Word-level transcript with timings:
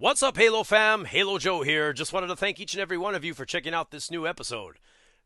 What's 0.00 0.22
up, 0.22 0.38
Halo 0.38 0.62
fam? 0.64 1.04
Halo 1.04 1.36
Joe 1.36 1.60
here. 1.60 1.92
Just 1.92 2.14
wanted 2.14 2.28
to 2.28 2.36
thank 2.36 2.58
each 2.58 2.72
and 2.72 2.80
every 2.80 2.96
one 2.96 3.14
of 3.14 3.22
you 3.22 3.34
for 3.34 3.44
checking 3.44 3.74
out 3.74 3.90
this 3.90 4.10
new 4.10 4.26
episode. 4.26 4.78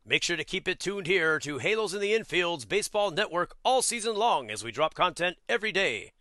Make 0.05 0.21
sure 0.21 0.35
to 0.35 0.43
keep 0.43 0.67
it 0.67 0.81
tuned 0.81 1.07
here 1.07 1.39
to 1.39 1.59
Halos 1.59 1.93
in 1.93 2.01
the 2.01 2.13
Infield's 2.13 2.65
Baseball 2.65 3.09
Network 3.09 3.55
all 3.63 3.81
season 3.81 4.17
long 4.17 4.51
as 4.51 4.65
we 4.65 4.73
drop 4.73 4.93
content 4.93 5.37
every 5.47 5.71
day. 5.71 6.11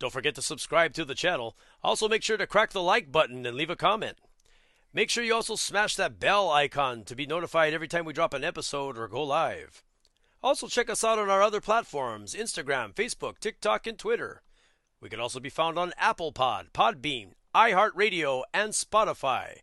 Don't 0.00 0.12
forget 0.12 0.34
to 0.34 0.42
subscribe 0.42 0.94
to 0.94 1.04
the 1.04 1.14
channel. 1.14 1.56
Also, 1.80 2.08
make 2.08 2.24
sure 2.24 2.36
to 2.36 2.44
crack 2.44 2.72
the 2.72 2.82
like 2.82 3.12
button 3.12 3.46
and 3.46 3.56
leave 3.56 3.70
a 3.70 3.76
comment. 3.76 4.18
Make 4.92 5.08
sure 5.08 5.22
you 5.22 5.36
also 5.36 5.54
smash 5.54 5.94
that 5.94 6.18
bell 6.18 6.50
icon 6.50 7.04
to 7.04 7.14
be 7.14 7.24
notified 7.24 7.72
every 7.72 7.86
time 7.86 8.04
we 8.04 8.12
drop 8.12 8.34
an 8.34 8.42
episode 8.42 8.98
or 8.98 9.06
go 9.06 9.22
live. 9.22 9.84
Also, 10.42 10.66
check 10.66 10.90
us 10.90 11.04
out 11.04 11.20
on 11.20 11.30
our 11.30 11.40
other 11.40 11.60
platforms 11.60 12.34
Instagram, 12.34 12.92
Facebook, 12.92 13.38
TikTok, 13.38 13.86
and 13.86 13.96
Twitter. 13.96 14.42
We 15.00 15.08
can 15.08 15.20
also 15.20 15.38
be 15.38 15.50
found 15.50 15.78
on 15.78 15.92
Apple 15.98 16.32
Pod, 16.32 16.70
Podbean, 16.74 17.34
iHeartRadio, 17.56 18.42
and 18.52 18.74
Spotify. 18.74 19.60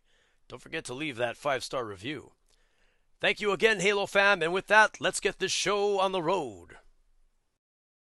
Don't 0.48 0.60
forget 0.60 0.84
to 0.86 0.94
leave 0.94 1.16
that 1.16 1.36
five 1.36 1.62
star 1.62 1.84
review. 1.84 2.32
Thank 3.20 3.40
you 3.40 3.52
again, 3.52 3.78
Halo 3.78 4.06
fam, 4.06 4.42
and 4.42 4.52
with 4.52 4.66
that, 4.66 5.00
let's 5.00 5.20
get 5.20 5.38
this 5.38 5.52
show 5.52 6.00
on 6.00 6.10
the 6.10 6.20
road. 6.20 6.76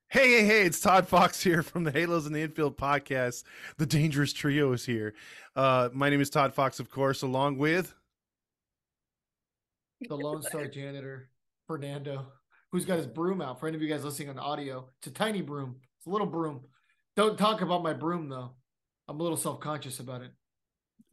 Hey, 0.09 0.29
hey, 0.29 0.45
hey, 0.45 0.61
it's 0.61 0.79
Todd 0.79 1.07
Fox 1.07 1.41
here 1.41 1.63
from 1.63 1.85
the 1.85 1.91
Halos 1.91 2.27
in 2.27 2.33
the 2.33 2.41
Infield 2.41 2.77
podcast. 2.77 3.43
The 3.77 3.87
Dangerous 3.87 4.31
Trio 4.31 4.71
is 4.73 4.85
here. 4.85 5.15
Uh, 5.55 5.89
my 5.91 6.11
name 6.11 6.21
is 6.21 6.29
Todd 6.29 6.53
Fox, 6.53 6.79
of 6.79 6.91
course, 6.91 7.23
along 7.23 7.57
with 7.57 7.95
the 10.07 10.15
Lone 10.15 10.43
Star 10.43 10.67
janitor, 10.67 11.29
Fernando, 11.65 12.27
who's 12.71 12.85
got 12.85 12.97
his 12.97 13.07
broom 13.07 13.41
out. 13.41 13.59
For 13.59 13.67
any 13.67 13.75
of 13.75 13.81
you 13.81 13.89
guys 13.89 14.03
listening 14.03 14.29
on 14.29 14.37
audio, 14.37 14.87
it's 14.99 15.07
a 15.07 15.11
tiny 15.11 15.41
broom. 15.41 15.77
It's 15.97 16.05
a 16.05 16.11
little 16.11 16.27
broom. 16.27 16.61
Don't 17.15 17.39
talk 17.39 17.61
about 17.61 17.81
my 17.81 17.93
broom, 17.93 18.29
though. 18.29 18.51
I'm 19.09 19.19
a 19.19 19.23
little 19.23 19.37
self 19.37 19.59
conscious 19.59 19.99
about 19.99 20.21
it. 20.21 20.31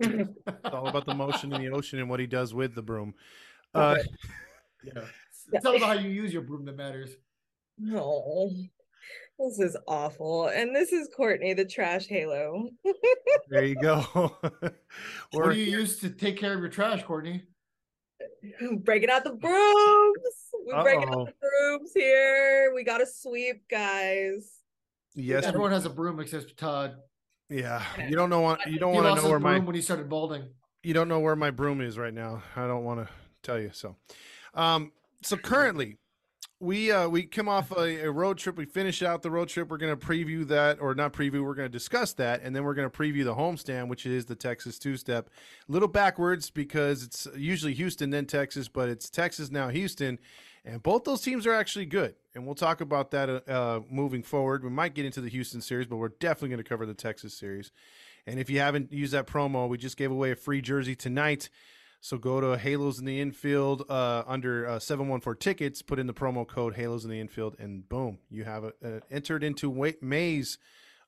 it's 0.00 0.74
all 0.74 0.86
about 0.86 1.06
the 1.06 1.14
motion 1.14 1.50
in 1.54 1.62
the 1.62 1.70
ocean 1.70 1.98
and 1.98 2.10
what 2.10 2.20
he 2.20 2.26
does 2.26 2.52
with 2.54 2.74
the 2.74 2.82
broom. 2.82 3.14
Uh, 3.74 3.98
yeah. 4.82 5.02
It's 5.52 5.66
all 5.66 5.76
about 5.76 5.98
how 5.98 6.02
you 6.02 6.08
use 6.08 6.32
your 6.32 6.42
broom 6.42 6.64
that 6.64 6.76
matters. 6.76 7.10
No. 7.78 8.50
This 9.38 9.58
is 9.58 9.76
awful. 9.86 10.46
And 10.46 10.74
this 10.74 10.92
is 10.92 11.10
Courtney, 11.14 11.52
the 11.52 11.66
trash 11.66 12.06
halo. 12.06 12.70
there 13.50 13.64
you 13.64 13.74
go. 13.74 14.00
what 15.32 15.52
do 15.52 15.58
you 15.58 15.78
use 15.78 16.00
to 16.00 16.08
take 16.08 16.38
care 16.38 16.54
of 16.54 16.60
your 16.60 16.70
trash, 16.70 17.04
Courtney? 17.04 17.42
Breaking 18.78 19.10
out 19.10 19.24
the 19.24 19.34
brooms. 19.34 20.16
We're 20.64 20.82
breaking 20.82 21.10
out 21.10 21.26
the 21.26 21.34
brooms 21.38 21.90
here. 21.94 22.72
We 22.74 22.82
got 22.82 22.98
to 22.98 23.06
sweep, 23.06 23.68
guys. 23.68 24.62
Yes. 25.14 25.44
Everyone 25.44 25.72
has 25.72 25.84
a 25.84 25.90
broom 25.90 26.18
except 26.18 26.56
Todd. 26.56 26.96
Yeah. 27.48 27.82
You 28.08 28.16
don't 28.16 28.30
know 28.30 28.40
what 28.40 28.66
you 28.70 28.78
don't 28.78 28.94
want 28.94 29.16
to 29.16 29.22
know 29.22 29.30
where 29.30 29.40
my 29.40 29.58
when 29.58 29.74
he 29.74 29.82
started 29.82 30.08
balding. 30.08 30.44
You 30.82 30.94
don't 30.94 31.08
know 31.08 31.20
where 31.20 31.36
my 31.36 31.50
broom 31.50 31.80
is 31.80 31.98
right 31.98 32.14
now. 32.14 32.42
I 32.54 32.66
don't 32.66 32.84
want 32.84 33.06
to 33.06 33.12
tell 33.42 33.58
you 33.58 33.70
so. 33.72 33.96
Um 34.54 34.92
so 35.22 35.36
currently 35.36 35.98
we 36.58 36.90
uh 36.90 37.06
we 37.08 37.24
come 37.24 37.48
off 37.48 37.70
a, 37.72 38.06
a, 38.06 38.10
road 38.10 38.38
trip 38.38 38.56
we 38.56 38.64
finish 38.64 39.02
out 39.02 39.22
the 39.22 39.30
road 39.30 39.46
trip 39.48 39.68
we're 39.68 39.76
going 39.76 39.96
to 39.96 40.06
preview 40.06 40.46
that 40.46 40.80
or 40.80 40.94
not 40.94 41.12
preview 41.12 41.44
we're 41.44 41.54
going 41.54 41.68
to 41.68 41.72
discuss 41.72 42.14
that 42.14 42.40
and 42.42 42.56
then 42.56 42.64
we're 42.64 42.74
going 42.74 42.88
to 42.90 42.96
preview 42.96 43.24
the 43.24 43.34
homestand 43.34 43.88
which 43.88 44.06
is 44.06 44.24
the 44.24 44.34
texas 44.34 44.78
two 44.78 44.96
step 44.96 45.28
a 45.68 45.72
little 45.72 45.88
backwards 45.88 46.48
because 46.48 47.02
it's 47.02 47.28
usually 47.36 47.74
houston 47.74 48.08
then 48.08 48.24
texas 48.24 48.68
but 48.68 48.88
it's 48.88 49.10
texas 49.10 49.50
now 49.50 49.68
houston 49.68 50.18
and 50.66 50.82
both 50.82 51.04
those 51.04 51.22
teams 51.22 51.46
are 51.46 51.54
actually 51.54 51.86
good 51.86 52.14
and 52.34 52.44
we'll 52.44 52.54
talk 52.54 52.80
about 52.80 53.12
that 53.12 53.30
uh, 53.30 53.40
uh 53.48 53.80
moving 53.88 54.22
forward 54.22 54.62
we 54.62 54.70
might 54.70 54.94
get 54.94 55.06
into 55.06 55.20
the 55.20 55.30
houston 55.30 55.60
series 55.60 55.86
but 55.86 55.96
we're 55.96 56.08
definitely 56.08 56.48
going 56.48 56.62
to 56.62 56.68
cover 56.68 56.84
the 56.84 56.94
texas 56.94 57.32
series 57.32 57.70
and 58.26 58.38
if 58.38 58.50
you 58.50 58.58
haven't 58.58 58.92
used 58.92 59.12
that 59.12 59.26
promo 59.26 59.68
we 59.68 59.78
just 59.78 59.96
gave 59.96 60.10
away 60.10 60.30
a 60.30 60.36
free 60.36 60.60
jersey 60.60 60.94
tonight 60.94 61.48
so 62.00 62.18
go 62.18 62.40
to 62.40 62.56
Halos 62.56 63.00
in 63.00 63.04
the 63.04 63.20
Infield 63.20 63.82
uh, 63.88 64.22
under 64.28 64.68
uh, 64.68 64.78
714 64.78 65.40
tickets, 65.40 65.82
put 65.82 65.98
in 65.98 66.06
the 66.06 66.14
promo 66.14 66.46
code 66.46 66.76
Halos 66.76 67.02
in 67.02 67.10
the 67.10 67.18
Infield, 67.18 67.56
and 67.58 67.88
boom, 67.88 68.18
you 68.30 68.44
have 68.44 68.62
a, 68.62 68.72
a 68.80 69.00
entered 69.10 69.42
into 69.42 69.68
Wait 69.68 70.02
May's 70.02 70.58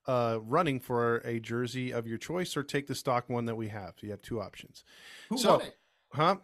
uh, 0.07 0.39
running 0.43 0.81
for 0.81 1.19
a 1.19 1.39
jersey 1.39 1.93
of 1.93 2.09
your 2.09 2.19
choice, 2.19 2.57
or 2.57 2.65
take 2.65 2.87
the 2.89 2.97
stock 2.97 3.29
one 3.29 3.45
that 3.45 3.55
we 3.55 3.69
have. 3.69 3.95
So 4.01 4.07
you 4.07 4.11
have 4.11 4.23
two 4.23 4.41
options. 4.41 4.83
Who 5.29 5.39
so, 5.39 5.59
won 5.59 5.61
it? 5.67 5.77
Huh? 6.13 6.37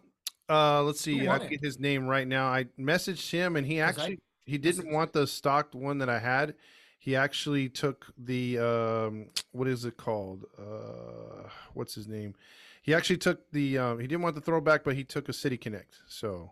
Uh, 0.49 0.83
let's 0.83 1.01
see. 1.01 1.27
I 1.27 1.39
get 1.39 1.63
his 1.63 1.79
name 1.79 2.07
right 2.07 2.27
now. 2.27 2.47
I 2.47 2.65
messaged 2.79 3.31
him, 3.31 3.55
and 3.55 3.65
he 3.65 3.81
actually 3.81 4.13
I, 4.13 4.17
he 4.45 4.57
didn't 4.57 4.91
want 4.91 5.13
the 5.13 5.25
stocked 5.25 5.73
one 5.73 5.97
that 5.99 6.09
I 6.09 6.19
had. 6.19 6.55
He 6.99 7.15
actually 7.15 7.69
took 7.69 8.05
the 8.17 8.59
um, 8.59 9.29
what 9.51 9.67
is 9.67 9.85
it 9.85 9.97
called? 9.97 10.45
Uh, 10.57 11.49
what's 11.73 11.95
his 11.95 12.07
name? 12.07 12.35
He 12.81 12.93
actually 12.93 13.17
took 13.17 13.49
the 13.51 13.77
um, 13.77 13.99
he 13.99 14.07
didn't 14.07 14.21
want 14.21 14.35
the 14.35 14.41
throwback, 14.41 14.83
but 14.83 14.95
he 14.95 15.03
took 15.03 15.29
a 15.29 15.33
City 15.33 15.57
Connect, 15.57 15.95
so 16.07 16.51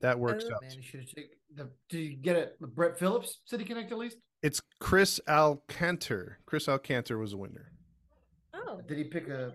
that 0.00 0.18
works 0.18 0.44
oh, 0.48 0.54
out. 0.54 0.62
Man, 0.62 0.72
you 0.72 0.82
should 0.82 1.08
take 1.08 1.30
the. 1.54 1.70
Did 1.88 1.98
you 1.98 2.16
get 2.16 2.36
it? 2.36 2.60
Brett 2.60 2.98
Phillips 2.98 3.40
City 3.46 3.64
Connect 3.64 3.90
at 3.92 3.98
least? 3.98 4.18
It's 4.42 4.60
Chris 4.80 5.20
Alcantar. 5.28 6.34
Chris 6.44 6.66
Alcantar 6.66 7.18
was 7.18 7.32
a 7.32 7.36
winner. 7.36 7.72
Oh, 8.52 8.80
did 8.86 8.98
he 8.98 9.04
pick 9.04 9.28
a? 9.28 9.54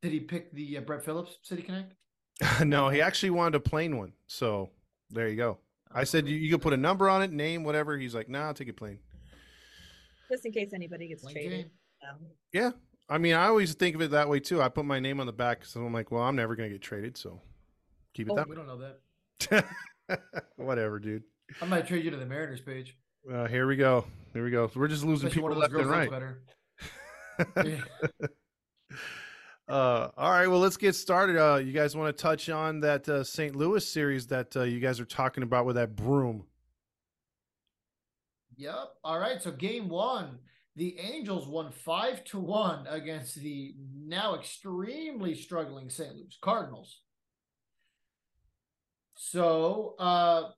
Did 0.00 0.12
he 0.12 0.20
pick 0.20 0.52
the 0.54 0.78
uh, 0.78 0.80
Brett 0.82 1.04
Phillips 1.04 1.38
City 1.42 1.62
Connect? 1.62 1.92
no, 2.64 2.88
he 2.88 3.00
actually 3.00 3.30
wanted 3.30 3.56
a 3.56 3.60
plain 3.60 3.96
one. 3.96 4.12
So 4.26 4.70
there 5.10 5.28
you 5.28 5.36
go. 5.36 5.58
I 5.90 6.04
said 6.04 6.28
you, 6.28 6.36
you 6.36 6.50
could 6.50 6.62
put 6.62 6.72
a 6.72 6.76
number 6.76 7.08
on 7.08 7.22
it, 7.22 7.32
name, 7.32 7.64
whatever. 7.64 7.96
He's 7.96 8.14
like, 8.14 8.28
nah, 8.28 8.46
I'll 8.46 8.54
take 8.54 8.68
it 8.68 8.76
plain. 8.76 8.98
Just 10.30 10.44
in 10.44 10.52
case 10.52 10.72
anybody 10.74 11.08
gets 11.08 11.22
plain 11.22 11.34
traded. 11.34 11.70
Um, 12.08 12.18
yeah, 12.52 12.70
I 13.08 13.18
mean, 13.18 13.34
I 13.34 13.46
always 13.46 13.74
think 13.74 13.94
of 13.94 14.02
it 14.02 14.10
that 14.10 14.28
way 14.28 14.40
too. 14.40 14.62
I 14.62 14.68
put 14.68 14.84
my 14.84 15.00
name 15.00 15.20
on 15.20 15.26
the 15.26 15.32
back, 15.32 15.64
so 15.64 15.80
I'm 15.84 15.92
like, 15.92 16.10
well, 16.10 16.22
I'm 16.22 16.36
never 16.36 16.54
gonna 16.54 16.68
get 16.68 16.82
traded, 16.82 17.16
so 17.16 17.40
keep 18.14 18.28
it 18.28 18.32
oh, 18.32 18.36
that. 18.36 18.48
We 18.48 18.54
don't 18.54 18.66
know 18.66 18.92
that. 19.48 19.64
Whatever, 20.56 20.98
dude. 20.98 21.22
I 21.62 21.64
might 21.64 21.86
trade 21.86 22.04
you 22.04 22.10
to 22.10 22.16
the 22.16 22.26
Mariners 22.26 22.60
page. 22.60 22.96
Uh, 23.30 23.46
here 23.46 23.66
we 23.66 23.76
go. 23.76 24.04
Here 24.32 24.44
we 24.44 24.50
go. 24.50 24.68
So 24.68 24.80
we're 24.80 24.88
just 24.88 25.04
losing 25.04 25.28
Especially 25.28 25.48
people 25.48 25.58
left 25.58 25.72
and 25.74 25.90
right. 25.90 26.10
Better. 26.10 26.42
uh, 29.68 30.08
all 30.16 30.30
right. 30.30 30.46
Well, 30.46 30.60
let's 30.60 30.76
get 30.76 30.94
started. 30.94 31.36
Uh, 31.36 31.56
you 31.56 31.72
guys 31.72 31.96
want 31.96 32.16
to 32.16 32.22
touch 32.22 32.48
on 32.48 32.80
that 32.80 33.08
uh, 33.08 33.22
St. 33.22 33.54
Louis 33.54 33.86
series 33.86 34.26
that 34.28 34.56
uh, 34.56 34.62
you 34.62 34.80
guys 34.80 34.98
are 34.98 35.04
talking 35.04 35.42
about 35.42 35.66
with 35.66 35.76
that 35.76 35.94
broom? 35.94 36.44
Yep. 38.56 38.94
All 39.04 39.18
right. 39.18 39.40
So 39.40 39.52
game 39.52 39.88
one, 39.88 40.38
the 40.74 40.98
Angels 40.98 41.46
won 41.46 41.70
five 41.70 42.24
to 42.24 42.38
one 42.38 42.86
against 42.88 43.36
the 43.36 43.74
now 43.94 44.34
extremely 44.36 45.34
struggling 45.34 45.90
St. 45.90 46.14
Louis 46.14 46.38
Cardinals. 46.40 47.00
So, 49.14 49.96
uh, 49.98 50.50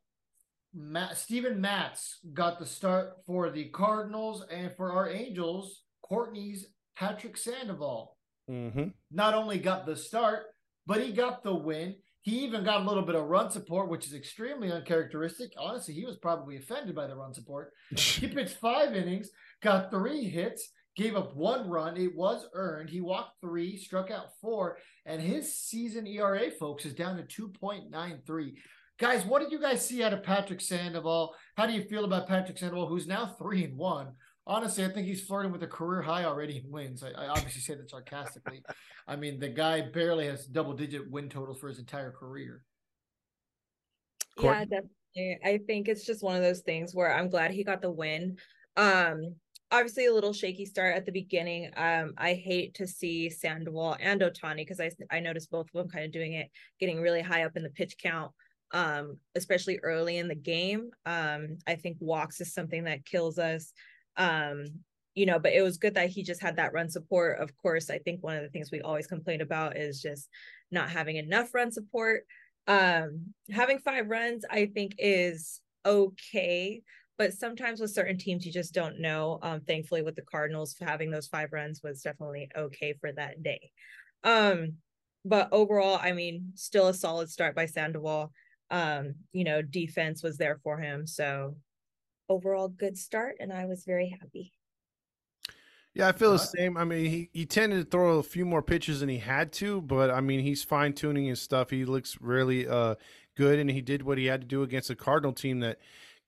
Matt, 0.74 1.16
Steven 1.16 1.60
Matz 1.60 2.18
got 2.32 2.58
the 2.58 2.66
start 2.66 3.16
for 3.26 3.50
the 3.50 3.64
Cardinals, 3.70 4.44
and 4.52 4.70
for 4.76 4.92
our 4.92 5.10
Angels, 5.10 5.82
Courtney's 6.02 6.66
Patrick 6.94 7.36
Sandoval. 7.36 8.16
Mm-hmm. 8.50 8.88
Not 9.10 9.34
only 9.34 9.58
got 9.58 9.86
the 9.86 9.96
start, 9.96 10.44
but 10.86 11.00
he 11.00 11.12
got 11.12 11.44
the 11.44 11.54
win. 11.54 11.94
He 12.22 12.40
even 12.40 12.64
got 12.64 12.82
a 12.82 12.84
little 12.84 13.04
bit 13.04 13.14
of 13.14 13.26
run 13.26 13.50
support, 13.50 13.88
which 13.88 14.06
is 14.06 14.12
extremely 14.12 14.70
uncharacteristic. 14.70 15.52
Honestly, 15.56 15.94
he 15.94 16.04
was 16.04 16.16
probably 16.18 16.56
offended 16.56 16.94
by 16.94 17.06
the 17.06 17.16
run 17.16 17.32
support. 17.32 17.72
he 17.96 18.28
pitched 18.28 18.56
five 18.56 18.94
innings, 18.94 19.30
got 19.62 19.90
three 19.90 20.24
hits, 20.24 20.68
gave 20.96 21.16
up 21.16 21.34
one 21.34 21.68
run. 21.70 21.96
It 21.96 22.14
was 22.14 22.46
earned. 22.52 22.90
He 22.90 23.00
walked 23.00 23.40
three, 23.40 23.76
struck 23.78 24.10
out 24.10 24.26
four, 24.40 24.78
and 25.06 25.20
his 25.20 25.56
season 25.56 26.06
ERA, 26.06 26.50
folks, 26.50 26.84
is 26.84 26.94
down 26.94 27.16
to 27.16 27.22
2.93. 27.22 28.52
Guys, 28.98 29.24
what 29.24 29.40
did 29.40 29.50
you 29.50 29.58
guys 29.58 29.86
see 29.86 30.02
out 30.02 30.12
of 30.12 30.22
Patrick 30.22 30.60
Sandoval? 30.60 31.34
How 31.56 31.66
do 31.66 31.72
you 31.72 31.84
feel 31.84 32.04
about 32.04 32.28
Patrick 32.28 32.58
Sandoval, 32.58 32.86
who's 32.86 33.06
now 33.06 33.34
three 33.38 33.64
and 33.64 33.78
one? 33.78 34.08
Honestly, 34.50 34.84
I 34.84 34.88
think 34.88 35.06
he's 35.06 35.22
flirting 35.22 35.52
with 35.52 35.62
a 35.62 35.68
career 35.68 36.02
high 36.02 36.24
already 36.24 36.56
in 36.56 36.68
wins. 36.72 37.04
I, 37.04 37.10
I 37.10 37.28
obviously 37.28 37.60
say 37.60 37.76
that 37.76 37.88
sarcastically. 37.88 38.64
I 39.06 39.14
mean, 39.14 39.38
the 39.38 39.48
guy 39.48 39.80
barely 39.80 40.26
has 40.26 40.44
double 40.44 40.72
digit 40.72 41.08
win 41.08 41.28
totals 41.28 41.60
for 41.60 41.68
his 41.68 41.78
entire 41.78 42.10
career. 42.10 42.62
Yeah, 44.36 44.64
definitely. 44.64 45.38
I 45.44 45.60
think 45.68 45.86
it's 45.86 46.04
just 46.04 46.24
one 46.24 46.34
of 46.34 46.42
those 46.42 46.62
things 46.62 46.96
where 46.96 47.14
I'm 47.14 47.28
glad 47.28 47.52
he 47.52 47.62
got 47.62 47.80
the 47.80 47.92
win. 47.92 48.38
Um, 48.76 49.36
obviously 49.70 50.06
a 50.06 50.12
little 50.12 50.32
shaky 50.32 50.66
start 50.66 50.96
at 50.96 51.06
the 51.06 51.12
beginning. 51.12 51.70
Um, 51.76 52.14
I 52.18 52.34
hate 52.34 52.74
to 52.74 52.88
see 52.88 53.30
Sandoval 53.30 53.98
and 54.00 54.20
Ohtani 54.20 54.56
because 54.56 54.80
I 54.80 54.90
I 55.12 55.20
noticed 55.20 55.52
both 55.52 55.66
of 55.66 55.72
them 55.74 55.88
kind 55.88 56.04
of 56.04 56.10
doing 56.10 56.32
it, 56.32 56.50
getting 56.80 57.00
really 57.00 57.22
high 57.22 57.44
up 57.44 57.56
in 57.56 57.62
the 57.62 57.70
pitch 57.70 57.94
count, 58.02 58.32
um, 58.72 59.16
especially 59.36 59.78
early 59.84 60.16
in 60.16 60.26
the 60.26 60.34
game. 60.34 60.90
Um, 61.06 61.58
I 61.68 61.76
think 61.76 61.98
walks 62.00 62.40
is 62.40 62.52
something 62.52 62.82
that 62.82 63.04
kills 63.04 63.38
us. 63.38 63.72
Um, 64.20 64.66
you 65.14 65.26
know, 65.26 65.40
but 65.40 65.52
it 65.52 65.62
was 65.62 65.78
good 65.78 65.94
that 65.94 66.10
he 66.10 66.22
just 66.22 66.40
had 66.40 66.56
that 66.56 66.72
run 66.72 66.88
support. 66.88 67.40
Of 67.40 67.56
course, 67.56 67.90
I 67.90 67.98
think 67.98 68.22
one 68.22 68.36
of 68.36 68.42
the 68.42 68.48
things 68.50 68.70
we 68.70 68.80
always 68.80 69.06
complain 69.06 69.40
about 69.40 69.76
is 69.76 70.00
just 70.00 70.28
not 70.70 70.90
having 70.90 71.16
enough 71.16 71.52
run 71.52 71.72
support. 71.72 72.24
Um, 72.68 73.34
having 73.50 73.78
five 73.78 74.08
runs, 74.08 74.44
I 74.48 74.66
think, 74.66 74.94
is 74.98 75.60
okay 75.86 76.82
but 77.20 77.34
sometimes 77.34 77.80
with 77.80 77.90
certain 77.90 78.16
teams 78.16 78.46
you 78.46 78.52
just 78.52 78.72
don't 78.72 79.00
know 79.00 79.38
um 79.42 79.60
thankfully 79.60 80.02
with 80.02 80.14
the 80.14 80.22
cardinals 80.22 80.74
having 80.80 81.10
those 81.10 81.26
five 81.26 81.52
runs 81.52 81.82
was 81.82 82.02
definitely 82.02 82.50
okay 82.56 82.94
for 83.00 83.12
that 83.12 83.42
day 83.42 83.70
um 84.24 84.72
but 85.24 85.48
overall 85.52 85.98
i 86.02 86.12
mean 86.12 86.50
still 86.54 86.88
a 86.88 86.94
solid 86.94 87.28
start 87.30 87.54
by 87.54 87.66
sandoval 87.66 88.32
um 88.70 89.14
you 89.32 89.44
know 89.44 89.62
defense 89.62 90.22
was 90.22 90.36
there 90.38 90.58
for 90.62 90.78
him 90.78 91.06
so 91.06 91.54
overall 92.30 92.68
good 92.68 92.96
start 92.96 93.36
and 93.40 93.52
i 93.52 93.66
was 93.66 93.84
very 93.84 94.08
happy. 94.20 94.52
Yeah, 95.92 96.06
I 96.06 96.12
feel 96.12 96.30
the 96.30 96.38
same. 96.38 96.76
I 96.76 96.84
mean, 96.84 97.06
he, 97.06 97.30
he 97.32 97.46
tended 97.46 97.84
to 97.84 97.90
throw 97.90 98.18
a 98.18 98.22
few 98.22 98.44
more 98.44 98.62
pitches 98.62 99.00
than 99.00 99.08
he 99.08 99.18
had 99.18 99.52
to, 99.54 99.80
but 99.80 100.08
I 100.08 100.20
mean, 100.20 100.38
he's 100.40 100.62
fine 100.62 100.92
tuning 100.92 101.26
his 101.26 101.42
stuff. 101.42 101.70
He 101.70 101.84
looks 101.84 102.16
really 102.20 102.68
uh, 102.68 102.94
good, 103.36 103.58
and 103.58 103.68
he 103.68 103.80
did 103.80 104.02
what 104.02 104.16
he 104.16 104.26
had 104.26 104.40
to 104.40 104.46
do 104.46 104.62
against 104.62 104.90
a 104.90 104.94
Cardinal 104.94 105.32
team 105.32 105.58
that 105.60 105.78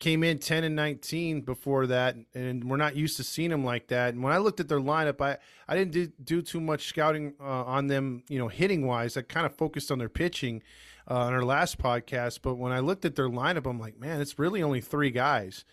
came 0.03 0.25
in 0.25 0.37
10 0.37 0.65
and 0.65 0.75
19 0.75 1.43
before 1.43 1.87
that 1.87 2.17
and 2.35 2.69
we're 2.69 2.77
not 2.77 2.97
used 2.97 3.17
to 3.17 3.23
seeing 3.23 3.51
them 3.51 3.65
like 3.65 3.87
that. 3.87 4.13
And 4.13 4.21
when 4.21 4.33
i 4.33 4.39
looked 4.39 4.59
at 4.59 4.67
their 4.67 4.81
lineup 4.81 5.21
i 5.21 5.39
i 5.69 5.77
didn't 5.77 5.93
do, 5.93 6.09
do 6.25 6.43
too 6.43 6.61
much 6.61 6.89
scouting 6.89 7.35
uh, 7.41 7.45
on 7.45 7.87
them 7.87 8.25
you 8.29 8.37
know 8.37 8.49
hitting 8.49 8.85
wise 8.85 9.17
i 9.17 9.23
kind 9.23 9.47
of 9.47 9.55
focused 9.55 9.93
on 9.93 10.01
their 10.01 10.09
pitching 10.09 10.61
uh, 11.09 11.19
on 11.19 11.33
our 11.33 11.45
last 11.45 11.79
podcast 11.79 12.41
but 12.43 12.57
when 12.57 12.73
i 12.73 12.81
looked 12.81 13.05
at 13.05 13.15
their 13.15 13.29
lineup 13.29 13.65
i'm 13.65 13.79
like 13.79 13.97
man 13.97 14.21
it's 14.21 14.41
really 14.41 14.61
only 14.61 14.81
three 14.81 15.13
guys 15.13 15.65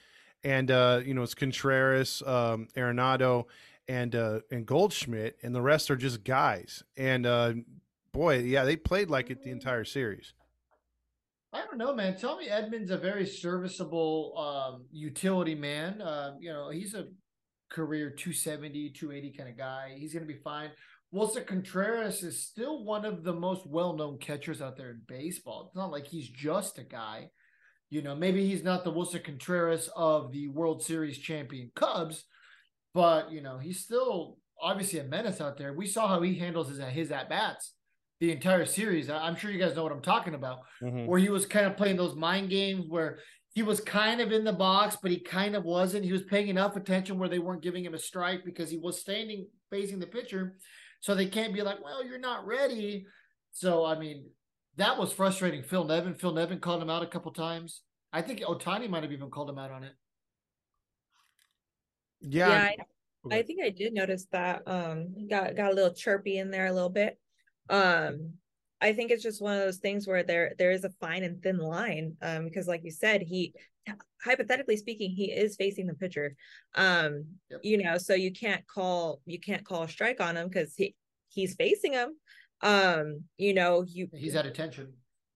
and 0.43 0.71
uh, 0.71 1.01
you 1.05 1.13
know 1.13 1.23
it's 1.23 1.35
contreras 1.35 2.23
um, 2.25 2.67
arenado 2.75 3.45
and 3.87 4.15
uh, 4.15 4.39
and 4.51 4.65
goldschmidt 4.65 5.37
and 5.43 5.53
the 5.53 5.61
rest 5.61 5.89
are 5.91 5.95
just 5.95 6.23
guys 6.23 6.83
and 6.97 7.25
uh, 7.25 7.53
boy 8.11 8.39
yeah 8.39 8.63
they 8.63 8.75
played 8.75 9.09
like 9.09 9.29
it 9.29 9.43
the 9.43 9.51
entire 9.51 9.83
series 9.83 10.33
I 11.51 11.65
don't 11.65 11.79
know, 11.79 11.95
man. 11.95 12.15
Tommy 12.15 12.47
Edman's 12.47 12.91
a 12.91 12.97
very 12.97 13.25
serviceable 13.25 14.37
um, 14.37 14.85
utility 14.91 15.55
man. 15.55 15.99
Uh, 15.99 16.35
you 16.39 16.53
know, 16.53 16.69
he's 16.69 16.93
a 16.93 17.07
career 17.69 18.11
270, 18.11 18.91
280 18.91 19.37
kind 19.37 19.49
of 19.49 19.57
guy. 19.57 19.95
He's 19.97 20.13
going 20.13 20.27
to 20.27 20.31
be 20.31 20.39
fine. 20.39 20.69
Willson 21.11 21.45
Contreras 21.45 22.21
is 22.21 22.43
still 22.43 22.83
one 22.83 23.03
of 23.03 23.23
the 23.23 23.33
most 23.33 23.65
well 23.65 23.93
known 23.93 24.19
catchers 24.19 24.61
out 24.61 24.77
there 24.77 24.91
in 24.91 25.01
baseball. 25.07 25.65
It's 25.65 25.75
not 25.75 25.91
like 25.91 26.05
he's 26.05 26.29
just 26.29 26.77
a 26.77 26.83
guy. 26.83 27.29
You 27.89 28.01
know, 28.01 28.15
maybe 28.15 28.47
he's 28.47 28.63
not 28.63 28.83
the 28.83 28.91
Willson 28.91 29.23
Contreras 29.23 29.89
of 29.95 30.31
the 30.31 30.47
World 30.47 30.83
Series 30.83 31.17
champion 31.17 31.71
Cubs, 31.75 32.25
but, 32.93 33.31
you 33.31 33.41
know, 33.41 33.57
he's 33.57 33.79
still 33.79 34.37
obviously 34.61 34.99
a 34.99 35.03
menace 35.03 35.41
out 35.41 35.57
there. 35.57 35.73
We 35.73 35.87
saw 35.87 36.07
how 36.07 36.21
he 36.21 36.35
handles 36.35 36.69
his, 36.69 36.79
his 36.79 37.11
at 37.11 37.29
bats 37.29 37.73
the 38.19 38.31
entire 38.31 38.65
series. 38.65 39.09
I'm 39.09 39.35
sure 39.35 39.49
you 39.49 39.59
guys 39.59 39.75
know 39.75 39.83
what 39.83 39.91
I'm 39.91 40.01
talking 40.01 40.35
about, 40.35 40.59
mm-hmm. 40.83 41.05
where 41.05 41.19
he 41.19 41.29
was 41.29 41.45
kind 41.45 41.65
of 41.65 41.77
playing 41.77 41.97
those 41.97 42.15
mind 42.15 42.49
games 42.49 42.85
where 42.89 43.19
he 43.53 43.63
was 43.63 43.79
kind 43.79 44.21
of 44.21 44.31
in 44.31 44.43
the 44.43 44.53
box, 44.53 44.97
but 45.01 45.11
he 45.11 45.19
kind 45.19 45.55
of 45.55 45.63
wasn't. 45.63 46.05
He 46.05 46.11
was 46.11 46.23
paying 46.23 46.49
enough 46.49 46.75
attention 46.75 47.17
where 47.17 47.29
they 47.29 47.39
weren't 47.39 47.63
giving 47.63 47.83
him 47.83 47.93
a 47.93 47.99
strike 47.99 48.45
because 48.45 48.69
he 48.69 48.77
was 48.77 48.99
standing 48.99 49.47
facing 49.71 49.99
the 49.99 50.07
pitcher. 50.07 50.57
So 51.01 51.15
they 51.15 51.25
can't 51.25 51.53
be 51.53 51.61
like, 51.61 51.83
well, 51.83 52.05
you're 52.05 52.19
not 52.19 52.45
ready. 52.45 53.05
So, 53.51 53.85
I 53.85 53.97
mean, 53.97 54.25
that 54.79 54.97
was 54.97 55.13
frustrating. 55.13 55.63
Phil 55.63 55.85
Nevin, 55.85 56.15
Phil 56.15 56.33
Nevin 56.33 56.59
called 56.59 56.81
him 56.81 56.89
out 56.89 57.03
a 57.03 57.07
couple 57.07 57.31
times. 57.31 57.81
I 58.11 58.21
think 58.21 58.41
Ohtani 58.41 58.89
might 58.89 59.03
have 59.03 59.11
even 59.11 59.29
called 59.29 59.49
him 59.49 59.59
out 59.59 59.71
on 59.71 59.83
it. 59.83 59.93
Yeah. 62.21 62.49
yeah 62.49 62.71
I, 63.31 63.37
I 63.37 63.41
think 63.43 63.63
I 63.63 63.69
did 63.69 63.93
notice 63.93 64.25
that. 64.31 64.63
Um, 64.67 65.27
got 65.29 65.55
got 65.55 65.71
a 65.71 65.75
little 65.75 65.93
chirpy 65.93 66.37
in 66.39 66.51
there 66.51 66.65
a 66.65 66.73
little 66.73 66.89
bit 66.89 67.17
um 67.69 68.33
i 68.81 68.91
think 68.91 69.11
it's 69.11 69.23
just 69.23 69.41
one 69.41 69.55
of 69.55 69.61
those 69.61 69.77
things 69.77 70.07
where 70.07 70.23
there 70.23 70.53
there 70.57 70.71
is 70.71 70.83
a 70.83 70.89
fine 70.99 71.23
and 71.23 71.41
thin 71.41 71.57
line 71.57 72.15
um 72.21 72.45
because 72.45 72.67
like 72.67 72.83
you 72.83 72.91
said 72.91 73.21
he 73.21 73.53
hypothetically 74.23 74.77
speaking 74.77 75.11
he 75.11 75.31
is 75.31 75.55
facing 75.55 75.87
the 75.87 75.93
pitcher 75.93 76.35
um 76.75 77.25
yep. 77.49 77.59
you 77.63 77.81
know 77.81 77.97
so 77.97 78.13
you 78.13 78.31
can't 78.31 78.65
call 78.67 79.21
you 79.25 79.39
can't 79.39 79.65
call 79.65 79.83
a 79.83 79.89
strike 79.89 80.21
on 80.21 80.35
him 80.35 80.47
because 80.47 80.75
he 80.75 80.95
he's 81.29 81.55
facing 81.55 81.93
him 81.93 82.09
um 82.61 83.23
you 83.37 83.53
know 83.53 83.83
you 83.87 84.07
he's 84.13 84.35
at 84.35 84.45
attention. 84.45 84.93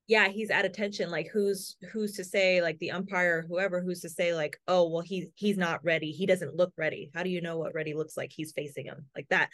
Yeah 0.08 0.28
he's 0.28 0.50
at 0.50 0.66
attention. 0.66 1.10
Like 1.10 1.30
who's 1.32 1.76
who's 1.92 2.14
to 2.14 2.24
say 2.24 2.62
like 2.62 2.78
the 2.80 2.92
umpire 2.92 3.46
whoever 3.48 3.82
who's 3.82 4.02
to 4.02 4.10
say 4.10 4.34
like 4.34 4.58
oh 4.68 4.90
well 4.90 5.02
he's 5.02 5.28
he's 5.36 5.58
not 5.58 5.84
ready. 5.84 6.12
He 6.12 6.26
doesn't 6.26 6.56
look 6.56 6.74
ready. 6.78 7.12
How 7.14 7.24
do 7.24 7.30
you 7.30 7.42
know 7.42 7.58
what 7.58 7.74
ready 7.74 7.94
looks 7.94 8.18
like? 8.18 8.32
He's 8.36 8.52
facing 8.52 8.86
him. 8.86 9.06
Like 9.16 9.28
that. 9.30 9.50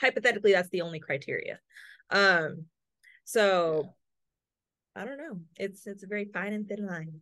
Hypothetically 0.00 0.52
that's 0.52 0.70
the 0.70 0.82
only 0.82 0.98
criteria. 0.98 1.60
Um, 2.10 2.66
so 3.24 3.82
yeah. 4.96 5.02
I 5.02 5.04
don't 5.04 5.18
know. 5.18 5.40
It's 5.58 5.86
it's 5.86 6.02
a 6.02 6.08
very 6.08 6.26
fine 6.26 6.52
and 6.52 6.68
thin 6.68 6.86
line. 6.86 7.20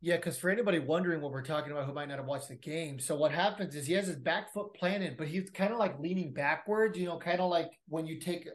Yeah, 0.00 0.16
because 0.16 0.38
for 0.38 0.48
anybody 0.48 0.78
wondering 0.78 1.20
what 1.20 1.32
we're 1.32 1.42
talking 1.42 1.72
about 1.72 1.86
who 1.86 1.92
might 1.92 2.08
not 2.08 2.18
have 2.18 2.26
watched 2.26 2.48
the 2.48 2.54
game, 2.54 3.00
so 3.00 3.16
what 3.16 3.32
happens 3.32 3.74
is 3.74 3.86
he 3.86 3.94
has 3.94 4.06
his 4.06 4.16
back 4.16 4.52
foot 4.52 4.72
planted, 4.74 5.16
but 5.16 5.26
he's 5.26 5.50
kind 5.50 5.72
of 5.72 5.78
like 5.78 5.98
leaning 5.98 6.32
backwards, 6.32 6.96
you 6.96 7.06
know, 7.06 7.18
kind 7.18 7.40
of 7.40 7.50
like 7.50 7.70
when 7.88 8.06
you 8.06 8.20
take, 8.20 8.48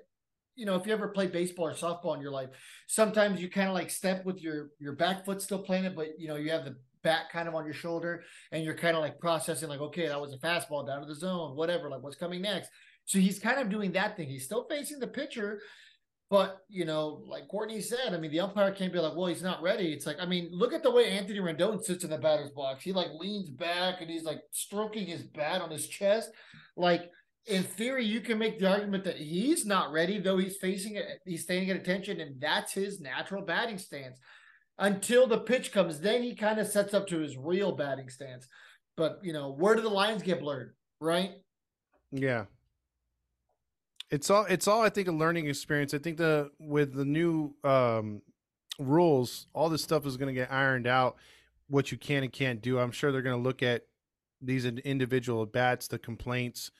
you 0.55 0.65
know, 0.65 0.75
if 0.75 0.85
you 0.85 0.93
ever 0.93 1.07
play 1.07 1.27
baseball 1.27 1.67
or 1.67 1.73
softball 1.73 2.15
in 2.15 2.21
your 2.21 2.31
life, 2.31 2.49
sometimes 2.87 3.41
you 3.41 3.49
kind 3.49 3.67
of 3.67 3.73
like 3.73 3.89
step 3.89 4.25
with 4.25 4.41
your 4.41 4.69
your 4.79 4.93
back 4.93 5.25
foot 5.25 5.41
still 5.41 5.59
planted, 5.59 5.95
but 5.95 6.19
you 6.19 6.27
know, 6.27 6.35
you 6.35 6.51
have 6.51 6.65
the 6.65 6.75
back 7.03 7.31
kind 7.31 7.47
of 7.47 7.55
on 7.55 7.65
your 7.65 7.73
shoulder 7.73 8.23
and 8.51 8.63
you're 8.63 8.73
kind 8.73 8.95
of 8.95 9.01
like 9.01 9.19
processing 9.19 9.69
like, 9.69 9.81
okay, 9.81 10.07
that 10.07 10.19
was 10.19 10.33
a 10.33 10.37
fastball 10.37 10.87
down 10.87 11.01
to 11.01 11.07
the 11.07 11.15
zone, 11.15 11.55
whatever, 11.55 11.89
like 11.89 12.01
what's 12.01 12.15
coming 12.15 12.41
next. 12.41 12.69
So 13.05 13.19
he's 13.19 13.39
kind 13.39 13.59
of 13.59 13.69
doing 13.69 13.91
that 13.91 14.15
thing. 14.15 14.29
He's 14.29 14.45
still 14.45 14.65
facing 14.69 14.99
the 14.99 15.07
pitcher, 15.07 15.59
but 16.29 16.61
you 16.69 16.85
know, 16.85 17.21
like 17.27 17.47
Courtney 17.47 17.81
said, 17.81 18.13
I 18.13 18.17
mean, 18.17 18.31
the 18.31 18.39
umpire 18.39 18.71
can't 18.71 18.93
be 18.93 18.99
like, 18.99 19.15
"Well, 19.15 19.27
he's 19.27 19.43
not 19.43 19.61
ready." 19.61 19.91
It's 19.91 20.07
like, 20.07 20.17
I 20.19 20.25
mean, 20.25 20.49
look 20.51 20.73
at 20.73 20.81
the 20.81 20.89
way 20.89 21.09
Anthony 21.09 21.39
Rendon 21.39 21.83
sits 21.83 22.03
in 22.03 22.09
the 22.09 22.17
batter's 22.17 22.49
box. 22.51 22.83
He 22.83 22.93
like 22.93 23.09
leans 23.19 23.49
back 23.49 24.01
and 24.01 24.09
he's 24.09 24.23
like 24.23 24.41
stroking 24.51 25.05
his 25.05 25.21
bat 25.21 25.61
on 25.61 25.69
his 25.69 25.87
chest. 25.87 26.31
Like 26.77 27.11
in 27.45 27.63
theory, 27.63 28.05
you 28.05 28.21
can 28.21 28.37
make 28.37 28.59
the 28.59 28.69
argument 28.69 29.03
that 29.03 29.17
he's 29.17 29.65
not 29.65 29.91
ready, 29.91 30.19
though 30.19 30.37
he's 30.37 30.57
facing 30.57 30.95
it. 30.95 31.05
He's 31.25 31.43
standing 31.43 31.69
at 31.69 31.77
attention, 31.77 32.21
and 32.21 32.39
that's 32.39 32.73
his 32.73 33.01
natural 33.01 33.43
batting 33.43 33.77
stance. 33.77 34.19
Until 34.77 35.27
the 35.27 35.39
pitch 35.39 35.71
comes, 35.71 35.99
then 35.99 36.23
he 36.23 36.35
kind 36.35 36.59
of 36.59 36.67
sets 36.67 36.93
up 36.93 37.05
to 37.07 37.19
his 37.19 37.37
real 37.37 37.73
batting 37.73 38.09
stance. 38.09 38.47
But 38.95 39.19
you 39.23 39.33
know, 39.33 39.51
where 39.51 39.75
do 39.75 39.81
the 39.81 39.89
lines 39.89 40.23
get 40.23 40.39
blurred? 40.39 40.73
Right? 40.99 41.31
Yeah, 42.11 42.45
it's 44.09 44.29
all 44.29 44.45
it's 44.45 44.67
all 44.67 44.81
I 44.81 44.89
think 44.89 45.07
a 45.07 45.11
learning 45.11 45.47
experience. 45.47 45.93
I 45.93 45.97
think 45.97 46.17
the 46.17 46.51
with 46.59 46.93
the 46.93 47.05
new 47.05 47.55
um, 47.63 48.21
rules, 48.79 49.47
all 49.53 49.69
this 49.69 49.83
stuff 49.83 50.05
is 50.05 50.17
going 50.17 50.33
to 50.33 50.39
get 50.39 50.51
ironed 50.51 50.87
out. 50.87 51.17
What 51.67 51.91
you 51.91 51.97
can 51.97 52.23
and 52.23 52.31
can't 52.31 52.61
do. 52.61 52.79
I'm 52.79 52.91
sure 52.91 53.11
they're 53.11 53.21
going 53.21 53.37
to 53.37 53.43
look 53.43 53.63
at 53.63 53.83
these 54.41 54.65
individual 54.65 55.45
bats, 55.45 55.87
the 55.87 55.97
complaints, 55.97 56.71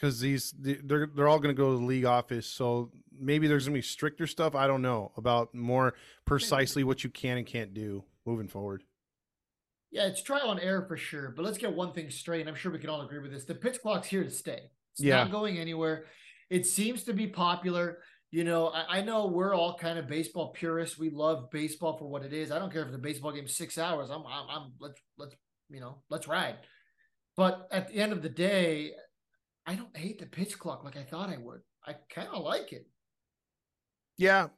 because 0.00 0.20
these 0.20 0.54
they're 0.58 1.08
they're 1.14 1.28
all 1.28 1.38
going 1.38 1.54
to 1.54 1.60
go 1.60 1.72
to 1.72 1.78
the 1.78 1.84
league 1.84 2.04
office. 2.04 2.46
So 2.46 2.90
maybe 3.18 3.46
there's 3.46 3.66
going 3.66 3.74
to 3.74 3.78
be 3.78 3.86
stricter 3.86 4.26
stuff. 4.26 4.54
I 4.54 4.66
don't 4.66 4.82
know 4.82 5.12
about 5.16 5.54
more 5.54 5.94
precisely 6.24 6.84
what 6.84 7.04
you 7.04 7.10
can 7.10 7.36
and 7.36 7.46
can't 7.46 7.74
do 7.74 8.04
moving 8.24 8.48
forward. 8.48 8.82
Yeah, 9.90 10.06
it's 10.06 10.22
trial 10.22 10.52
and 10.52 10.60
error 10.60 10.86
for 10.86 10.96
sure. 10.96 11.32
But 11.36 11.44
let's 11.44 11.58
get 11.58 11.72
one 11.72 11.92
thing 11.92 12.10
straight. 12.10 12.40
And 12.40 12.48
I'm 12.48 12.54
sure 12.54 12.72
we 12.72 12.78
can 12.78 12.88
all 12.88 13.02
agree 13.02 13.18
with 13.18 13.32
this. 13.32 13.44
The 13.44 13.54
pitch 13.54 13.82
clock's 13.82 14.08
here 14.08 14.22
to 14.22 14.30
stay. 14.30 14.70
It's 14.92 15.02
yeah. 15.02 15.16
not 15.16 15.32
going 15.32 15.58
anywhere. 15.58 16.04
It 16.48 16.64
seems 16.64 17.02
to 17.04 17.12
be 17.12 17.26
popular. 17.26 17.98
You 18.30 18.44
know, 18.44 18.68
I, 18.68 18.98
I, 18.98 19.00
know 19.02 19.26
we're 19.26 19.54
all 19.54 19.76
kind 19.76 19.98
of 19.98 20.06
baseball 20.06 20.52
purists. 20.52 20.96
We 20.96 21.10
love 21.10 21.50
baseball 21.50 21.98
for 21.98 22.04
what 22.04 22.24
it 22.24 22.32
is. 22.32 22.52
I 22.52 22.60
don't 22.60 22.72
care 22.72 22.82
if 22.82 22.92
the 22.92 22.98
baseball 22.98 23.32
game's 23.32 23.56
six 23.56 23.76
hours. 23.76 24.08
I'm, 24.10 24.22
I'm, 24.24 24.48
I'm 24.48 24.72
let's, 24.78 25.00
let's, 25.18 25.34
you 25.68 25.80
know, 25.80 25.96
let's 26.08 26.28
ride. 26.28 26.54
But 27.36 27.66
at 27.72 27.88
the 27.88 27.94
end 27.94 28.12
of 28.12 28.22
the 28.22 28.28
day, 28.28 28.92
I 29.66 29.74
don't 29.74 29.96
hate 29.96 30.18
the 30.18 30.26
pitch 30.26 30.58
clock 30.58 30.84
like 30.84 30.96
I 30.96 31.04
thought 31.04 31.28
I 31.28 31.38
would. 31.38 31.60
I 31.86 31.94
kind 32.12 32.28
of 32.28 32.42
like 32.42 32.72
it. 32.72 32.86
Yeah, 34.16 34.48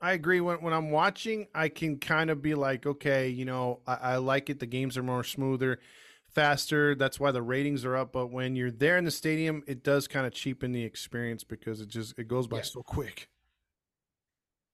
I 0.00 0.12
agree. 0.12 0.40
When 0.40 0.62
when 0.62 0.72
I'm 0.72 0.90
watching, 0.90 1.46
I 1.54 1.68
can 1.68 1.98
kind 1.98 2.30
of 2.30 2.42
be 2.42 2.54
like, 2.54 2.86
okay, 2.86 3.28
you 3.28 3.44
know, 3.44 3.80
I, 3.86 3.94
I 3.94 4.16
like 4.16 4.50
it. 4.50 4.58
The 4.58 4.66
games 4.66 4.96
are 4.96 5.02
more 5.02 5.24
smoother 5.24 5.78
faster. 6.34 6.94
That's 6.94 7.20
why 7.20 7.30
the 7.30 7.42
ratings 7.42 7.84
are 7.84 7.96
up. 7.96 8.12
But 8.12 8.28
when 8.28 8.56
you're 8.56 8.70
there 8.70 8.96
in 8.96 9.04
the 9.04 9.10
stadium, 9.10 9.62
it 9.66 9.84
does 9.84 10.08
kind 10.08 10.26
of 10.26 10.32
cheapen 10.32 10.72
the 10.72 10.82
experience 10.82 11.44
because 11.44 11.80
it 11.80 11.88
just 11.88 12.18
it 12.18 12.28
goes 12.28 12.46
by 12.46 12.58
yeah. 12.58 12.62
so 12.62 12.82
quick. 12.82 13.28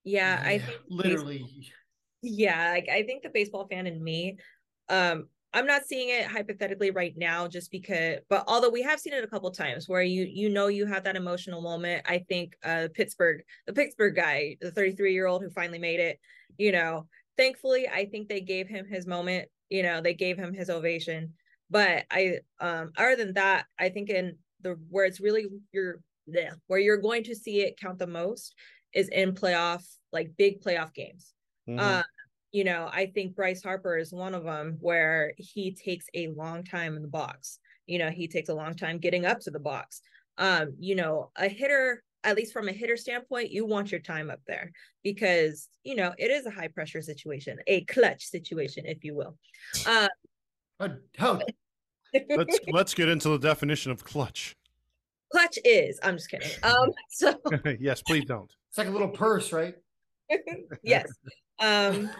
Yeah, 0.04 0.42
I 0.42 0.58
think 0.58 0.80
literally. 0.88 1.44
yeah, 2.22 2.70
like 2.70 2.88
I 2.88 3.02
think 3.02 3.22
the 3.22 3.28
baseball 3.28 3.66
fan 3.68 3.86
in 3.86 4.02
me, 4.02 4.38
um, 4.88 5.28
I'm 5.54 5.66
not 5.66 5.86
seeing 5.86 6.10
it 6.10 6.26
hypothetically 6.26 6.90
right 6.90 7.14
now 7.16 7.48
just 7.48 7.70
because 7.70 8.18
but 8.28 8.44
although 8.46 8.68
we 8.68 8.82
have 8.82 9.00
seen 9.00 9.14
it 9.14 9.24
a 9.24 9.28
couple 9.28 9.50
times 9.50 9.88
where 9.88 10.02
you 10.02 10.24
you 10.24 10.50
know 10.50 10.66
you 10.66 10.84
have 10.86 11.04
that 11.04 11.16
emotional 11.16 11.62
moment. 11.62 12.04
I 12.06 12.18
think 12.28 12.54
uh 12.62 12.88
Pittsburgh, 12.94 13.42
the 13.66 13.72
Pittsburgh 13.72 14.14
guy, 14.14 14.56
the 14.60 14.70
33-year-old 14.70 15.42
who 15.42 15.50
finally 15.50 15.78
made 15.78 16.00
it, 16.00 16.18
you 16.58 16.72
know, 16.72 17.06
thankfully 17.36 17.88
I 17.88 18.06
think 18.06 18.28
they 18.28 18.40
gave 18.40 18.68
him 18.68 18.86
his 18.86 19.06
moment, 19.06 19.48
you 19.70 19.82
know, 19.82 20.02
they 20.02 20.14
gave 20.14 20.36
him 20.36 20.52
his 20.52 20.68
ovation. 20.68 21.32
But 21.70 22.04
I 22.10 22.40
um 22.60 22.92
other 22.96 23.16
than 23.16 23.34
that, 23.34 23.66
I 23.78 23.88
think 23.88 24.10
in 24.10 24.36
the 24.60 24.78
where 24.90 25.06
it's 25.06 25.20
really 25.20 25.46
you're 25.72 26.00
yeah, 26.26 26.50
where 26.66 26.78
you're 26.78 26.98
going 26.98 27.24
to 27.24 27.34
see 27.34 27.62
it 27.62 27.80
count 27.80 27.98
the 27.98 28.06
most 28.06 28.54
is 28.92 29.08
in 29.08 29.32
playoff 29.32 29.82
like 30.12 30.36
big 30.36 30.60
playoff 30.60 30.92
games. 30.92 31.32
Mm-hmm. 31.66 31.80
Uh 31.80 32.02
you 32.52 32.64
know, 32.64 32.88
I 32.92 33.06
think 33.06 33.36
Bryce 33.36 33.62
Harper 33.62 33.98
is 33.98 34.12
one 34.12 34.34
of 34.34 34.44
them 34.44 34.78
where 34.80 35.34
he 35.36 35.72
takes 35.72 36.06
a 36.14 36.28
long 36.28 36.64
time 36.64 36.96
in 36.96 37.02
the 37.02 37.08
box. 37.08 37.58
You 37.86 37.98
know, 37.98 38.10
he 38.10 38.26
takes 38.28 38.48
a 38.48 38.54
long 38.54 38.74
time 38.74 38.98
getting 38.98 39.26
up 39.26 39.40
to 39.40 39.50
the 39.50 39.58
box. 39.58 40.02
Um, 40.38 40.74
you 40.78 40.94
know, 40.94 41.30
a 41.36 41.48
hitter, 41.48 42.02
at 42.24 42.36
least 42.36 42.52
from 42.52 42.68
a 42.68 42.72
hitter 42.72 42.96
standpoint, 42.96 43.50
you 43.50 43.66
want 43.66 43.90
your 43.90 44.00
time 44.00 44.30
up 44.30 44.40
there 44.46 44.70
because, 45.02 45.68
you 45.84 45.94
know, 45.94 46.14
it 46.18 46.30
is 46.30 46.46
a 46.46 46.50
high 46.50 46.68
pressure 46.68 47.02
situation, 47.02 47.58
a 47.66 47.84
clutch 47.84 48.24
situation, 48.24 48.84
if 48.86 49.04
you 49.04 49.14
will. 49.14 49.36
Uh, 49.86 50.08
oh, 51.20 51.40
let's 52.30 52.58
let's 52.68 52.94
get 52.94 53.08
into 53.08 53.30
the 53.30 53.38
definition 53.38 53.92
of 53.92 54.04
clutch. 54.04 54.54
Clutch 55.30 55.58
is, 55.64 56.00
I'm 56.02 56.16
just 56.16 56.30
kidding. 56.30 56.50
Um, 56.62 56.90
so 57.10 57.34
yes, 57.78 58.00
please 58.00 58.24
don't. 58.24 58.50
It's 58.70 58.78
like 58.78 58.86
a 58.86 58.90
little 58.90 59.08
purse, 59.08 59.52
right? 59.52 59.74
yes. 60.82 61.10
Um, 61.60 62.10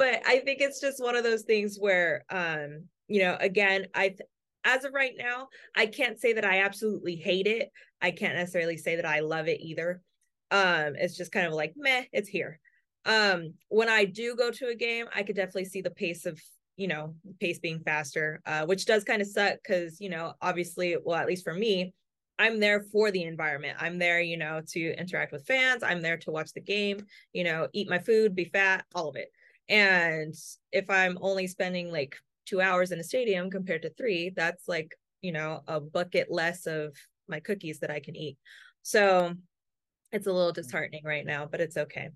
but 0.00 0.22
I 0.26 0.38
think 0.38 0.62
it's 0.62 0.80
just 0.80 0.98
one 0.98 1.14
of 1.14 1.24
those 1.24 1.42
things 1.42 1.76
where, 1.78 2.24
um, 2.30 2.84
you 3.06 3.20
know, 3.20 3.36
again, 3.38 3.86
I, 3.94 4.16
as 4.64 4.86
of 4.86 4.94
right 4.94 5.12
now, 5.18 5.48
I 5.76 5.84
can't 5.84 6.18
say 6.18 6.32
that 6.32 6.44
I 6.44 6.62
absolutely 6.62 7.16
hate 7.16 7.46
it. 7.46 7.68
I 8.00 8.10
can't 8.10 8.34
necessarily 8.34 8.78
say 8.78 8.96
that 8.96 9.04
I 9.04 9.20
love 9.20 9.46
it 9.46 9.60
either. 9.60 10.00
Um, 10.50 10.94
it's 10.96 11.18
just 11.18 11.32
kind 11.32 11.46
of 11.46 11.52
like 11.52 11.74
meh, 11.76 12.04
it's 12.14 12.30
here. 12.30 12.58
Um, 13.04 13.52
when 13.68 13.90
I 13.90 14.06
do 14.06 14.34
go 14.36 14.50
to 14.50 14.68
a 14.68 14.74
game, 14.74 15.04
I 15.14 15.22
could 15.22 15.36
definitely 15.36 15.66
see 15.66 15.82
the 15.82 15.90
pace 15.90 16.24
of 16.24 16.40
you 16.78 16.88
know 16.88 17.14
pace 17.38 17.58
being 17.58 17.80
faster 17.80 18.40
uh, 18.46 18.64
which 18.64 18.86
does 18.86 19.04
kind 19.04 19.20
of 19.20 19.28
suck 19.28 19.56
because 19.62 20.00
you 20.00 20.08
know 20.08 20.32
obviously 20.40 20.96
well 21.04 21.18
at 21.18 21.26
least 21.26 21.44
for 21.44 21.52
me 21.52 21.92
I'm 22.38 22.58
there 22.58 22.80
for 22.80 23.10
the 23.10 23.24
environment. 23.24 23.76
I'm 23.78 23.98
there, 23.98 24.22
you 24.22 24.38
know, 24.38 24.62
to 24.68 24.98
interact 24.98 25.30
with 25.30 25.46
fans. 25.46 25.82
I'm 25.82 26.00
there 26.00 26.16
to 26.16 26.30
watch 26.30 26.54
the 26.54 26.62
game, 26.62 27.04
you 27.34 27.44
know, 27.44 27.68
eat 27.74 27.90
my 27.90 27.98
food, 27.98 28.34
be 28.34 28.46
fat, 28.46 28.86
all 28.94 29.10
of 29.10 29.16
it. 29.16 29.30
And 29.68 30.34
if 30.72 30.88
I'm 30.90 31.18
only 31.20 31.46
spending 31.46 31.90
like 31.90 32.16
two 32.46 32.60
hours 32.60 32.90
in 32.90 32.98
a 32.98 33.04
stadium 33.04 33.50
compared 33.50 33.82
to 33.82 33.90
three, 33.90 34.32
that's 34.34 34.66
like, 34.66 34.94
you 35.22 35.32
know, 35.32 35.60
a 35.68 35.80
bucket 35.80 36.28
less 36.30 36.66
of 36.66 36.96
my 37.28 37.40
cookies 37.40 37.80
that 37.80 37.90
I 37.90 38.00
can 38.00 38.16
eat. 38.16 38.36
So 38.82 39.34
it's 40.12 40.26
a 40.26 40.32
little 40.32 40.52
mm. 40.52 40.56
disheartening 40.56 41.04
right 41.04 41.24
now, 41.24 41.46
but 41.46 41.60
it's 41.60 41.76
okay. 41.76 42.10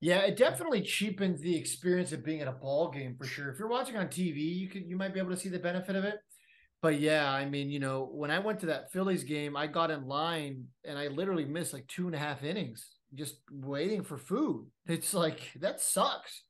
Yeah, 0.00 0.20
it 0.20 0.36
definitely 0.36 0.82
cheapens 0.82 1.40
the 1.40 1.56
experience 1.56 2.12
of 2.12 2.24
being 2.24 2.42
at 2.42 2.48
a 2.48 2.52
ball 2.52 2.90
game 2.90 3.16
for 3.16 3.24
sure. 3.24 3.50
If 3.50 3.58
you're 3.58 3.68
watching 3.68 3.96
on 3.96 4.08
TV, 4.08 4.54
you 4.54 4.68
could 4.68 4.86
you 4.86 4.96
might 4.96 5.14
be 5.14 5.20
able 5.20 5.30
to 5.30 5.36
see 5.36 5.48
the 5.48 5.58
benefit 5.58 5.96
of 5.96 6.04
it. 6.04 6.16
But 6.82 7.00
yeah, 7.00 7.30
I 7.30 7.46
mean, 7.46 7.70
you 7.70 7.80
know, 7.80 8.08
when 8.12 8.30
I 8.30 8.38
went 8.38 8.60
to 8.60 8.66
that 8.66 8.92
Phillies 8.92 9.24
game, 9.24 9.56
I 9.56 9.66
got 9.66 9.90
in 9.90 10.06
line 10.06 10.66
and 10.84 10.98
I 10.98 11.08
literally 11.08 11.46
missed 11.46 11.72
like 11.72 11.86
two 11.88 12.06
and 12.06 12.14
a 12.14 12.18
half 12.18 12.44
innings 12.44 12.86
just 13.14 13.36
waiting 13.50 14.02
for 14.02 14.16
food. 14.16 14.66
It's 14.86 15.14
like 15.14 15.40
that 15.60 15.80
sucks. 15.80 16.42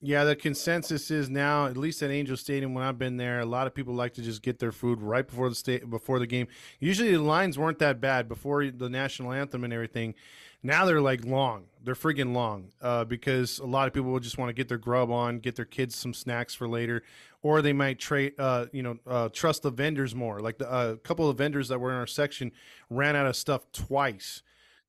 Yeah, 0.00 0.24
the 0.24 0.36
consensus 0.36 1.10
is 1.10 1.30
now, 1.30 1.64
at 1.64 1.78
least 1.78 2.02
at 2.02 2.10
Angel 2.10 2.36
Stadium, 2.36 2.74
when 2.74 2.84
I've 2.84 2.98
been 2.98 3.16
there, 3.16 3.40
a 3.40 3.46
lot 3.46 3.66
of 3.66 3.74
people 3.74 3.94
like 3.94 4.12
to 4.14 4.22
just 4.22 4.42
get 4.42 4.58
their 4.58 4.72
food 4.72 5.00
right 5.00 5.26
before 5.26 5.48
the 5.48 5.54
state 5.54 5.88
before 5.88 6.18
the 6.18 6.26
game. 6.26 6.46
Usually, 6.78 7.12
the 7.12 7.22
lines 7.22 7.58
weren't 7.58 7.78
that 7.78 8.02
bad 8.02 8.28
before 8.28 8.66
the 8.66 8.90
national 8.90 9.32
anthem 9.32 9.64
and 9.64 9.72
everything. 9.72 10.14
Now 10.62 10.84
they're 10.84 11.00
like 11.00 11.24
long. 11.24 11.66
They're 11.82 11.94
freaking 11.94 12.34
long 12.34 12.72
uh, 12.82 13.04
because 13.04 13.58
a 13.58 13.66
lot 13.66 13.86
of 13.86 13.94
people 13.94 14.10
will 14.10 14.20
just 14.20 14.36
want 14.36 14.50
to 14.50 14.54
get 14.54 14.68
their 14.68 14.78
grub 14.78 15.10
on, 15.10 15.38
get 15.38 15.56
their 15.56 15.64
kids 15.64 15.96
some 15.96 16.12
snacks 16.12 16.54
for 16.54 16.68
later, 16.68 17.02
or 17.42 17.62
they 17.62 17.72
might 17.72 17.98
trade, 17.98 18.32
uh, 18.38 18.66
you 18.72 18.82
know, 18.82 18.98
uh, 19.06 19.28
trust 19.30 19.62
the 19.62 19.70
vendors 19.70 20.14
more. 20.14 20.40
Like 20.40 20.60
a 20.60 20.70
uh, 20.70 20.96
couple 20.96 21.28
of 21.28 21.38
vendors 21.38 21.68
that 21.68 21.80
were 21.80 21.90
in 21.90 21.96
our 21.96 22.06
section 22.06 22.52
ran 22.90 23.16
out 23.16 23.26
of 23.26 23.36
stuff 23.36 23.70
twice 23.72 24.42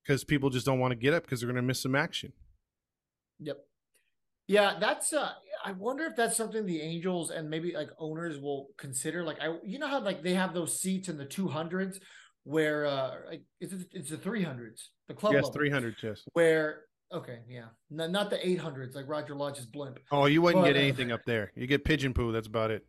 because 0.06 0.24
people 0.24 0.50
just 0.50 0.66
don't 0.66 0.80
want 0.80 0.92
to 0.92 0.96
get 0.96 1.14
up 1.14 1.24
because 1.24 1.40
they're 1.40 1.48
going 1.48 1.56
to 1.56 1.62
miss 1.62 1.82
some 1.82 1.96
action. 1.96 2.34
Yep. 3.40 3.58
Yeah, 4.48 4.78
that's. 4.80 5.12
uh 5.14 5.32
I 5.64 5.72
wonder 5.72 6.04
if 6.06 6.16
that's 6.16 6.38
something 6.38 6.68
the 6.68 6.80
Angels 6.82 7.32
and 7.32 7.50
maybe 7.50 7.74
like 7.74 7.90
owners 7.98 8.40
will 8.40 8.68
consider. 8.78 9.24
Like 9.24 9.38
I, 9.42 9.58
you 9.64 9.80
know 9.80 9.88
how 9.88 10.00
like 10.02 10.22
they 10.22 10.36
have 10.36 10.54
those 10.54 10.80
seats 10.80 11.10
in 11.10 11.18
the 11.18 11.26
two 11.26 11.48
hundreds 11.48 12.00
where 12.44 12.86
uh 12.86 13.16
like 13.28 13.42
it's 13.60 13.74
it's 13.92 14.12
the 14.12 14.18
three 14.18 14.44
hundreds 14.44 14.92
the 15.08 15.16
club 15.16 15.34
yes 15.34 15.50
three 15.52 15.70
hundred 15.72 15.96
yes 16.04 16.22
where 16.34 16.82
okay 17.12 17.40
yeah 17.50 17.64
not, 17.90 18.12
not 18.12 18.30
the 18.30 18.48
eight 18.48 18.60
hundreds 18.60 18.96
like 18.96 19.08
Roger 19.08 19.34
Lodge's 19.34 19.66
blimp. 19.66 19.98
Oh, 20.12 20.28
you 20.28 20.44
wouldn't 20.44 20.64
but, 20.64 20.68
get 20.68 20.78
uh, 20.78 20.84
anything 20.84 21.12
uh, 21.12 21.16
up 21.16 21.22
there. 21.26 21.52
You 21.56 21.66
get 21.66 21.84
pigeon 21.84 22.14
poo. 22.14 22.32
That's 22.32 22.46
about 22.46 22.70
it. 22.70 22.86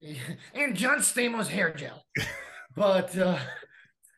and 0.54 0.76
John 0.76 0.98
Stamos 0.98 1.48
hair 1.48 1.74
gel, 1.74 2.04
but 2.76 3.18
uh 3.18 3.40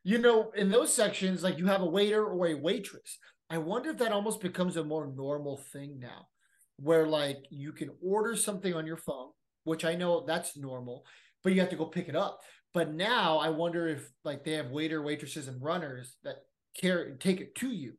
you 0.03 0.19
know 0.19 0.51
in 0.57 0.71
those 0.71 0.95
sections 0.95 1.43
like 1.43 1.59
you 1.59 1.67
have 1.67 1.83
a 1.83 1.87
waiter 1.87 2.25
or 2.25 2.49
a 2.49 2.55
waitress. 2.55 3.19
I 3.49 3.59
wonder 3.59 3.91
if 3.91 3.99
that 3.99 4.13
almost 4.13 4.41
becomes 4.41 4.77
a 4.77 4.85
more 4.85 5.13
normal 5.15 5.59
thing 5.73 5.99
now, 5.99 6.29
where 6.77 7.07
like 7.07 7.39
you 7.51 7.73
can 7.73 7.91
order 8.03 8.37
something 8.37 8.75
on 8.75 8.87
your 8.87 8.97
phone, 8.97 9.31
which 9.65 9.85
I 9.85 9.95
know 9.95 10.25
that's 10.25 10.57
normal, 10.57 11.05
but 11.43 11.53
you 11.53 11.61
have 11.61 11.71
to 11.71 11.77
go 11.77 11.87
pick 11.87 12.09
it 12.09 12.17
up. 12.17 12.41
But 12.73 12.95
now 12.95 13.39
I 13.39 13.49
wonder 13.49 13.89
if 13.89 14.09
like 14.25 14.45
they 14.45 14.53
have 14.53 14.71
waiter, 14.71 15.03
waitresses, 15.03 15.49
and 15.49 15.61
runners 15.61 16.17
that 16.23 16.37
care 16.81 17.03
and 17.03 17.21
take 17.21 17.41
it 17.41 17.55
to 17.57 17.69
you. 17.69 17.95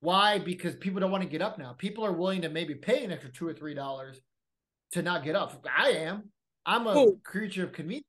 Why? 0.00 0.38
Because 0.38 0.76
people 0.76 1.00
don't 1.00 1.10
want 1.10 1.24
to 1.24 1.28
get 1.28 1.42
up 1.42 1.58
now. 1.58 1.74
People 1.76 2.04
are 2.06 2.12
willing 2.12 2.42
to 2.42 2.48
maybe 2.48 2.74
pay 2.74 3.04
an 3.04 3.10
extra 3.10 3.32
two 3.32 3.48
or 3.48 3.54
three 3.54 3.74
dollars 3.74 4.20
to 4.92 5.02
not 5.02 5.24
get 5.24 5.34
up. 5.34 5.66
I 5.76 5.90
am. 5.90 6.30
I'm 6.64 6.86
a 6.86 6.96
Ooh. 6.98 7.20
creature 7.24 7.64
of 7.64 7.72
convenience. 7.72 8.06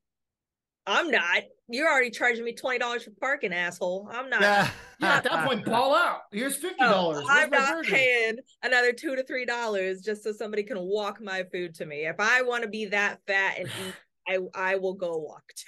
I'm 0.88 1.12
not. 1.12 1.44
You're 1.70 1.92
already 1.92 2.10
charging 2.10 2.46
me 2.46 2.54
twenty 2.54 2.80
dollars 2.80 3.04
for 3.04 3.12
parking, 3.20 3.54
asshole. 3.54 4.10
I'm 4.10 4.30
not. 4.30 4.42
Yeah, 4.42 4.70
yeah 5.02 5.16
at 5.18 5.24
that 5.26 5.46
point, 5.48 5.66
ball 5.66 5.94
out. 5.94 6.22
Here's 6.32 6.56
fifty 6.56 6.80
dollars. 6.80 7.20
Oh, 7.20 7.28
no, 7.28 7.28
I'm 7.30 7.50
not 7.50 7.74
burger? 7.74 7.90
paying 7.90 8.38
another 8.64 8.94
two 8.94 9.16
to 9.16 9.24
three 9.24 9.46
dollars 9.46 10.02
just 10.02 10.24
so 10.24 10.32
somebody 10.32 10.64
can 10.64 10.80
walk 10.80 11.22
my 11.22 11.44
food 11.52 11.76
to 11.76 11.86
me. 11.86 12.08
If 12.08 12.16
I 12.20 12.42
want 12.42 12.64
to 12.64 12.70
be 12.70 12.86
that 12.86 13.20
fat 13.28 13.60
and 13.60 13.68
eat, 13.68 13.94
I 14.56 14.72
I 14.72 14.76
will 14.78 14.94
go 14.94 15.18
walk 15.18 15.44
to. 15.56 15.66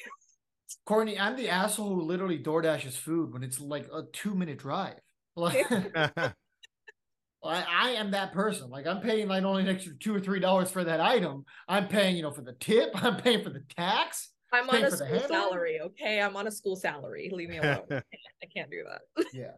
Courtney, 0.86 1.20
I'm 1.20 1.36
the 1.36 1.50
asshole 1.50 1.94
who 1.94 2.02
literally 2.02 2.40
DoorDashes 2.40 2.94
food 2.94 3.34
when 3.34 3.44
it's 3.44 3.60
like 3.60 3.88
a 3.94 4.04
two 4.14 4.34
minute 4.34 4.58
drive. 4.58 5.00
Like, 5.36 5.66
I, 6.06 6.34
I 7.44 7.90
am 7.92 8.12
that 8.12 8.34
person. 8.34 8.70
Like 8.70 8.88
I'm 8.88 9.02
paying 9.02 9.28
like 9.28 9.44
only 9.44 9.64
an 9.64 9.70
extra 9.70 9.94
two 9.98 10.16
or 10.16 10.20
three 10.20 10.40
dollars 10.40 10.72
for 10.72 10.84
that 10.84 11.02
item. 11.02 11.46
I'm 11.68 11.88
paying, 11.88 12.16
you 12.16 12.22
know, 12.22 12.32
for 12.32 12.42
the 12.42 12.54
tip. 12.54 12.92
I'm 13.04 13.18
paying 13.18 13.44
for 13.44 13.50
the 13.50 13.64
tax. 13.76 14.32
I'm 14.52 14.70
on 14.70 14.84
a 14.84 14.92
school 14.92 15.20
salary. 15.28 15.80
Okay, 15.82 16.22
I'm 16.22 16.36
on 16.36 16.48
a 16.48 16.52
school 16.52 16.76
salary. 16.76 17.30
Leave 17.32 17.50
me 17.50 17.58
alone. 17.58 17.84
I 17.92 18.46
can't 18.54 18.70
do 18.70 18.84
that. 18.88 19.02
yeah. 19.34 19.52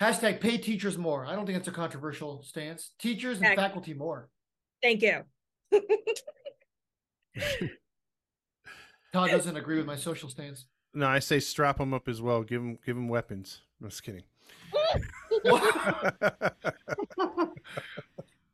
Hashtag 0.00 0.40
pay 0.40 0.58
teachers 0.58 0.98
more. 0.98 1.26
I 1.26 1.34
don't 1.34 1.46
think 1.46 1.58
it's 1.58 1.68
a 1.68 1.72
controversial 1.72 2.42
stance. 2.42 2.90
Teachers 2.98 3.40
and 3.40 3.56
faculty 3.56 3.94
more. 3.94 4.28
Thank 4.82 5.02
you. 5.02 5.22
Todd 9.12 9.30
doesn't 9.30 9.56
agree 9.56 9.78
with 9.78 9.86
my 9.86 9.96
social 9.96 10.28
stance. 10.28 10.66
No, 10.92 11.06
I 11.06 11.18
say 11.18 11.40
strap 11.40 11.78
them 11.78 11.94
up 11.94 12.08
as 12.08 12.20
well. 12.20 12.42
Give 12.42 12.60
them, 12.60 12.78
give 12.84 12.94
them 12.94 13.08
weapons. 13.08 13.62
I'm 13.80 13.88
just 13.88 14.02
kidding. 14.02 14.24
that 15.44 16.52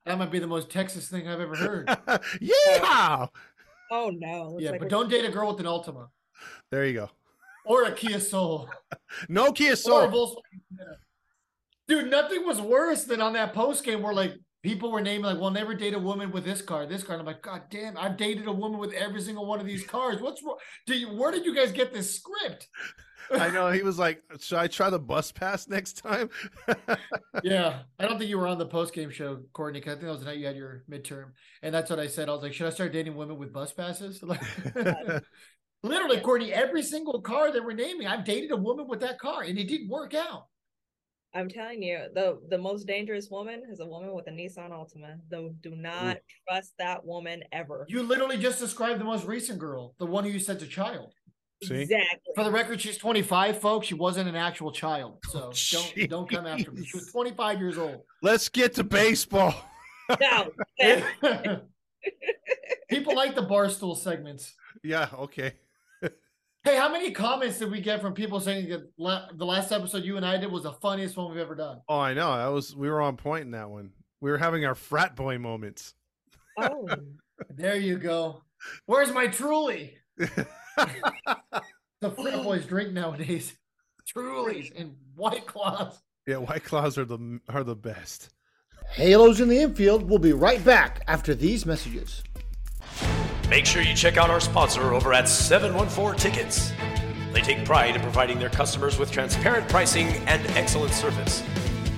might 0.07 0.31
be 0.31 0.39
the 0.39 0.47
most 0.47 0.71
Texas 0.71 1.09
thing 1.09 1.27
I've 1.27 1.41
ever 1.41 1.57
heard. 1.57 1.89
yeah. 2.41 3.27
Oh 3.93 4.09
no. 4.09 4.57
yeah, 4.59 4.71
like 4.71 4.81
but 4.81 4.89
don't 4.89 5.11
date 5.11 5.27
a 5.27 5.31
girl 5.31 5.49
with 5.49 5.61
an 5.61 5.67
Altima. 5.67 6.09
There 6.71 6.87
you 6.87 6.95
go. 6.95 7.11
Or 7.67 7.85
a 7.85 7.93
Kia 7.93 8.19
Soul. 8.19 8.71
no 9.29 9.53
Kia 9.53 9.77
Soul. 9.77 10.43
Dude, 11.87 12.11
nothing 12.11 12.47
was 12.47 12.59
worse 12.59 13.05
than 13.05 13.21
on 13.21 13.35
that 13.35 13.53
post 13.53 13.85
game 13.85 14.01
where 14.01 14.15
like 14.15 14.33
people 14.63 14.91
were 14.91 15.03
naming 15.03 15.27
like, 15.27 15.39
"Well, 15.39 15.51
never 15.51 15.75
date 15.75 15.93
a 15.93 15.99
woman 15.99 16.31
with 16.31 16.43
this 16.43 16.63
car, 16.63 16.87
this 16.87 17.03
car." 17.03 17.17
And 17.17 17.21
I'm 17.21 17.27
like, 17.27 17.43
God 17.43 17.65
damn, 17.69 17.99
I've 17.99 18.17
dated 18.17 18.47
a 18.47 18.53
woman 18.53 18.81
with 18.81 18.95
every 18.95 19.21
single 19.21 19.45
one 19.45 19.61
of 19.61 19.67
these 19.67 19.85
cars. 19.85 20.23
What's 20.23 20.43
wrong? 20.43 20.57
Do 20.87 20.97
you? 20.97 21.09
Where 21.09 21.31
did 21.31 21.45
you 21.45 21.55
guys 21.55 21.71
get 21.71 21.93
this 21.93 22.17
script? 22.17 22.69
I 23.33 23.51
know 23.51 23.71
he 23.71 23.83
was 23.83 23.99
like, 23.99 24.23
"Should 24.41 24.59
I 24.59 24.67
try 24.67 24.91
the 24.91 24.99
bus 24.99 25.33
pass 25.33 25.69
next 25.69 25.95
time?" 25.95 26.31
yeah, 27.43 27.83
I 27.99 28.07
don't 28.07 28.19
think 28.19 28.31
you 28.31 28.39
were 28.39 28.47
on 28.47 28.59
the 28.59 28.67
post 28.67 28.95
game 28.95 29.11
show, 29.11 29.41
Courtney. 29.53 29.81
Cause 29.81 29.93
I 29.93 29.95
think 29.95 30.07
that 30.07 30.11
was 30.11 30.21
the 30.21 30.27
night 30.27 30.39
you 30.39 30.47
had 30.47 30.57
your 30.57 30.85
midterm, 30.91 31.33
and 31.63 31.75
that's 31.75 31.91
what 31.91 31.99
I 31.99 32.07
said. 32.07 32.29
I 32.29 32.33
was 32.33 32.43
like, 32.43 32.53
"Should 32.53 32.67
I 32.67 32.71
start 32.71 32.93
dating 32.93 33.17
women 33.17 33.39
with 33.39 33.53
bus 33.53 33.73
passes?" 33.73 34.23
Like, 34.23 34.43
literally, 35.83 36.21
Courtney, 36.21 36.53
every 36.53 36.83
single 36.83 37.21
car 37.21 37.53
they 37.53 37.61
were 37.61 37.75
naming, 37.75 38.07
I've 38.07 38.25
dated 38.25 38.51
a 38.51 38.57
woman 38.57 38.87
with 38.89 39.01
that 39.01 39.19
car, 39.19 39.43
and 39.43 39.59
it 39.59 39.69
didn't 39.69 39.89
work 39.89 40.15
out. 40.15 40.47
I'm 41.35 41.49
telling 41.49 41.83
you, 41.83 42.09
the 42.15 42.41
the 42.51 42.59
most 42.59 42.87
dangerous 42.87 43.29
woman 43.31 43.63
is 43.71 43.81
a 43.81 43.87
woman 43.87 44.13
with 44.15 44.27
a 44.27 44.31
Nissan 44.31 44.71
Altima. 44.71 45.19
Though, 45.31 45.55
do 45.63 45.75
not 45.75 46.17
Ooh. 46.17 46.21
trust 46.47 46.75
that 46.79 47.05
woman 47.05 47.43
ever. 47.53 47.87
You 47.89 48.03
literally 48.03 48.37
just 48.37 48.59
described 48.59 49.01
the 49.01 49.05
most 49.05 49.25
recent 49.27 49.59
girl, 49.59 49.95
the 49.99 50.07
one 50.07 50.25
who 50.25 50.31
you 50.31 50.39
said's 50.39 50.63
a 50.63 50.67
child. 50.67 51.15
See? 51.63 51.83
Exactly. 51.83 52.33
For 52.35 52.45
the 52.45 52.51
record, 52.51 52.81
she's 52.81 52.99
25, 52.99 53.61
folks. 53.61 53.87
She 53.87 53.95
wasn't 53.95 54.29
an 54.29 54.37
actual 54.37 54.73
child, 54.73 55.19
so 55.29 55.53
oh, 55.53 55.89
don't 55.97 56.11
don't 56.11 56.31
come 56.31 56.47
after 56.47 56.73
me. 56.73 56.85
She 56.85 56.97
was 56.97 57.11
25 57.11 57.61
years 57.61 57.79
old. 57.79 58.03
Let's 58.23 58.49
get 58.49 58.75
to 58.75 58.85
baseball. 58.85 59.55
no. 60.21 60.51
People 62.91 63.15
like 63.15 63.35
the 63.35 63.47
barstool 63.47 63.97
segments. 63.97 64.55
Yeah. 64.83 65.09
Okay. 65.15 65.53
Hey, 66.65 66.77
how 66.77 66.93
many 66.93 67.11
comments 67.11 67.59
did 67.59 67.73
we 67.73 67.81
get 67.81 68.01
from 68.01 68.15
people 68.15 68.39
saying 68.39 68.69
that 68.69 68.89
la- 68.97 69.27
the 69.35 69.45
last 69.45 69.73
episode 69.73 70.05
you 70.05 70.17
and 70.17 70.25
I 70.25 70.37
did 70.39 70.51
was 70.51 70.63
the 70.63 70.71
funniest 70.71 71.17
one 71.17 71.29
we've 71.29 71.41
ever 71.41 71.57
done? 71.57 71.81
Oh, 71.89 71.99
I 71.99 72.15
know. 72.15 72.37
That 72.37 72.47
was 72.53 72.77
we 72.77 72.89
were 72.89 73.01
on 73.01 73.17
point 73.17 73.47
in 73.47 73.51
that 73.51 73.69
one. 73.69 73.91
We 74.21 74.31
were 74.31 74.39
having 74.39 74.65
our 74.65 74.77
frat 74.77 75.17
boy 75.17 75.39
moments. 75.39 75.95
Oh, 76.57 76.89
there 77.51 77.77
you 77.77 77.99
go. 77.99 78.43
Where's 78.87 79.11
my 79.13 79.27
Truly? 79.27 79.97
the 80.77 82.11
frat 82.11 82.35
oh. 82.35 82.43
boys 82.43 82.67
drink 82.67 82.93
nowadays. 82.93 83.55
Trulies 84.15 84.73
and 84.79 84.97
White 85.15 85.47
Claws. 85.47 86.03
Yeah, 86.27 86.39
White 86.39 86.65
Claws 86.65 86.99
are 86.99 87.05
the 87.05 87.41
are 87.49 87.65
the 87.65 87.77
best. 87.77 88.31
Halos 88.91 89.41
in 89.41 89.49
the 89.49 89.59
infield. 89.59 90.09
We'll 90.09 90.19
be 90.19 90.33
right 90.33 90.63
back 90.65 91.03
after 91.07 91.35
these 91.35 91.65
messages. 91.65 92.23
Make 93.49 93.67
sure 93.67 93.83
you 93.83 93.95
check 93.95 94.17
out 94.17 94.31
our 94.31 94.41
sponsor 94.41 94.93
over 94.93 95.13
at 95.13 95.29
714 95.29 96.19
Tickets. 96.19 96.73
They 97.33 97.41
take 97.41 97.65
pride 97.65 97.97
in 97.97 98.03
providing 98.03 98.39
their 98.39 98.51
customers 98.51 98.99
with 98.99 99.11
transparent 99.11 99.69
pricing 99.69 100.09
and 100.27 100.47
excellent 100.57 100.93
service. 100.93 101.43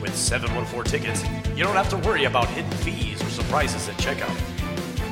With 0.00 0.14
714 0.14 0.90
Tickets, 0.90 1.24
you 1.56 1.64
don't 1.64 1.74
have 1.74 1.88
to 1.90 1.96
worry 1.98 2.24
about 2.24 2.48
hidden 2.48 2.70
fees 2.70 3.22
or 3.22 3.30
surprises 3.30 3.88
at 3.88 3.96
checkout. 3.96 4.36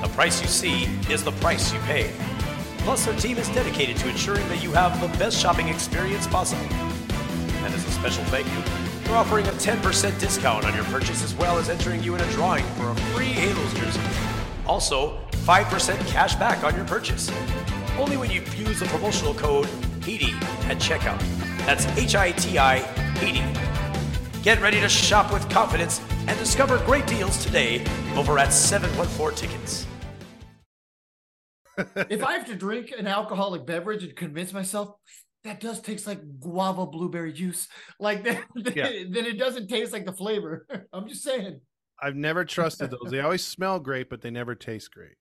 The 0.03 0.09
price 0.09 0.41
you 0.41 0.49
see 0.49 0.85
is 1.11 1.25
the 1.25 1.33
price 1.33 1.73
you 1.73 1.79
pay. 1.81 2.13
Plus, 2.85 3.07
our 3.07 3.15
team 3.15 3.39
is 3.39 3.49
dedicated 3.51 3.97
to 3.99 4.09
ensuring 4.09 4.47
that 4.49 4.61
you 4.61 4.73
have 4.73 5.01
the 5.01 5.07
best 5.17 5.41
shopping 5.41 5.69
experience 5.69 6.27
possible. 6.27 6.65
And 6.65 7.73
as 7.73 7.87
a 7.87 7.91
special 7.93 8.25
thank 8.25 8.47
you, 8.49 9.05
they're 9.05 9.17
offering 9.17 9.47
a 9.47 9.53
10% 9.53 10.19
discount 10.19 10.65
on 10.65 10.75
your 10.75 10.83
purchase 10.85 11.23
as 11.23 11.33
well 11.37 11.59
as 11.59 11.69
entering 11.69 12.03
you 12.03 12.17
in 12.17 12.21
a 12.21 12.33
drawing 12.33 12.65
for 12.75 12.91
a 12.91 12.97
free 13.15 13.27
Halos 13.27 13.73
jersey. 13.75 14.01
Also, 14.67 15.17
5% 15.45 16.07
cash 16.09 16.35
back 16.35 16.65
on 16.65 16.75
your 16.75 16.85
purchase. 16.85 17.31
Only 17.97 18.17
when 18.17 18.33
you 18.33 18.43
use 18.57 18.81
the 18.81 18.87
promotional 18.87 19.35
code 19.35 19.67
HITI 20.01 20.33
at 20.69 20.79
checkout. 20.79 21.21
That's 21.67 21.87
H 21.97 22.17
I 22.17 22.33
T 22.33 22.59
I 22.59 22.79
HITI. 23.21 24.43
Get 24.43 24.61
ready 24.61 24.81
to 24.81 24.89
shop 24.89 25.33
with 25.33 25.49
confidence 25.51 26.01
and 26.27 26.37
discover 26.37 26.79
great 26.79 27.07
deals 27.07 27.45
today 27.45 27.85
over 28.17 28.41
at 28.41 28.53
714 28.53 29.37
Tickets. 29.37 29.87
If 31.79 32.23
I 32.25 32.35
have 32.35 32.47
to 32.47 32.55
drink 32.55 32.93
an 32.97 33.07
alcoholic 33.07 33.67
beverage 33.67 34.05
and 34.05 34.15
convince 34.17 34.53
myself 34.53 34.97
that 35.45 35.61
does 35.61 35.81
taste 35.81 36.07
like 36.07 36.21
guava 36.39 36.87
blueberry 36.87 37.33
juice, 37.33 37.69
like 37.99 38.25
that, 38.25 38.45
yeah. 38.77 39.05
then 39.11 39.27
it 39.27 39.39
doesn't 39.39 39.69
taste 39.69 39.93
like 39.93 40.05
the 40.05 40.13
flavor. 40.13 40.67
I'm 40.93 41.09
just 41.09 41.23
saying. 41.23 41.61
I've 42.01 42.17
never 42.17 42.45
trusted 42.45 42.91
those. 42.91 43.11
They 43.11 43.21
always 43.21 43.45
smell 43.45 43.79
great, 43.79 44.11
but 44.11 44.21
they 44.21 44.31
never 44.31 44.55
taste 44.55 44.93
great. 44.93 45.17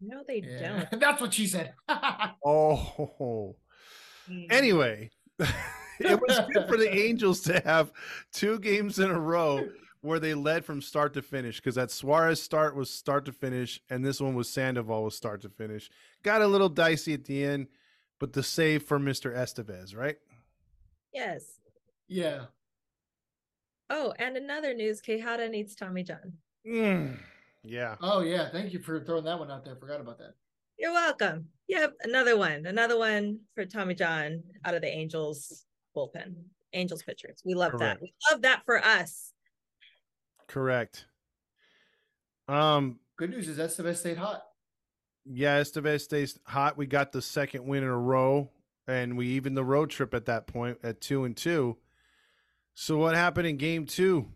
No, 0.00 0.22
they 0.26 0.42
yeah. 0.44 0.84
don't. 0.90 1.00
That's 1.00 1.20
what 1.20 1.34
she 1.34 1.46
said. 1.46 1.72
oh. 2.44 3.56
Mm. 4.30 4.46
Anyway, 4.50 5.10
it 5.38 6.20
was 6.20 6.40
good 6.52 6.68
for 6.68 6.76
the 6.76 6.92
Angels 6.94 7.40
to 7.42 7.60
have 7.60 7.90
two 8.32 8.58
games 8.60 8.98
in 8.98 9.10
a 9.10 9.18
row 9.18 9.66
where 10.06 10.20
they 10.20 10.34
led 10.34 10.64
from 10.64 10.80
start 10.80 11.12
to 11.14 11.22
finish 11.22 11.56
because 11.56 11.74
that 11.74 11.90
Suarez 11.90 12.40
start 12.40 12.74
was 12.74 12.90
start 12.90 13.24
to 13.26 13.32
finish, 13.32 13.80
and 13.90 14.04
this 14.04 14.20
one 14.20 14.34
was 14.34 14.48
Sandoval 14.48 15.04
was 15.04 15.16
start 15.16 15.42
to 15.42 15.48
finish. 15.48 15.90
Got 16.22 16.42
a 16.42 16.46
little 16.46 16.68
dicey 16.68 17.14
at 17.14 17.24
the 17.24 17.44
end, 17.44 17.66
but 18.18 18.32
the 18.32 18.42
save 18.42 18.84
for 18.84 18.98
Mr. 18.98 19.34
Estevez, 19.36 19.96
right? 19.96 20.16
Yes. 21.12 21.60
Yeah. 22.08 22.46
Oh, 23.90 24.14
and 24.18 24.36
another 24.36 24.74
news: 24.74 25.00
Quijada 25.02 25.50
needs 25.50 25.74
Tommy 25.74 26.02
John. 26.02 26.32
Mm. 26.66 27.18
Yeah. 27.62 27.96
Oh 28.00 28.20
yeah, 28.20 28.48
thank 28.50 28.72
you 28.72 28.78
for 28.78 29.00
throwing 29.04 29.24
that 29.24 29.38
one 29.38 29.50
out 29.50 29.64
there. 29.64 29.76
Forgot 29.76 30.00
about 30.00 30.18
that. 30.18 30.34
You're 30.78 30.92
welcome. 30.92 31.48
Yep, 31.68 31.94
another 32.02 32.36
one, 32.36 32.66
another 32.66 32.98
one 32.98 33.40
for 33.54 33.64
Tommy 33.64 33.94
John 33.94 34.42
out 34.64 34.74
of 34.74 34.82
the 34.82 34.88
Angels 34.88 35.64
bullpen. 35.96 36.34
Angels 36.72 37.02
pitchers. 37.02 37.40
We 37.44 37.54
love 37.54 37.72
Correct. 37.72 38.00
that. 38.00 38.02
We 38.02 38.12
love 38.30 38.42
that 38.42 38.62
for 38.66 38.84
us. 38.84 39.32
Correct. 40.48 41.06
Um. 42.48 43.00
Good 43.16 43.30
news 43.30 43.48
is 43.48 43.58
Estevez 43.58 43.96
stayed 43.96 44.18
hot. 44.18 44.42
Yeah, 45.24 45.60
Estevez 45.60 46.02
stays 46.02 46.38
hot. 46.44 46.76
We 46.76 46.86
got 46.86 47.12
the 47.12 47.22
second 47.22 47.66
win 47.66 47.82
in 47.82 47.88
a 47.88 47.98
row, 47.98 48.50
and 48.86 49.16
we 49.16 49.28
even 49.28 49.54
the 49.54 49.64
road 49.64 49.90
trip 49.90 50.14
at 50.14 50.26
that 50.26 50.46
point 50.46 50.78
at 50.82 51.00
two 51.00 51.24
and 51.24 51.36
two. 51.36 51.78
So 52.74 52.98
what 52.98 53.14
happened 53.14 53.46
in 53.46 53.56
game 53.56 53.86
two? 53.86 54.26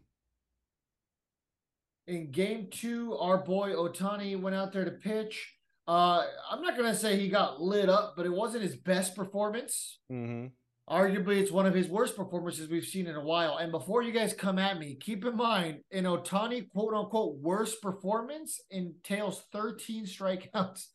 In 2.06 2.32
game 2.32 2.68
two, 2.70 3.16
our 3.16 3.38
boy 3.38 3.70
Ohtani 3.70 4.40
went 4.40 4.56
out 4.56 4.72
there 4.72 4.84
to 4.84 4.90
pitch. 4.90 5.54
Uh, 5.86 6.24
I'm 6.50 6.62
not 6.62 6.76
gonna 6.76 6.94
say 6.94 7.16
he 7.16 7.28
got 7.28 7.60
lit 7.60 7.88
up, 7.88 8.14
but 8.16 8.26
it 8.26 8.32
wasn't 8.32 8.64
his 8.64 8.74
best 8.74 9.14
performance. 9.14 9.98
Mm-hmm. 10.10 10.46
Arguably, 10.90 11.36
it's 11.36 11.52
one 11.52 11.66
of 11.66 11.74
his 11.74 11.86
worst 11.86 12.16
performances 12.16 12.68
we've 12.68 12.84
seen 12.84 13.06
in 13.06 13.14
a 13.14 13.24
while. 13.24 13.58
And 13.58 13.70
before 13.70 14.02
you 14.02 14.10
guys 14.10 14.32
come 14.32 14.58
at 14.58 14.78
me, 14.78 14.96
keep 15.00 15.24
in 15.24 15.36
mind, 15.36 15.80
an 15.92 16.02
Ohtani 16.02 16.68
quote 16.68 16.94
unquote 16.94 17.36
worst 17.36 17.80
performance 17.80 18.60
entails 18.70 19.44
13 19.52 20.04
strikeouts. 20.04 20.86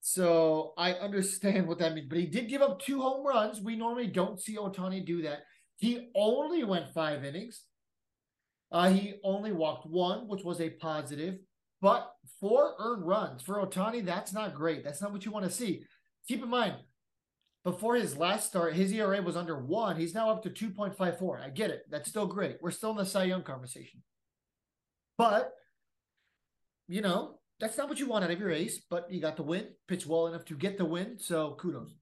So 0.00 0.74
I 0.76 0.94
understand 0.94 1.68
what 1.68 1.78
that 1.78 1.94
means. 1.94 2.08
But 2.08 2.18
he 2.18 2.26
did 2.26 2.48
give 2.48 2.62
up 2.62 2.82
two 2.82 3.00
home 3.00 3.24
runs. 3.24 3.60
We 3.60 3.76
normally 3.76 4.08
don't 4.08 4.40
see 4.40 4.56
Ohtani 4.56 5.06
do 5.06 5.22
that. 5.22 5.44
He 5.76 6.10
only 6.16 6.64
went 6.64 6.92
five 6.92 7.24
innings. 7.24 7.62
Uh, 8.72 8.90
he 8.90 9.14
only 9.22 9.52
walked 9.52 9.86
one, 9.86 10.26
which 10.26 10.42
was 10.42 10.60
a 10.60 10.70
positive, 10.70 11.36
but 11.80 12.10
four 12.40 12.74
earned 12.80 13.06
runs 13.06 13.40
for 13.42 13.64
Ohtani, 13.64 14.04
That's 14.04 14.32
not 14.32 14.56
great. 14.56 14.82
That's 14.82 15.00
not 15.00 15.12
what 15.12 15.24
you 15.24 15.30
want 15.30 15.44
to 15.44 15.50
see. 15.50 15.84
Keep 16.26 16.42
in 16.42 16.48
mind, 16.48 16.74
before 17.64 17.96
his 17.96 18.16
last 18.16 18.46
start, 18.46 18.74
his 18.74 18.92
ERA 18.92 19.22
was 19.22 19.36
under 19.36 19.58
one. 19.58 19.96
He's 19.96 20.14
now 20.14 20.30
up 20.30 20.42
to 20.42 20.50
2.54. 20.50 21.42
I 21.42 21.48
get 21.48 21.70
it. 21.70 21.84
That's 21.90 22.10
still 22.10 22.26
great. 22.26 22.58
We're 22.60 22.70
still 22.70 22.90
in 22.90 22.98
the 22.98 23.06
Cy 23.06 23.24
Young 23.24 23.42
conversation. 23.42 24.02
But, 25.16 25.50
you 26.88 27.00
know, 27.00 27.38
that's 27.60 27.78
not 27.78 27.88
what 27.88 27.98
you 27.98 28.06
want 28.06 28.24
out 28.24 28.30
of 28.30 28.38
your 28.38 28.50
ace, 28.50 28.82
but 28.90 29.10
you 29.10 29.20
got 29.20 29.36
the 29.36 29.42
win, 29.42 29.68
pitched 29.88 30.06
well 30.06 30.26
enough 30.26 30.44
to 30.46 30.56
get 30.56 30.76
the 30.76 30.84
win. 30.84 31.18
So 31.18 31.56
kudos. 31.58 31.94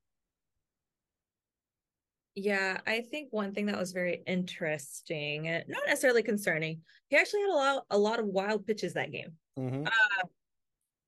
Yeah, 2.34 2.80
I 2.86 3.02
think 3.02 3.28
one 3.30 3.52
thing 3.52 3.66
that 3.66 3.78
was 3.78 3.92
very 3.92 4.22
interesting 4.26 5.48
and 5.48 5.64
not 5.68 5.82
necessarily 5.86 6.22
concerning, 6.22 6.80
he 7.08 7.16
actually 7.16 7.42
had 7.42 7.50
a 7.50 7.54
lot, 7.54 7.84
a 7.90 7.98
lot 7.98 8.18
of 8.18 8.26
wild 8.26 8.66
pitches 8.66 8.94
that 8.94 9.12
game. 9.12 9.32
Mm-hmm. 9.58 9.86
Uh, 9.86 10.26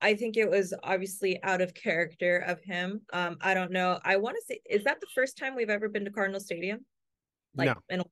I 0.04 0.14
think 0.14 0.36
it 0.36 0.50
was 0.50 0.74
obviously 0.82 1.42
out 1.42 1.62
of 1.62 1.72
character 1.72 2.36
of 2.36 2.60
him. 2.62 3.00
Um, 3.14 3.38
I 3.40 3.54
don't 3.54 3.72
know. 3.72 3.98
I 4.04 4.18
want 4.18 4.36
to 4.36 4.42
say, 4.46 4.60
is 4.68 4.84
that 4.84 5.00
the 5.00 5.06
first 5.14 5.38
time 5.38 5.56
we've 5.56 5.70
ever 5.70 5.88
been 5.88 6.04
to 6.04 6.10
Cardinal 6.10 6.40
Stadium? 6.40 6.84
Like 7.56 7.68
no. 7.68 7.74
in 7.88 8.00
a 8.00 8.04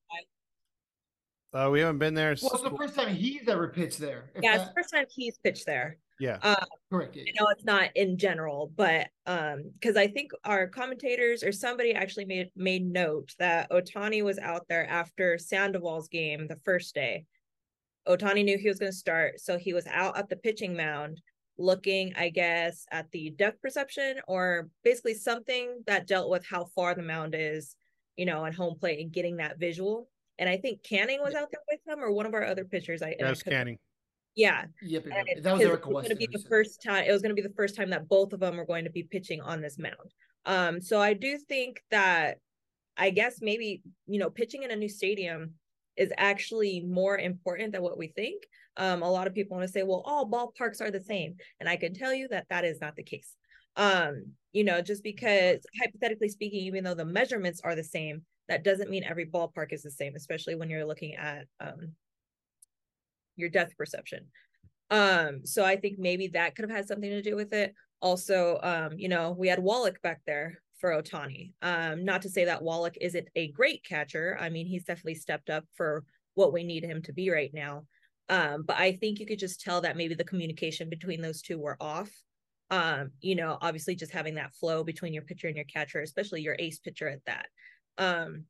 while. 1.53 1.67
Uh, 1.67 1.71
we 1.71 1.81
haven't 1.81 1.99
been 1.99 2.15
there. 2.15 2.35
Well, 2.41 2.53
it's 2.55 2.63
the 2.63 2.75
first 2.75 2.95
time 2.95 3.15
he's 3.15 3.47
ever 3.47 3.69
pitched 3.69 3.99
there. 3.99 4.31
Yeah, 4.43 4.57
that... 4.57 4.61
it's 4.61 4.69
the 4.71 4.75
first 4.75 4.91
time 4.91 5.05
he's 5.11 5.37
pitched 5.37 5.67
there. 5.67 5.99
Yeah. 6.19 6.39
Uh, 6.41 6.65
Correct. 6.91 7.15
I 7.19 7.31
know 7.39 7.49
it's 7.49 7.65
not 7.65 7.91
in 7.95 8.17
general, 8.17 8.73
but 8.75 9.09
um, 9.27 9.71
because 9.75 9.99
I 9.99 10.07
think 10.07 10.31
our 10.47 10.69
commentators 10.69 11.43
or 11.43 11.53
somebody 11.53 11.93
actually 11.93 12.25
made 12.25 12.49
made 12.57 12.91
note 12.91 13.35
that 13.39 13.71
Ohtani 13.71 14.25
was 14.25 14.39
out 14.39 14.65
there 14.67 14.89
after 14.89 15.37
Sandoval's 15.37 16.09
game 16.09 16.47
the 16.47 16.59
first 16.65 16.95
day. 16.95 17.27
Ohtani 18.09 18.45
knew 18.45 18.57
he 18.57 18.69
was 18.69 18.79
going 18.79 18.91
to 18.91 18.97
start, 18.97 19.41
so 19.41 19.59
he 19.59 19.75
was 19.75 19.87
out 19.89 20.17
at 20.17 20.31
the 20.31 20.37
pitching 20.37 20.75
mound 20.75 21.21
looking, 21.63 22.13
I 22.17 22.29
guess, 22.29 22.87
at 22.91 23.11
the 23.13 23.31
depth 23.31 23.63
perception 23.63 24.17
or 24.27 24.69
basically 24.85 25.15
something 25.15 25.83
that 25.87 26.07
dealt 26.07 26.31
with 26.31 26.45
how 26.45 26.65
far 26.75 26.95
the 26.95 27.03
mound 27.03 27.35
is, 27.39 27.77
you 28.17 28.27
know, 28.27 28.45
on 28.45 28.53
home 28.53 28.77
plate 28.79 29.01
and 29.01 29.13
getting 29.13 29.37
that 29.37 29.59
visual. 29.59 30.09
And 30.39 30.49
I 30.49 30.57
think 30.57 30.83
Canning 30.83 31.21
was 31.23 31.35
out 31.35 31.51
there 31.51 31.61
with 31.71 31.81
him 31.87 32.03
or 32.03 32.11
one 32.11 32.27
of 32.27 32.35
our 32.35 32.45
other 32.45 32.65
pitchers. 32.65 33.03
I 33.03 33.15
yes, 33.19 33.43
Canning. 33.43 33.79
Yeah. 34.35 34.65
Yep. 34.83 35.07
yep. 35.07 35.43
That 35.43 35.53
was 35.53 35.63
Eric 35.63 35.87
West. 35.87 36.09
Going 36.09 36.19
to 36.19 36.27
be 36.27 36.29
the 36.31 36.45
first 36.49 36.83
time. 36.83 37.05
It 37.07 37.13
was 37.13 37.23
going 37.23 37.35
to 37.35 37.41
be 37.41 37.47
the 37.47 37.55
first 37.55 37.77
time 37.77 37.91
that 37.91 38.09
both 38.09 38.33
of 38.33 38.41
them 38.41 38.57
were 38.57 38.67
going 38.67 38.85
to 38.85 38.91
be 38.91 39.03
pitching 39.05 39.41
on 39.41 39.61
this 39.61 39.79
mound. 39.79 40.15
Um. 40.47 40.81
So 40.81 41.01
I 41.01 41.15
do 41.15 41.39
think 41.39 41.83
that, 41.91 42.39
I 42.97 43.11
guess 43.11 43.39
maybe 43.41 43.83
you 44.07 44.19
know, 44.19 44.31
pitching 44.31 44.65
in 44.65 44.71
a 44.71 44.77
new 44.77 44.89
stadium 44.89 45.55
is 45.97 46.13
actually 46.17 46.81
more 46.81 47.19
important 47.19 47.73
than 47.73 47.83
what 47.83 47.99
we 47.99 48.09
think. 48.09 48.43
Um. 48.77 49.03
A 49.03 49.11
lot 49.11 49.27
of 49.27 49.35
people 49.35 49.57
want 49.57 49.67
to 49.67 49.73
say, 49.73 49.83
well, 49.83 50.03
all 50.07 50.31
ballparks 50.31 50.81
are 50.81 50.91
the 50.91 51.01
same, 51.01 51.37
and 51.61 51.69
I 51.69 51.77
can 51.77 51.95
tell 51.95 52.15
you 52.15 52.29
that 52.29 52.47
that 52.51 52.65
is 52.65 52.81
not 52.81 52.97
the 52.97 53.03
case. 53.03 53.35
Um. 53.77 54.33
You 54.53 54.65
know, 54.65 54.83
just 54.83 55.03
because 55.03 55.65
hypothetically 55.81 56.29
speaking, 56.29 56.61
even 56.65 56.85
though 56.85 56.95
the 56.95 57.07
measurements 57.07 57.63
are 57.65 57.75
the 57.75 57.83
same, 57.83 58.23
that 58.49 58.65
doesn't 58.65 58.91
mean 58.91 59.05
every 59.05 59.27
ballpark 59.27 59.73
is 59.73 59.83
the 59.83 59.91
same, 59.91 60.15
especially 60.15 60.57
when 60.57 60.69
you're 60.69 60.85
looking 60.85 61.15
at 61.15 61.47
um, 61.59 61.93
your 63.37 63.49
depth 63.49 63.77
perception. 63.79 64.27
Um, 64.91 65.47
so 65.47 65.65
I 65.65 65.77
think 65.77 65.99
maybe 65.99 66.29
that 66.29 66.55
could 66.55 66.69
have 66.69 66.77
had 66.77 66.87
something 66.87 67.09
to 67.09 67.23
do 67.23 67.35
with 67.35 67.55
it. 67.55 67.75
Also, 68.03 68.59
um, 68.63 68.99
you 68.99 69.09
know, 69.09 69.35
we 69.39 69.49
had 69.49 69.59
Wallach 69.59 70.03
back 70.03 70.21
there 70.27 70.62
for 70.83 70.91
Ohtani. 70.91 71.53
Um, 71.63 72.05
not 72.05 72.23
to 72.23 72.29
say 72.29 72.45
that 72.45 72.63
Wallach 72.63 72.99
isn't 73.01 73.29
a 73.37 73.53
great 73.53 73.85
catcher. 73.85 74.37
I 74.39 74.51
mean, 74.51 74.67
he's 74.67 74.85
definitely 74.85 75.15
stepped 75.15 75.49
up 75.49 75.65
for 75.75 76.05
what 76.35 76.53
we 76.53 76.65
need 76.65 76.85
him 76.85 77.01
to 77.03 77.13
be 77.13 77.31
right 77.31 77.53
now. 77.55 77.85
Um, 78.29 78.65
but 78.67 78.77
I 78.77 78.93
think 78.97 79.21
you 79.21 79.27
could 79.27 79.39
just 79.39 79.61
tell 79.61 79.81
that 79.83 79.97
maybe 79.97 80.15
the 80.15 80.25
communication 80.25 80.91
between 80.91 81.23
those 81.23 81.41
two 81.41 81.59
were 81.59 81.77
off. 81.81 82.11
Um, 82.71 83.13
you 83.21 83.37
know, 83.37 83.59
obviously 83.61 83.95
just 83.95 84.13
having 84.13 84.35
that 84.35 84.55
flow 84.55 84.83
between 84.83 85.15
your 85.15 85.23
pitcher 85.23 85.47
and 85.47 85.57
your 85.57 85.67
catcher, 85.67 86.01
especially 86.01 86.43
your 86.43 86.57
ace 86.59 86.81
pitcher 86.81 87.09
at 87.09 87.25
that. 87.27 87.47
Um, 87.97 88.47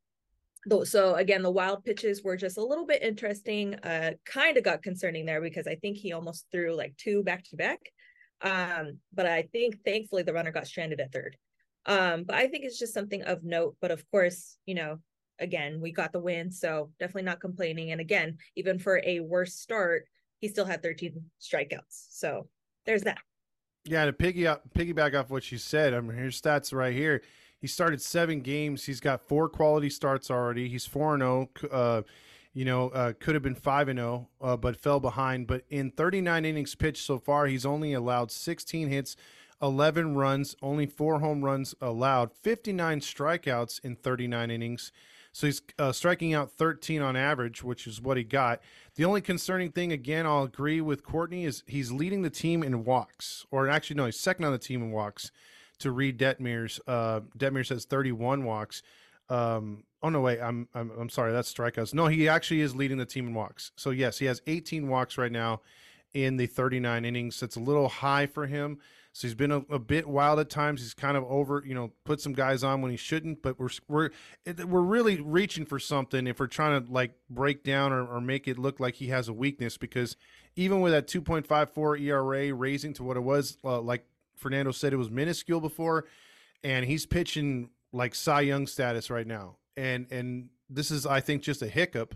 so 0.85 1.17
again, 1.17 1.43
the 1.43 1.51
wild 1.51 1.85
pitches 1.85 2.23
were 2.23 2.37
just 2.37 2.57
a 2.57 2.65
little 2.65 2.87
bit 2.87 3.03
interesting. 3.03 3.75
Uh, 3.75 4.13
kind 4.25 4.57
of 4.57 4.65
got 4.65 4.83
concerning 4.83 5.27
there 5.27 5.43
because 5.43 5.67
I 5.67 5.75
think 5.75 5.99
he 5.99 6.13
almost 6.13 6.47
threw 6.51 6.75
like 6.75 6.97
two 6.97 7.23
back 7.23 7.45
to 7.51 7.57
back. 7.57 7.81
Um, 8.41 9.01
but 9.13 9.27
I 9.27 9.43
think 9.53 9.85
thankfully 9.85 10.23
the 10.23 10.33
runner 10.33 10.53
got 10.53 10.67
stranded 10.67 11.01
at 11.01 11.13
third. 11.13 11.37
Um, 11.87 12.25
but 12.25 12.37
I 12.37 12.47
think 12.49 12.65
it's 12.65 12.79
just 12.79 12.95
something 12.95 13.23
of 13.23 13.45
note. 13.45 13.77
But 13.81 13.91
of 13.91 14.09
course, 14.11 14.57
you 14.67 14.75
know, 14.75 14.99
again, 15.39 15.81
we 15.81 15.93
got 15.93 16.13
the 16.13 16.21
win, 16.21 16.51
so 16.51 16.91
definitely 16.99 17.23
not 17.23 17.41
complaining. 17.41 17.93
And 17.93 18.01
again, 18.01 18.39
even 18.57 18.79
for 18.79 19.01
a 19.05 19.21
worse 19.21 19.55
start, 19.55 20.07
he 20.39 20.49
still 20.49 20.65
had 20.65 20.83
13 20.83 21.23
strikeouts. 21.41 22.07
So 22.11 22.49
there's 22.87 23.03
that. 23.03 23.19
Yeah, 23.85 24.05
to 24.05 24.13
piggy 24.13 24.47
up, 24.47 24.63
piggyback 24.75 25.19
off 25.19 25.31
what 25.31 25.51
you 25.51 25.59
said, 25.59 25.93
I 25.93 26.01
mean, 26.01 26.17
here's 26.17 26.41
stats 26.41 26.73
right 26.73 26.95
here. 26.95 27.23
He 27.61 27.67
started 27.67 28.01
seven 28.01 28.41
games. 28.41 28.85
He's 28.85 29.01
got 29.01 29.29
four 29.29 29.49
quality 29.49 29.89
starts 29.91 30.31
already. 30.31 30.69
He's 30.69 30.87
four 30.87 31.15
and 31.15 31.23
zero. 31.23 31.51
Oh, 31.65 31.69
uh, 31.69 32.03
you 32.55 32.65
know, 32.65 32.91
uh, 32.91 33.13
could 33.19 33.35
have 33.35 33.43
been 33.43 33.55
five 33.55 33.89
and 33.89 33.99
oh, 33.99 34.29
uh, 34.41 34.57
but 34.57 34.77
fell 34.77 35.01
behind. 35.01 35.47
But 35.47 35.65
in 35.71 35.91
39 35.91 36.45
innings 36.45 36.75
pitched 36.75 37.05
so 37.05 37.19
far, 37.19 37.47
he's 37.47 37.65
only 37.65 37.93
allowed 37.93 38.31
16 38.31 38.89
hits, 38.89 39.17
11 39.63 40.17
runs, 40.17 40.57
only 40.61 40.87
four 40.87 41.21
home 41.21 41.45
runs 41.45 41.75
allowed, 41.81 42.33
59 42.33 43.01
strikeouts 43.01 43.83
in 43.85 43.97
39 43.97 44.51
innings. 44.51 44.93
So 45.33 45.47
he's 45.47 45.63
uh, 45.79 45.93
striking 45.93 46.35
out 46.35 46.51
13 46.51 47.01
on 47.01 47.17
average, 47.17 47.63
which 47.63 47.87
is 47.87 48.03
what 48.03 48.19
he 48.19 48.25
got. 48.25 48.61
The 48.97 49.05
only 49.05 49.23
concerning 49.23 49.71
thing, 49.71 49.91
again, 49.91 50.27
I'll 50.27 50.43
agree 50.43 50.83
with 50.83 51.03
Courtney, 51.03 51.45
is 51.45 51.63
he's 51.67 51.91
leading 51.91 52.21
the 52.21 52.29
team 52.29 52.63
in 52.63 52.85
walks, 52.85 53.47
or 53.51 53.69
actually, 53.69 53.97
no, 53.97 54.07
he's 54.07 54.21
second 54.21 54.45
on 54.45 54.53
the 54.53 54.59
team 54.59 54.83
in 54.83 54.91
walks 54.91 55.31
to 55.79 55.91
Reid 55.91 56.19
Detmers. 56.19 56.81
Uh, 56.87 57.21
Detmers 57.39 57.71
has 57.71 57.87
31 57.87 58.45
walks. 58.45 58.83
Um, 59.31 59.85
oh 60.03 60.11
no, 60.11 60.21
wait, 60.21 60.41
I'm, 60.41 60.69
I'm 60.75 60.91
I'm 60.99 61.09
sorry, 61.09 61.33
that's 61.33 61.53
strikeouts. 61.53 61.95
No, 61.95 62.09
he 62.09 62.29
actually 62.29 62.61
is 62.61 62.77
leading 62.77 62.99
the 62.99 63.07
team 63.07 63.29
in 63.29 63.35
walks. 63.35 63.73
So 63.77 63.91
yes, 63.91 64.19
he 64.19 64.27
has 64.27 64.43
18 64.47 64.89
walks 64.89 65.17
right 65.17 65.33
now 65.33 65.63
in 66.13 66.37
the 66.37 66.47
39 66.47 67.07
innings. 67.07 67.41
That's 67.41 67.57
a 67.57 67.61
little 67.61 67.89
high 67.89 68.27
for 68.27 68.47
him. 68.47 68.79
So 69.15 69.29
he's 69.29 69.35
been 69.35 69.53
a, 69.53 69.59
a, 69.69 69.79
bit 69.79 70.09
wild 70.09 70.39
at 70.39 70.49
times. 70.49 70.81
He's 70.81 70.95
kind 70.95 71.19
of 71.19 71.25
over, 71.25 71.63
you 71.67 71.75
know, 71.75 71.93
put 72.05 72.21
some 72.21 72.33
guys 72.33 72.65
on 72.65 72.81
when 72.81 72.91
he 72.91 72.97
shouldn't. 72.97 73.43
But 73.43 73.59
we're 73.59 73.69
we're 73.87 74.11
we're 74.65 74.81
really 74.81 75.21
reaching 75.21 75.67
for 75.67 75.79
something 75.79 76.27
if 76.27 76.41
we're 76.41 76.47
trying 76.47 76.83
to 76.83 76.91
like 76.91 77.13
break 77.29 77.63
down 77.63 77.93
or, 77.93 78.07
or 78.07 78.23
make 78.23 78.49
it 78.49 78.59
look 78.59 78.81
like 78.81 78.95
he 78.95 79.09
has 79.09 79.29
a 79.29 79.33
weakness. 79.35 79.77
Because 79.77 80.17
even 80.57 80.81
with 80.81 80.93
that 80.93 81.09
2.54 81.09 82.01
ERA 82.01 82.55
raising 82.55 82.95
to 82.95 83.05
what 83.05 83.19
it 83.19 83.23
was, 83.23 83.59
uh, 83.63 83.81
like 83.83 84.07
Fernando 84.37 84.71
said, 84.71 84.95
it 84.95 84.97
was 84.97 85.11
minuscule 85.11 85.61
before, 85.61 86.07
and 86.65 86.87
he's 86.87 87.05
pitching 87.05 87.69
like 87.93 88.15
Cy 88.15 88.41
Young 88.41 88.67
status 88.67 89.11
right 89.11 89.27
now. 89.27 89.57
And 89.77 90.07
and 90.11 90.49
this 90.71 90.91
is, 90.91 91.05
I 91.05 91.21
think, 91.21 91.43
just 91.43 91.61
a 91.61 91.69
hiccup 91.69 92.15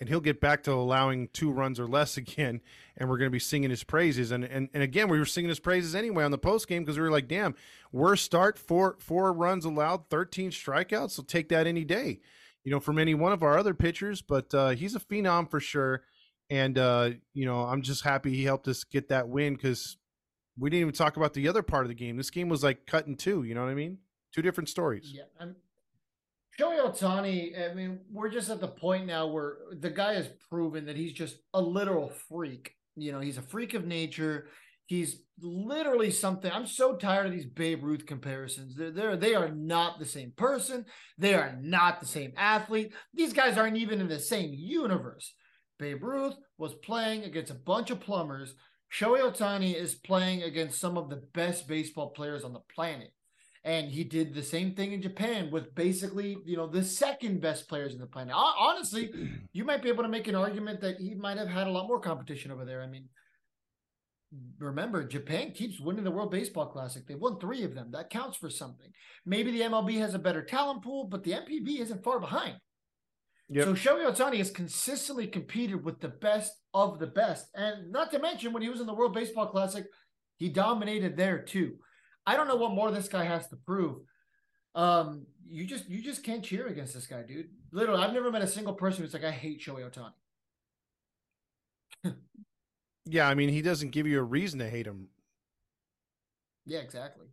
and 0.00 0.08
he'll 0.08 0.20
get 0.20 0.40
back 0.40 0.62
to 0.64 0.72
allowing 0.72 1.28
two 1.28 1.50
runs 1.50 1.78
or 1.78 1.86
less 1.86 2.16
again, 2.18 2.60
and 2.96 3.08
we're 3.08 3.18
going 3.18 3.28
to 3.28 3.32
be 3.32 3.38
singing 3.38 3.70
his 3.70 3.84
praises. 3.84 4.30
And 4.30 4.44
and, 4.44 4.68
and 4.74 4.82
again, 4.82 5.08
we 5.08 5.18
were 5.18 5.24
singing 5.24 5.48
his 5.48 5.60
praises 5.60 5.94
anyway 5.94 6.24
on 6.24 6.30
the 6.30 6.38
post 6.38 6.68
game 6.68 6.82
because 6.82 6.96
we 6.96 7.02
were 7.02 7.10
like, 7.10 7.28
damn, 7.28 7.54
worst 7.92 8.24
start, 8.24 8.58
four 8.58 8.96
four 8.98 9.32
runs 9.32 9.64
allowed, 9.64 10.08
thirteen 10.10 10.50
strikeouts. 10.50 11.12
So 11.12 11.22
take 11.22 11.48
that 11.50 11.66
any 11.66 11.84
day, 11.84 12.20
you 12.64 12.70
know, 12.70 12.80
from 12.80 12.98
any 12.98 13.14
one 13.14 13.32
of 13.32 13.42
our 13.42 13.58
other 13.58 13.74
pitchers. 13.74 14.22
But 14.22 14.52
uh, 14.54 14.70
he's 14.70 14.94
a 14.94 15.00
phenom 15.00 15.50
for 15.50 15.60
sure, 15.60 16.02
and 16.50 16.78
uh, 16.78 17.10
you 17.32 17.46
know, 17.46 17.62
I'm 17.62 17.82
just 17.82 18.04
happy 18.04 18.34
he 18.34 18.44
helped 18.44 18.68
us 18.68 18.84
get 18.84 19.08
that 19.08 19.28
win 19.28 19.54
because 19.54 19.96
we 20.58 20.70
didn't 20.70 20.82
even 20.82 20.94
talk 20.94 21.16
about 21.16 21.34
the 21.34 21.48
other 21.48 21.62
part 21.62 21.84
of 21.84 21.88
the 21.88 21.94
game. 21.94 22.16
This 22.16 22.30
game 22.30 22.48
was 22.48 22.62
like 22.62 22.86
cut 22.86 23.06
in 23.06 23.16
two. 23.16 23.42
You 23.42 23.54
know 23.54 23.62
what 23.62 23.70
I 23.70 23.74
mean? 23.74 23.98
Two 24.32 24.42
different 24.42 24.68
stories. 24.68 25.12
Yeah, 25.14 25.22
I'm 25.38 25.56
Shohei 26.58 26.80
Ohtani, 26.80 27.70
I 27.70 27.74
mean, 27.74 28.00
we're 28.12 28.30
just 28.30 28.50
at 28.50 28.60
the 28.60 28.68
point 28.68 29.06
now 29.06 29.26
where 29.26 29.56
the 29.72 29.90
guy 29.90 30.14
has 30.14 30.28
proven 30.48 30.86
that 30.86 30.96
he's 30.96 31.12
just 31.12 31.38
a 31.52 31.60
literal 31.60 32.12
freak. 32.28 32.72
You 32.96 33.12
know, 33.12 33.20
he's 33.20 33.38
a 33.38 33.42
freak 33.42 33.74
of 33.74 33.86
nature. 33.86 34.46
He's 34.86 35.22
literally 35.40 36.10
something. 36.10 36.50
I'm 36.52 36.66
so 36.66 36.94
tired 36.94 37.26
of 37.26 37.32
these 37.32 37.46
Babe 37.46 37.82
Ruth 37.82 38.06
comparisons. 38.06 38.76
They're, 38.76 38.92
they're 38.92 39.16
they 39.16 39.34
are 39.34 39.48
not 39.48 39.98
the 39.98 40.04
same 40.04 40.32
person. 40.36 40.84
They 41.18 41.34
are 41.34 41.58
not 41.60 42.00
the 42.00 42.06
same 42.06 42.32
athlete. 42.36 42.92
These 43.14 43.32
guys 43.32 43.58
aren't 43.58 43.78
even 43.78 44.00
in 44.00 44.08
the 44.08 44.20
same 44.20 44.50
universe. 44.52 45.34
Babe 45.78 46.04
Ruth 46.04 46.34
was 46.58 46.74
playing 46.74 47.24
against 47.24 47.50
a 47.50 47.54
bunch 47.54 47.90
of 47.90 48.00
plumbers. 48.00 48.54
Shohei 48.92 49.22
Ohtani 49.22 49.74
is 49.74 49.96
playing 49.96 50.44
against 50.44 50.80
some 50.80 50.96
of 50.96 51.10
the 51.10 51.22
best 51.32 51.66
baseball 51.66 52.10
players 52.10 52.44
on 52.44 52.52
the 52.52 52.60
planet. 52.72 53.10
And 53.64 53.90
he 53.90 54.04
did 54.04 54.34
the 54.34 54.42
same 54.42 54.74
thing 54.74 54.92
in 54.92 55.00
Japan 55.00 55.50
with 55.50 55.74
basically, 55.74 56.36
you 56.44 56.54
know, 56.54 56.66
the 56.66 56.84
second 56.84 57.40
best 57.40 57.66
players 57.66 57.94
in 57.94 58.00
the 58.00 58.06
planet. 58.06 58.34
Honestly, 58.36 59.10
you 59.52 59.64
might 59.64 59.82
be 59.82 59.88
able 59.88 60.02
to 60.02 60.08
make 60.08 60.28
an 60.28 60.34
argument 60.34 60.82
that 60.82 60.98
he 60.98 61.14
might 61.14 61.38
have 61.38 61.48
had 61.48 61.66
a 61.66 61.70
lot 61.70 61.88
more 61.88 61.98
competition 61.98 62.50
over 62.50 62.66
there. 62.66 62.82
I 62.82 62.86
mean, 62.86 63.08
remember, 64.58 65.02
Japan 65.02 65.52
keeps 65.52 65.80
winning 65.80 66.04
the 66.04 66.10
World 66.10 66.30
Baseball 66.30 66.66
Classic. 66.66 67.06
They've 67.06 67.18
won 67.18 67.40
three 67.40 67.64
of 67.64 67.74
them. 67.74 67.90
That 67.92 68.10
counts 68.10 68.36
for 68.36 68.50
something. 68.50 68.90
Maybe 69.24 69.50
the 69.50 69.62
MLB 69.62 69.98
has 69.98 70.12
a 70.12 70.18
better 70.18 70.42
talent 70.42 70.82
pool, 70.82 71.04
but 71.04 71.24
the 71.24 71.32
NPB 71.32 71.80
isn't 71.80 72.04
far 72.04 72.20
behind. 72.20 72.56
Yep. 73.48 73.64
So 73.64 73.74
Shohei 73.74 74.10
Ohtani 74.10 74.38
has 74.38 74.50
consistently 74.50 75.26
competed 75.26 75.84
with 75.84 76.00
the 76.00 76.08
best 76.08 76.52
of 76.72 76.98
the 76.98 77.06
best. 77.06 77.46
And 77.54 77.92
not 77.92 78.10
to 78.10 78.18
mention, 78.18 78.52
when 78.52 78.62
he 78.62 78.68
was 78.68 78.80
in 78.80 78.86
the 78.86 78.94
World 78.94 79.14
Baseball 79.14 79.46
Classic, 79.46 79.84
he 80.36 80.48
dominated 80.48 81.16
there 81.16 81.38
too. 81.38 81.76
I 82.26 82.36
don't 82.36 82.48
know 82.48 82.56
what 82.56 82.72
more 82.72 82.90
this 82.90 83.08
guy 83.08 83.24
has 83.24 83.48
to 83.48 83.56
prove. 83.56 83.98
Um, 84.74 85.26
you 85.48 85.66
just 85.66 85.88
you 85.88 86.02
just 86.02 86.22
can't 86.22 86.42
cheer 86.42 86.66
against 86.66 86.94
this 86.94 87.06
guy, 87.06 87.22
dude. 87.22 87.48
Literally, 87.72 88.02
I've 88.02 88.12
never 88.12 88.30
met 88.30 88.42
a 88.42 88.46
single 88.46 88.74
person 88.74 89.02
who's 89.02 89.12
like, 89.12 89.24
I 89.24 89.30
hate 89.30 89.60
Shohei 89.60 89.88
Ohtani. 92.04 92.14
yeah, 93.04 93.28
I 93.28 93.34
mean, 93.34 93.48
he 93.50 93.62
doesn't 93.62 93.90
give 93.90 94.06
you 94.06 94.18
a 94.18 94.22
reason 94.24 94.58
to 94.60 94.68
hate 94.68 94.86
him. 94.86 95.08
Yeah, 96.66 96.80
exactly. 96.80 97.26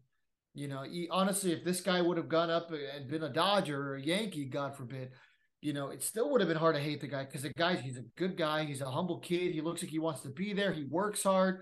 You 0.53 0.67
know, 0.67 0.83
he, 0.83 1.07
honestly, 1.09 1.53
if 1.53 1.63
this 1.63 1.79
guy 1.79 2.01
would 2.01 2.17
have 2.17 2.27
gone 2.27 2.49
up 2.49 2.71
and 2.71 3.07
been 3.07 3.23
a 3.23 3.29
Dodger 3.29 3.91
or 3.91 3.95
a 3.95 4.01
Yankee, 4.01 4.45
God 4.45 4.75
forbid, 4.75 5.11
you 5.61 5.71
know, 5.71 5.89
it 5.89 6.03
still 6.03 6.29
would 6.31 6.41
have 6.41 6.49
been 6.49 6.57
hard 6.57 6.75
to 6.75 6.81
hate 6.81 6.99
the 6.99 7.07
guy 7.07 7.23
because 7.23 7.43
the 7.43 7.53
guy, 7.57 7.75
he's 7.75 7.97
a 7.97 8.03
good 8.17 8.35
guy. 8.35 8.65
He's 8.65 8.81
a 8.81 8.91
humble 8.91 9.19
kid. 9.19 9.53
He 9.53 9.61
looks 9.61 9.81
like 9.81 9.91
he 9.91 9.99
wants 9.99 10.21
to 10.21 10.29
be 10.29 10.51
there. 10.51 10.73
He 10.73 10.83
works 10.83 11.23
hard 11.23 11.61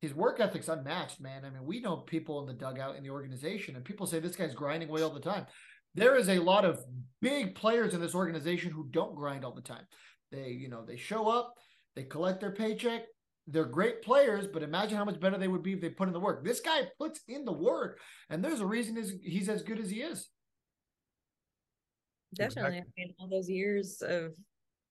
his 0.00 0.14
work 0.14 0.40
ethic's 0.40 0.68
unmatched, 0.68 1.20
man. 1.20 1.44
I 1.44 1.50
mean, 1.50 1.64
we 1.64 1.80
know 1.80 1.98
people 1.98 2.40
in 2.40 2.46
the 2.46 2.54
dugout 2.54 2.96
in 2.96 3.02
the 3.02 3.10
organization, 3.10 3.76
and 3.76 3.84
people 3.84 4.06
say 4.06 4.18
this 4.18 4.36
guy's 4.36 4.54
grinding 4.54 4.88
away 4.88 5.02
all 5.02 5.12
the 5.12 5.20
time. 5.20 5.46
There 5.94 6.16
is 6.16 6.28
a 6.28 6.38
lot 6.38 6.64
of 6.64 6.84
big 7.20 7.54
players 7.54 7.94
in 7.94 8.00
this 8.00 8.14
organization 8.14 8.70
who 8.70 8.88
don't 8.90 9.14
grind 9.14 9.44
all 9.44 9.54
the 9.54 9.60
time. 9.60 9.86
They, 10.32 10.48
you 10.48 10.68
know, 10.68 10.84
they 10.86 10.96
show 10.96 11.28
up, 11.28 11.54
they 11.96 12.04
collect 12.04 12.40
their 12.40 12.52
paycheck. 12.52 13.02
They're 13.46 13.64
great 13.64 14.02
players, 14.02 14.46
but 14.46 14.62
imagine 14.62 14.96
how 14.96 15.04
much 15.04 15.18
better 15.18 15.36
they 15.36 15.48
would 15.48 15.64
be 15.64 15.72
if 15.72 15.80
they 15.80 15.88
put 15.88 16.06
in 16.06 16.14
the 16.14 16.20
work. 16.20 16.44
This 16.44 16.60
guy 16.60 16.82
puts 17.00 17.20
in 17.26 17.44
the 17.44 17.52
work, 17.52 17.98
and 18.28 18.44
there's 18.44 18.60
a 18.60 18.66
reason 18.66 19.02
he's 19.24 19.48
as 19.48 19.62
good 19.64 19.80
as 19.80 19.90
he 19.90 20.02
is. 20.02 20.28
Definitely. 22.34 22.78
I 22.78 22.82
mean, 22.96 23.14
all 23.18 23.28
those 23.28 23.50
years 23.50 24.02
of 24.02 24.32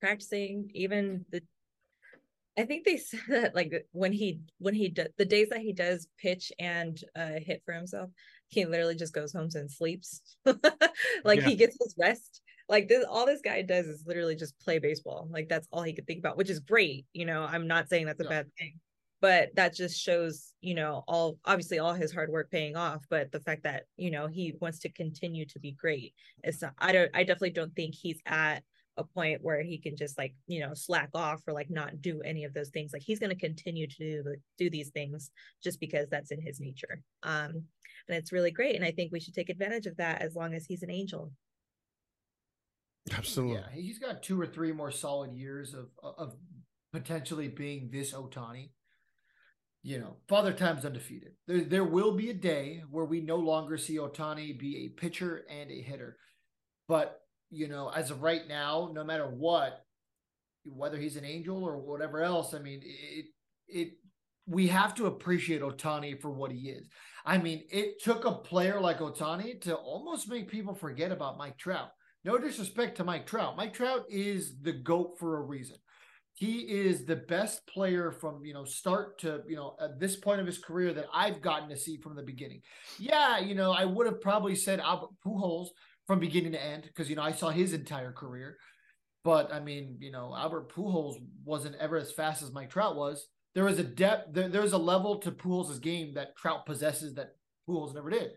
practicing, 0.02 0.70
even 0.74 1.24
the 1.32 1.42
I 2.60 2.66
think 2.66 2.86
they 2.86 2.98
said 2.98 3.22
that 3.30 3.56
like 3.56 3.74
when 3.92 4.12
he 4.12 4.42
when 4.60 4.74
he 4.74 4.90
do, 4.90 5.06
the 5.18 5.26
days 5.26 5.50
that 5.50 5.62
he 5.62 5.74
does 5.74 6.08
pitch 6.18 6.52
and 6.60 7.00
uh, 7.16 7.40
hit 7.40 7.62
for 7.66 7.74
himself, 7.74 8.10
he 8.50 8.66
literally 8.66 8.96
just 8.96 9.14
goes 9.14 9.34
home 9.34 9.50
and 9.56 9.72
sleeps. 9.72 10.22
like 10.46 11.40
yeah. 11.40 11.48
he 11.48 11.56
gets 11.56 11.78
his 11.82 11.96
rest. 11.98 12.42
Like 12.68 12.88
this, 12.88 13.04
all 13.10 13.26
this 13.26 13.42
guy 13.42 13.64
does 13.64 13.88
is 13.88 14.04
literally 14.06 14.36
just 14.36 14.60
play 14.60 14.78
baseball. 14.78 15.28
Like 15.32 15.50
that's 15.50 15.68
all 15.72 15.82
he 15.82 15.94
could 15.94 16.06
think 16.06 16.20
about, 16.20 16.38
which 16.38 16.52
is 16.52 16.60
great. 16.60 17.06
You 17.14 17.26
know, 17.26 17.44
I'm 17.44 17.66
not 17.66 17.90
saying 17.90 18.06
that's 18.06 18.20
a 18.20 18.30
bad 18.30 18.48
thing, 18.60 18.80
but 19.22 19.50
that 19.56 19.74
just 19.74 20.00
shows, 20.00 20.54
you 20.62 20.76
know, 20.76 21.04
all 21.08 21.40
obviously 21.46 21.80
all 21.80 21.94
his 21.94 22.14
hard 22.14 22.30
work 22.30 22.52
paying 22.52 22.76
off. 22.76 23.04
But 23.10 23.32
the 23.32 23.40
fact 23.40 23.64
that 23.64 23.86
you 23.98 24.12
know 24.12 24.28
he 24.28 24.54
wants 24.60 24.80
to 24.80 24.90
continue 24.90 25.46
to 25.48 25.60
be 25.60 25.72
great, 25.72 26.14
it's 26.44 26.62
not. 26.62 26.74
I 26.78 26.92
don't. 26.92 27.10
I 27.16 27.24
definitely 27.24 27.52
don't 27.52 27.76
think 27.76 27.96
he's 27.96 28.22
at 28.28 28.64
a 29.00 29.04
point 29.04 29.42
where 29.42 29.62
he 29.62 29.78
can 29.78 29.96
just 29.96 30.18
like 30.18 30.34
you 30.48 30.60
know 30.60 30.74
slack 30.74 31.10
off 31.16 31.42
or 31.48 31.54
like 31.54 31.70
not 31.70 32.02
do 32.02 32.22
any 32.22 32.44
of 32.44 32.54
those 32.54 32.70
things 32.70 32.92
like 32.94 33.02
he's 33.02 33.20
going 33.20 33.30
to 33.30 33.36
continue 33.36 33.88
to 33.88 33.96
do, 33.98 34.36
do 34.58 34.70
these 34.70 34.90
things 34.90 35.32
just 35.64 35.80
because 35.80 36.08
that's 36.10 36.32
in 36.32 36.42
his 36.42 36.60
nature 36.60 37.02
um 37.24 37.52
and 38.08 38.18
it's 38.18 38.32
really 38.32 38.52
great 38.52 38.76
and 38.76 38.86
i 38.86 38.92
think 38.92 39.12
we 39.12 39.20
should 39.20 39.34
take 39.34 39.50
advantage 39.50 39.86
of 39.88 39.98
that 39.98 40.22
as 40.22 40.36
long 40.36 40.54
as 40.54 40.66
he's 40.66 40.84
an 40.84 40.92
angel 40.92 41.32
Absolutely. 43.18 43.56
Yeah, 43.56 43.82
he's 43.82 43.98
got 44.00 44.22
two 44.22 44.40
or 44.40 44.46
three 44.46 44.72
more 44.72 44.92
solid 44.92 45.34
years 45.34 45.74
of 45.74 45.88
of 46.04 46.36
potentially 46.94 47.48
being 47.48 47.90
this 47.92 48.14
ohtani 48.14 48.70
You 49.82 50.00
know, 50.00 50.18
Father 50.28 50.54
Time's 50.54 50.86
undefeated. 50.86 51.34
There, 51.48 51.62
there 51.62 51.84
will 51.86 52.12
be 52.14 52.30
a 52.30 52.34
day 52.34 52.84
where 52.92 53.06
we 53.06 53.22
no 53.22 53.38
longer 53.38 53.78
see 53.78 53.98
Otani 53.98 54.58
be 54.60 54.86
a 54.86 54.90
pitcher 54.90 55.46
and 55.50 55.72
a 55.72 55.82
hitter. 55.82 56.18
But, 56.88 57.22
you 57.50 57.68
know, 57.68 57.90
as 57.90 58.12
of 58.12 58.22
right 58.22 58.48
now, 58.48 58.92
no 58.94 59.04
matter 59.04 59.28
what, 59.28 59.86
whether 60.66 60.98
he's 60.98 61.16
an 61.16 61.26
angel 61.26 61.64
or 61.64 61.78
whatever 61.78 62.22
else, 62.22 62.54
I 62.54 62.60
mean, 62.60 62.82
it, 62.84 63.26
it, 63.68 63.94
we 64.46 64.68
have 64.68 64.96
to 64.96 65.08
appreciate 65.08 65.62
Ohtani 65.62 66.20
for 66.20 66.32
what 66.32 66.52
he 66.52 66.70
is. 66.70 66.88
I 67.26 67.38
mean, 67.38 67.64
it 67.72 68.02
took 68.02 68.26
a 68.26 68.32
player 68.32 68.80
like 68.80 69.00
Ohtani 69.00 69.62
to 69.62 69.76
almost 69.76 70.30
make 70.30 70.50
people 70.50 70.74
forget 70.74 71.12
about 71.12 71.38
Mike 71.38 71.58
Trout. 71.58 71.90
No 72.24 72.38
disrespect 72.38 72.98
to 72.98 73.04
Mike 73.04 73.26
Trout. 73.26 73.56
Mike 73.56 73.74
Trout 73.74 74.06
is 74.10 74.60
the 74.62 74.74
GOAT 74.74 75.16
for 75.20 75.38
a 75.38 75.42
reason 75.42 75.78
he 76.40 76.60
is 76.60 77.04
the 77.04 77.18
best 77.18 77.68
player 77.68 78.14
from 78.14 78.46
you 78.46 78.54
know 78.54 78.64
start 78.64 79.20
to 79.20 79.42
you 79.46 79.58
know 79.58 79.76
at 79.82 80.00
this 80.00 80.16
point 80.16 80.40
of 80.40 80.48
his 80.48 80.58
career 80.58 80.94
that 80.94 81.08
I've 81.14 81.42
gotten 81.42 81.68
to 81.68 81.76
see 81.76 81.98
from 81.98 82.16
the 82.16 82.24
beginning. 82.24 82.62
Yeah, 82.98 83.40
you 83.40 83.56
know 83.56 83.74
I 83.74 83.84
would 83.84 84.06
have 84.06 84.22
probably 84.22 84.56
said 84.56 84.80
Albert 84.80 85.10
Pujols 85.26 85.68
from 86.10 86.18
beginning 86.18 86.54
to 86.54 86.64
end 86.64 86.86
because 86.88 87.08
you 87.08 87.16
know 87.16 87.22
I 87.22 87.34
saw 87.34 87.52
his 87.52 87.72
entire 87.72 88.12
career, 88.12 88.58
but 89.24 89.54
I 89.54 89.60
mean 89.60 89.98
you 90.00 90.12
know 90.12 90.34
Albert 90.36 90.74
Pujols 90.74 91.18
wasn't 91.46 91.76
ever 91.76 91.98
as 91.98 92.12
fast 92.12 92.42
as 92.42 92.52
Mike 92.52 92.72
Trout 92.72 92.96
was. 92.96 93.28
There 93.54 93.64
was 93.64 93.78
a 93.78 93.84
depth, 93.84 94.34
there, 94.34 94.50
there's 94.50 94.74
a 94.74 94.80
level 94.80 95.20
to 95.20 95.32
Pujols' 95.32 95.80
game 95.80 96.16
that 96.16 96.36
Trout 96.36 96.66
possesses 96.66 97.14
that 97.14 97.36
Pujols 97.68 97.94
never 97.94 98.10
did. 98.10 98.32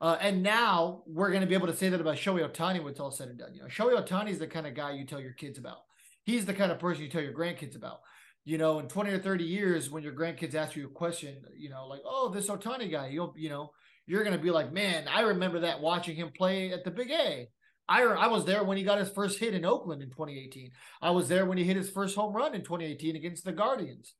Uh, 0.00 0.16
and 0.20 0.44
now 0.44 1.02
we're 1.06 1.30
going 1.30 1.40
to 1.40 1.46
be 1.48 1.54
able 1.54 1.66
to 1.66 1.76
say 1.76 1.88
that 1.88 2.00
about 2.00 2.18
Shohei 2.18 2.48
Ohtani 2.48 2.78
when 2.78 2.92
it's 2.92 3.00
all 3.00 3.10
said 3.10 3.30
and 3.30 3.38
done. 3.38 3.52
You 3.52 3.62
know, 3.62 3.66
Shohei 3.66 4.00
Ohtani 4.00 4.30
is 4.30 4.38
the 4.38 4.46
kind 4.46 4.66
of 4.68 4.74
guy 4.74 4.92
you 4.92 5.06
tell 5.06 5.20
your 5.20 5.32
kids 5.32 5.58
about 5.58 5.78
he's 6.22 6.44
the 6.44 6.54
kind 6.54 6.70
of 6.70 6.78
person 6.78 7.02
you 7.02 7.10
tell 7.10 7.22
your 7.22 7.32
grandkids 7.32 7.74
about. 7.74 8.00
You 8.44 8.58
know, 8.58 8.78
in 8.78 8.86
20 8.86 9.10
or 9.10 9.18
30 9.18 9.42
years, 9.42 9.90
when 9.90 10.04
your 10.04 10.12
grandkids 10.12 10.54
ask 10.54 10.76
you 10.76 10.86
a 10.86 10.90
question, 10.90 11.42
you 11.56 11.68
know, 11.68 11.86
like, 11.88 12.02
oh, 12.04 12.28
this 12.28 12.48
Ohtani 12.48 12.88
guy, 12.88 13.08
you'll, 13.08 13.34
you 13.36 13.48
know, 13.48 13.72
you're 14.06 14.24
going 14.24 14.36
to 14.36 14.42
be 14.42 14.50
like, 14.50 14.72
man, 14.72 15.06
I 15.08 15.22
remember 15.22 15.60
that 15.60 15.80
watching 15.80 16.16
him 16.16 16.30
play 16.36 16.72
at 16.72 16.84
the 16.84 16.90
Big 16.90 17.10
A. 17.10 17.48
I, 17.88 18.02
I 18.02 18.26
was 18.26 18.44
there 18.44 18.64
when 18.64 18.76
he 18.76 18.82
got 18.82 18.98
his 18.98 19.10
first 19.10 19.38
hit 19.38 19.54
in 19.54 19.64
Oakland 19.64 20.02
in 20.02 20.10
2018. 20.10 20.70
I 21.00 21.10
was 21.10 21.28
there 21.28 21.46
when 21.46 21.58
he 21.58 21.64
hit 21.64 21.76
his 21.76 21.90
first 21.90 22.16
home 22.16 22.34
run 22.34 22.54
in 22.54 22.62
2018 22.62 23.16
against 23.16 23.44
the 23.44 23.52
Guardians. 23.52 24.14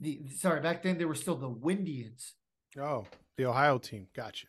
The 0.00 0.28
sorry, 0.36 0.60
back 0.60 0.82
then 0.82 0.98
they 0.98 1.04
were 1.04 1.14
still 1.14 1.36
the 1.36 1.48
Windians. 1.48 2.34
Oh, 2.78 3.06
the 3.36 3.46
Ohio 3.46 3.78
team. 3.78 4.08
Gotcha. 4.14 4.46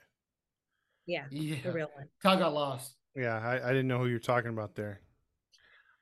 Yeah, 1.06 1.26
yeah. 1.30 1.58
the 1.64 1.72
real 1.72 1.90
one. 1.96 2.08
Todd 2.22 2.40
got 2.40 2.54
lost. 2.54 2.96
Yeah, 3.16 3.38
I, 3.38 3.64
I 3.64 3.70
didn't 3.70 3.88
know 3.88 4.00
who 4.00 4.08
you're 4.08 4.20
talking 4.20 4.50
about 4.50 4.76
there. 4.76 5.02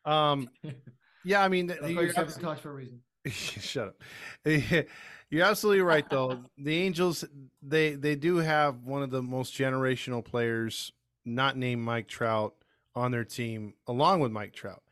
Um, 0.06 0.50
yeah, 1.26 1.44
I 1.44 1.50
mean, 1.50 1.74
you 1.86 2.12
have 2.16 2.34
to 2.34 2.40
talk 2.40 2.60
for 2.60 2.72
a 2.72 2.74
reason. 2.74 3.02
shut 3.28 3.90
up. 3.90 4.02
You're 5.34 5.46
absolutely 5.46 5.82
right, 5.94 6.08
though. 6.10 6.40
the 6.58 6.78
Angels, 6.78 7.26
they 7.62 7.96
they 7.96 8.16
do 8.16 8.38
have 8.38 8.84
one 8.84 9.04
of 9.04 9.10
the 9.10 9.22
most 9.22 9.54
generational 9.54 10.24
players, 10.24 10.92
not 11.26 11.58
named 11.58 11.82
Mike 11.82 12.08
Trout, 12.08 12.54
on 12.96 13.12
their 13.12 13.24
team, 13.24 13.74
along 13.88 14.20
with 14.20 14.32
Mike 14.32 14.54
Trout. 14.54 14.84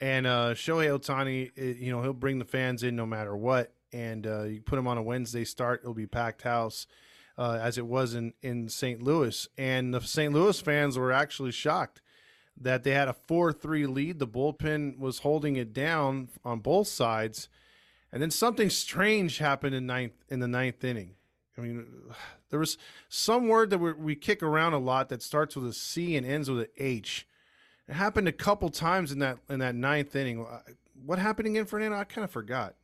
And 0.00 0.26
uh, 0.26 0.54
Shohei 0.54 0.98
Ohtani, 0.98 1.50
eh, 1.56 1.74
you 1.78 1.92
know, 1.92 2.02
he'll 2.02 2.12
bring 2.12 2.38
the 2.38 2.44
fans 2.44 2.82
in 2.82 2.96
no 2.96 3.06
matter 3.06 3.36
what. 3.36 3.72
And 3.92 4.26
uh, 4.26 4.44
you 4.44 4.62
put 4.62 4.78
him 4.78 4.88
on 4.88 4.96
a 4.96 5.02
Wednesday 5.02 5.44
start, 5.44 5.80
it'll 5.82 5.94
be 5.94 6.06
packed 6.06 6.42
house, 6.42 6.86
uh, 7.36 7.58
as 7.60 7.76
it 7.76 7.86
was 7.86 8.14
in 8.14 8.32
in 8.42 8.68
St. 8.68 9.02
Louis. 9.02 9.46
And 9.58 9.92
the 9.92 10.00
St. 10.00 10.32
Louis 10.32 10.58
fans 10.60 10.96
were 10.96 11.12
actually 11.12 11.52
shocked 11.52 12.00
that 12.58 12.82
they 12.82 12.92
had 12.92 13.08
a 13.08 13.16
4-3 13.28 13.92
lead. 13.92 14.18
The 14.18 14.26
bullpen 14.26 14.98
was 14.98 15.20
holding 15.20 15.56
it 15.56 15.72
down 15.72 16.28
on 16.44 16.60
both 16.60 16.88
sides. 16.88 17.48
And 18.12 18.20
then 18.20 18.30
something 18.30 18.68
strange 18.68 19.38
happened 19.38 19.74
in 19.74 19.86
ninth 19.86 20.12
in 20.28 20.40
the 20.40 20.48
ninth 20.48 20.84
inning. 20.84 21.14
I 21.56 21.60
mean, 21.60 21.86
there 22.50 22.58
was 22.58 22.76
some 23.08 23.48
word 23.48 23.70
that 23.70 23.78
we, 23.78 23.92
we 23.92 24.14
kick 24.14 24.42
around 24.42 24.74
a 24.74 24.78
lot 24.78 25.08
that 25.08 25.22
starts 25.22 25.56
with 25.56 25.66
a 25.66 25.72
C 25.72 26.16
and 26.16 26.26
ends 26.26 26.50
with 26.50 26.60
an 26.60 26.66
H. 26.76 27.26
It 27.88 27.94
happened 27.94 28.28
a 28.28 28.32
couple 28.32 28.68
times 28.68 29.12
in 29.12 29.18
that 29.20 29.38
in 29.48 29.58
that 29.60 29.74
ninth 29.74 30.14
inning. 30.14 30.46
What 31.04 31.18
happened 31.18 31.48
again, 31.48 31.64
Fernando? 31.64 31.96
I 31.96 32.04
kind 32.04 32.24
of 32.24 32.30
forgot. 32.30 32.74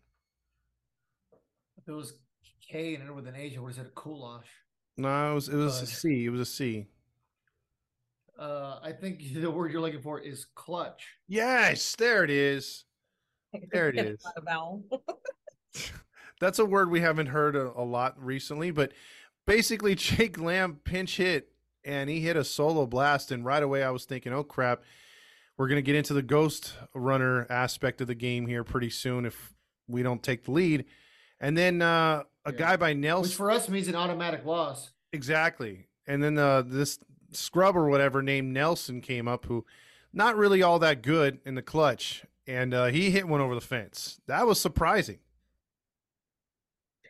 It 1.87 1.93
was 1.93 2.15
K 2.67 2.95
and 2.95 3.03
ended 3.03 3.17
with 3.17 3.27
an 3.27 3.35
H. 3.37 3.57
Or 3.57 3.63
was 3.63 3.79
it 3.79 3.87
a 3.87 4.01
Kulash? 4.01 4.43
No, 4.97 5.33
it 5.33 5.35
was 5.35 5.49
it 5.49 5.57
was 5.57 5.81
a 5.83 5.87
C. 5.87 6.25
It 6.25 6.31
was 6.31 6.41
a 6.41 6.47
C 6.47 6.87
uh, 8.39 8.79
I 8.83 8.93
think 8.93 9.23
the 9.35 9.51
word 9.51 9.73
you're 9.73 9.81
looking 9.81 10.01
for 10.01 10.21
is 10.21 10.47
clutch. 10.55 11.17
Yes, 11.27 11.97
there 11.97 12.25
it 12.25 12.31
is. 12.31 12.85
There 13.73 13.89
it 13.89 13.99
is. 13.99 14.25
That's 16.41 16.59
a 16.59 16.65
word 16.65 16.91
we 16.91 17.01
haven't 17.01 17.27
heard 17.27 17.57
a, 17.57 17.73
a, 17.75 17.83
lot 17.83 18.23
recently, 18.23 18.71
but 18.71 18.93
basically, 19.47 19.95
Jake 19.97 20.39
Lamb 20.39 20.81
pinch 20.85 21.17
hit 21.17 21.51
and 21.85 22.11
he 22.11 22.21
hit 22.21 22.37
a 22.37 22.45
solo 22.45 22.87
blast. 22.87 23.33
And 23.33 23.45
right 23.45 23.63
away, 23.63 23.83
I 23.83 23.91
was 23.91 24.05
thinking, 24.05 24.33
oh 24.33 24.45
crap, 24.45 24.83
we're 25.57 25.69
going 25.69 25.79
to 25.79 25.83
get 25.83 25.97
into 25.97 26.15
the 26.15 26.23
ghost 26.23 26.75
runner 26.95 27.47
aspect 27.51 28.01
of 28.01 28.07
the 28.07 28.15
game 28.15 28.47
here 28.47 28.65
pretty 28.65 28.91
soon 28.91 29.25
if 29.25 29.55
we 29.89 30.03
don't 30.03 30.23
take 30.23 30.45
the 30.45 30.53
lead. 30.53 30.85
And 31.41 31.57
then 31.57 31.83
uh, 31.83 32.25
a 32.45 32.53
yeah. 32.53 32.59
guy 32.59 32.77
by 32.77 32.93
Nelson. 32.93 33.31
Which 33.31 33.37
for 33.37 33.51
us 33.51 33.69
means 33.69 33.89
an 33.89 33.95
automatic 33.95 34.45
loss. 34.45 34.93
Exactly. 35.13 35.87
And 36.07 36.23
then 36.23 36.39
uh, 36.39 36.63
this 36.63 36.99
scrub 37.33 37.77
or 37.77 37.89
whatever 37.89 38.23
named 38.23 38.53
Nelson 38.53 39.01
came 39.01 39.29
up, 39.29 39.47
who 39.47 39.65
not 40.13 40.37
really 40.37 40.63
all 40.63 40.79
that 40.79 41.03
good 41.03 41.41
in 41.45 41.55
the 41.55 41.63
clutch, 41.63 42.25
and 42.49 42.75
uh, 42.75 42.87
he 42.87 43.11
hit 43.11 43.29
one 43.29 43.41
over 43.41 43.55
the 43.55 43.61
fence. 43.61 44.21
That 44.27 44.47
was 44.47 44.61
surprising. 44.61 45.19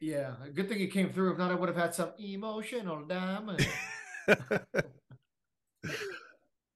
Yeah, 0.00 0.32
good 0.54 0.68
thing 0.68 0.78
he 0.78 0.88
came 0.88 1.10
through. 1.10 1.32
If 1.32 1.38
not, 1.38 1.50
I 1.50 1.54
would 1.54 1.68
have 1.68 1.78
had 1.78 1.94
some 1.94 2.10
emotional 2.18 3.04
damage. 3.04 3.66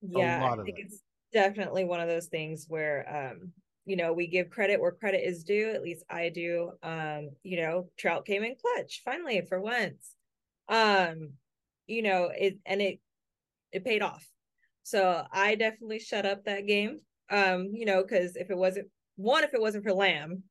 yeah, 0.01 0.51
I 0.51 0.57
think 0.63 0.77
that. 0.77 0.85
it's 0.85 1.03
definitely 1.33 1.85
one 1.85 2.01
of 2.01 2.09
those 2.09 2.27
things 2.27 2.67
where 2.69 3.33
um, 3.33 3.53
you 3.85 3.97
know, 3.97 4.13
we 4.13 4.27
give 4.27 4.51
credit 4.51 4.81
where 4.81 4.93
credit 4.93 5.27
is 5.27 5.43
due. 5.43 5.71
At 5.71 5.83
least 5.83 6.05
I 6.09 6.29
do. 6.29 6.73
Um, 6.83 7.31
you 7.43 7.61
know, 7.61 7.89
Trout 7.97 8.25
came 8.25 8.45
in 8.45 8.55
clutch 8.55 9.03
finally 9.05 9.41
for 9.49 9.61
once. 9.61 10.15
Um, 10.69 11.33
you 11.87 12.03
know, 12.03 12.31
it 12.35 12.59
and 12.65 12.81
it 12.81 13.01
it 13.73 13.85
paid 13.85 14.03
off. 14.03 14.27
So 14.85 15.25
I 15.33 15.57
definitely 15.57 15.99
shut 15.99 16.27
up 16.27 16.45
that 16.45 16.67
game. 16.67 17.01
Um, 17.33 17.71
you 17.73 17.87
know, 17.87 18.03
because 18.03 18.37
if 18.37 18.51
it 18.51 18.57
wasn't 18.57 18.89
one, 19.17 19.43
if 19.43 19.55
it 19.55 19.61
wasn't 19.61 19.85
for 19.85 19.93
Lamb 19.93 20.43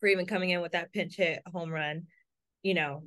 for 0.00 0.08
even 0.08 0.24
coming 0.24 0.50
in 0.50 0.60
with 0.60 0.72
that 0.72 0.92
pinch 0.92 1.16
hit 1.16 1.42
home 1.52 1.70
run, 1.70 2.04
you 2.62 2.74
know, 2.74 3.02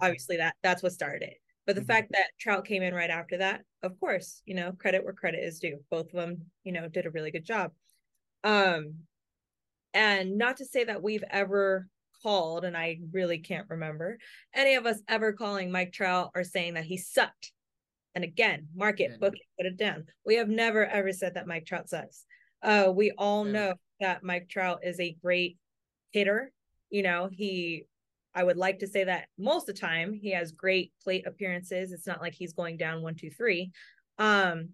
obviously 0.00 0.36
that 0.36 0.54
that's 0.62 0.82
what 0.82 0.92
started 0.92 1.22
it. 1.22 1.38
But 1.66 1.74
the 1.74 1.80
mm-hmm. 1.80 1.88
fact 1.88 2.12
that 2.12 2.28
Trout 2.38 2.64
came 2.64 2.82
in 2.82 2.94
right 2.94 3.10
after 3.10 3.38
that, 3.38 3.62
of 3.82 3.98
course, 3.98 4.40
you 4.46 4.54
know, 4.54 4.72
credit 4.72 5.02
where 5.02 5.12
credit 5.12 5.42
is 5.42 5.58
due. 5.58 5.78
Both 5.90 6.06
of 6.06 6.20
them, 6.20 6.42
you 6.62 6.72
know, 6.72 6.88
did 6.88 7.06
a 7.06 7.10
really 7.10 7.30
good 7.30 7.44
job. 7.44 7.72
Um, 8.44 8.94
and 9.92 10.38
not 10.38 10.58
to 10.58 10.64
say 10.64 10.84
that 10.84 11.02
we've 11.02 11.24
ever 11.30 11.88
called, 12.22 12.64
and 12.64 12.76
I 12.76 12.98
really 13.12 13.38
can't 13.38 13.68
remember 13.68 14.18
any 14.54 14.74
of 14.74 14.86
us 14.86 14.98
ever 15.08 15.32
calling 15.32 15.72
Mike 15.72 15.92
Trout 15.92 16.30
or 16.34 16.44
saying 16.44 16.74
that 16.74 16.84
he 16.84 16.98
sucked 16.98 17.52
and 18.14 18.24
again, 18.24 18.68
mark 18.74 19.00
it, 19.00 19.18
book 19.18 19.34
it, 19.34 19.42
put 19.58 19.66
it 19.66 19.76
down. 19.76 20.04
We 20.24 20.36
have 20.36 20.48
never 20.48 20.86
ever 20.86 21.12
said 21.12 21.34
that 21.34 21.46
Mike 21.46 21.66
Trout 21.66 21.88
sucks. 21.88 22.24
Uh, 22.64 22.90
we 22.94 23.12
all 23.12 23.44
know 23.44 23.74
that 24.00 24.24
Mike 24.24 24.48
Trout 24.48 24.80
is 24.82 24.98
a 24.98 25.16
great 25.22 25.58
hitter. 26.12 26.52
You 26.90 27.02
know, 27.02 27.28
he 27.30 27.86
I 28.34 28.42
would 28.42 28.56
like 28.56 28.80
to 28.80 28.88
say 28.88 29.04
that 29.04 29.28
most 29.38 29.68
of 29.68 29.76
the 29.76 29.80
time 29.80 30.12
he 30.12 30.32
has 30.32 30.50
great 30.50 30.92
plate 31.02 31.26
appearances. 31.26 31.92
It's 31.92 32.06
not 32.06 32.20
like 32.20 32.34
he's 32.34 32.52
going 32.52 32.76
down 32.76 33.02
one, 33.02 33.14
two, 33.14 33.30
three. 33.30 33.70
Um, 34.18 34.70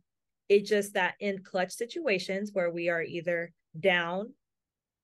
it's 0.49 0.69
just 0.69 0.95
that 0.95 1.15
in 1.21 1.43
clutch 1.43 1.73
situations 1.73 2.51
where 2.55 2.71
we 2.71 2.89
are 2.89 3.03
either 3.03 3.53
down 3.79 4.33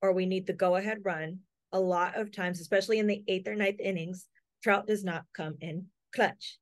or 0.01 0.13
we 0.13 0.25
need 0.25 0.47
the 0.47 0.55
go 0.55 0.77
ahead 0.77 1.01
run, 1.05 1.41
a 1.73 1.81
lot 1.81 2.17
of 2.17 2.33
times, 2.33 2.61
especially 2.61 2.99
in 2.99 3.07
the 3.07 3.23
eighth 3.29 3.47
or 3.47 3.55
ninth 3.55 3.81
innings, 3.81 4.27
Trout 4.63 4.87
does 4.87 5.05
not 5.05 5.25
come 5.35 5.57
in 5.61 5.87
clutch 6.15 6.59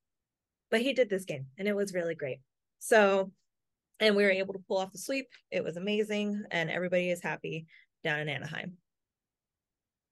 but 0.75 0.83
he 0.83 0.93
did 0.93 1.09
this 1.09 1.25
game 1.25 1.47
and 1.57 1.69
it 1.69 1.77
was 1.77 1.95
really 1.95 2.17
great. 2.17 2.41
So, 2.81 3.31
and 4.01 4.17
we 4.17 4.25
were 4.25 4.31
able 4.31 4.55
to 4.55 4.65
pull 4.67 4.79
off 4.79 4.93
the 4.93 4.99
sweep. 4.99 5.27
It 5.51 5.65
was 5.65 5.77
amazing 5.77 6.43
and 6.51 6.71
everybody 6.71 7.11
is 7.11 7.23
happy 7.23 7.67
down 8.03 8.21
in 8.21 8.29
Anaheim. 8.29 8.77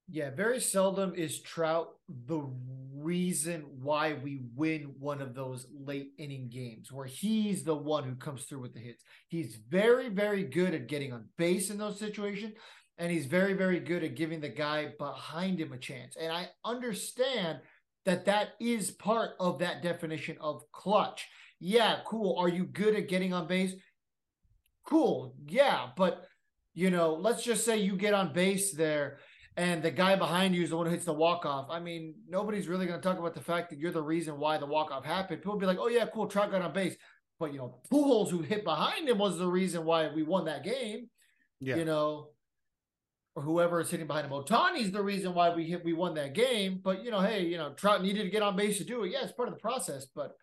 Yeah, 0.09 0.31
very 0.31 0.59
seldom 0.59 1.15
is 1.15 1.41
Trout 1.41 1.89
the 2.27 2.45
reason 2.93 3.63
why 3.81 4.13
we 4.13 4.41
win 4.55 4.93
one 4.99 5.21
of 5.21 5.33
those 5.33 5.65
late 5.73 6.11
inning 6.17 6.49
games 6.49 6.91
where 6.91 7.05
he's 7.05 7.63
the 7.63 7.75
one 7.75 8.03
who 8.03 8.15
comes 8.15 8.43
through 8.43 8.59
with 8.59 8.73
the 8.73 8.79
hits. 8.79 9.03
He's 9.29 9.57
very, 9.69 10.09
very 10.09 10.43
good 10.43 10.73
at 10.73 10.87
getting 10.87 11.13
on 11.13 11.29
base 11.37 11.69
in 11.69 11.77
those 11.77 11.99
situations, 11.99 12.53
and 12.97 13.11
he's 13.11 13.25
very, 13.25 13.53
very 13.53 13.79
good 13.79 14.03
at 14.03 14.15
giving 14.15 14.41
the 14.41 14.49
guy 14.49 14.89
behind 14.99 15.59
him 15.59 15.71
a 15.71 15.77
chance. 15.77 16.15
And 16.19 16.31
I 16.31 16.49
understand 16.65 17.59
that 18.05 18.25
that 18.25 18.49
is 18.59 18.91
part 18.91 19.31
of 19.39 19.59
that 19.59 19.81
definition 19.81 20.37
of 20.41 20.63
clutch. 20.71 21.27
Yeah, 21.63 21.99
cool. 22.05 22.37
Are 22.37 22.49
you 22.49 22.65
good 22.65 22.95
at 22.95 23.07
getting 23.07 23.33
on 23.33 23.47
base? 23.47 23.73
cool, 24.85 25.35
yeah, 25.47 25.87
but 25.95 26.25
you 26.73 26.89
know, 26.89 27.13
let's 27.13 27.43
just 27.43 27.65
say 27.65 27.77
you 27.77 27.95
get 27.95 28.13
on 28.13 28.33
base 28.33 28.73
there 28.73 29.17
and 29.55 29.83
the 29.83 29.91
guy 29.91 30.15
behind 30.15 30.55
you 30.55 30.63
is 30.63 30.71
the 30.71 30.77
one 30.77 30.87
who 30.87 30.91
hits 30.91 31.05
the 31.05 31.13
walk 31.13 31.45
off. 31.45 31.67
I 31.69 31.79
mean, 31.79 32.15
nobody's 32.27 32.67
really 32.67 32.87
going 32.87 32.99
to 32.99 33.07
talk 33.07 33.19
about 33.19 33.35
the 33.35 33.41
fact 33.41 33.69
that 33.69 33.77
you're 33.77 33.91
the 33.91 34.01
reason 34.01 34.39
why 34.39 34.57
the 34.57 34.65
walk 34.65 34.91
off 34.91 35.05
happened. 35.05 35.41
People 35.41 35.59
be 35.59 35.67
like, 35.67 35.77
"Oh 35.79 35.87
yeah, 35.87 36.05
cool, 36.11 36.27
Trout 36.27 36.51
got 36.51 36.61
on 36.61 36.73
base," 36.73 36.95
but 37.39 37.53
you 37.53 37.59
know, 37.59 37.79
Pujols 37.91 38.29
who 38.29 38.41
hit 38.41 38.63
behind 38.63 39.07
him 39.07 39.19
was 39.19 39.37
the 39.37 39.47
reason 39.47 39.85
why 39.85 40.09
we 40.13 40.23
won 40.23 40.45
that 40.45 40.63
game. 40.63 41.09
Yeah. 41.59 41.75
You 41.75 41.85
know, 41.85 42.29
or 43.35 43.43
whoever 43.43 43.79
is 43.79 43.89
hitting 43.89 44.07
behind 44.07 44.25
him. 44.25 44.33
Ohtani's 44.33 44.91
the 44.91 45.03
reason 45.03 45.33
why 45.33 45.53
we 45.53 45.65
hit 45.65 45.85
we 45.85 45.93
won 45.93 46.15
that 46.15 46.33
game. 46.33 46.81
But 46.83 47.03
you 47.03 47.11
know, 47.11 47.21
hey, 47.21 47.45
you 47.45 47.57
know, 47.57 47.73
Trout 47.73 48.01
needed 48.01 48.23
to 48.23 48.29
get 48.29 48.41
on 48.41 48.55
base 48.55 48.79
to 48.79 48.83
do 48.83 49.03
it. 49.03 49.11
Yeah, 49.11 49.23
it's 49.23 49.31
part 49.31 49.47
of 49.47 49.53
the 49.53 49.61
process. 49.61 50.07
But 50.13 50.33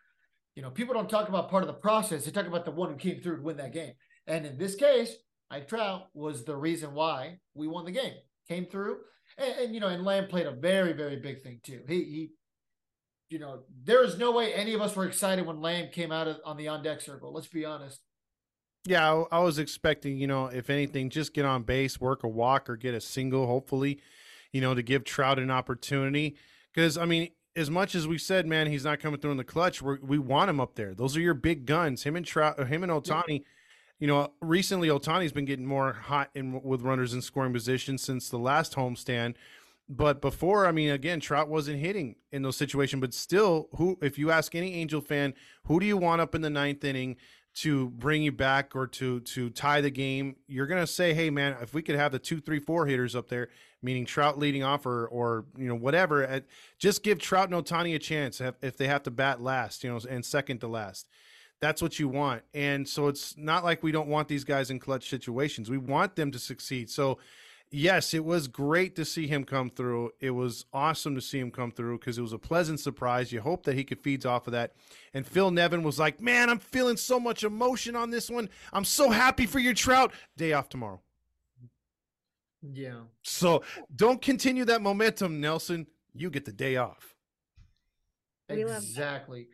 you 0.61 0.66
know, 0.66 0.70
people 0.70 0.92
don't 0.92 1.09
talk 1.09 1.31
about 1.31 1.49
part 1.49 1.62
of 1.62 1.68
the 1.68 1.73
process. 1.73 2.27
They 2.27 2.31
talk 2.31 2.46
about 2.46 2.66
the 2.66 2.70
one 2.70 2.90
who 2.90 2.96
came 2.96 3.23
through 3.23 3.38
to 3.38 3.42
win 3.42 3.57
that 3.57 3.73
game. 3.73 3.94
And 4.27 4.44
in 4.44 4.59
this 4.59 4.75
case, 4.75 5.14
Mike 5.51 5.66
Trout 5.66 6.09
was 6.12 6.44
the 6.44 6.55
reason 6.55 6.92
why 6.92 7.38
we 7.55 7.66
won 7.66 7.87
the 7.87 7.90
game. 7.90 8.12
Came 8.46 8.66
through, 8.66 8.99
and, 9.38 9.55
and 9.59 9.75
you 9.75 9.81
know, 9.81 9.87
and 9.87 10.05
Lamb 10.05 10.27
played 10.27 10.44
a 10.44 10.51
very, 10.51 10.92
very 10.92 11.16
big 11.16 11.42
thing 11.42 11.61
too. 11.62 11.81
He, 11.88 11.94
he, 11.94 12.31
you 13.31 13.38
know, 13.38 13.61
there 13.85 14.05
is 14.05 14.18
no 14.18 14.33
way 14.33 14.53
any 14.53 14.75
of 14.75 14.83
us 14.83 14.94
were 14.94 15.07
excited 15.07 15.46
when 15.46 15.62
Lamb 15.62 15.88
came 15.92 16.12
out 16.12 16.29
of, 16.29 16.37
on 16.44 16.59
the 16.59 16.68
on 16.68 16.83
deck 16.83 17.01
circle. 17.01 17.33
Let's 17.33 17.49
be 17.49 17.64
honest. 17.64 17.99
Yeah, 18.85 19.11
I, 19.11 19.38
I 19.38 19.40
was 19.40 19.59
expecting, 19.59 20.18
you 20.18 20.27
know, 20.27 20.49
if 20.49 20.68
anything, 20.68 21.09
just 21.09 21.33
get 21.33 21.46
on 21.46 21.62
base, 21.62 21.99
work 21.99 22.23
a 22.23 22.29
walk, 22.29 22.68
or 22.68 22.77
get 22.77 22.92
a 22.92 23.01
single, 23.01 23.46
hopefully, 23.46 24.03
you 24.53 24.61
know, 24.61 24.75
to 24.75 24.83
give 24.83 25.05
Trout 25.05 25.38
an 25.38 25.51
opportunity. 25.51 26.37
Because 26.75 26.99
I 26.99 27.07
mean, 27.07 27.31
as 27.57 27.71
much 27.71 27.95
as 27.95 28.07
we 28.07 28.19
said, 28.19 28.47
man, 28.47 28.69
he's 28.69 28.85
not 28.85 29.01
coming 29.01 29.21
through 29.21 29.33
in 29.33 29.37
the 29.37 29.45
clutch. 29.45 29.83
we 29.83 29.97
we 30.03 30.19
want 30.19 30.51
him 30.51 30.61
up 30.61 30.75
there. 30.75 30.95
Those 30.95 31.17
are 31.17 31.21
your 31.21 31.35
big 31.35 31.67
guns. 31.67 32.05
Him 32.05 32.17
and 32.17 32.25
Trout, 32.25 32.59
uh, 32.59 32.65
him 32.65 32.83
and 32.83 32.93
Ohtani. 32.93 33.23
Yeah 33.29 33.39
you 34.01 34.07
know, 34.07 34.33
recently 34.41 34.89
Ohtani's 34.89 35.33
been 35.33 35.45
getting 35.45 35.67
more 35.67 35.93
hot 35.93 36.31
in 36.35 36.63
with 36.63 36.81
runners 36.81 37.13
in 37.13 37.21
scoring 37.21 37.53
position 37.53 37.99
since 37.99 38.31
the 38.31 38.39
last 38.39 38.75
homestand. 38.75 39.35
But 39.91 40.23
before, 40.23 40.67
I 40.67 40.73
mean, 40.73 40.91
again, 40.91 41.21
Trout 41.21 41.49
wasn't 41.49 41.81
hitting 41.81 42.17
in 42.33 42.43
those 42.43 42.57
situations. 42.57 43.01
But 43.01 43.13
still, 43.13 43.69
who, 43.77 43.99
if 44.01 44.19
you 44.19 44.31
ask 44.31 44.55
any 44.55 44.75
Angel 44.75 45.03
fan, 45.03 45.35
who 45.65 45.79
do 45.79 45.87
you 45.87 45.99
want 45.99 46.23
up 46.23 46.35
in 46.35 46.41
the 46.41 46.49
ninth 46.49 46.83
inning 46.83 47.17
to 47.57 47.91
bring 47.91 48.23
you 48.23 48.33
back 48.33 48.75
or 48.75 48.87
to 48.87 49.21
to 49.21 49.51
tie 49.51 49.83
the 49.83 49.91
game? 49.91 50.37
You're 50.47 50.67
gonna 50.67 50.87
say, 50.87 51.13
hey, 51.13 51.29
man, 51.29 51.57
if 51.61 51.75
we 51.75 51.83
could 51.83 51.97
have 51.97 52.13
the 52.13 52.19
two, 52.19 52.41
three, 52.41 52.61
four 52.61 52.87
hitters 52.87 53.15
up 53.15 53.29
there, 53.29 53.49
meaning 53.83 54.05
Trout 54.05 54.38
leading 54.38 54.62
off 54.62 54.87
or 54.87 55.07
or 55.09 55.45
you 55.57 55.69
know 55.69 55.75
whatever, 55.75 56.27
uh, 56.27 56.40
just 56.79 57.03
give 57.03 57.19
Trout 57.19 57.51
and 57.51 57.64
Ohtani 57.64 57.95
a 57.95 57.99
chance 57.99 58.40
if 58.40 58.77
they 58.77 58.87
have 58.87 59.03
to 59.05 59.11
bat 59.11 59.43
last, 59.43 59.85
you 59.85 59.90
know, 59.90 60.01
and 60.09 60.25
second 60.25 60.59
to 60.61 60.69
last 60.69 61.09
that's 61.61 61.83
what 61.83 61.99
you 61.99 62.09
want. 62.09 62.43
And 62.55 62.88
so 62.88 63.09
it's 63.09 63.37
not 63.37 63.64
like 63.64 63.83
we 63.83 63.93
don't 63.93 64.09
want 64.09 64.29
these 64.29 64.45
guys 64.45 64.71
in 64.71 64.79
clutch 64.79 65.09
situations. 65.09 65.71
We 65.71 65.79
want 65.79 66.16
them 66.16 66.31
to 66.33 66.38
succeed. 66.38 66.90
So, 66.90 67.19
yes, 67.71 68.14
it 68.14 68.25
was 68.25 68.49
great 68.49 68.97
to 68.97 69.05
see 69.05 69.27
him 69.27 69.45
come 69.45 69.69
through. 69.71 70.12
It 70.21 70.31
was 70.31 70.64
awesome 70.73 71.14
to 71.14 71.21
see 71.21 71.38
him 71.38 71.51
come 71.51 71.71
through 71.71 71.99
because 71.99 72.16
it 72.16 72.23
was 72.23 72.33
a 72.33 72.38
pleasant 72.38 72.81
surprise. 72.81 73.31
You 73.31 73.43
hope 73.43 73.64
that 73.64 73.77
he 73.77 73.85
could 73.85 74.01
feed 74.01 74.25
off 74.25 74.47
of 74.47 74.53
that. 74.53 74.73
And 75.12 75.27
Phil 75.27 75.51
Nevin 75.51 75.83
was 75.83 75.99
like, 75.99 76.21
Man, 76.21 76.49
I'm 76.49 76.59
feeling 76.59 76.97
so 76.97 77.21
much 77.21 77.45
emotion 77.45 77.95
on 77.95 78.11
this 78.11 78.31
one. 78.31 78.49
I'm 78.73 78.85
so 78.85 79.11
happy 79.11 79.47
for 79.47 79.59
your 79.59 79.75
trout. 79.75 80.12
Day 80.37 80.55
off 80.55 80.71
tomorrow. 80.71 81.01
Yeah. 82.62 83.01
So 83.23 83.62
don't 83.94 84.20
continue 84.20 84.64
that 84.66 84.83
momentum, 84.83 85.40
Nelson. 85.40 85.87
You 86.14 86.31
get 86.31 86.44
the 86.44 86.53
day 86.53 86.77
off. 86.77 87.14
Exactly 88.49 89.46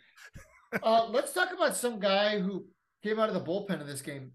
uh, 0.83 1.07
let's 1.11 1.33
talk 1.33 1.53
about 1.53 1.77
some 1.77 1.99
guy 1.99 2.41
who 2.41 2.67
came 3.03 3.19
out 3.19 3.29
of 3.29 3.35
the 3.35 3.41
bullpen 3.41 3.81
in 3.81 3.87
this 3.87 4.03
game 4.03 4.33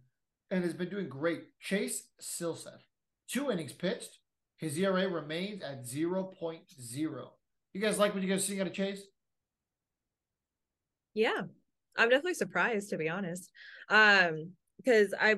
and 0.49 0.63
has 0.63 0.73
been 0.73 0.89
doing 0.89 1.10
great. 1.10 1.43
Chase 1.60 2.07
Silseth, 2.21 2.84
two 3.27 3.51
innings 3.51 3.73
pitched. 3.73 4.19
His 4.57 4.77
ERA 4.77 5.07
remains 5.07 5.63
at 5.63 5.84
0.0. 5.84 7.27
You 7.73 7.81
guys 7.81 7.97
like 7.97 8.13
what 8.13 8.21
you 8.21 8.29
guys 8.29 8.45
seeing 8.45 8.62
out 8.62 8.67
of 8.67 8.73
Chase? 8.73 9.01
Yeah, 11.13 11.41
I'm 11.97 12.10
definitely 12.10 12.36
surprised 12.36 12.89
to 12.89 12.97
be 12.97 13.10
honest. 13.10 13.49
Um, 13.89 14.51
because 14.77 15.13
I 15.19 15.36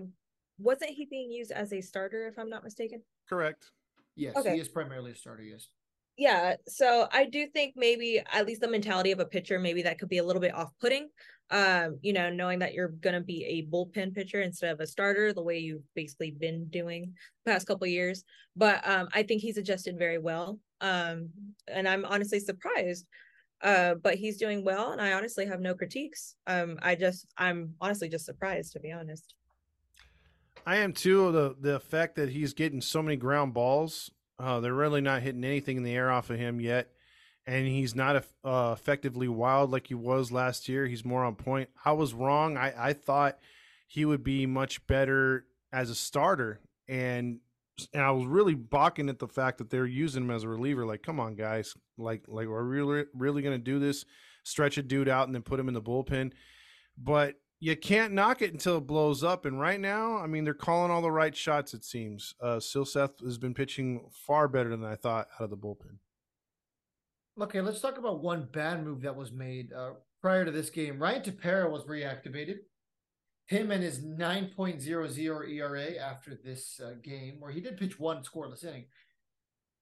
wasn't 0.58 0.92
he 0.92 1.06
being 1.06 1.32
used 1.32 1.52
as 1.52 1.74
a 1.74 1.82
starter, 1.82 2.28
if 2.28 2.38
I'm 2.38 2.50
not 2.50 2.64
mistaken. 2.64 3.02
Correct. 3.34 3.72
Yes, 4.16 4.36
okay. 4.36 4.54
he 4.54 4.60
is 4.60 4.70
primarily 4.70 5.12
a 5.12 5.16
starter. 5.16 5.44
Yes 5.44 5.70
yeah 6.18 6.56
so 6.68 7.08
i 7.12 7.26
do 7.26 7.48
think 7.48 7.74
maybe 7.76 8.22
at 8.32 8.46
least 8.46 8.62
the 8.62 8.68
mentality 8.68 9.12
of 9.12 9.20
a 9.20 9.26
pitcher 9.26 9.58
maybe 9.58 9.82
that 9.82 9.98
could 9.98 10.10
be 10.10 10.20
a 10.20 10.24
little 10.24 10.42
bit 10.42 10.54
off-putting 10.54 11.10
um 11.50 11.98
you 12.02 12.14
know 12.14 12.30
knowing 12.30 12.60
that 12.60 12.74
you're 12.74 12.90
going 12.90 13.16
to 13.16 13.22
be 13.22 13.44
a 13.46 13.72
bullpen 13.74 14.14
pitcher 14.14 14.42
instead 14.42 14.72
of 14.72 14.80
a 14.80 14.88
starter 14.88 15.34
the 15.34 15.42
way 15.42 15.58
you've 15.58 15.84
basically 15.96 16.32
been 16.32 16.66
doing 16.68 17.14
the 17.46 17.52
past 17.52 17.68
couple 17.68 17.88
years 17.88 18.24
but 18.56 18.88
um 18.88 19.08
i 19.14 19.24
think 19.24 19.42
he's 19.42 19.58
adjusted 19.58 19.98
very 19.98 20.20
well 20.20 20.60
um 20.82 21.30
and 21.68 21.88
i'm 21.88 22.06
honestly 22.06 22.40
surprised 22.40 23.08
uh 23.62 23.96
but 23.96 24.16
he's 24.16 24.38
doing 24.38 24.64
well 24.64 24.92
and 24.92 25.02
i 25.02 25.14
honestly 25.14 25.46
have 25.46 25.62
no 25.62 25.74
critiques 25.74 26.36
um 26.46 26.78
i 26.84 26.94
just 26.94 27.26
i'm 27.38 27.74
honestly 27.82 28.08
just 28.08 28.26
surprised 28.26 28.72
to 28.72 28.80
be 28.80 28.92
honest 28.92 29.34
I 30.66 30.78
am 30.78 30.94
too. 30.94 31.32
The 31.32 31.56
the 31.60 31.80
fact 31.80 32.16
that 32.16 32.30
he's 32.30 32.54
getting 32.54 32.82
so 32.82 33.02
many 33.02 33.18
ground 33.18 33.54
balls 33.54 34.12
uh, 34.40 34.60
they're 34.60 34.74
really 34.74 35.02
not 35.02 35.22
hitting 35.22 35.44
anything 35.44 35.78
in 35.78 35.84
the 35.84 35.96
air 35.96 36.12
off 36.12 36.30
of 36.30 36.40
him 36.40 36.60
yet, 36.60 36.90
and 37.46 37.68
he's 37.68 37.96
not 37.96 38.26
uh, 38.44 38.76
effectively 38.78 39.28
wild 39.28 39.72
like 39.72 39.88
he 39.88 39.94
was 39.94 40.32
last 40.32 40.68
year. 40.68 40.88
He's 40.88 41.06
more 41.06 41.24
on 41.24 41.36
point. 41.36 41.70
I 41.86 41.92
was 41.94 42.14
wrong. 42.14 42.58
I, 42.58 42.74
I 42.90 42.94
thought 42.94 43.38
he 43.88 44.06
would 44.06 44.24
be 44.24 44.46
much 44.46 44.86
better 44.88 45.46
as 45.72 45.90
a 45.90 45.96
starter, 45.96 46.60
and 46.88 47.40
and 47.94 48.04
I 48.04 48.12
was 48.12 48.26
really 48.26 48.56
balking 48.56 49.10
at 49.10 49.20
the 49.20 49.28
fact 49.28 49.58
that 49.60 49.70
they're 49.70 49.86
using 49.86 50.24
him 50.24 50.32
as 50.32 50.44
a 50.44 50.50
reliever. 50.50 50.86
Like, 50.86 51.04
come 51.04 51.20
on, 51.20 51.36
guys! 51.36 51.76
Like, 51.98 52.24
like 52.28 52.48
we're 52.48 52.64
really 52.64 53.06
really 53.14 53.42
gonna 53.44 53.58
do 53.58 53.80
this? 53.80 54.04
Stretch 54.44 54.78
a 54.78 54.84
dude 54.84 55.08
out 55.08 55.28
and 55.28 55.36
then 55.36 55.42
put 55.42 55.60
him 55.60 55.68
in 55.68 55.74
the 55.74 55.82
bullpen. 55.82 56.34
But 56.98 57.36
you 57.64 57.78
can't 57.78 58.12
knock 58.12 58.42
it 58.42 58.52
until 58.52 58.80
it 58.80 58.88
blows 58.88 59.24
up. 59.24 59.46
And 59.46 59.58
right 59.58 59.80
now, 59.80 60.18
I 60.18 60.28
mean, 60.28 60.44
they're 60.44 60.54
calling 60.54 60.92
all 60.92 61.02
the 61.02 61.10
right 61.10 61.34
shots. 61.34 61.74
It 61.74 61.86
seems. 61.86 62.36
Uh, 62.42 62.58
Silseth 62.58 63.24
has 63.24 63.38
been 63.38 63.54
pitching 63.54 64.06
far 64.12 64.50
better 64.50 64.70
than 64.70 64.84
I 64.84 64.96
thought 64.96 65.30
out 65.40 65.46
of 65.46 65.50
the 65.50 65.56
bullpen. 65.56 65.96
Okay, 67.42 67.62
let's 67.62 67.80
talk 67.80 67.98
about 67.98 68.22
one 68.22 68.50
bad 68.52 68.84
move 68.84 69.02
that 69.04 69.16
was 69.16 69.32
made 69.32 69.72
uh, 69.72 69.92
prior 70.22 70.44
to 70.44 70.52
this 70.52 70.70
game. 70.70 71.00
Ryan 71.00 71.22
Tepera 71.22 71.72
was 71.72 71.86
reactivated. 71.86 72.58
Him 73.46 73.72
and 73.72 73.82
his 73.82 74.00
9.00 74.02 75.50
ERA 75.50 75.96
after 75.96 76.38
this 76.44 76.82
uh, 76.84 76.96
game, 77.02 77.40
where 77.40 77.52
he 77.52 77.62
did 77.62 77.78
pitch 77.78 77.98
one 77.98 78.24
scoreless 78.24 78.66
inning. 78.66 78.86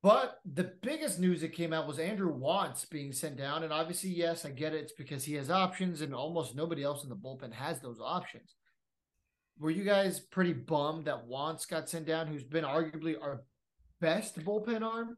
But 0.03 0.39
the 0.51 0.73
biggest 0.81 1.19
news 1.19 1.41
that 1.41 1.53
came 1.53 1.73
out 1.73 1.87
was 1.87 1.99
Andrew 1.99 2.35
Wantz 2.35 2.89
being 2.89 3.13
sent 3.13 3.37
down. 3.37 3.63
And 3.63 3.71
obviously, 3.71 4.09
yes, 4.09 4.45
I 4.45 4.49
get 4.49 4.73
it. 4.73 4.83
It's 4.83 4.93
because 4.93 5.23
he 5.23 5.35
has 5.35 5.51
options, 5.51 6.01
and 6.01 6.13
almost 6.15 6.55
nobody 6.55 6.83
else 6.83 7.03
in 7.03 7.09
the 7.09 7.15
bullpen 7.15 7.53
has 7.53 7.79
those 7.79 7.99
options. 8.01 8.55
Were 9.59 9.69
you 9.69 9.83
guys 9.83 10.19
pretty 10.19 10.53
bummed 10.53 11.05
that 11.05 11.27
Wantz 11.27 11.67
got 11.67 11.87
sent 11.87 12.07
down, 12.07 12.25
who's 12.25 12.43
been 12.43 12.63
arguably 12.63 13.15
our 13.21 13.43
best 13.99 14.39
bullpen 14.39 14.81
arm, 14.81 15.17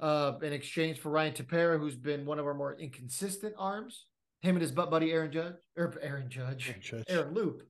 uh, 0.00 0.32
in 0.42 0.54
exchange 0.54 1.00
for 1.00 1.10
Ryan 1.10 1.34
Tepera, 1.34 1.78
who's 1.78 1.96
been 1.96 2.24
one 2.24 2.38
of 2.38 2.46
our 2.46 2.54
more 2.54 2.78
inconsistent 2.78 3.54
arms? 3.58 4.06
Him 4.40 4.56
and 4.56 4.62
his 4.62 4.72
butt 4.72 4.90
buddy 4.90 5.12
Aaron 5.12 5.30
Judge, 5.30 5.56
or 5.76 5.94
Aaron 6.00 6.30
Judge, 6.30 6.68
Aaron, 6.68 6.80
Judge. 6.80 7.04
Aaron 7.08 7.34
Loup. 7.34 7.62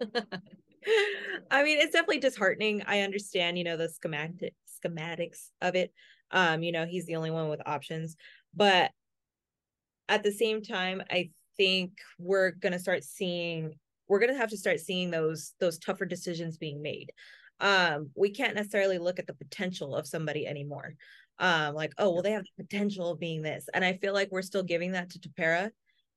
I 1.50 1.62
mean, 1.62 1.78
it's 1.78 1.92
definitely 1.92 2.20
disheartening. 2.20 2.82
I 2.86 3.00
understand, 3.00 3.58
you 3.58 3.64
know, 3.64 3.76
the 3.76 3.88
schematic 3.88 4.54
schematics 4.68 5.50
of 5.60 5.74
it. 5.74 5.92
Um, 6.30 6.62
you 6.62 6.72
know, 6.72 6.86
he's 6.86 7.06
the 7.06 7.16
only 7.16 7.30
one 7.30 7.48
with 7.48 7.60
options. 7.66 8.16
But 8.54 8.90
at 10.08 10.22
the 10.22 10.32
same 10.32 10.62
time, 10.62 11.02
I 11.10 11.30
think 11.56 11.92
we're 12.18 12.52
gonna 12.52 12.78
start 12.78 13.04
seeing 13.04 13.74
we're 14.08 14.18
gonna 14.20 14.36
have 14.36 14.50
to 14.50 14.56
start 14.56 14.80
seeing 14.80 15.10
those 15.10 15.54
those 15.60 15.78
tougher 15.78 16.04
decisions 16.04 16.58
being 16.58 16.82
made. 16.82 17.10
Um, 17.60 18.10
we 18.14 18.30
can't 18.30 18.54
necessarily 18.54 18.98
look 18.98 19.18
at 19.18 19.26
the 19.26 19.34
potential 19.34 19.94
of 19.94 20.06
somebody 20.06 20.46
anymore. 20.46 20.94
Um, 21.38 21.74
like, 21.74 21.92
oh, 21.98 22.12
well, 22.12 22.22
they 22.22 22.32
have 22.32 22.44
the 22.44 22.64
potential 22.64 23.10
of 23.10 23.20
being 23.20 23.42
this. 23.42 23.66
And 23.72 23.84
I 23.84 23.94
feel 23.94 24.12
like 24.12 24.30
we're 24.30 24.42
still 24.42 24.62
giving 24.62 24.92
that 24.92 25.10
to 25.10 25.18
Tepera. 25.18 25.70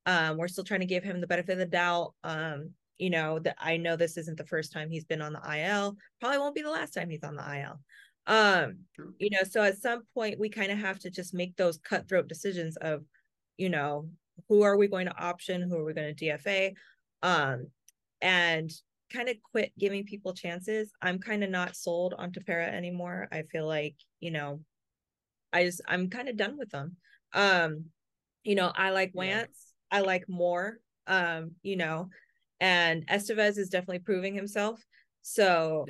Um, 0.06 0.38
we're 0.38 0.48
still 0.48 0.64
trying 0.64 0.82
to 0.82 0.86
give 0.86 1.04
him 1.04 1.22
the 1.22 1.28
benefit 1.28 1.54
of 1.54 1.58
the 1.60 1.66
doubt. 1.66 2.14
Um, 2.24 2.72
you 2.98 3.10
know, 3.10 3.40
that 3.40 3.56
I 3.60 3.78
know 3.78 3.96
this 3.96 4.18
isn't 4.18 4.38
the 4.38 4.46
first 4.46 4.72
time 4.74 4.90
he's 4.90 5.06
been 5.06 5.22
on 5.22 5.34
the 5.34 5.60
IL. 5.60 5.98
Probably 6.20 6.40
won't 6.40 6.56
be 6.56 6.62
the 6.62 6.70
last 6.70 6.94
time 6.94 7.10
he's 7.10 7.24
on 7.24 7.36
the 7.36 7.60
IL. 7.60 7.80
Um, 8.28 8.80
you 9.20 9.30
know, 9.32 9.44
so 9.50 9.64
at 9.64 9.78
some 9.78 10.02
point 10.14 10.40
we 10.40 10.50
kind 10.50 10.72
of 10.72 10.78
have 10.80 11.00
to 11.00 11.10
just 11.10 11.34
make 11.34 11.56
those 11.56 11.78
cutthroat 11.78 12.28
decisions 12.28 12.76
of, 12.78 13.04
you 13.58 13.70
know, 13.70 14.10
who 14.50 14.64
are 14.64 14.78
we 14.78 14.88
going 14.88 15.06
to 15.06 15.18
option, 15.18 15.62
who 15.62 15.78
are 15.78 15.86
we 15.86 15.94
going 15.94 16.14
to 16.14 16.26
DFA, 16.26 16.74
um, 17.24 17.68
and 18.22 18.72
kind 19.12 19.30
of 19.30 19.38
quit 19.52 19.72
giving 19.80 20.04
people 20.04 20.34
chances. 20.34 20.92
I'm 21.02 21.20
kind 21.20 21.44
of 21.44 21.50
not 21.50 21.76
sold 21.76 22.14
on 22.18 22.32
Tepera 22.32 22.68
anymore. 22.68 23.28
I 23.32 23.44
feel 23.44 23.66
like, 23.66 23.96
you 24.20 24.32
know, 24.32 24.62
I 25.54 25.64
just 25.64 25.82
I'm 25.88 26.10
kind 26.10 26.28
of 26.28 26.36
done 26.36 26.58
with 26.58 26.70
them. 26.70 26.98
Um, 27.34 27.86
you 28.44 28.56
know, 28.56 28.72
I 28.76 28.92
like 28.92 29.14
Wantz, 29.14 29.48
yeah. 29.92 30.00
I 30.00 30.00
like 30.02 30.28
more. 30.28 30.80
Um, 31.08 31.52
you 31.62 31.78
know, 31.78 32.10
and 32.60 33.06
Estevez 33.08 33.58
is 33.58 33.70
definitely 33.70 34.00
proving 34.00 34.34
himself. 34.34 34.84
So, 35.22 35.86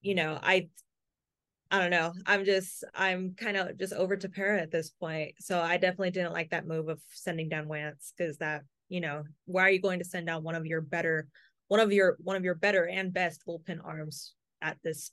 you 0.00 0.14
know, 0.14 0.38
I 0.42 0.68
I 1.70 1.78
don't 1.78 1.90
know. 1.90 2.12
I'm 2.26 2.44
just 2.44 2.84
I'm 2.94 3.34
kind 3.34 3.56
of 3.56 3.78
just 3.78 3.92
over 3.94 4.16
Tepera 4.16 4.60
at 4.60 4.70
this 4.70 4.90
point. 4.90 5.34
So 5.40 5.60
I 5.60 5.78
definitely 5.78 6.10
didn't 6.10 6.34
like 6.34 6.50
that 6.50 6.66
move 6.66 6.88
of 6.88 7.00
sending 7.12 7.48
down 7.48 7.66
Wantz 7.66 8.12
because 8.16 8.38
that, 8.38 8.62
you 8.88 9.00
know, 9.00 9.24
why 9.46 9.62
are 9.62 9.70
you 9.70 9.80
going 9.80 9.98
to 9.98 10.04
send 10.04 10.26
down 10.26 10.42
one 10.42 10.54
of 10.54 10.66
your 10.66 10.80
better 10.80 11.28
one 11.68 11.80
of 11.80 11.90
your 11.90 12.18
one 12.22 12.36
of 12.36 12.44
your 12.44 12.54
better 12.54 12.86
and 12.86 13.14
best 13.14 13.42
bullpen 13.46 13.78
arms 13.82 14.34
at 14.60 14.76
this 14.84 15.12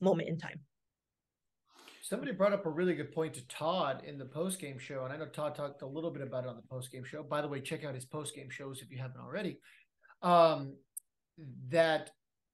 moment 0.00 0.28
in 0.28 0.38
time? 0.38 0.60
Somebody 2.02 2.32
brought 2.32 2.54
up 2.54 2.64
a 2.64 2.70
really 2.70 2.94
good 2.94 3.12
point 3.12 3.34
to 3.34 3.46
Todd 3.48 4.02
in 4.04 4.16
the 4.18 4.24
post 4.24 4.58
game 4.58 4.78
show, 4.78 5.04
and 5.04 5.12
I 5.12 5.18
know 5.18 5.26
Todd 5.26 5.54
talked 5.54 5.82
a 5.82 5.86
little 5.86 6.10
bit 6.10 6.22
about 6.22 6.44
it 6.44 6.48
on 6.48 6.56
the 6.56 6.62
post 6.62 6.90
game 6.90 7.04
show. 7.04 7.22
By 7.22 7.42
the 7.42 7.48
way, 7.48 7.60
check 7.60 7.84
out 7.84 7.94
his 7.94 8.06
post 8.06 8.34
game 8.34 8.48
shows 8.48 8.80
if 8.80 8.90
you 8.90 8.98
haven't 8.98 9.20
already. 9.20 9.60
Um, 10.22 10.74
that 11.68 12.10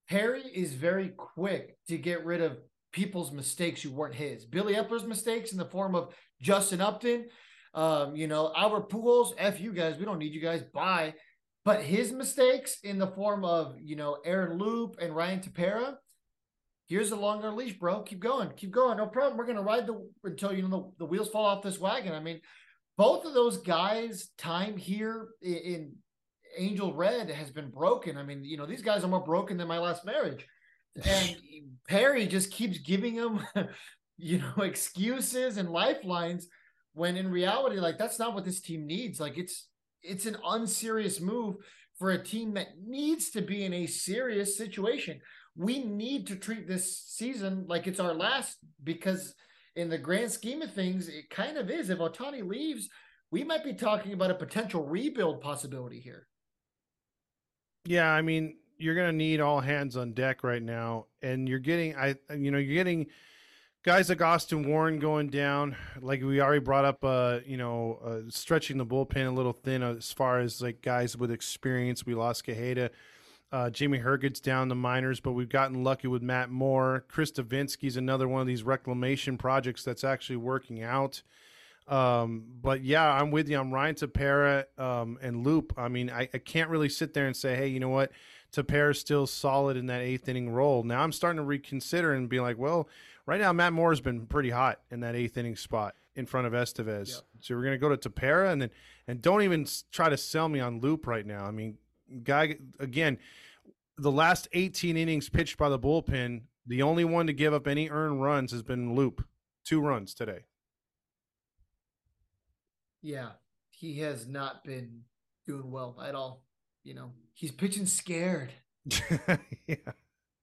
Perry 0.09 0.43
is 0.43 0.75
very 0.75 1.09
quick 1.09 1.77
to 1.89 1.97
get 1.97 2.25
rid 2.25 2.43
of 2.43 2.59
people's 2.93 3.33
mistakes 3.33 3.83
who 3.83 3.91
weren't 3.91 4.15
his. 4.15 4.45
Billy 4.45 4.75
Eppler's 4.75 5.05
mistakes 5.05 5.53
in 5.53 5.59
the 5.59 5.65
form 5.65 5.95
of 5.95 6.15
Justin 6.41 6.81
Upton, 6.81 7.27
um, 7.75 8.15
you 8.15 8.29
know, 8.29 8.53
Albert 8.57 8.91
Pujols, 8.91 9.33
F 9.37 9.61
you 9.61 9.73
guys, 9.73 9.99
we 9.99 10.05
don't 10.05 10.19
need 10.19 10.33
you 10.33 10.41
guys, 10.41 10.62
bye. 10.62 11.15
But 11.65 11.83
his 11.83 12.12
mistakes 12.12 12.79
in 12.85 12.99
the 12.99 13.07
form 13.07 13.45
of, 13.45 13.77
you 13.81 13.97
know, 13.97 14.19
Aaron 14.25 14.59
Loup 14.59 14.97
and 15.01 15.17
Ryan 15.17 15.41
Tepera, 15.41 15.97
here's 16.87 17.11
a 17.11 17.17
longer 17.17 17.51
leash, 17.51 17.73
bro. 17.79 18.03
Keep 18.03 18.21
going, 18.21 18.51
keep 18.57 18.71
going. 18.71 18.99
No 18.99 19.07
problem. 19.07 19.39
We're 19.39 19.47
gonna 19.47 19.62
ride 19.62 19.87
the 19.87 20.07
until 20.25 20.53
you 20.53 20.62
know 20.62 20.93
the, 20.99 21.05
the 21.05 21.11
wheels 21.11 21.31
fall 21.31 21.47
off 21.47 21.62
this 21.62 21.81
wagon. 21.81 22.12
I 22.12 22.21
mean, 22.21 22.41
both 22.99 23.25
of 23.25 23.33
those 23.33 23.57
guys' 23.59 24.29
time 24.37 24.77
here 24.77 25.29
in, 25.41 25.55
in 25.55 25.93
Angel 26.57 26.95
Red 26.95 27.31
has 27.31 27.51
been 27.51 27.71
broken. 27.71 28.17
I 28.17 28.23
mean, 28.23 28.45
you 28.45 28.57
know, 28.57 28.67
these 28.67 28.83
guys 28.83 29.05
are 29.05 29.09
more 29.09 29.25
broken 29.25 29.57
than 29.57 29.69
my 29.69 29.79
last 29.79 30.05
marriage. 30.05 30.47
And 31.05 31.37
Perry 31.89 32.27
just 32.27 32.51
keeps 32.51 32.79
giving 32.79 33.17
them, 33.17 33.47
you 34.17 34.39
know, 34.39 34.63
excuses 34.63 35.57
and 35.57 35.71
lifelines 35.71 36.49
when 36.95 37.17
in 37.17 37.31
reality, 37.31 37.77
like 37.79 37.99
that's 37.99 38.19
not 38.19 38.35
what 38.35 38.45
this 38.45 38.61
team 38.61 38.87
needs. 38.87 39.21
Like 39.21 39.37
it's 39.37 39.69
it's 40.03 40.27
an 40.27 40.37
unserious 40.45 41.21
move 41.21 41.57
for 41.99 42.11
a 42.11 42.23
team 42.23 42.55
that 42.55 42.69
needs 42.85 43.31
to 43.31 43.43
be 43.43 43.65
in 43.65 43.73
a 43.73 43.87
serious 43.87 44.57
situation. 44.57 45.21
We 45.57 45.85
need 45.85 46.27
to 46.29 46.37
treat 46.37 46.67
this 46.67 47.03
season 47.07 47.65
like 47.69 47.87
it's 47.87 48.01
our 48.01 48.13
last 48.13 48.59
because 48.83 49.35
in 49.77 49.89
the 49.89 49.99
grand 49.99 50.31
scheme 50.31 50.63
of 50.63 50.73
things, 50.73 51.09
it 51.09 51.31
kind 51.31 51.57
of 51.57 51.71
is. 51.71 51.91
If 51.91 51.99
Ohtani 51.99 52.47
leaves, 52.47 52.89
we 53.31 53.45
might 53.45 53.65
be 53.65 53.75
talking 53.75 54.13
about 54.13 54.31
a 54.31 54.35
potential 54.35 54.85
rebuild 54.85 55.41
possibility 55.41 56.01
here. 56.01 56.27
Yeah, 57.87 58.11
I 58.11 58.22
mean, 58.22 58.57
you're 58.78 58.95
going 58.95 59.11
to 59.11 59.16
need 59.16 59.41
all 59.41 59.61
hands 59.61 59.97
on 59.97 60.12
deck 60.12 60.43
right 60.43 60.62
now, 60.62 61.07
and 61.22 61.49
you're 61.49 61.59
getting, 61.59 61.95
I, 61.97 62.16
you 62.35 62.51
know, 62.51 62.59
you're 62.59 62.74
getting 62.74 63.07
guys 63.82 64.09
like 64.09 64.22
Austin 64.22 64.66
Warren 64.66 64.99
going 64.99 65.28
down. 65.28 65.76
Like 66.01 66.22
we 66.22 66.41
already 66.41 66.61
brought 66.61 66.87
up, 66.87 67.05
uh, 67.05 67.41
you 67.47 67.57
know, 67.57 67.99
uh, 68.05 68.30
stretching 68.30 68.78
the 68.78 68.87
bullpen 68.87 69.26
a 69.26 69.30
little 69.30 69.53
thin 69.53 69.82
as 69.82 70.12
far 70.12 70.41
as 70.41 70.62
like 70.62 70.80
guys 70.80 71.16
with 71.16 71.30
experience. 71.30 72.07
We 72.07 72.14
lost 72.14 72.47
Quijada. 72.47 72.91
Uh, 73.53 73.70
Jimmy 73.70 73.99
Herget's 73.99 74.41
down 74.41 74.68
the 74.68 74.74
minors, 74.74 75.20
but 75.20 75.32
we've 75.32 75.49
gotten 75.49 75.85
lucky 75.85 76.09
with 76.09 76.22
Matt 76.22 76.51
Moore. 76.51 77.05
Chris 77.09 77.30
Devenski's 77.30 77.97
another 77.97 78.26
one 78.26 78.41
of 78.41 78.49
these 78.49 78.64
reclamation 78.64 79.39
projects 79.39 79.85
that's 79.85 80.03
actually 80.03 80.37
working 80.37 80.82
out. 80.82 81.22
Um, 81.87 82.45
but 82.62 82.82
yeah, 82.82 83.05
I'm 83.05 83.30
with 83.30 83.49
you. 83.49 83.59
I'm 83.59 83.72
Ryan 83.72 83.95
Tepera 83.95 84.64
um, 84.78 85.18
and 85.20 85.45
Loup. 85.45 85.74
I 85.76 85.89
mean, 85.89 86.11
I, 86.11 86.28
I 86.32 86.39
can't 86.39 86.70
really 86.70 86.89
sit 86.89 87.14
there 87.14 87.26
and 87.26 87.37
say, 87.37 87.57
hey, 87.57 87.66
you 87.66 87.80
know 87.80 87.91
what? 87.91 88.11
Tepera's 88.55 89.01
still 89.01 89.26
solid 89.26 89.76
in 89.76 89.87
that 89.87 90.01
eighth 90.01 90.28
inning 90.28 90.51
role. 90.51 90.82
Now 90.82 91.03
I'm 91.03 91.12
starting 91.12 91.39
to 91.39 91.45
reconsider 91.45 92.14
and 92.14 92.28
be 92.28 92.41
like, 92.41 92.57
well, 92.57 92.89
right 93.26 93.41
now 93.41 93.53
Matt 93.53 93.72
Moore's 93.72 94.01
been 94.01 94.26
pretty 94.26 94.51
hot 94.51 94.80
in 94.91 95.01
that 95.01 95.14
eighth 95.14 95.37
inning 95.37 95.57
spot 95.57 95.95
in 96.14 96.26
front 96.26 96.47
of 96.47 96.53
Estevez. 96.53 97.11
Yep. 97.11 97.22
So 97.41 97.55
we're 97.57 97.64
gonna 97.64 97.78
go 97.78 97.95
to 97.95 98.09
Tepera 98.09 98.53
and 98.53 98.62
then 98.62 98.70
and 99.07 99.20
don't 99.20 99.43
even 99.43 99.66
try 99.91 100.09
to 100.09 100.16
sell 100.16 100.49
me 100.49 100.61
on 100.61 100.80
Loup 100.80 101.07
right 101.07 101.26
now. 101.26 101.45
I 101.45 101.51
mean, 101.51 101.78
guy 102.22 102.57
again, 102.78 103.18
the 103.99 104.12
last 104.12 104.49
18 104.53 104.97
innings 104.97 105.28
pitched 105.28 105.59
by 105.59 105.68
the 105.68 105.78
bullpen, 105.78 106.43
the 106.66 106.82
only 106.82 107.05
one 107.05 107.26
to 107.26 107.32
give 107.32 107.53
up 107.53 107.66
any 107.66 107.91
earned 107.91 108.22
runs 108.22 108.53
has 108.53 108.62
been 108.62 108.95
Loup. 108.95 109.26
Two 109.64 109.80
runs 109.80 110.14
today. 110.14 110.45
Yeah, 113.05 113.33
he 113.69 113.99
has 113.99 114.27
not 114.27 114.65
been 114.65 115.03
doing 115.47 115.71
well 115.71 116.03
at 116.03 116.15
all. 116.15 116.43
You 116.85 116.95
know, 116.95 117.13
he's 117.35 117.53
pitching 117.53 117.85
scared. 117.85 118.51
yeah. 119.69 119.77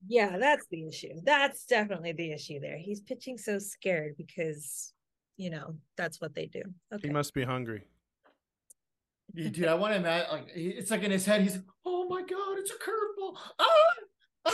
Yeah, 0.07 0.37
that's 0.37 0.67
the 0.69 0.87
issue. 0.87 1.13
That's 1.23 1.65
definitely 1.65 2.11
the 2.11 2.31
issue 2.31 2.59
there. 2.59 2.77
He's 2.77 3.01
pitching 3.01 3.39
so 3.39 3.57
scared 3.57 4.13
because, 4.15 4.93
you 5.37 5.49
know, 5.49 5.73
that's 5.97 6.21
what 6.21 6.35
they 6.35 6.45
do. 6.45 6.61
Okay. 6.93 7.07
He 7.07 7.13
must 7.13 7.33
be 7.33 7.43
hungry. 7.43 7.81
Dude, 9.33 9.65
I 9.65 9.73
want 9.73 9.95
him 9.95 10.05
at 10.05 10.31
like 10.31 10.47
it's 10.53 10.91
like 10.91 11.01
in 11.01 11.09
his 11.09 11.25
head. 11.25 11.41
He's 11.41 11.55
like, 11.55 11.65
"Oh 11.85 12.07
my 12.09 12.21
god, 12.21 12.59
it's 12.59 12.69
a 12.69 12.75
curveball! 12.75 13.37
Ah, 13.59 13.65
ah. 14.45 14.51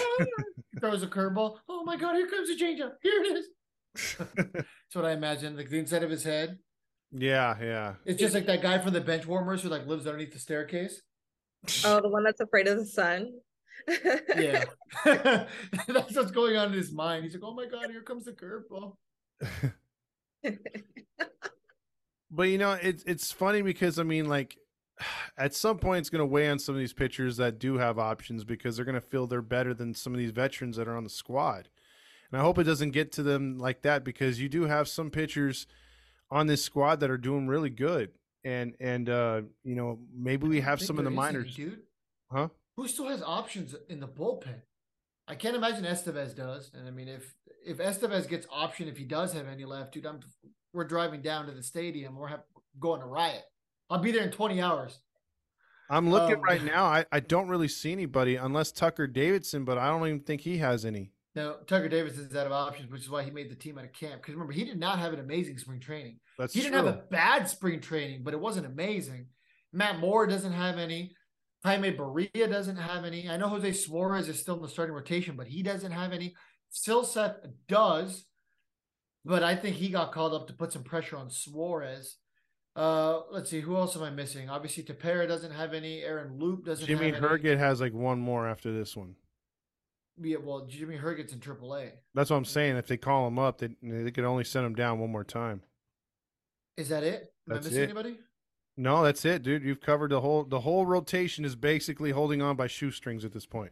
he 0.72 0.80
throws 0.80 1.01
a 1.03 1.08
curveball. 1.08 1.58
Oh 1.68 1.84
my 1.84 1.97
god, 1.97 2.16
here 2.16 2.30
comes 2.30 2.49
a 2.49 2.55
changeup. 2.55 2.91
Here 3.01 3.24
it 3.24 3.38
is. 3.38 4.16
That's 4.36 4.93
what 4.93 5.05
I 5.05 5.14
imagine. 5.14 5.58
Like 5.58 5.70
the 5.70 5.80
inside 5.80 6.03
of 6.03 6.12
his 6.12 6.24
head. 6.24 6.60
Yeah, 7.12 7.55
yeah. 7.62 7.93
It's 8.05 8.20
just 8.20 8.34
like 8.34 8.45
that 8.47 8.62
guy 8.62 8.80
from 8.80 8.93
the 8.93 9.01
bench 9.01 9.26
warmers 9.26 9.64
who 9.64 9.70
like 9.70 9.88
lives 9.88 10.08
underneath 10.08 10.34
the 10.34 10.39
staircase. 10.39 11.01
Oh, 11.86 12.01
the 12.01 12.10
one 12.10 12.24
that's 12.24 12.41
afraid 12.41 12.68
of 12.68 12.78
the 12.78 12.86
sun. 12.86 13.34
yeah, 14.36 14.66
that's 15.05 16.16
what's 16.16 16.32
going 16.32 16.58
on 16.58 16.68
in 16.68 16.74
his 16.74 16.91
mind. 16.91 17.24
He's 17.24 17.34
like, 17.34 17.43
"Oh 17.43 17.53
my 17.53 17.66
god, 17.66 17.89
here 17.89 18.01
comes 18.01 18.26
the 18.26 18.34
curveball." 18.34 18.95
but 22.32 22.43
you 22.43 22.58
know, 22.58 22.72
it's 22.74 23.03
it's 23.03 23.32
funny 23.32 23.62
because 23.62 23.99
I 23.99 24.03
mean, 24.03 24.28
like, 24.28 24.58
at 25.38 25.55
some 25.55 25.78
point, 25.78 25.99
it's 25.99 26.10
going 26.10 26.20
to 26.20 26.26
weigh 26.26 26.49
on 26.49 26.60
some 26.60 26.76
of 26.76 26.80
these 26.80 26.93
pitchers 26.93 27.38
that 27.38 27.60
do 27.60 27.78
have 27.78 27.97
options 27.97 28.43
because 28.43 28.76
they're 28.76 28.86
going 28.86 28.95
to 28.95 29.01
feel 29.01 29.28
they're 29.28 29.41
better 29.41 29.74
than 29.74 29.93
some 29.93 30.14
of 30.14 30.20
these 30.20 30.32
veterans 30.32 30.76
that 30.78 30.88
are 30.88 30.97
on 30.97 31.03
the 31.03 31.10
squad. 31.10 31.70
And 32.32 32.39
I 32.39 32.43
hope 32.43 32.58
it 32.60 32.64
doesn't 32.64 32.91
get 32.91 33.14
to 33.14 33.24
them 33.24 33.58
like 33.58 33.84
that 33.84 34.03
because 34.03 34.41
you 34.41 34.49
do 34.49 34.64
have 34.64 34.89
some 34.89 35.10
pitchers 35.10 35.66
on 36.30 36.47
this 36.47 36.63
squad 36.63 36.99
that 36.99 37.09
are 37.09 37.17
doing 37.17 37.47
really 37.47 37.69
good 37.69 38.11
and 38.47 38.75
and 38.80 39.09
uh, 39.09 39.41
you 39.63 39.75
know 39.75 39.99
maybe 40.15 40.47
we 40.47 40.61
have 40.61 40.82
some 40.82 40.97
of 40.97 41.03
the 41.03 41.11
minors, 41.11 41.55
dude. 41.55 41.82
Huh? 42.32 42.47
Who 42.78 42.88
still 42.88 43.09
has 43.09 43.21
options 43.21 43.75
in 43.89 43.99
the 43.99 44.07
bullpen? 44.07 44.61
I 45.28 45.36
can't 45.36 45.55
imagine 45.55 45.84
Estevez 45.84 46.36
does. 46.36 46.71
And 46.73 46.88
I 46.88 46.91
mean, 46.91 47.09
if 47.09 47.36
if 47.65 47.78
Estevez 47.78 48.28
gets 48.28 48.47
option, 48.49 48.88
if 48.88 48.97
he 48.97 49.03
does 49.03 49.34
have 49.34 49.47
any 49.47 49.65
left, 49.65 49.93
dude, 49.93 50.05
I'm 50.05 50.21
we're 50.73 50.86
driving 50.86 51.21
down 51.21 51.47
to 51.47 51.51
the 51.51 51.63
stadium. 51.63 52.15
We're 52.15 52.28
have, 52.28 52.43
going 52.80 53.01
to 53.01 53.07
riot. 53.07 53.43
I'll 53.89 53.99
be 53.99 54.11
there 54.11 54.23
in 54.23 54.32
20 54.32 54.61
hours. 54.61 54.99
I'm 55.89 56.09
looking 56.09 56.36
um, 56.36 56.41
right 56.41 56.63
now. 56.63 56.86
I, 56.86 57.05
I 57.11 57.21
don't 57.21 57.47
really 57.47 57.69
see 57.69 57.93
anybody 57.93 58.36
unless 58.36 58.73
Tucker 58.73 59.07
Davidson, 59.07 59.63
but 59.63 59.78
I 59.78 59.88
don't 59.88 60.05
even 60.05 60.19
think 60.19 60.41
he 60.41 60.57
has 60.57 60.84
any. 60.84 61.13
Now 61.38 61.57
Tucker 61.67 61.88
Davis 61.88 62.17
is 62.17 62.35
out 62.35 62.47
of 62.47 62.51
options, 62.51 62.91
which 62.91 63.03
is 63.03 63.11
why 63.11 63.21
he 63.21 63.29
made 63.29 63.51
the 63.51 63.55
team 63.55 63.77
out 63.77 63.85
of 63.85 63.93
camp. 63.93 64.21
Because 64.21 64.33
remember, 64.33 64.53
he 64.53 64.65
did 64.65 64.79
not 64.79 64.97
have 64.97 65.13
an 65.13 65.19
amazing 65.19 65.59
spring 65.59 65.79
training. 65.79 66.19
That's 66.39 66.51
he 66.51 66.61
didn't 66.61 66.73
have 66.73 66.88
a 66.88 67.03
bad 67.11 67.47
spring 67.47 67.79
training, 67.79 68.23
but 68.23 68.33
it 68.33 68.39
wasn't 68.39 68.65
amazing. 68.65 69.27
Matt 69.71 69.99
Moore 69.99 70.25
doesn't 70.25 70.53
have 70.53 70.79
any. 70.79 71.13
Jaime 71.63 71.95
Barria 71.95 72.49
doesn't 72.49 72.77
have 72.77 73.05
any. 73.05 73.29
I 73.29 73.38
know 73.38 73.49
Jose 73.49 73.71
Suarez 73.73 74.27
is 74.27 74.39
still 74.39 74.55
in 74.55 74.63
the 74.63 74.67
starting 74.67 74.95
rotation, 74.95 75.35
but 75.35 75.45
he 75.45 75.61
doesn't 75.61 75.91
have 75.91 76.11
any. 76.11 76.33
Silseth 76.73 77.35
does, 77.67 78.25
but 79.23 79.43
I 79.43 79.55
think 79.55 79.75
he 79.75 79.89
got 79.89 80.13
called 80.13 80.33
up 80.33 80.47
to 80.47 80.53
put 80.53 80.73
some 80.73 80.83
pressure 80.83 81.17
on 81.17 81.29
Suarez. 81.29 82.17
Uh, 82.75 83.21
let's 83.31 83.51
see, 83.51 83.59
who 83.59 83.75
else 83.75 83.95
am 83.95 84.01
I 84.01 84.09
missing? 84.09 84.49
Obviously, 84.49 84.83
Tepera 84.83 85.27
doesn't 85.27 85.51
have 85.51 85.75
any. 85.75 86.01
Aaron 86.01 86.39
Loup 86.39 86.65
doesn't. 86.65 86.88
Jimmy 86.88 87.11
have 87.11 87.21
Herget 87.21 87.59
has 87.59 87.79
like 87.79 87.93
one 87.93 88.19
more 88.19 88.47
after 88.47 88.71
this 88.71 88.95
one. 88.95 89.15
Yeah, 90.20 90.38
well, 90.43 90.65
Jimmy 90.68 90.95
Herget's 90.95 91.34
in 91.34 91.39
AAA. 91.39 91.91
That's 92.13 92.30
what 92.30 92.38
I'm 92.38 92.45
saying. 92.45 92.78
If 92.78 92.88
they 92.88 92.97
call 92.97 93.28
him 93.28 93.38
up, 93.38 93.59
they 93.59 93.70
they 93.82 94.11
could 94.11 94.26
only 94.26 94.43
send 94.43 94.65
him 94.65 94.76
down 94.76 94.99
one 94.99 95.11
more 95.11 95.24
time. 95.24 95.61
Is 96.76 96.89
that 96.89 97.03
it? 97.03 97.34
Am 97.49 97.55
that's 97.55 97.68
I 97.68 97.70
missing 97.70 97.82
it. 97.82 97.86
anybody? 97.86 98.18
No, 98.78 99.03
that's 99.03 99.26
it, 99.26 99.41
dude. 99.41 99.63
You've 99.63 99.82
covered 99.82 100.11
the 100.11 100.22
whole 100.22 100.43
the 100.43 100.61
whole 100.61 100.86
rotation 100.86 101.45
is 101.45 101.55
basically 101.55 102.11
holding 102.11 102.41
on 102.41 102.55
by 102.55 102.68
shoestrings 102.68 103.26
at 103.26 103.34
this 103.34 103.45
point. 103.45 103.72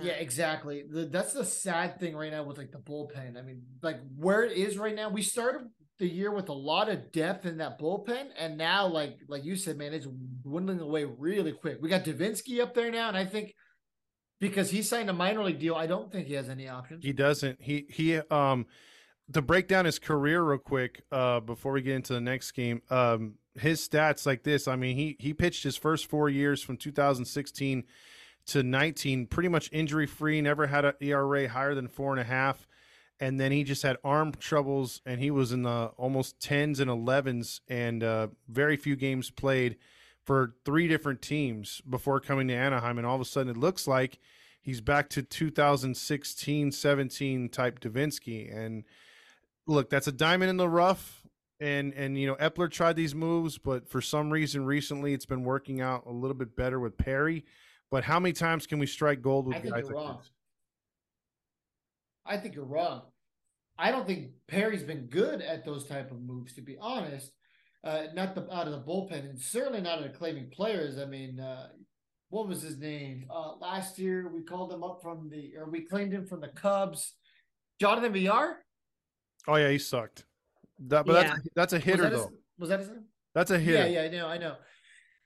Yeah, 0.00 0.14
exactly. 0.14 0.84
The, 0.90 1.04
that's 1.04 1.32
the 1.32 1.44
sad 1.44 2.00
thing 2.00 2.16
right 2.16 2.32
now 2.32 2.42
with 2.42 2.58
like 2.58 2.72
the 2.72 2.78
bullpen. 2.78 3.38
I 3.38 3.42
mean, 3.42 3.62
like 3.80 4.00
where 4.16 4.44
it 4.44 4.56
is 4.56 4.76
right 4.76 4.94
now. 4.94 5.08
We 5.08 5.22
started 5.22 5.68
the 5.98 6.08
year 6.08 6.32
with 6.32 6.48
a 6.48 6.54
lot 6.54 6.88
of 6.88 7.12
depth 7.12 7.46
in 7.46 7.58
that 7.58 7.78
bullpen, 7.78 8.26
and 8.36 8.58
now, 8.58 8.86
like 8.88 9.18
like 9.28 9.44
you 9.44 9.56
said, 9.56 9.78
man, 9.78 9.94
it's 9.94 10.06
dwindling 10.42 10.80
away 10.80 11.04
really 11.04 11.52
quick. 11.52 11.78
We 11.80 11.88
got 11.88 12.04
Devenski 12.04 12.60
up 12.60 12.74
there 12.74 12.90
now, 12.90 13.08
and 13.08 13.16
I 13.16 13.24
think 13.24 13.54
because 14.42 14.72
he 14.72 14.82
signed 14.82 15.08
a 15.08 15.12
minor 15.12 15.44
league 15.44 15.60
deal. 15.60 15.76
I 15.76 15.86
don't 15.86 16.10
think 16.10 16.26
he 16.26 16.34
has 16.34 16.48
any 16.48 16.68
options. 16.68 17.04
He 17.04 17.12
doesn't. 17.12 17.62
He 17.62 17.86
he 17.88 18.16
um 18.16 18.66
to 19.32 19.40
break 19.40 19.68
down 19.68 19.84
his 19.84 20.00
career 20.00 20.42
real 20.42 20.58
quick 20.58 21.04
uh 21.12 21.38
before 21.40 21.72
we 21.72 21.80
get 21.80 21.94
into 21.94 22.12
the 22.12 22.20
next 22.20 22.50
game. 22.50 22.82
Um 22.90 23.36
his 23.54 23.86
stats 23.86 24.26
like 24.26 24.42
this. 24.42 24.66
I 24.66 24.74
mean, 24.74 24.96
he 24.96 25.16
he 25.20 25.32
pitched 25.32 25.62
his 25.62 25.76
first 25.76 26.06
four 26.06 26.28
years 26.28 26.60
from 26.60 26.76
2016 26.76 27.84
to 28.44 28.62
19, 28.64 29.26
pretty 29.28 29.48
much 29.48 29.70
injury 29.72 30.06
free. 30.06 30.40
Never 30.40 30.66
had 30.66 30.84
an 30.84 30.94
ERA 31.00 31.48
higher 31.48 31.76
than 31.76 31.86
four 31.86 32.10
and 32.10 32.20
a 32.20 32.24
half, 32.24 32.66
and 33.20 33.38
then 33.38 33.52
he 33.52 33.62
just 33.62 33.84
had 33.84 33.96
arm 34.02 34.32
troubles, 34.32 35.00
and 35.06 35.20
he 35.20 35.30
was 35.30 35.52
in 35.52 35.62
the 35.62 35.92
almost 35.96 36.40
tens 36.40 36.80
and 36.80 36.90
elevens, 36.90 37.60
and 37.68 38.02
uh, 38.02 38.26
very 38.48 38.76
few 38.76 38.96
games 38.96 39.30
played 39.30 39.76
for 40.24 40.54
three 40.64 40.88
different 40.88 41.22
teams 41.22 41.80
before 41.88 42.20
coming 42.20 42.48
to 42.48 42.54
Anaheim, 42.54 42.98
and 42.98 43.06
all 43.06 43.14
of 43.14 43.20
a 43.20 43.24
sudden 43.24 43.50
it 43.50 43.56
looks 43.56 43.86
like 43.86 44.18
he's 44.60 44.80
back 44.80 45.08
to 45.10 45.22
2016 45.22 46.72
17 46.72 47.48
type 47.48 47.80
Devenski. 47.80 48.54
And 48.56 48.84
look, 49.66 49.90
that's 49.90 50.06
a 50.06 50.12
diamond 50.12 50.50
in 50.50 50.56
the 50.56 50.68
rough. 50.68 51.18
And, 51.60 51.94
and 51.94 52.18
you 52.18 52.26
know 52.26 52.34
Eppler 52.36 52.70
tried 52.70 52.96
these 52.96 53.14
moves, 53.14 53.56
but 53.56 53.88
for 53.88 54.00
some 54.00 54.30
reason 54.30 54.64
recently 54.64 55.12
it's 55.14 55.26
been 55.26 55.44
working 55.44 55.80
out 55.80 56.06
a 56.06 56.12
little 56.12 56.34
bit 56.36 56.56
better 56.56 56.80
with 56.80 56.98
Perry. 56.98 57.44
But 57.90 58.04
how 58.04 58.18
many 58.18 58.32
times 58.32 58.66
can 58.66 58.78
we 58.78 58.86
strike 58.86 59.22
gold 59.22 59.46
with 59.46 59.58
I 59.58 59.60
think 59.60 59.74
guys 59.74 59.84
you're 59.84 59.94
like 59.94 60.06
wrong. 60.06 60.18
this? 60.18 60.30
I 62.24 62.36
think 62.36 62.54
you're 62.54 62.64
wrong. 62.64 63.02
I 63.78 63.90
don't 63.90 64.06
think 64.06 64.30
Perry's 64.48 64.82
been 64.82 65.06
good 65.06 65.40
at 65.40 65.64
those 65.64 65.86
type 65.86 66.10
of 66.10 66.20
moves, 66.20 66.54
to 66.54 66.62
be 66.62 66.76
honest. 66.80 67.32
Uh, 67.84 68.04
not 68.14 68.34
the 68.34 68.42
out 68.54 68.68
of 68.68 68.72
the 68.72 68.80
bullpen, 68.80 69.28
and 69.28 69.40
certainly 69.40 69.80
not 69.80 70.02
at 70.02 70.16
claiming 70.16 70.48
players. 70.50 70.98
I 70.98 71.04
mean, 71.04 71.40
uh, 71.40 71.68
what 72.30 72.46
was 72.46 72.62
his 72.62 72.78
name? 72.78 73.26
Uh, 73.28 73.56
last 73.56 73.98
year 73.98 74.30
we 74.32 74.42
called 74.42 74.72
him 74.72 74.84
up 74.84 75.00
from 75.02 75.28
the, 75.28 75.52
or 75.58 75.68
we 75.68 75.80
claimed 75.82 76.12
him 76.12 76.24
from 76.24 76.40
the 76.40 76.48
Cubs. 76.48 77.14
Jonathan 77.80 78.12
Villar. 78.12 78.58
Oh 79.48 79.56
yeah, 79.56 79.70
he 79.70 79.78
sucked. 79.78 80.24
That, 80.78 81.06
but 81.06 81.12
that's 81.12 81.48
that's 81.56 81.72
a 81.72 81.78
hitter 81.78 82.04
was 82.04 82.10
that 82.10 82.16
though. 82.16 82.28
His, 82.28 82.38
was 82.58 82.68
that 82.68 82.78
his 82.80 82.88
name? 82.88 83.04
That's 83.34 83.50
a 83.50 83.58
hitter. 83.58 83.88
Yeah, 83.88 84.00
yeah, 84.00 84.02
I 84.02 84.08
know, 84.08 84.28
I 84.28 84.38
know. 84.38 84.56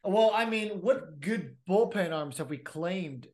Well, 0.04 0.30
I 0.34 0.46
mean, 0.46 0.80
what 0.80 1.20
good 1.20 1.56
bullpen 1.68 2.12
arms 2.12 2.38
have 2.38 2.48
we 2.48 2.58
claimed 2.58 3.26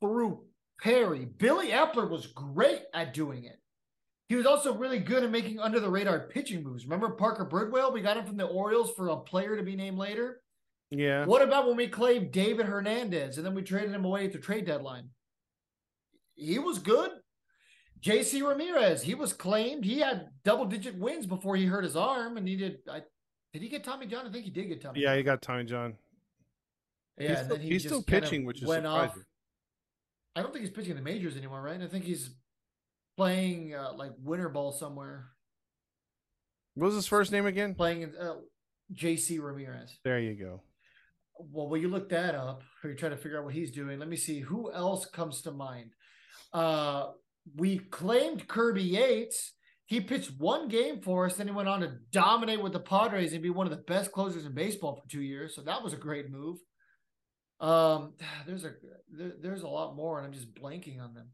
through 0.00 0.44
Perry? 0.80 1.24
Billy 1.24 1.68
Eppler 1.68 2.08
was 2.08 2.28
great 2.28 2.82
at 2.94 3.12
doing 3.12 3.44
it. 3.44 3.58
He 4.32 4.36
was 4.36 4.46
also 4.46 4.72
really 4.72 4.98
good 4.98 5.24
at 5.24 5.30
making 5.30 5.60
under 5.60 5.78
the 5.78 5.90
radar 5.90 6.20
pitching 6.20 6.62
moves. 6.62 6.86
Remember 6.86 7.10
Parker 7.10 7.44
Bridwell? 7.44 7.92
We 7.92 8.00
got 8.00 8.16
him 8.16 8.24
from 8.24 8.38
the 8.38 8.46
Orioles 8.46 8.90
for 8.96 9.08
a 9.08 9.16
player 9.18 9.58
to 9.58 9.62
be 9.62 9.76
named 9.76 9.98
later. 9.98 10.40
Yeah. 10.90 11.26
What 11.26 11.42
about 11.42 11.66
when 11.68 11.76
we 11.76 11.86
claimed 11.86 12.32
David 12.32 12.64
Hernandez 12.64 13.36
and 13.36 13.44
then 13.44 13.54
we 13.54 13.60
traded 13.60 13.92
him 13.92 14.06
away 14.06 14.24
at 14.24 14.32
the 14.32 14.38
trade 14.38 14.64
deadline? 14.64 15.10
He 16.34 16.58
was 16.58 16.78
good. 16.78 17.10
JC 18.00 18.42
Ramirez, 18.42 19.02
he 19.02 19.14
was 19.14 19.34
claimed. 19.34 19.84
He 19.84 19.98
had 19.98 20.30
double 20.46 20.64
digit 20.64 20.96
wins 20.96 21.26
before 21.26 21.54
he 21.54 21.66
hurt 21.66 21.84
his 21.84 21.94
arm 21.94 22.38
and 22.38 22.48
he 22.48 22.56
did 22.56 22.78
I 22.90 23.02
did 23.52 23.60
he 23.60 23.68
get 23.68 23.84
Tommy 23.84 24.06
John? 24.06 24.26
I 24.26 24.32
think 24.32 24.46
he 24.46 24.50
did 24.50 24.66
get 24.66 24.80
Tommy. 24.80 25.00
Yeah, 25.00 25.08
John. 25.08 25.16
he 25.18 25.22
got 25.24 25.42
Tommy 25.42 25.64
John. 25.64 25.94
Yeah, 27.18 27.28
he's 27.28 27.36
and 27.36 27.46
still, 27.48 27.58
he 27.58 27.68
he's 27.68 27.84
still 27.84 28.02
pitching, 28.02 28.46
which 28.46 28.62
is 28.62 28.66
went 28.66 28.86
off. 28.86 29.10
surprising. 29.10 29.24
I 30.36 30.40
don't 30.40 30.52
think 30.54 30.64
he's 30.64 30.74
pitching 30.74 30.92
in 30.92 30.96
the 30.96 31.02
majors 31.02 31.36
anymore, 31.36 31.60
right? 31.60 31.82
I 31.82 31.86
think 31.86 32.06
he's 32.06 32.30
playing 33.16 33.74
uh, 33.74 33.92
like 33.94 34.12
winter 34.22 34.48
ball 34.48 34.72
somewhere. 34.72 35.28
What 36.74 36.86
was 36.86 36.94
his 36.94 37.06
first 37.06 37.32
name 37.32 37.46
again? 37.46 37.74
Playing 37.74 38.12
uh, 38.18 38.34
JC 38.94 39.40
Ramirez. 39.40 39.98
There 40.04 40.18
you 40.18 40.34
go. 40.34 40.62
Well, 41.38 41.68
will 41.68 41.78
you 41.78 41.88
look 41.88 42.08
that 42.10 42.34
up 42.34 42.62
or 42.82 42.90
you 42.90 42.96
try 42.96 43.08
to 43.08 43.16
figure 43.16 43.38
out 43.38 43.44
what 43.44 43.54
he's 43.54 43.70
doing? 43.70 43.98
Let 43.98 44.08
me 44.08 44.16
see 44.16 44.40
who 44.40 44.72
else 44.72 45.06
comes 45.06 45.42
to 45.42 45.50
mind. 45.50 45.90
Uh, 46.52 47.10
we 47.56 47.78
claimed 47.78 48.48
Kirby 48.48 48.82
Yates. 48.82 49.52
He 49.86 50.00
pitched 50.00 50.30
one 50.38 50.68
game 50.68 51.00
for 51.02 51.26
us, 51.26 51.36
then 51.36 51.48
he 51.48 51.52
went 51.52 51.68
on 51.68 51.80
to 51.80 51.92
dominate 52.12 52.62
with 52.62 52.72
the 52.72 52.80
Padres 52.80 53.32
and 53.32 53.42
be 53.42 53.50
one 53.50 53.66
of 53.66 53.72
the 53.72 53.84
best 53.84 54.12
closers 54.12 54.46
in 54.46 54.54
baseball 54.54 54.96
for 54.96 55.10
two 55.10 55.20
years. 55.20 55.54
So 55.54 55.62
that 55.62 55.82
was 55.82 55.92
a 55.92 55.98
great 55.98 56.30
move. 56.30 56.58
Um, 57.60 58.14
there's 58.46 58.64
a 58.64 58.72
there, 59.10 59.32
there's 59.40 59.62
a 59.62 59.68
lot 59.68 59.96
more, 59.96 60.18
and 60.18 60.26
I'm 60.26 60.32
just 60.32 60.54
blanking 60.54 61.02
on 61.02 61.14
them. 61.14 61.28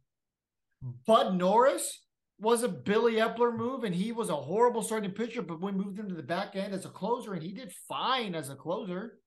Bud 0.82 1.34
Norris 1.34 2.02
was 2.40 2.62
a 2.62 2.68
Billy 2.68 3.14
Eppler 3.14 3.54
move, 3.54 3.84
and 3.84 3.94
he 3.94 4.12
was 4.12 4.28
a 4.30 4.36
horrible 4.36 4.82
starting 4.82 5.10
pitcher, 5.10 5.42
but 5.42 5.60
we 5.60 5.72
moved 5.72 5.98
him 5.98 6.08
to 6.08 6.14
the 6.14 6.22
back 6.22 6.54
end 6.54 6.72
as 6.72 6.84
a 6.84 6.88
closer, 6.88 7.34
and 7.34 7.42
he 7.42 7.52
did 7.52 7.72
fine 7.88 8.34
as 8.34 8.48
a 8.48 8.54
closer. 8.54 9.18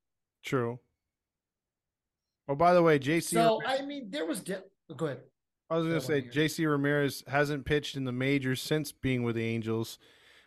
True. 0.44 0.80
Oh, 2.48 2.56
by 2.56 2.74
the 2.74 2.82
way, 2.82 3.00
JC. 3.00 3.24
So 3.34 3.62
I 3.66 3.82
mean, 3.82 4.10
there 4.10 4.26
was. 4.26 4.40
De- 4.42 4.64
go 4.96 5.06
ahead. 5.06 5.22
I 5.70 5.78
was 5.78 5.88
gonna 5.88 6.02
say 6.02 6.22
JC 6.22 6.70
Ramirez 6.70 7.24
hasn't 7.28 7.66
pitched 7.66 7.96
in 7.96 8.04
the 8.04 8.12
majors 8.12 8.62
since 8.62 8.92
being 8.92 9.24
with 9.24 9.36
the 9.36 9.46
Angels, 9.46 10.00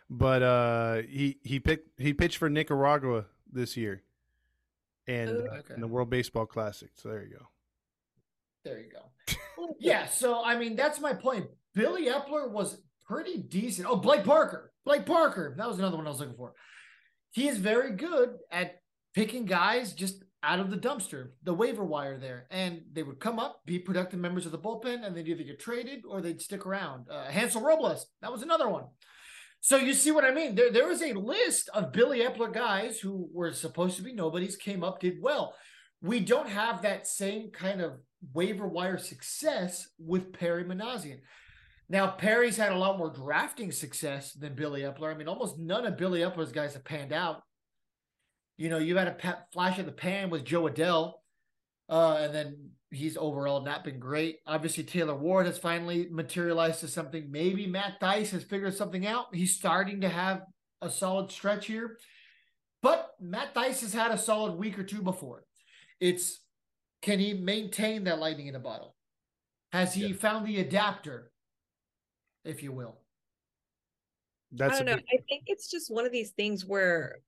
but 0.09 0.43
uh, 0.43 1.01
he 1.07 1.37
he 1.43 1.59
picked 1.59 1.99
he 1.99 2.13
pitched 2.13 2.37
for 2.37 2.49
Nicaragua 2.49 3.25
this 3.51 3.75
year, 3.77 4.03
and 5.07 5.29
Ooh. 5.31 5.47
uh, 5.51 5.55
Okay. 5.57 5.73
in 5.75 5.81
the 5.81 5.87
World 5.87 6.09
Baseball 6.11 6.45
Classic. 6.45 6.89
So 6.95 7.09
there 7.09 7.23
you 7.23 7.37
go. 7.39 7.45
There 8.65 8.79
you 8.79 8.89
go. 8.91 9.67
yeah. 9.79 10.07
So 10.07 10.43
I 10.43 10.57
mean, 10.57 10.75
that's 10.75 10.99
my 10.99 11.13
point. 11.13 11.45
Billy 11.73 12.07
Eppler 12.07 12.51
was 12.51 12.81
pretty 13.05 13.37
decent. 13.37 13.87
Oh, 13.89 13.95
Blake 13.95 14.25
Parker. 14.25 14.73
Blake 14.83 15.05
Parker. 15.05 15.55
That 15.57 15.67
was 15.67 15.79
another 15.79 15.95
one 15.95 16.07
I 16.07 16.09
was 16.09 16.19
looking 16.19 16.35
for. 16.35 16.53
He 17.31 17.47
is 17.47 17.57
very 17.57 17.91
good 17.91 18.37
at 18.51 18.81
picking 19.13 19.45
guys 19.45 19.93
just 19.93 20.23
out 20.43 20.59
of 20.59 20.69
the 20.69 20.77
dumpster, 20.77 21.29
the 21.43 21.53
waiver 21.53 21.83
wire 21.83 22.17
there, 22.17 22.45
and 22.51 22.81
they 22.93 23.01
would 23.01 23.19
come 23.19 23.39
up, 23.39 23.61
be 23.65 23.79
productive 23.79 24.19
members 24.19 24.45
of 24.45 24.51
the 24.51 24.59
bullpen, 24.59 25.05
and 25.05 25.15
they'd 25.15 25.27
either 25.27 25.43
get 25.43 25.59
traded 25.59 26.03
or 26.07 26.21
they'd 26.21 26.41
stick 26.41 26.65
around. 26.65 27.07
Uh, 27.09 27.25
Hansel 27.25 27.61
Robles. 27.61 28.07
That 28.21 28.31
was 28.31 28.43
another 28.43 28.69
one. 28.69 28.85
So 29.59 29.77
you 29.77 29.95
see 29.95 30.11
what 30.11 30.23
I 30.23 30.31
mean? 30.31 30.53
There, 30.53 30.71
there 30.71 30.91
is 30.91 31.01
a 31.01 31.13
list 31.13 31.69
of 31.73 31.91
Billy 31.91 32.19
Eppler 32.19 32.53
guys 32.53 32.99
who 32.99 33.27
were 33.33 33.51
supposed 33.51 33.97
to 33.97 34.03
be 34.03 34.13
nobodies, 34.13 34.55
came 34.55 34.83
up, 34.83 34.99
did 34.99 35.17
well. 35.19 35.55
We 36.01 36.19
don't 36.19 36.49
have 36.49 36.83
that 36.83 37.07
same 37.07 37.49
kind 37.49 37.81
of 37.81 37.93
waiver 38.33 38.67
wire 38.67 38.97
success 38.97 39.87
with 39.99 40.33
Perry 40.33 40.63
Minasian. 40.63 41.19
Now, 41.87 42.07
Perry's 42.07 42.57
had 42.57 42.71
a 42.71 42.77
lot 42.77 42.97
more 42.97 43.11
drafting 43.11 43.71
success 43.71 44.33
than 44.33 44.55
Billy 44.55 44.81
Eppler. 44.81 45.13
I 45.13 45.17
mean, 45.17 45.27
almost 45.27 45.59
none 45.59 45.85
of 45.85 45.97
Billy 45.97 46.21
Eppler's 46.21 46.51
guys 46.51 46.73
have 46.73 46.83
panned 46.83 47.13
out. 47.13 47.43
You 48.57 48.69
know, 48.69 48.77
you 48.79 48.97
had 48.97 49.07
a 49.07 49.45
flash 49.53 49.77
of 49.77 49.85
the 49.85 49.91
pan 49.91 50.29
with 50.29 50.45
Jo 50.45 50.63
Adell, 50.63 51.13
uh, 51.89 52.17
and 52.21 52.33
then 52.33 52.69
he's 52.89 53.17
overall 53.17 53.63
not 53.63 53.83
been 53.83 53.99
great. 53.99 54.37
Obviously, 54.47 54.83
Taylor 54.83 55.15
Ward 55.15 55.45
has 55.45 55.59
finally 55.59 56.07
materialized 56.09 56.79
to 56.79 56.87
something. 56.87 57.29
Maybe 57.29 57.67
Matt 57.67 57.99
Thaiss 58.01 58.31
has 58.31 58.43
figured 58.43 58.75
something 58.75 59.05
out. 59.05 59.35
He's 59.35 59.55
starting 59.55 60.01
to 60.01 60.09
have 60.09 60.41
a 60.81 60.89
solid 60.89 61.31
stretch 61.31 61.67
here. 61.67 61.97
But 62.81 63.11
Matt 63.19 63.53
Thaiss 63.53 63.81
has 63.81 63.93
had 63.93 64.11
a 64.11 64.17
solid 64.17 64.53
week 64.55 64.79
or 64.79 64.83
two 64.83 65.01
before. 65.01 65.43
It's 65.99 66.44
can 67.05 67.19
he 67.19 67.35
maintain 67.35 68.03
that 68.05 68.17
lightning 68.17 68.47
in 68.47 68.55
a 68.55 68.59
bottle? 68.59 68.95
Has 69.71 69.93
he 69.93 70.11
found 70.11 70.47
the 70.47 70.59
adapter, 70.59 71.31
if 72.43 72.63
you 72.63 72.71
will? 72.71 72.97
That's 74.51 74.73
I 74.73 74.75
a 74.77 74.79
don't 74.79 74.85
know. 74.87 74.95
big- 74.95 75.19
I 75.19 75.23
think 75.29 75.43
it's 75.45 75.69
just 75.69 75.93
one 75.93 76.07
of 76.07 76.11
these 76.11 76.31
things 76.31 76.65
where, 76.65 77.19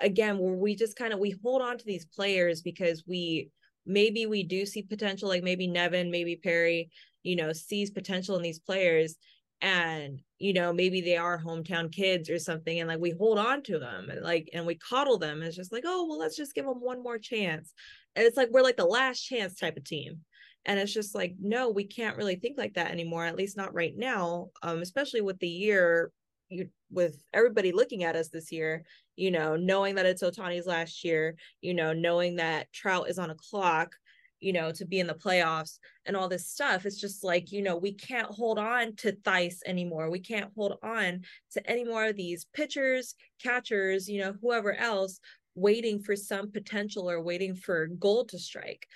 again, 0.00 0.38
where 0.38 0.54
we 0.54 0.74
just 0.74 0.96
kind 0.96 1.12
of 1.12 1.18
we 1.18 1.34
hold 1.42 1.60
on 1.60 1.76
to 1.76 1.84
these 1.84 2.06
players 2.06 2.62
because 2.62 3.04
we 3.06 3.50
maybe 3.84 4.24
we 4.24 4.44
do 4.44 4.64
see 4.64 4.82
potential, 4.82 5.28
like 5.28 5.42
maybe 5.42 5.66
Nevin, 5.66 6.10
maybe 6.10 6.36
Perry, 6.36 6.88
you 7.22 7.36
know, 7.36 7.52
sees 7.52 7.90
potential 7.90 8.36
in 8.36 8.42
these 8.42 8.60
players, 8.60 9.16
and 9.60 10.22
you 10.38 10.54
know 10.54 10.72
maybe 10.72 11.02
they 11.02 11.18
are 11.18 11.38
hometown 11.38 11.92
kids 11.92 12.30
or 12.30 12.38
something, 12.38 12.80
and 12.80 12.88
like 12.88 13.00
we 13.00 13.10
hold 13.10 13.38
on 13.38 13.62
to 13.64 13.78
them 13.78 14.08
and 14.08 14.22
like 14.22 14.48
and 14.54 14.64
we 14.64 14.76
coddle 14.76 15.18
them. 15.18 15.42
It's 15.42 15.56
just 15.56 15.72
like, 15.72 15.84
oh 15.86 16.06
well, 16.08 16.18
let's 16.18 16.36
just 16.36 16.54
give 16.54 16.64
them 16.64 16.80
one 16.80 17.02
more 17.02 17.18
chance, 17.18 17.74
and 18.18 18.26
it's 18.26 18.36
like 18.36 18.48
we're 18.50 18.62
like 18.62 18.76
the 18.76 18.84
last 18.84 19.20
chance 19.20 19.54
type 19.54 19.76
of 19.76 19.84
team. 19.84 20.22
And 20.66 20.80
it's 20.80 20.92
just 20.92 21.14
like, 21.14 21.36
no, 21.40 21.70
we 21.70 21.84
can't 21.84 22.16
really 22.16 22.34
think 22.34 22.58
like 22.58 22.74
that 22.74 22.90
anymore, 22.90 23.24
at 23.24 23.36
least 23.36 23.56
not 23.56 23.72
right 23.72 23.96
now. 23.96 24.48
Um, 24.60 24.82
especially 24.82 25.20
with 25.20 25.38
the 25.38 25.48
year 25.48 26.10
you 26.48 26.68
with 26.90 27.22
everybody 27.32 27.70
looking 27.70 28.02
at 28.02 28.16
us 28.16 28.28
this 28.28 28.50
year, 28.50 28.82
you 29.14 29.30
know, 29.30 29.54
knowing 29.54 29.94
that 29.94 30.06
it's 30.06 30.22
Ohtani's 30.22 30.66
last 30.66 31.04
year, 31.04 31.36
you 31.60 31.74
know, 31.74 31.92
knowing 31.92 32.36
that 32.36 32.72
Trout 32.72 33.08
is 33.08 33.20
on 33.20 33.30
a 33.30 33.36
clock, 33.36 33.94
you 34.40 34.52
know, 34.52 34.72
to 34.72 34.84
be 34.84 34.98
in 34.98 35.06
the 35.06 35.14
playoffs 35.14 35.78
and 36.04 36.16
all 36.16 36.28
this 36.28 36.48
stuff. 36.48 36.86
It's 36.86 37.00
just 37.00 37.22
like, 37.22 37.52
you 37.52 37.62
know, 37.62 37.76
we 37.76 37.92
can't 37.92 38.26
hold 38.26 38.58
on 38.58 38.96
to 38.96 39.12
Thaiss 39.12 39.58
anymore. 39.64 40.10
We 40.10 40.20
can't 40.20 40.50
hold 40.56 40.78
on 40.82 41.22
to 41.52 41.70
any 41.70 41.84
more 41.84 42.06
of 42.06 42.16
these 42.16 42.46
pitchers, 42.52 43.14
catchers, 43.40 44.08
you 44.08 44.20
know, 44.22 44.34
whoever 44.40 44.74
else 44.74 45.20
waiting 45.58 46.00
for 46.00 46.16
some 46.16 46.50
potential 46.50 47.10
or 47.10 47.20
waiting 47.20 47.54
for 47.54 47.86
gold 47.86 48.30
to 48.30 48.38
strike. 48.38 48.86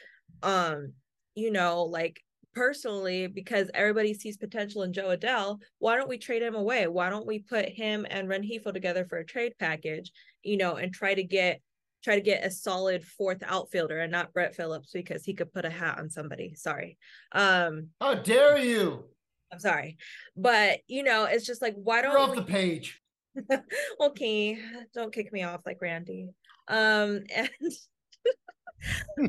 Um, 0.42 0.92
you 1.34 1.50
know, 1.50 1.84
like 1.84 2.20
personally 2.54 3.26
because 3.26 3.70
everybody 3.74 4.14
sees 4.14 4.36
potential 4.36 4.82
in 4.82 4.92
Jo 4.92 5.16
Adell, 5.16 5.60
why 5.78 5.96
don't 5.96 6.08
we 6.08 6.18
trade 6.18 6.42
him 6.42 6.54
away? 6.54 6.86
Why 6.86 7.10
don't 7.10 7.26
we 7.26 7.40
put 7.40 7.68
him 7.68 8.06
and 8.10 8.28
Rengifo 8.28 8.72
together 8.72 9.04
for 9.04 9.18
a 9.18 9.24
trade 9.24 9.54
package, 9.58 10.12
you 10.42 10.56
know, 10.56 10.76
and 10.76 10.92
try 10.92 11.14
to 11.14 11.24
get 11.24 11.60
try 12.02 12.16
to 12.16 12.20
get 12.20 12.44
a 12.44 12.50
solid 12.50 13.04
fourth 13.04 13.44
outfielder 13.46 14.00
and 14.00 14.10
not 14.10 14.32
Brett 14.32 14.56
Phillips 14.56 14.90
because 14.92 15.24
he 15.24 15.34
could 15.34 15.52
put 15.52 15.64
a 15.64 15.70
hat 15.70 15.98
on 15.98 16.10
somebody. 16.10 16.54
Sorry. 16.54 16.98
Um 17.32 17.88
How 18.00 18.14
dare 18.14 18.58
you? 18.58 19.04
I'm 19.52 19.60
sorry. 19.60 19.98
But, 20.36 20.80
you 20.88 21.02
know, 21.02 21.24
it's 21.24 21.46
just 21.46 21.62
like 21.62 21.74
why 21.76 22.02
don't 22.02 22.14
we 22.14 22.20
off 22.20 22.30
we 22.30 22.36
the 22.36 22.42
page. 22.42 23.00
okay, 24.00 24.58
don't 24.94 25.12
kick 25.12 25.32
me 25.32 25.42
off 25.42 25.62
like 25.64 25.80
Randy. 25.80 26.28
Um, 26.68 27.24
and 27.34 27.48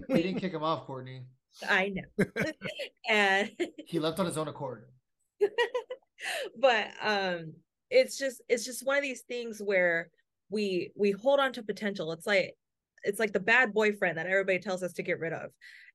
we 0.09 0.23
didn't 0.23 0.39
kick 0.39 0.53
him 0.53 0.63
off, 0.63 0.85
Courtney. 0.85 1.23
I 1.69 1.89
know, 1.89 2.25
and 3.09 3.51
he 3.85 3.99
left 3.99 4.19
on 4.19 4.25
his 4.25 4.37
own 4.37 4.47
accord. 4.47 4.85
but 6.59 6.87
um, 7.01 7.53
it's 7.89 8.17
just 8.17 8.41
it's 8.49 8.65
just 8.65 8.85
one 8.85 8.97
of 8.97 9.03
these 9.03 9.21
things 9.21 9.61
where 9.63 10.09
we 10.49 10.91
we 10.95 11.11
hold 11.11 11.39
on 11.39 11.53
to 11.53 11.63
potential. 11.63 12.11
It's 12.11 12.25
like 12.25 12.55
it's 13.03 13.19
like 13.19 13.33
the 13.33 13.39
bad 13.39 13.73
boyfriend 13.73 14.17
that 14.17 14.27
everybody 14.27 14.59
tells 14.59 14.81
us 14.81 14.93
to 14.93 15.03
get 15.03 15.19
rid 15.19 15.33
of 15.33 15.51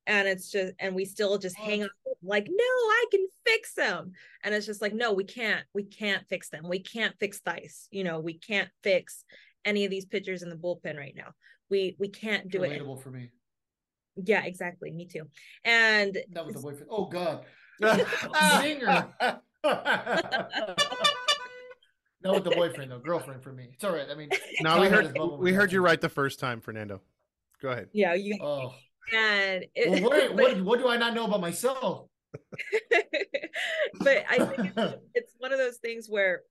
and 0.08 0.26
it's 0.26 0.50
just 0.50 0.72
and 0.80 0.94
we 0.94 1.04
still 1.04 1.38
just 1.38 1.56
hang 1.56 1.82
on 1.82 1.88
like 2.22 2.46
no 2.48 2.64
i 2.64 3.04
can 3.12 3.24
fix 3.46 3.74
them 3.74 4.12
and 4.42 4.54
it's 4.54 4.66
just 4.66 4.82
like 4.82 4.94
no 4.94 5.12
we 5.12 5.22
can't 5.22 5.64
we 5.74 5.84
can't 5.84 6.26
fix 6.28 6.48
them 6.48 6.68
we 6.68 6.80
can't 6.80 7.14
fix 7.20 7.40
Thaiss 7.40 7.86
you 7.92 8.02
know 8.02 8.18
we 8.18 8.34
can't 8.38 8.70
fix 8.82 9.24
any 9.68 9.84
of 9.84 9.90
these 9.90 10.06
pitchers 10.06 10.42
in 10.42 10.48
the 10.48 10.56
bullpen 10.56 10.96
right 10.96 11.14
now. 11.14 11.32
We 11.70 11.96
we 11.98 12.08
can't 12.08 12.50
do 12.50 12.60
Relatable 12.60 12.98
it 12.98 13.02
for 13.02 13.10
me. 13.10 13.30
Yeah 14.16 14.44
exactly. 14.44 14.90
Me 14.90 15.06
too. 15.06 15.24
And 15.64 16.18
that 16.32 16.46
was 16.46 16.54
the 16.54 16.60
boyfriend. 16.60 16.86
Oh 16.90 17.04
god. 17.06 17.44
Zinger 17.80 19.12
not 22.24 22.34
with 22.34 22.44
the 22.44 22.50
boyfriend 22.50 22.90
though. 22.90 22.98
Girlfriend 22.98 23.42
for 23.42 23.52
me. 23.52 23.68
It's 23.74 23.84
all 23.84 23.92
right. 23.92 24.06
I 24.10 24.14
mean 24.14 24.30
no 24.62 24.80
we 24.80 24.88
heard 24.88 25.16
we 25.38 25.52
heard 25.52 25.70
you 25.70 25.80
right 25.80 26.00
the 26.00 26.08
first 26.08 26.40
time 26.40 26.60
fernando. 26.60 27.02
Go 27.60 27.68
ahead. 27.68 27.88
Yeah 27.92 28.14
you 28.14 28.38
oh. 28.40 28.72
And 29.14 29.64
it, 29.74 30.02
well, 30.02 30.02
what, 30.02 30.34
what, 30.34 30.62
what 30.62 30.78
do 30.78 30.88
I 30.88 30.96
not 30.96 31.14
know 31.14 31.26
about 31.26 31.40
myself? 31.40 32.08
but 34.00 34.24
I 34.28 34.44
think 34.44 34.72
it's, 34.76 34.96
it's 35.14 35.32
one 35.38 35.52
of 35.52 35.58
those 35.58 35.78
things 35.78 36.08
where 36.08 36.42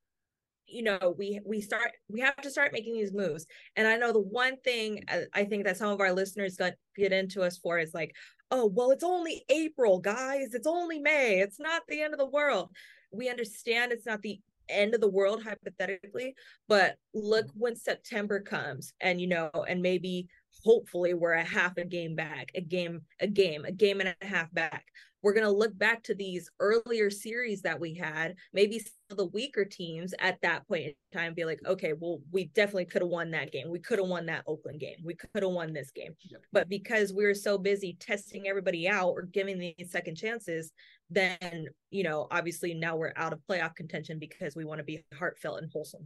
you 0.67 0.83
know 0.83 1.15
we 1.17 1.39
we 1.45 1.61
start 1.61 1.91
we 2.09 2.19
have 2.19 2.37
to 2.37 2.51
start 2.51 2.73
making 2.73 2.93
these 2.93 3.13
moves. 3.13 3.45
And 3.75 3.87
i 3.87 3.95
know 3.97 4.11
the 4.11 4.19
one 4.19 4.57
thing 4.57 5.03
uh, 5.09 5.21
i 5.33 5.43
think 5.43 5.65
that 5.65 5.77
some 5.77 5.89
of 5.89 6.01
our 6.01 6.13
listeners 6.13 6.57
got 6.57 6.73
get 6.95 7.13
into 7.13 7.41
us 7.41 7.57
for 7.57 7.79
is 7.79 7.93
like 7.93 8.15
oh 8.51 8.65
well 8.65 8.91
it's 8.91 9.03
only 9.03 9.43
april 9.49 9.99
guys. 9.99 10.53
It's 10.53 10.67
only 10.67 10.99
may. 10.99 11.39
It's 11.39 11.59
not 11.59 11.83
the 11.87 12.01
end 12.01 12.13
of 12.13 12.19
the 12.19 12.25
world. 12.25 12.69
We 13.11 13.29
understand 13.29 13.91
it's 13.91 14.05
not 14.05 14.21
the 14.21 14.39
end 14.69 14.93
of 14.93 14.99
the 14.99 15.07
world 15.07 15.41
hypothetically 15.41 16.35
but 16.67 16.97
look 17.13 17.47
when 17.53 17.73
september 17.73 18.41
comes 18.41 18.91
and 18.99 19.21
you 19.21 19.25
know 19.25 19.49
and 19.65 19.81
maybe 19.81 20.27
hopefully 20.63 21.13
we're 21.13 21.33
a 21.33 21.43
half 21.43 21.77
a 21.77 21.85
game 21.85 22.15
back, 22.15 22.51
a 22.55 22.61
game, 22.61 23.01
a 23.19 23.27
game, 23.27 23.65
a 23.65 23.71
game 23.71 24.01
and 24.01 24.15
a 24.21 24.25
half 24.25 24.53
back. 24.53 24.85
We're 25.27 25.33
going 25.33 25.43
to 25.43 25.51
look 25.51 25.77
back 25.77 26.03
to 26.03 26.15
these 26.15 26.49
earlier 26.61 27.09
series 27.09 27.61
that 27.63 27.77
we 27.77 27.93
had, 27.93 28.35
maybe 28.53 28.81
the 29.09 29.25
weaker 29.25 29.65
teams 29.65 30.13
at 30.19 30.39
that 30.41 30.65
point 30.69 30.85
in 30.85 30.93
time, 31.11 31.33
be 31.33 31.43
like, 31.43 31.59
okay, 31.65 31.91
well, 31.99 32.21
we 32.31 32.45
definitely 32.45 32.85
could 32.85 33.01
have 33.01 33.11
won 33.11 33.31
that 33.31 33.51
game. 33.51 33.69
We 33.69 33.79
could 33.79 33.99
have 33.99 34.07
won 34.07 34.25
that 34.27 34.45
Oakland 34.47 34.79
game. 34.79 34.95
We 35.03 35.15
could 35.15 35.43
have 35.43 35.51
won 35.51 35.73
this 35.73 35.91
game. 35.91 36.15
Yep. 36.21 36.43
But 36.53 36.69
because 36.69 37.11
we 37.11 37.25
were 37.25 37.33
so 37.33 37.57
busy 37.57 37.97
testing 37.99 38.47
everybody 38.47 38.87
out 38.87 39.09
or 39.09 39.23
giving 39.23 39.59
these 39.59 39.91
second 39.91 40.15
chances, 40.15 40.71
then, 41.09 41.67
you 41.91 42.03
know, 42.03 42.27
obviously 42.31 42.73
now 42.73 42.95
we're 42.95 43.11
out 43.17 43.33
of 43.33 43.41
playoff 43.51 43.75
contention 43.75 44.19
because 44.19 44.55
we 44.55 44.63
want 44.63 44.77
to 44.77 44.85
be 44.85 45.03
heartfelt 45.13 45.61
and 45.61 45.69
wholesome. 45.73 46.05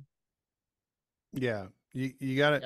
Yeah. 1.31 1.67
You, 1.93 2.11
you 2.17 2.35
got 2.37 2.53
it. 2.53 2.65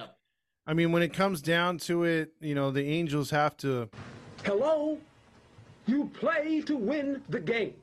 I 0.66 0.74
mean, 0.74 0.94
when 0.94 1.02
it 1.02 1.12
comes 1.12 1.42
down 1.42 1.80
to 1.80 2.06
it, 2.06 2.32
you 2.40 2.56
know, 2.56 2.72
the 2.72 2.88
Angels 2.88 3.30
have 3.32 3.58
to. 3.58 3.90
Hello? 4.46 4.98
You 5.86 6.10
play 6.14 6.62
to 6.62 6.76
win 6.76 7.22
the 7.30 7.40
game. 7.40 7.74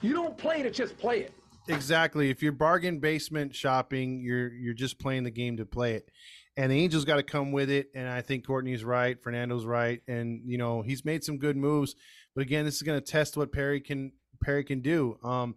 You 0.00 0.12
don't 0.12 0.36
play 0.36 0.62
to 0.62 0.70
just 0.70 0.96
play 0.98 1.20
it. 1.20 1.32
Exactly. 1.68 2.30
If 2.30 2.42
you're 2.42 2.52
bargain 2.52 2.98
basement 2.98 3.54
shopping, 3.54 4.20
you're 4.20 4.52
you're 4.52 4.74
just 4.74 4.98
playing 4.98 5.24
the 5.24 5.30
game 5.30 5.56
to 5.56 5.64
play 5.64 5.94
it. 5.94 6.10
And 6.56 6.70
the 6.70 6.76
Angels 6.76 7.04
got 7.04 7.16
to 7.16 7.22
come 7.22 7.52
with 7.52 7.70
it. 7.70 7.88
And 7.94 8.08
I 8.08 8.20
think 8.20 8.46
Courtney's 8.46 8.84
right, 8.84 9.20
Fernando's 9.20 9.64
right, 9.64 10.02
and 10.06 10.42
you 10.44 10.58
know 10.58 10.82
he's 10.82 11.04
made 11.04 11.24
some 11.24 11.38
good 11.38 11.56
moves. 11.56 11.96
But 12.34 12.42
again, 12.42 12.64
this 12.64 12.76
is 12.76 12.82
going 12.82 13.00
to 13.00 13.04
test 13.04 13.36
what 13.36 13.50
Perry 13.50 13.80
can 13.80 14.12
Perry 14.42 14.62
can 14.62 14.80
do. 14.80 15.18
Um, 15.24 15.54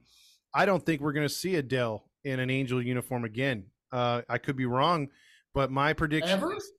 I 0.54 0.66
don't 0.66 0.84
think 0.86 1.02
we're 1.02 1.14
going 1.14 1.28
to 1.28 1.34
see 1.34 1.54
Adell 1.54 2.04
in 2.24 2.40
an 2.40 2.50
Angel 2.50 2.82
uniform 2.82 3.26
again. 3.26 3.66
Uh, 3.92 4.22
I 4.30 4.38
could 4.38 4.56
be 4.56 4.66
wrong, 4.66 5.10
but 5.54 5.72
my 5.72 5.94
prediction, 5.94 6.32
Ever? 6.32 6.56
Is, 6.56 6.72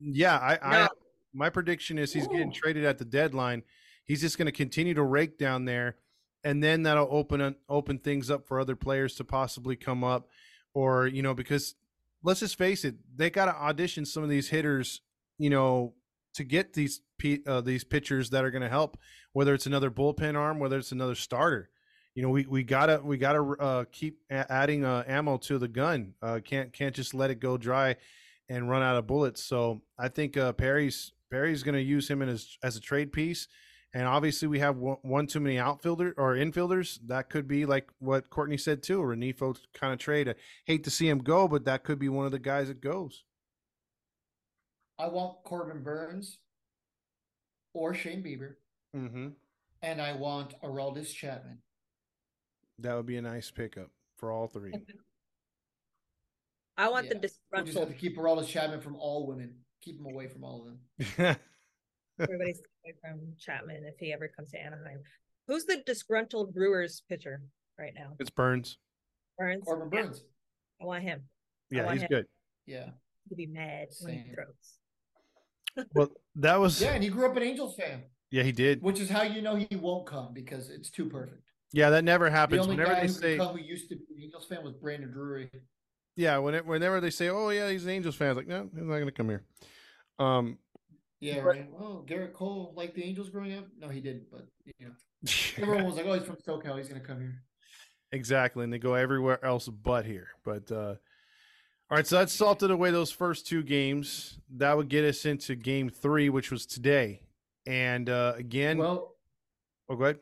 yeah, 0.00 0.36
I, 0.38 0.54
no. 0.54 0.84
I, 0.84 0.88
my 1.32 1.50
prediction 1.50 1.98
is 1.98 2.12
he's 2.12 2.26
Ooh. 2.26 2.30
getting 2.30 2.52
traded 2.52 2.84
at 2.84 2.98
the 2.98 3.04
deadline. 3.04 3.62
He's 4.12 4.20
just 4.20 4.36
going 4.36 4.44
to 4.44 4.52
continue 4.52 4.92
to 4.92 5.02
rake 5.02 5.38
down 5.38 5.64
there, 5.64 5.96
and 6.44 6.62
then 6.62 6.82
that'll 6.82 7.08
open 7.10 7.56
open 7.66 7.98
things 7.98 8.30
up 8.30 8.46
for 8.46 8.60
other 8.60 8.76
players 8.76 9.14
to 9.14 9.24
possibly 9.24 9.74
come 9.74 10.04
up, 10.04 10.28
or 10.74 11.06
you 11.06 11.22
know, 11.22 11.32
because 11.32 11.76
let's 12.22 12.40
just 12.40 12.58
face 12.58 12.84
it, 12.84 12.96
they 13.16 13.30
got 13.30 13.46
to 13.46 13.54
audition 13.54 14.04
some 14.04 14.22
of 14.22 14.28
these 14.28 14.50
hitters, 14.50 15.00
you 15.38 15.48
know, 15.48 15.94
to 16.34 16.44
get 16.44 16.74
these 16.74 17.00
uh, 17.46 17.62
these 17.62 17.84
pitchers 17.84 18.28
that 18.28 18.44
are 18.44 18.50
going 18.50 18.60
to 18.60 18.68
help. 18.68 18.98
Whether 19.32 19.54
it's 19.54 19.64
another 19.64 19.90
bullpen 19.90 20.36
arm, 20.36 20.58
whether 20.58 20.76
it's 20.76 20.92
another 20.92 21.14
starter, 21.14 21.70
you 22.14 22.22
know, 22.22 22.28
we, 22.28 22.44
we 22.44 22.64
gotta 22.64 23.00
we 23.02 23.16
gotta 23.16 23.40
uh, 23.58 23.84
keep 23.90 24.18
adding 24.30 24.84
uh, 24.84 25.04
ammo 25.06 25.38
to 25.38 25.58
the 25.58 25.68
gun. 25.68 26.12
Uh, 26.20 26.40
can't 26.44 26.70
can't 26.74 26.94
just 26.94 27.14
let 27.14 27.30
it 27.30 27.40
go 27.40 27.56
dry 27.56 27.96
and 28.50 28.68
run 28.68 28.82
out 28.82 28.96
of 28.96 29.06
bullets. 29.06 29.42
So 29.42 29.80
I 29.98 30.08
think 30.08 30.36
uh, 30.36 30.52
Perry's 30.52 31.12
Perry's 31.30 31.62
going 31.62 31.76
to 31.76 31.82
use 31.82 32.10
him 32.10 32.20
in 32.20 32.28
as 32.28 32.58
as 32.62 32.76
a 32.76 32.80
trade 32.80 33.10
piece. 33.10 33.48
And 33.94 34.06
obviously, 34.06 34.48
we 34.48 34.58
have 34.60 34.78
one, 34.78 34.96
one 35.02 35.26
too 35.26 35.40
many 35.40 35.58
outfielder 35.58 36.14
or 36.16 36.34
infielders. 36.34 36.98
That 37.06 37.28
could 37.28 37.46
be 37.46 37.66
like 37.66 37.90
what 37.98 38.30
Courtney 38.30 38.56
said 38.56 38.82
too, 38.82 39.00
a 39.00 39.04
Rengifo 39.04 39.58
kind 39.74 39.92
of 39.92 39.98
trade. 39.98 40.30
I 40.30 40.34
hate 40.64 40.84
to 40.84 40.90
see 40.90 41.08
him 41.08 41.18
go, 41.18 41.46
but 41.46 41.66
that 41.66 41.84
could 41.84 41.98
be 41.98 42.08
one 42.08 42.24
of 42.24 42.32
the 42.32 42.38
guys 42.38 42.68
that 42.68 42.80
goes. 42.80 43.24
I 44.98 45.08
want 45.08 45.42
Corbin 45.44 45.82
Burnes 45.82 46.38
or 47.74 47.92
Shane 47.92 48.22
Bieber, 48.22 48.54
mm-hmm. 48.96 49.28
and 49.82 50.00
I 50.00 50.12
want 50.12 50.54
Aroldis 50.62 51.12
Chapman. 51.14 51.58
That 52.78 52.94
would 52.96 53.06
be 53.06 53.16
a 53.16 53.22
nice 53.22 53.50
pickup 53.50 53.90
for 54.16 54.32
all 54.32 54.46
three. 54.46 54.72
I 56.78 56.88
want 56.88 57.06
yeah. 57.06 57.14
the 57.14 57.18
disgruntled. 57.20 57.52
We'll 57.52 57.64
just 57.66 57.78
have 57.78 57.88
to 57.88 57.94
keep 57.94 58.16
Aroldis 58.16 58.48
Chapman 58.48 58.80
from 58.80 58.96
all 58.96 59.26
women. 59.26 59.54
Keep 59.82 60.00
him 60.00 60.06
away 60.06 60.28
from 60.28 60.44
all 60.44 60.66
of 60.66 61.16
them. 61.18 61.36
Everybody's 62.20 62.60
away 62.84 62.94
from 63.00 63.20
Chapman 63.38 63.84
if 63.84 63.98
he 63.98 64.12
ever 64.12 64.28
comes 64.28 64.50
to 64.50 64.58
Anaheim. 64.58 65.00
Who's 65.48 65.64
the 65.64 65.82
disgruntled 65.86 66.54
Brewers 66.54 67.02
pitcher 67.08 67.42
right 67.78 67.92
now? 67.94 68.14
It's 68.20 68.30
Burnes. 68.30 68.78
Burnes. 69.38 69.64
Corbin 69.64 69.88
Burnes. 69.88 70.24
Yeah. 70.80 70.84
I 70.84 70.86
want 70.86 71.02
him. 71.02 71.22
Yeah, 71.70 71.84
want 71.84 71.94
he's 71.94 72.02
him. 72.02 72.08
good. 72.10 72.26
Yeah. 72.66 72.90
He'd 73.28 73.36
be 73.36 73.46
mad 73.46 73.92
Same. 73.92 74.06
when 74.06 74.24
he 74.24 74.34
throws. 74.34 75.88
well, 75.94 76.12
that 76.36 76.60
was. 76.60 76.80
Yeah, 76.80 76.92
and 76.92 77.02
he 77.02 77.08
grew 77.08 77.28
up 77.28 77.36
an 77.36 77.42
Angels 77.42 77.74
fan. 77.76 78.02
Yeah, 78.30 78.42
he 78.42 78.52
did. 78.52 78.82
Which 78.82 79.00
is 79.00 79.10
how 79.10 79.22
you 79.22 79.42
know 79.42 79.56
he 79.56 79.76
won't 79.76 80.06
come 80.06 80.32
because 80.32 80.70
it's 80.70 80.90
too 80.90 81.06
perfect. 81.06 81.42
Yeah, 81.72 81.90
that 81.90 82.04
never 82.04 82.28
happens. 82.28 82.58
The 82.58 82.62
only 82.62 82.76
whenever 82.76 82.94
guy 82.94 83.00
they 83.00 83.06
who 83.06 83.12
say 83.12 83.36
come 83.36 83.56
who 83.56 83.62
used 83.62 83.88
to 83.88 83.96
be 83.96 84.02
an 84.16 84.22
Angels 84.22 84.46
fan 84.46 84.62
was 84.62 84.74
Brandon 84.74 85.10
Drury. 85.10 85.50
Yeah, 86.16 86.38
whenever, 86.38 86.68
whenever 86.68 87.00
they 87.00 87.10
say, 87.10 87.28
"Oh 87.30 87.48
yeah, 87.48 87.70
he's 87.70 87.84
an 87.84 87.90
Angels 87.90 88.14
fan," 88.14 88.28
I 88.28 88.30
was 88.30 88.36
like, 88.38 88.46
no, 88.46 88.68
he's 88.74 88.84
not 88.84 88.94
going 88.94 89.06
to 89.06 89.12
come 89.12 89.28
here. 89.28 89.44
Um, 90.18 90.58
yeah, 91.22 91.36
but, 91.36 91.44
right. 91.44 91.70
Oh, 91.78 92.04
Gerrit 92.06 92.32
Cole 92.32 92.72
liked 92.76 92.96
the 92.96 93.04
Angels 93.04 93.30
growing 93.30 93.56
up. 93.56 93.66
No, 93.78 93.88
he 93.88 94.00
didn't, 94.00 94.24
but 94.30 94.46
you 94.64 94.86
know, 94.86 94.92
everyone 95.62 95.84
was 95.84 95.94
like, 95.94 96.06
"Oh, 96.06 96.14
he's 96.14 96.24
from 96.24 96.36
SoCal. 96.36 96.76
He's 96.76 96.88
going 96.88 97.00
to 97.00 97.06
come 97.06 97.20
here." 97.20 97.42
Exactly, 98.10 98.64
and 98.64 98.72
they 98.72 98.78
go 98.78 98.94
everywhere 98.94 99.42
else 99.44 99.68
but 99.68 100.04
here. 100.04 100.28
But 100.44 100.70
uh, 100.72 100.94
all 101.90 101.96
right, 101.96 102.06
so 102.06 102.18
that 102.18 102.28
salted 102.28 102.72
away 102.72 102.90
those 102.90 103.12
first 103.12 103.46
two 103.46 103.62
games. 103.62 104.40
That 104.56 104.76
would 104.76 104.88
get 104.88 105.04
us 105.04 105.24
into 105.24 105.54
Game 105.54 105.88
Three, 105.88 106.28
which 106.28 106.50
was 106.50 106.66
today. 106.66 107.20
And 107.66 108.10
uh, 108.10 108.34
again, 108.36 108.78
well, 108.78 109.14
oh, 109.88 109.94
go 109.94 110.04
ahead. 110.04 110.18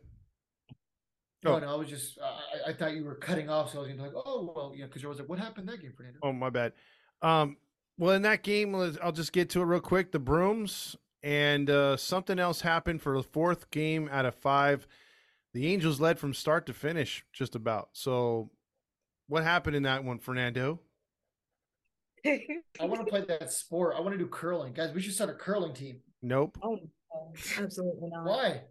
No, 1.43 1.55
oh. 1.55 1.59
no, 1.61 1.73
I 1.73 1.77
was 1.77 1.89
just 1.89 2.19
I, 2.23 2.71
I 2.71 2.73
thought 2.75 2.93
you 2.93 3.05
were 3.05 3.15
cutting 3.15 3.49
off, 3.49 3.73
so 3.73 3.79
I 3.79 3.81
was 3.81 3.89
gonna 3.89 4.03
be 4.03 4.09
like, 4.15 4.23
oh 4.27 4.53
well, 4.55 4.75
yeah, 4.77 4.85
because 4.85 5.03
I 5.03 5.09
was 5.09 5.19
like, 5.19 5.29
what 5.31 5.39
happened 5.39 5.67
that 5.71 5.81
game, 5.81 5.95
Fernando? 5.97 6.19
Oh, 6.23 6.33
my 6.33 6.51
bad. 6.51 6.75
Um, 7.23 7.57
well, 8.01 8.15
in 8.15 8.23
that 8.23 8.43
game, 8.43 8.75
I'll 8.75 9.13
just 9.13 9.31
get 9.35 9.51
to 9.51 9.61
it 9.61 9.67
real 9.67 9.79
quick. 9.79 10.11
The 10.11 10.19
Brooms 10.19 10.97
and 11.23 11.69
uh, 11.69 11.99
something 11.99 12.39
else 12.39 12.63
happened 12.63 13.03
for 13.03 13.15
the 13.15 13.23
fourth 13.23 13.71
game 13.71 14.09
out 14.11 14.25
of 14.25 14.35
five. 14.35 14.87
The 15.53 15.67
Angels 15.67 16.01
led 16.01 16.19
from 16.19 16.33
start 16.33 16.65
to 16.67 16.73
finish, 16.73 17.27
just 17.31 17.55
about. 17.55 17.91
So, 17.93 18.51
what 19.29 19.43
happened 19.43 19.77
in 19.77 19.83
that 19.83 20.03
one, 20.03 20.19
Fernando? 20.19 20.81
I 22.27 22.41
want 22.81 23.05
to 23.05 23.11
play 23.11 23.21
that 23.21 23.53
sport. 23.53 23.97
I 23.99 24.01
want 24.01 24.15
to 24.15 24.19
do 24.19 24.29
curling, 24.29 24.73
guys. 24.73 24.95
We 24.95 25.03
should 25.03 25.13
start 25.13 25.29
a 25.29 25.35
curling 25.35 25.75
team. 25.75 26.01
Nope. 26.23 26.57
Oh, 26.63 26.79
absolutely 27.59 28.09
not. 28.09 28.25
Why? 28.25 28.63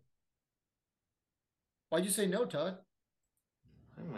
Why'd 1.91 2.03
you 2.03 2.09
say 2.09 2.25
no, 2.25 2.45
Todd? 2.45 2.77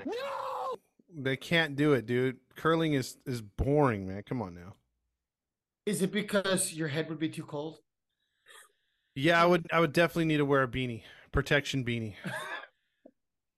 No, 0.05 0.77
they 1.13 1.35
can't 1.35 1.75
do 1.75 1.91
it, 1.93 2.05
dude. 2.05 2.37
Curling 2.55 2.93
is 2.93 3.17
is 3.25 3.41
boring, 3.41 4.07
man. 4.07 4.23
Come 4.23 4.41
on 4.41 4.53
now. 4.53 4.75
Is 5.85 6.01
it 6.01 6.11
because 6.11 6.73
your 6.73 6.87
head 6.87 7.09
would 7.09 7.19
be 7.19 7.29
too 7.29 7.43
cold? 7.43 7.79
Yeah, 9.15 9.41
I 9.41 9.45
would. 9.45 9.67
I 9.73 9.79
would 9.79 9.93
definitely 9.93 10.25
need 10.25 10.37
to 10.37 10.45
wear 10.45 10.63
a 10.63 10.67
beanie, 10.67 11.03
protection 11.31 11.83
beanie. 11.83 12.13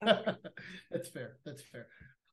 That's 0.02 1.08
fair. 1.12 1.36
That's 1.44 1.62
fair. 1.62 1.86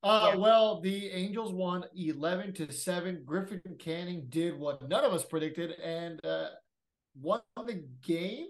Uh, 0.04 0.32
Yeah. 0.34 0.40
well, 0.40 0.82
the 0.82 1.10
Angels 1.12 1.54
won 1.54 1.84
eleven 1.96 2.54
to 2.56 2.72
seven. 2.72 3.24
Griffin 3.26 3.62
Canning 3.80 4.26
did 4.30 4.58
what 4.58 4.88
none 4.90 5.04
of 5.04 5.14
us 5.14 5.24
predicted 5.26 5.72
and 5.80 6.24
uh, 6.26 6.48
won 7.20 7.42
the 7.68 7.86
game. 8.04 8.48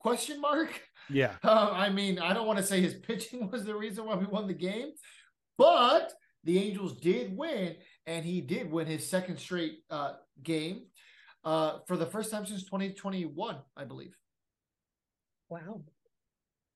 Question 0.00 0.40
mark. 0.40 0.80
Yeah. 1.10 1.34
Uh, 1.44 1.70
I 1.72 1.90
mean, 1.90 2.18
I 2.18 2.32
don't 2.34 2.46
want 2.46 2.58
to 2.58 2.64
say 2.64 2.80
his 2.80 2.94
pitching 3.06 3.50
was 3.50 3.64
the 3.64 3.76
reason 3.76 4.06
why 4.06 4.16
we 4.16 4.26
won 4.26 4.46
the 4.48 4.54
game, 4.54 4.90
but 5.56 6.12
the 6.44 6.58
Angels 6.58 6.98
did 7.00 7.36
win, 7.36 7.76
and 8.08 8.24
he 8.24 8.40
did 8.40 8.72
win 8.72 8.86
his 8.86 9.06
second 9.06 9.38
straight 9.38 9.80
uh, 9.90 10.14
game 10.42 10.86
uh, 11.44 11.80
for 11.86 11.96
the 11.98 12.06
first 12.06 12.30
time 12.30 12.46
since 12.46 12.64
2021, 12.64 13.56
I 13.76 13.84
believe. 13.84 14.16
Wow. 15.50 15.82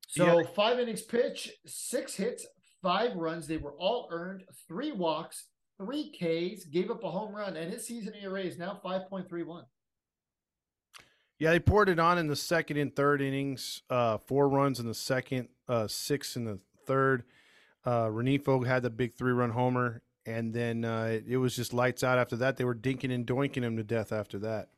So 0.09 0.41
Yeah. 0.41 0.47
five 0.55 0.79
innings 0.79 1.01
pitch, 1.03 1.51
six 1.67 2.15
hits, 2.15 2.47
five 2.83 3.17
runs. 3.17 3.47
They 3.47 3.57
were 3.57 3.73
all 3.79 4.09
earned, 4.11 4.45
three 4.69 4.93
walks, 4.93 5.47
three 5.79 6.11
Ks, 6.13 6.65
gave 6.65 6.91
up 6.91 7.03
a 7.03 7.11
home 7.11 7.35
run, 7.35 7.57
and 7.57 7.73
his 7.73 7.87
season 7.87 8.15
ERA 8.15 8.43
is 8.43 8.59
now 8.59 8.79
5.31. 8.85 9.65
Yeah, 11.39 11.51
they 11.53 11.61
poured 11.61 11.89
it 11.89 11.99
on 11.99 12.19
in 12.19 12.27
the 12.27 12.37
second 12.37 12.77
and 12.77 12.95
third 12.95 13.23
innings. 13.23 13.83
Uh, 13.89 14.19
four 14.19 14.51
runs 14.51 14.79
in 14.81 14.87
the 14.87 14.95
second, 14.95 15.49
uh, 15.67 15.89
six 15.89 16.37
in 16.37 16.45
the 16.45 16.61
third. 16.87 17.25
Uh, 17.85 18.07
Rengifo 18.07 18.65
had 18.67 18.83
the 18.83 18.91
big 18.91 19.15
three-run 19.15 19.51
homer, 19.51 20.03
and 20.27 20.53
then 20.55 20.85
uh, 20.85 21.05
it, 21.05 21.25
it 21.29 21.37
was 21.37 21.55
just 21.57 21.73
lights 21.73 22.03
out 22.05 22.19
after 22.19 22.37
that. 22.37 22.57
They 22.57 22.65
were 22.65 22.75
dinking 22.75 23.13
and 23.13 23.27
doinking 23.27 23.63
him 23.63 23.77
to 23.77 23.83
death 23.85 24.13
after 24.13 24.39
that. 24.41 24.69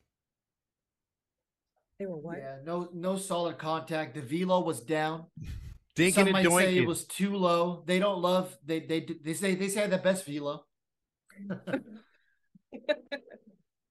They 1.99 2.05
were 2.05 2.17
what? 2.17 2.37
Yeah, 2.37 2.57
no, 2.65 2.89
no 2.93 3.17
solid 3.17 3.57
contact. 3.57 4.15
The 4.15 4.21
velo 4.21 4.61
was 4.61 4.81
down. 4.81 5.25
Dinking 5.95 6.13
Some 6.13 6.27
and 6.27 6.33
might 6.33 6.43
say 6.43 6.49
doinking. 6.49 6.81
it 6.81 6.87
was 6.87 7.05
too 7.05 7.37
low. 7.37 7.83
They 7.85 7.99
don't 7.99 8.21
love. 8.21 8.53
They 8.65 8.81
they 8.81 8.99
they 9.23 9.33
say 9.33 9.55
they 9.55 9.69
say 9.69 9.87
the 9.87 9.97
best 9.97 10.25
velo. 10.25 10.65
that 11.47 11.81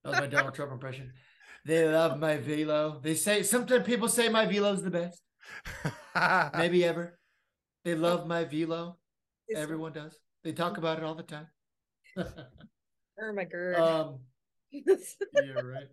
was 0.05 0.21
my 0.21 0.27
Donald 0.27 0.55
Trump 0.55 0.73
impression. 0.73 1.13
They 1.65 1.89
love 1.89 2.19
my 2.19 2.37
velo. 2.37 3.01
They 3.03 3.15
say 3.15 3.43
sometimes 3.43 3.87
people 3.87 4.09
say 4.09 4.29
my 4.29 4.45
velo's 4.45 4.83
the 4.83 4.91
best. 4.91 5.23
Maybe 6.59 6.85
ever. 6.85 7.19
They 7.87 7.95
love 7.95 8.27
my 8.27 8.45
velo. 8.45 8.99
It's- 9.49 9.63
Everyone 9.63 9.93
does. 9.95 10.19
They 10.45 10.53
talk 10.53 10.79
about 10.79 10.99
it 10.99 11.05
all 11.05 11.15
the 11.15 11.23
time. 11.23 11.49
Oh 13.17 13.33
my 13.33 13.45
god. 13.45 13.79
um, 13.79 14.19
yeah, 14.73 15.61
right. 15.63 15.87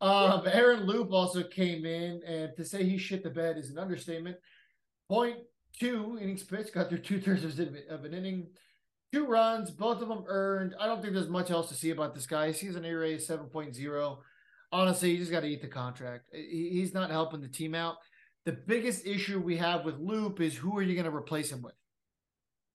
Um, 0.00 0.42
Aaron 0.50 0.86
Loup 0.86 1.12
also 1.12 1.42
came 1.42 1.84
in, 1.84 2.22
and 2.26 2.50
to 2.56 2.64
say 2.64 2.82
he 2.82 2.96
shit 2.96 3.22
the 3.22 3.28
bed 3.28 3.58
is 3.58 3.68
an 3.68 3.78
understatement. 3.78 4.36
Point 5.10 5.36
two 5.78 6.18
innings 6.20 6.42
pitched, 6.44 6.72
got 6.72 6.88
through 6.88 7.00
two 7.00 7.20
thirds 7.20 7.44
of 7.44 8.04
an 8.04 8.14
inning, 8.14 8.46
two 9.12 9.26
runs, 9.26 9.70
both 9.70 10.00
of 10.00 10.08
them 10.08 10.24
earned. 10.26 10.74
I 10.80 10.86
don't 10.86 11.02
think 11.02 11.14
there's 11.14 11.28
much 11.28 11.50
else 11.50 11.68
to 11.68 11.74
see 11.74 11.90
about 11.90 12.14
this 12.14 12.26
guy. 12.26 12.50
His 12.52 12.74
an 12.74 12.84
ERA 12.84 13.10
is 13.10 13.28
7.0. 13.28 14.18
Honestly, 14.72 15.10
you 15.10 15.18
just 15.18 15.30
got 15.30 15.40
to 15.40 15.46
eat 15.46 15.60
the 15.60 15.68
contract. 15.68 16.24
He's 16.32 16.94
not 16.94 17.10
helping 17.10 17.42
the 17.42 17.48
team 17.48 17.74
out. 17.74 17.96
The 18.46 18.52
biggest 18.52 19.06
issue 19.06 19.38
we 19.38 19.58
have 19.58 19.84
with 19.84 19.98
Loup 19.98 20.40
is 20.40 20.56
who 20.56 20.76
are 20.78 20.82
you 20.82 20.94
going 20.94 21.10
to 21.10 21.14
replace 21.14 21.52
him 21.52 21.62
with? 21.62 21.74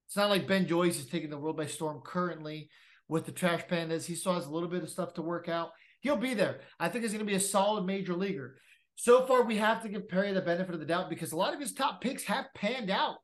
It's 0.07 0.15
not 0.15 0.29
like 0.29 0.47
Ben 0.47 0.67
Joyce 0.67 0.99
is 0.99 1.07
taking 1.07 1.29
the 1.29 1.37
world 1.37 1.57
by 1.57 1.65
storm 1.65 2.01
currently 2.03 2.69
with 3.09 3.25
the 3.25 3.31
Trash 3.31 3.65
Pandas. 3.69 4.05
He 4.05 4.15
still 4.15 4.33
has 4.33 4.45
a 4.45 4.51
little 4.51 4.69
bit 4.69 4.83
of 4.83 4.89
stuff 4.89 5.13
to 5.15 5.21
work 5.21 5.49
out. 5.49 5.71
He'll 6.01 6.15
be 6.15 6.33
there. 6.33 6.61
I 6.79 6.89
think 6.89 7.03
he's 7.03 7.11
going 7.11 7.25
to 7.25 7.29
be 7.29 7.35
a 7.35 7.39
solid 7.39 7.85
major 7.85 8.13
leaguer. 8.13 8.57
So 8.95 9.25
far, 9.25 9.43
we 9.43 9.57
have 9.57 9.83
to 9.83 9.89
give 9.89 10.07
Perry 10.07 10.31
the 10.31 10.41
benefit 10.41 10.73
of 10.73 10.79
the 10.79 10.85
doubt 10.85 11.09
because 11.09 11.31
a 11.31 11.37
lot 11.37 11.53
of 11.53 11.59
his 11.59 11.73
top 11.73 12.01
picks 12.01 12.23
have 12.23 12.45
panned 12.55 12.89
out. 12.89 13.17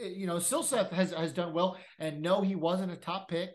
Eh, 0.00 0.08
You 0.08 0.26
know, 0.26 0.36
Silseth 0.36 0.90
has, 0.90 1.12
has 1.12 1.32
done 1.32 1.52
well, 1.52 1.76
and 1.98 2.22
no, 2.22 2.40
he 2.40 2.54
wasn't 2.54 2.92
a 2.92 2.96
top 2.96 3.28
pick. 3.28 3.50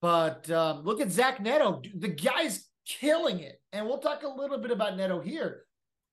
But 0.00 0.50
um, 0.50 0.82
look 0.82 1.00
at 1.00 1.12
Zach 1.12 1.40
Neto. 1.40 1.80
The 1.96 2.08
guy's 2.08 2.68
killing 2.86 3.38
it. 3.38 3.60
And 3.72 3.86
we'll 3.86 3.98
talk 3.98 4.24
a 4.24 4.28
little 4.28 4.58
bit 4.58 4.72
about 4.72 4.96
Neto 4.96 5.20
here. 5.20 5.62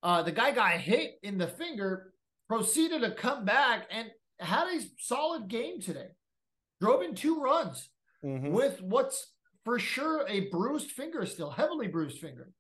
Uh, 0.04 0.22
the 0.22 0.32
guy 0.32 0.52
got 0.52 0.74
hit 0.74 1.16
in 1.24 1.38
the 1.38 1.48
finger, 1.48 2.14
proceeded 2.48 3.02
to 3.02 3.12
come 3.12 3.46
back, 3.46 3.88
and 3.92 4.10
had 4.40 4.68
a 4.68 4.82
solid 5.00 5.48
game 5.48 5.82
today. 5.82 6.10
Drove 6.82 7.02
in 7.02 7.16
two 7.16 7.42
runs 7.42 7.90
Mhm. 8.24 8.52
with 8.52 8.82
what's 8.82 9.34
for 9.66 9.80
sure 9.80 10.26
a 10.28 10.50
bruised 10.50 10.92
finger 10.92 11.26
still, 11.26 11.52
heavily 11.52 11.88
bruised 11.88 12.20
finger. 12.20 12.52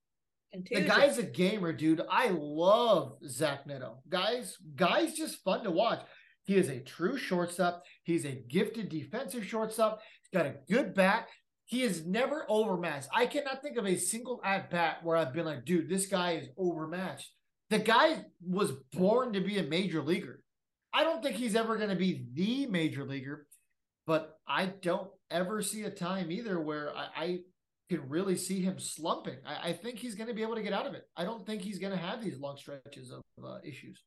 And 0.51 0.67
The 0.69 0.81
guy's 0.81 1.17
a 1.17 1.23
gamer, 1.23 1.71
dude. 1.73 2.01
I 2.09 2.29
love 2.29 3.17
Zach 3.27 3.65
Neto. 3.67 4.01
Guys, 4.09 4.57
guys 4.75 5.13
just 5.15 5.43
fun 5.43 5.63
to 5.63 5.71
watch. 5.71 6.01
He 6.43 6.55
is 6.55 6.69
a 6.69 6.79
true 6.81 7.17
shortstop. 7.17 7.83
He's 8.03 8.25
a 8.25 8.31
gifted 8.31 8.89
defensive 8.89 9.45
shortstop. 9.45 10.01
He's 10.23 10.29
got 10.33 10.47
a 10.47 10.57
good 10.67 10.93
bat. 10.95 11.27
He 11.65 11.83
is 11.83 12.05
never 12.07 12.45
overmatched. 12.49 13.09
I 13.13 13.27
cannot 13.27 13.61
think 13.61 13.77
of 13.77 13.85
a 13.85 13.95
single 13.95 14.41
at 14.43 14.71
bat 14.71 15.03
where 15.03 15.15
I've 15.15 15.33
been 15.33 15.45
like, 15.45 15.65
dude, 15.65 15.87
this 15.87 16.07
guy 16.07 16.31
is 16.37 16.49
overmatched. 16.57 17.31
The 17.69 17.77
guy 17.77 18.25
was 18.41 18.71
born 18.91 19.33
to 19.33 19.41
be 19.41 19.59
a 19.59 19.63
major 19.63 20.01
leaguer. 20.01 20.38
I 20.93 21.03
don't 21.03 21.21
think 21.21 21.35
he's 21.35 21.55
ever 21.55 21.77
going 21.77 21.89
to 21.89 21.95
be 21.95 22.25
the 22.33 22.65
major 22.67 23.05
leaguer, 23.05 23.47
but 24.07 24.39
I 24.47 24.67
don't 24.67 25.09
ever 25.29 25.61
see 25.61 25.83
a 25.83 25.91
time 25.91 26.31
either 26.31 26.59
where 26.59 26.95
I, 26.95 27.07
I 27.15 27.39
can 27.89 28.07
really 28.09 28.35
see 28.35 28.61
him 28.61 28.79
slumping. 28.79 29.37
I, 29.45 29.69
I 29.69 29.73
think 29.73 29.99
he's 29.99 30.15
going 30.15 30.27
to 30.27 30.33
be 30.33 30.41
able 30.41 30.55
to 30.55 30.63
get 30.63 30.73
out 30.73 30.85
of 30.87 30.93
it. 30.93 31.03
I 31.15 31.23
don't 31.25 31.45
think 31.45 31.61
he's 31.61 31.79
going 31.79 31.93
to 31.93 31.99
have 31.99 32.23
these 32.23 32.37
long 32.39 32.57
stretches 32.57 33.11
of 33.11 33.21
uh, 33.43 33.57
issues. 33.63 34.03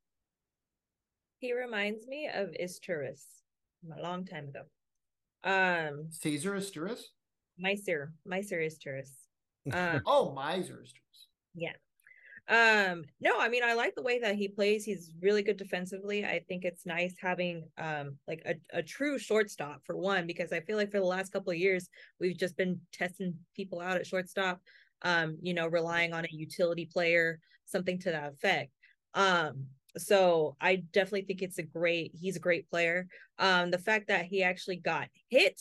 he 1.39 1.53
reminds 1.53 2.07
me 2.07 2.29
of 2.33 2.49
Izturis 2.61 3.23
from 3.81 3.99
a 3.99 4.03
long 4.03 4.25
time 4.25 4.49
ago. 4.49 4.63
Um, 5.45 6.07
Cesar 6.11 6.53
Izturis? 6.55 7.01
Miser. 7.59 8.13
Maicer 8.27 8.65
Izturis. 8.65 9.11
Um, 9.73 10.01
Oh, 10.07 10.35
Maicer 10.37 10.79
Izturis. 10.83 11.27
Um, 12.49 13.05
no, 13.21 13.39
I 13.39 13.49
mean 13.49 13.63
I 13.65 13.75
like 13.75 13.95
the 13.95 14.03
way 14.03 14.19
that 14.19 14.35
he 14.35 14.49
plays. 14.49 14.85
He's 14.85 15.13
really 15.21 15.43
good 15.43 15.57
defensively. 15.57 16.25
I 16.25 16.41
think 16.49 16.65
it's 16.65 16.85
nice 16.85 17.15
having 17.21 17.69
um 17.79 18.19
like 18.27 18.43
a, 18.45 18.55
a 18.79 18.83
true 18.83 19.19
shortstop 19.19 19.83
for 19.85 19.97
one, 19.97 20.27
because 20.27 20.53
I 20.53 20.61
feel 20.61 20.77
like 20.77 20.91
for 20.91 20.99
the 20.99 21.07
last 21.07 21.33
couple 21.33 21.53
of 21.53 21.59
years 21.59 21.89
we've 22.19 22.37
just 22.37 22.57
been 22.57 22.81
testing 22.93 23.35
people 23.55 23.81
out 23.81 23.97
at 23.97 24.07
shortstop, 24.07 24.61
um, 25.03 25.39
you 25.41 25.55
know, 25.55 25.69
relying 25.69 26.13
on 26.13 26.25
a 26.25 26.29
utility 26.33 26.87
player, 26.93 27.39
something 27.65 27.99
to 28.01 28.11
that 28.11 28.33
effect. 28.33 28.73
Um, 29.15 29.67
so 29.97 30.57
I 30.61 30.77
definitely 30.77 31.23
think 31.23 31.43
it's 31.43 31.59
a 31.59 31.63
great, 31.63 32.13
he's 32.15 32.37
a 32.37 32.41
great 32.41 32.69
player. 32.69 33.07
Um, 33.39 33.71
the 33.71 33.79
fact 33.79 34.09
that 34.09 34.25
he 34.25 34.43
actually 34.43 34.77
got 34.77 35.09
hit 35.29 35.61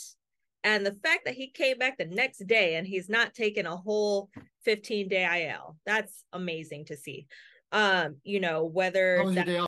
and 0.63 0.85
the 0.85 0.95
fact 1.03 1.25
that 1.25 1.33
he 1.35 1.47
came 1.49 1.77
back 1.77 1.97
the 1.97 2.05
next 2.05 2.39
day 2.47 2.75
and 2.75 2.85
he's 2.87 3.09
not 3.09 3.33
taking 3.33 3.65
a 3.65 3.75
whole 3.75 4.29
15 4.65 5.07
day 5.07 5.47
IL. 5.49 5.77
That's 5.85 6.23
amazing 6.33 6.85
to 6.85 6.97
see. 6.97 7.27
Um, 7.71 8.17
you 8.23 8.39
know, 8.39 8.65
whether 8.65 9.17
How 9.17 9.23
was 9.25 9.35
your 9.35 9.45
that- 9.45 9.59
off? 9.61 9.67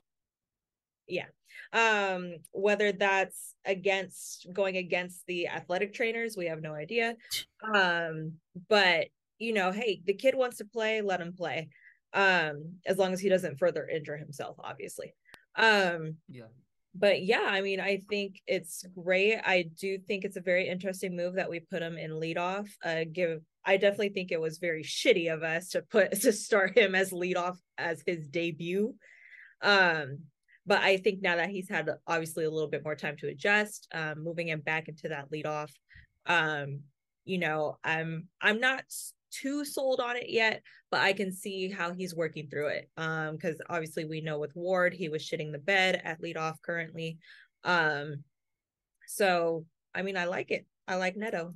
um 1.73 2.35
whether 2.51 2.91
that's 2.91 3.55
against 3.65 4.47
going 4.53 4.77
against 4.77 5.25
the 5.27 5.47
athletic 5.47 5.93
trainers, 5.93 6.37
we 6.37 6.45
have 6.47 6.61
no 6.61 6.73
idea. 6.73 7.15
Um, 7.73 8.33
but 8.69 9.07
you 9.39 9.53
know, 9.53 9.71
hey, 9.71 10.01
the 10.05 10.13
kid 10.13 10.35
wants 10.35 10.57
to 10.57 10.65
play, 10.65 11.01
let 11.01 11.19
him 11.21 11.33
play. 11.33 11.69
Um, 12.13 12.75
as 12.85 12.97
long 12.99 13.11
as 13.13 13.19
he 13.19 13.27
doesn't 13.29 13.57
further 13.57 13.87
injure 13.87 14.17
himself, 14.17 14.55
obviously. 14.59 15.15
Um, 15.55 16.17
Yeah. 16.29 16.43
But 16.95 17.23
yeah, 17.23 17.45
I 17.47 17.61
mean, 17.61 17.79
I 17.79 18.01
think 18.09 18.41
it's 18.45 18.85
great. 18.95 19.39
I 19.43 19.69
do 19.79 19.97
think 19.97 20.25
it's 20.25 20.37
a 20.37 20.41
very 20.41 20.67
interesting 20.67 21.15
move 21.15 21.35
that 21.35 21.49
we 21.49 21.59
put 21.59 21.81
him 21.81 21.97
in 21.97 22.11
leadoff. 22.11 22.69
Uh, 22.83 23.03
give 23.11 23.41
I 23.65 23.77
definitely 23.77 24.09
think 24.09 24.31
it 24.31 24.41
was 24.41 24.57
very 24.57 24.83
shitty 24.83 25.33
of 25.33 25.41
us 25.41 25.69
to 25.69 25.81
put 25.81 26.11
to 26.21 26.31
start 26.31 26.77
him 26.77 26.95
as 26.95 27.11
leadoff 27.11 27.57
as 27.77 28.03
his 28.05 28.27
debut. 28.27 28.93
Um, 29.61 30.19
but 30.65 30.81
I 30.81 30.97
think 30.97 31.21
now 31.21 31.37
that 31.37 31.49
he's 31.49 31.69
had 31.69 31.89
obviously 32.07 32.45
a 32.45 32.51
little 32.51 32.69
bit 32.69 32.83
more 32.83 32.95
time 32.95 33.17
to 33.17 33.27
adjust, 33.27 33.87
um, 33.93 34.23
moving 34.23 34.47
him 34.47 34.61
back 34.61 34.87
into 34.87 35.09
that 35.09 35.31
leadoff, 35.31 35.71
um, 36.25 36.81
you 37.25 37.37
know, 37.37 37.77
I'm 37.83 38.27
I'm 38.41 38.59
not 38.59 38.83
too 39.33 39.65
sold 39.65 39.99
on 39.99 40.15
it 40.15 40.29
yet, 40.29 40.61
but 40.91 41.01
I 41.01 41.13
can 41.13 41.31
see 41.31 41.69
how 41.69 41.93
he's 41.93 42.15
working 42.15 42.47
through 42.47 42.67
it. 42.67 42.89
Um, 42.97 43.35
because 43.35 43.59
obviously 43.69 44.05
we 44.05 44.21
know 44.21 44.39
with 44.39 44.55
Ward 44.55 44.93
he 44.93 45.09
was 45.09 45.23
shitting 45.23 45.51
the 45.51 45.59
bed 45.59 46.01
at 46.03 46.21
leadoff 46.21 46.61
currently. 46.61 47.17
Um, 47.63 48.23
so 49.07 49.65
I 49.93 50.01
mean 50.01 50.17
I 50.17 50.25
like 50.25 50.51
it. 50.51 50.65
I 50.87 50.95
like 50.95 51.15
Neto. 51.15 51.53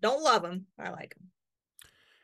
Don't 0.00 0.22
love 0.22 0.44
him. 0.44 0.66
I 0.78 0.90
like 0.90 1.14
him. 1.16 1.30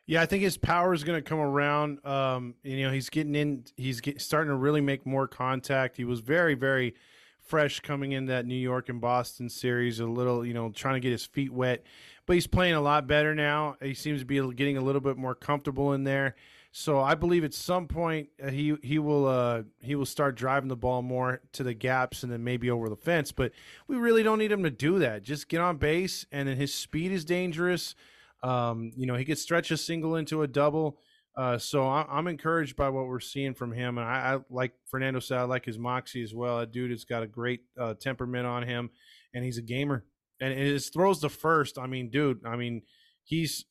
Yeah, 0.07 0.20
I 0.20 0.27
think 0.27 0.43
his 0.43 0.57
power 0.57 0.93
is 0.93 1.05
going 1.05 1.23
to 1.23 1.29
come 1.29 1.39
around. 1.39 2.05
Um, 2.05 2.55
you 2.62 2.83
know, 2.83 2.93
he's 2.93 3.09
getting 3.09 3.35
in. 3.35 3.64
He's 3.77 4.01
get, 4.01 4.20
starting 4.20 4.51
to 4.51 4.57
really 4.57 4.81
make 4.81 5.07
more 5.07 5.29
contact. 5.29 5.97
He 5.97 6.05
was 6.05 6.20
very, 6.20 6.55
very 6.55 6.95
fresh 7.41 7.81
coming 7.81 8.12
in 8.12 8.27
that 8.27 8.45
New 8.45 8.57
York 8.57 8.89
and 8.89 9.01
Boston 9.01 9.49
series. 9.49 10.01
A 10.01 10.07
little, 10.07 10.45
you 10.45 10.55
know, 10.55 10.70
trying 10.70 10.95
to 10.95 11.01
get 11.01 11.12
his 11.12 11.25
feet 11.25 11.53
wet, 11.53 11.85
but 12.33 12.37
he's 12.37 12.47
playing 12.47 12.72
a 12.72 12.80
lot 12.80 13.07
better 13.07 13.35
now. 13.35 13.76
He 13.83 13.93
seems 13.93 14.20
to 14.20 14.24
be 14.24 14.41
getting 14.55 14.78
a 14.78 14.80
little 14.80 15.03
bit 15.03 15.18
more 15.18 15.35
comfortable 15.35 15.93
in 15.93 16.05
there. 16.05 16.35
So 16.70 16.99
I 16.99 17.14
believe 17.14 17.45
at 17.45 17.53
some 17.53 17.87
point 17.87 18.30
uh, 18.43 18.49
he 18.49 18.74
he 18.83 18.99
will 18.99 19.26
uh, 19.26 19.64
he 19.83 19.97
will 19.97 20.07
start 20.07 20.35
driving 20.35 20.70
the 20.70 20.76
ball 20.76 21.03
more 21.03 21.43
to 21.53 21.62
the 21.62 21.74
gaps 21.74 22.22
and 22.22 22.33
then 22.33 22.43
maybe 22.43 22.70
over 22.70 22.89
the 22.89 22.97
fence. 22.97 23.33
But 23.33 23.53
we 23.87 23.97
really 23.97 24.22
don't 24.22 24.39
need 24.39 24.51
him 24.51 24.62
to 24.62 24.70
do 24.70 24.99
that. 25.01 25.24
Just 25.24 25.51
get 25.51 25.61
on 25.61 25.76
base, 25.76 26.24
and 26.33 26.49
then 26.49 26.57
his 26.57 26.72
speed 26.72 27.12
is 27.12 27.26
dangerous. 27.26 27.95
Um, 28.43 28.93
you 28.97 29.07
know, 29.07 29.16
he 29.16 29.26
could 29.26 29.37
stretch 29.37 29.70
a 29.70 29.76
single 29.76 30.16
into 30.16 30.41
a 30.41 30.49
double. 30.49 30.97
Uh, 31.37 31.59
so 31.59 31.87
I, 31.87 32.07
I'm 32.09 32.28
encouraged 32.28 32.76
by 32.76 32.89
what 32.89 33.09
we're 33.09 33.20
seeing 33.20 33.53
from 33.53 33.72
him, 33.72 33.99
and 33.99 34.07
I, 34.09 34.37
I 34.37 34.39
like 34.49 34.72
Fernando 34.87 35.20
said, 35.20 35.37
I 35.37 35.43
like 35.43 35.66
his 35.66 35.78
moxie 35.78 36.22
as 36.22 36.33
well. 36.33 36.61
That 36.61 36.72
dude 36.72 36.93
has 36.93 37.05
got 37.05 37.22
a 37.22 37.26
great 37.26 37.61
uh, 37.78 37.93
temperament 37.93 38.47
on 38.47 38.62
him, 38.62 38.89
and 39.35 39.45
he's 39.45 39.59
a 39.59 39.62
gamer. 39.62 40.07
And 40.41 40.59
his 40.59 40.89
throws 40.89 41.20
the 41.20 41.28
first. 41.28 41.78
I 41.78 41.87
mean, 41.87 42.11
dude. 42.11 42.45
I 42.45 42.57
mean, 42.57 42.83
he's 43.24 43.64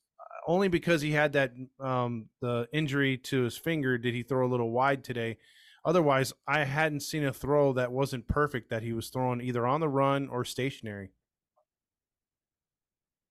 only 0.46 0.68
because 0.68 1.00
he 1.00 1.12
had 1.12 1.34
that 1.34 1.52
um, 1.80 2.26
the 2.40 2.68
injury 2.72 3.18
to 3.18 3.42
his 3.42 3.56
finger 3.56 3.98
did 3.98 4.14
he 4.14 4.22
throw 4.22 4.46
a 4.46 4.50
little 4.50 4.70
wide 4.70 5.04
today. 5.04 5.38
Otherwise, 5.84 6.32
I 6.46 6.64
hadn't 6.64 7.00
seen 7.00 7.24
a 7.24 7.32
throw 7.32 7.72
that 7.72 7.90
wasn't 7.90 8.28
perfect 8.28 8.70
that 8.70 8.82
he 8.82 8.92
was 8.92 9.08
throwing 9.08 9.40
either 9.40 9.66
on 9.66 9.80
the 9.80 9.88
run 9.88 10.28
or 10.28 10.44
stationary. 10.44 11.10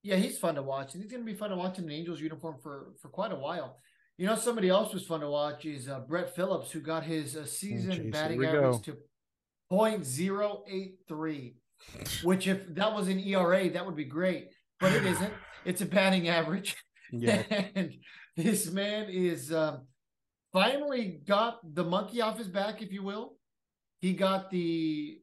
Yeah, 0.04 0.18
he's 0.18 0.38
fun 0.38 0.56
to 0.56 0.64
watch, 0.64 0.94
and 0.94 1.04
he's 1.04 1.12
going 1.12 1.24
to 1.24 1.32
be 1.32 1.38
fun 1.38 1.52
to 1.52 1.56
watch 1.56 1.78
in 1.78 1.86
the 1.86 1.96
Angels 1.96 2.20
uniform 2.20 2.58
for 2.62 2.94
for 3.02 3.10
quite 3.10 3.32
a 3.32 3.36
while. 3.36 3.78
You 4.18 4.26
know, 4.28 4.36
somebody 4.36 4.68
else 4.70 4.94
was 4.94 5.06
fun 5.06 5.22
to 5.22 5.30
watch 5.30 5.66
is 5.66 5.88
uh, 5.88 6.00
Brett 6.00 6.36
Phillips, 6.36 6.72
who 6.72 6.82
got 6.82 7.04
his 7.04 7.36
uh, 7.38 7.46
season 7.46 7.92
geez, 7.92 8.12
batting 8.12 8.44
average 8.44 8.86
go. 8.86 8.94
to 8.94 8.98
.083, 9.72 11.54
which 12.24 12.48
if 12.48 12.74
that 12.76 12.94
was 12.94 13.08
an 13.08 13.20
ERA, 13.20 13.70
that 13.70 13.86
would 13.86 13.96
be 13.96 14.06
great, 14.06 14.50
but 14.80 14.92
it 14.94 15.06
isn't. 15.06 15.34
It's 15.66 15.82
a 15.82 15.86
batting 15.86 16.28
average. 16.28 16.76
Yeah. 17.14 17.44
and 17.76 17.92
this 18.38 18.72
man 18.72 19.10
is 19.10 19.52
um, 19.52 19.86
finally 20.54 21.20
got 21.28 21.60
the 21.76 21.84
monkey 21.84 22.22
off 22.22 22.38
his 22.38 22.48
back, 22.48 22.82
if 22.82 22.94
you 22.94 23.04
will. 23.04 23.34
He 24.00 24.14
got 24.14 24.50
the 24.50 25.20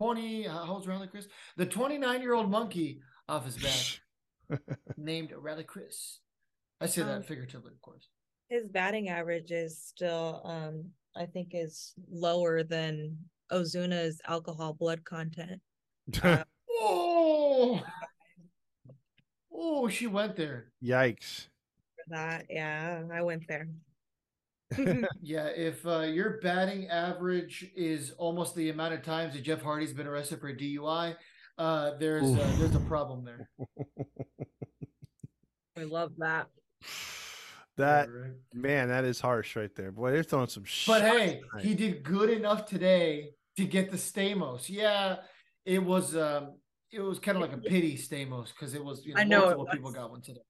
20, 0.00 0.44
how 0.44 0.64
old's 0.66 0.86
Riley 0.88 1.08
Chris? 1.08 1.28
The 1.58 1.66
29 1.66 2.22
year 2.22 2.32
old 2.32 2.50
monkey 2.50 3.00
off 3.28 3.44
his 3.44 3.58
back, 3.58 4.58
named 4.96 5.32
Riley 5.36 5.64
Chris. 5.64 6.20
I 6.80 6.86
say 6.86 7.02
Um, 7.02 7.08
that 7.08 7.26
figuratively, 7.26 7.72
of 7.72 7.80
course. 7.82 8.08
His 8.48 8.66
batting 8.68 9.10
average 9.10 9.52
is 9.52 9.78
still, 9.82 10.40
um, 10.44 10.86
I 11.14 11.26
think, 11.26 11.50
is 11.52 11.92
lower 12.10 12.62
than 12.62 13.18
Ozuna's 13.52 14.20
alcohol 14.26 14.74
blood 14.74 15.04
content. 15.04 15.60
Uh, 16.22 16.44
Oh, 16.86 17.80
oh, 19.52 19.88
she 19.88 20.06
went 20.06 20.34
there. 20.36 20.72
Yikes. 20.82 21.46
for 21.96 22.04
that, 22.08 22.46
yeah, 22.50 23.02
I 23.12 23.22
went 23.22 23.44
there. 23.48 23.68
Yeah, 25.22 25.46
if 25.46 25.86
uh, 25.86 26.00
your 26.00 26.40
batting 26.42 26.88
average 26.88 27.70
is 27.76 28.10
almost 28.18 28.54
the 28.56 28.70
amount 28.70 28.94
of 28.94 29.02
times 29.02 29.34
that 29.34 29.42
Jeff 29.42 29.62
Hardy's 29.62 29.92
been 29.92 30.06
arrested 30.06 30.40
for 30.40 30.48
a 30.48 30.56
DUI, 30.56 31.14
uh, 31.56 31.92
there's 31.98 32.24
uh, 32.24 32.52
there's 32.58 32.74
a 32.74 32.80
problem 32.80 33.24
there. 33.24 33.48
I 35.78 35.84
love 35.84 36.12
that. 36.18 36.48
That 37.76 38.08
right. 38.10 38.32
man, 38.52 38.88
that 38.88 39.04
is 39.04 39.20
harsh 39.20 39.56
right 39.56 39.74
there. 39.74 39.90
Boy, 39.90 40.12
they're 40.12 40.22
throwing 40.22 40.48
some 40.48 40.64
But 40.86 41.02
hey, 41.02 41.40
tonight. 41.50 41.64
he 41.66 41.74
did 41.74 42.02
good 42.04 42.30
enough 42.30 42.66
today 42.66 43.30
to 43.56 43.64
get 43.64 43.90
the 43.90 43.96
Stamos. 43.96 44.68
Yeah, 44.68 45.16
it 45.64 45.82
was 45.82 46.14
um 46.16 46.56
it 46.92 47.00
was 47.00 47.18
kind 47.18 47.36
of 47.36 47.42
like 47.42 47.52
a 47.52 47.58
pity 47.58 47.96
Stamos 47.96 48.48
because 48.48 48.74
it 48.74 48.84
was 48.84 49.04
you 49.04 49.14
know, 49.14 49.20
I 49.20 49.24
know 49.24 49.40
multiple 49.40 49.66
people 49.72 49.90
got 49.92 50.10
one 50.10 50.22
today. 50.22 50.40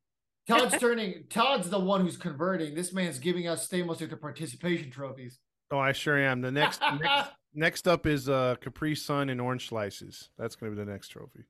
Todd's 0.46 0.76
turning 0.78 1.24
Todd's 1.30 1.70
the 1.70 1.78
one 1.78 2.02
who's 2.02 2.18
converting. 2.18 2.74
This 2.74 2.92
man's 2.92 3.18
giving 3.18 3.48
us 3.48 3.66
Stamos 3.66 4.00
with 4.00 4.10
the 4.10 4.16
participation 4.18 4.90
trophies. 4.90 5.38
Oh, 5.70 5.78
I 5.78 5.92
sure 5.92 6.18
am. 6.18 6.42
The 6.42 6.52
next 6.52 6.82
next, 7.00 7.30
next 7.54 7.88
up 7.88 8.06
is 8.06 8.28
uh 8.28 8.56
Capri 8.60 8.94
Sun 8.94 9.30
and 9.30 9.40
orange 9.40 9.68
slices. 9.68 10.28
That's 10.36 10.56
gonna 10.56 10.72
be 10.72 10.76
the 10.76 10.84
next 10.84 11.08
trophy. 11.08 11.44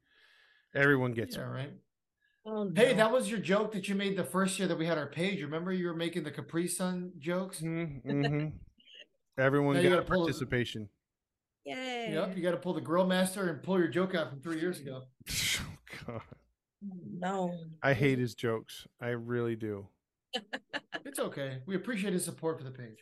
Everyone 0.72 1.10
gets 1.12 1.34
Yeah, 1.36 1.42
one. 1.46 1.52
right. 1.52 1.72
Oh, 2.46 2.70
Hey, 2.74 2.90
no. 2.90 2.96
that 2.98 3.12
was 3.12 3.30
your 3.30 3.38
joke 3.40 3.72
that 3.72 3.88
you 3.88 3.94
made 3.94 4.16
the 4.16 4.24
first 4.24 4.58
year 4.58 4.68
that 4.68 4.78
we 4.78 4.84
had 4.86 4.98
our 4.98 5.06
page. 5.06 5.40
Remember 5.42 5.72
you 5.72 5.86
were 5.86 5.94
making 5.94 6.24
the 6.24 6.30
Capri 6.30 6.68
Sun 6.68 7.12
jokes? 7.18 7.60
Mm-hmm. 7.60 8.48
Everyone 9.38 9.74
Now 9.76 9.80
you 9.80 9.88
got 9.88 9.96
gotta 9.96 10.06
pull- 10.08 10.24
participation. 10.24 10.88
Yay. 11.64 12.10
Yep, 12.12 12.36
you 12.36 12.42
got 12.42 12.50
to 12.50 12.58
pull 12.58 12.74
the 12.74 12.80
Grill 12.82 13.06
Master 13.06 13.48
and 13.48 13.62
pull 13.62 13.78
your 13.78 13.88
joke 13.88 14.14
out 14.14 14.28
from 14.30 14.40
three 14.40 14.60
years 14.60 14.80
ago. 14.80 15.02
Oh, 16.06 16.12
God. 16.12 16.20
No. 17.18 17.54
I 17.82 17.94
hate 17.94 18.18
his 18.18 18.34
jokes. 18.34 18.86
I 19.00 19.08
really 19.10 19.56
do. 19.56 19.88
It's 21.06 21.18
okay. 21.18 21.58
We 21.66 21.76
appreciate 21.76 22.12
his 22.12 22.24
support 22.24 22.58
for 22.58 22.64
the 22.64 22.70
page. 22.70 22.98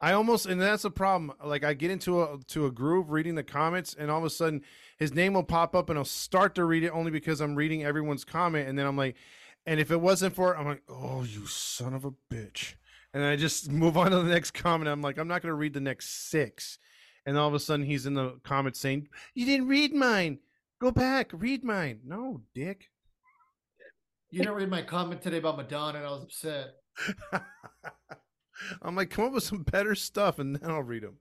I 0.00 0.12
almost 0.14 0.46
and 0.46 0.60
that's 0.60 0.84
a 0.84 0.90
problem. 0.90 1.32
Like 1.44 1.62
I 1.64 1.74
get 1.74 1.90
into 1.92 2.20
a 2.22 2.38
to 2.48 2.66
a 2.66 2.70
groove 2.72 3.10
reading 3.10 3.34
the 3.36 3.42
comments, 3.44 3.94
and 3.98 4.10
all 4.10 4.18
of 4.18 4.24
a 4.24 4.30
sudden 4.30 4.62
his 5.02 5.14
name 5.14 5.34
will 5.34 5.42
pop 5.42 5.74
up, 5.74 5.90
and 5.90 5.98
I'll 5.98 6.04
start 6.04 6.54
to 6.54 6.64
read 6.64 6.84
it 6.84 6.90
only 6.90 7.10
because 7.10 7.40
I'm 7.40 7.56
reading 7.56 7.84
everyone's 7.84 8.24
comment, 8.24 8.68
and 8.68 8.78
then 8.78 8.86
I'm 8.86 8.96
like, 8.96 9.16
and 9.66 9.80
if 9.80 9.90
it 9.90 10.00
wasn't 10.00 10.34
for 10.34 10.54
it, 10.54 10.58
I'm 10.58 10.66
like, 10.66 10.82
oh, 10.88 11.24
you 11.24 11.46
son 11.46 11.92
of 11.92 12.04
a 12.04 12.12
bitch, 12.32 12.74
and 13.12 13.24
I 13.24 13.36
just 13.36 13.70
move 13.70 13.96
on 13.96 14.12
to 14.12 14.18
the 14.18 14.30
next 14.30 14.52
comment. 14.52 14.88
I'm 14.88 15.02
like, 15.02 15.18
I'm 15.18 15.28
not 15.28 15.42
going 15.42 15.50
to 15.50 15.56
read 15.56 15.74
the 15.74 15.80
next 15.80 16.30
six, 16.30 16.78
and 17.26 17.36
all 17.36 17.48
of 17.48 17.54
a 17.54 17.60
sudden 17.60 17.84
he's 17.84 18.06
in 18.06 18.14
the 18.14 18.38
comments 18.44 18.78
saying, 18.78 19.08
you 19.34 19.44
didn't 19.44 19.68
read 19.68 19.92
mine. 19.92 20.38
Go 20.80 20.90
back, 20.90 21.30
read 21.32 21.64
mine. 21.64 22.00
No, 22.04 22.40
dick. 22.54 22.90
You 24.30 24.38
didn't 24.40 24.54
read 24.54 24.70
my 24.70 24.82
comment 24.82 25.20
today 25.20 25.38
about 25.38 25.56
Madonna, 25.56 25.98
and 25.98 26.06
I 26.06 26.10
was 26.10 26.22
upset. 26.22 26.74
I'm 28.82 28.94
like, 28.96 29.10
come 29.10 29.26
up 29.26 29.32
with 29.32 29.42
some 29.42 29.62
better 29.64 29.94
stuff, 29.94 30.38
and 30.38 30.56
then 30.56 30.70
I'll 30.70 30.82
read 30.82 31.02
them. 31.02 31.18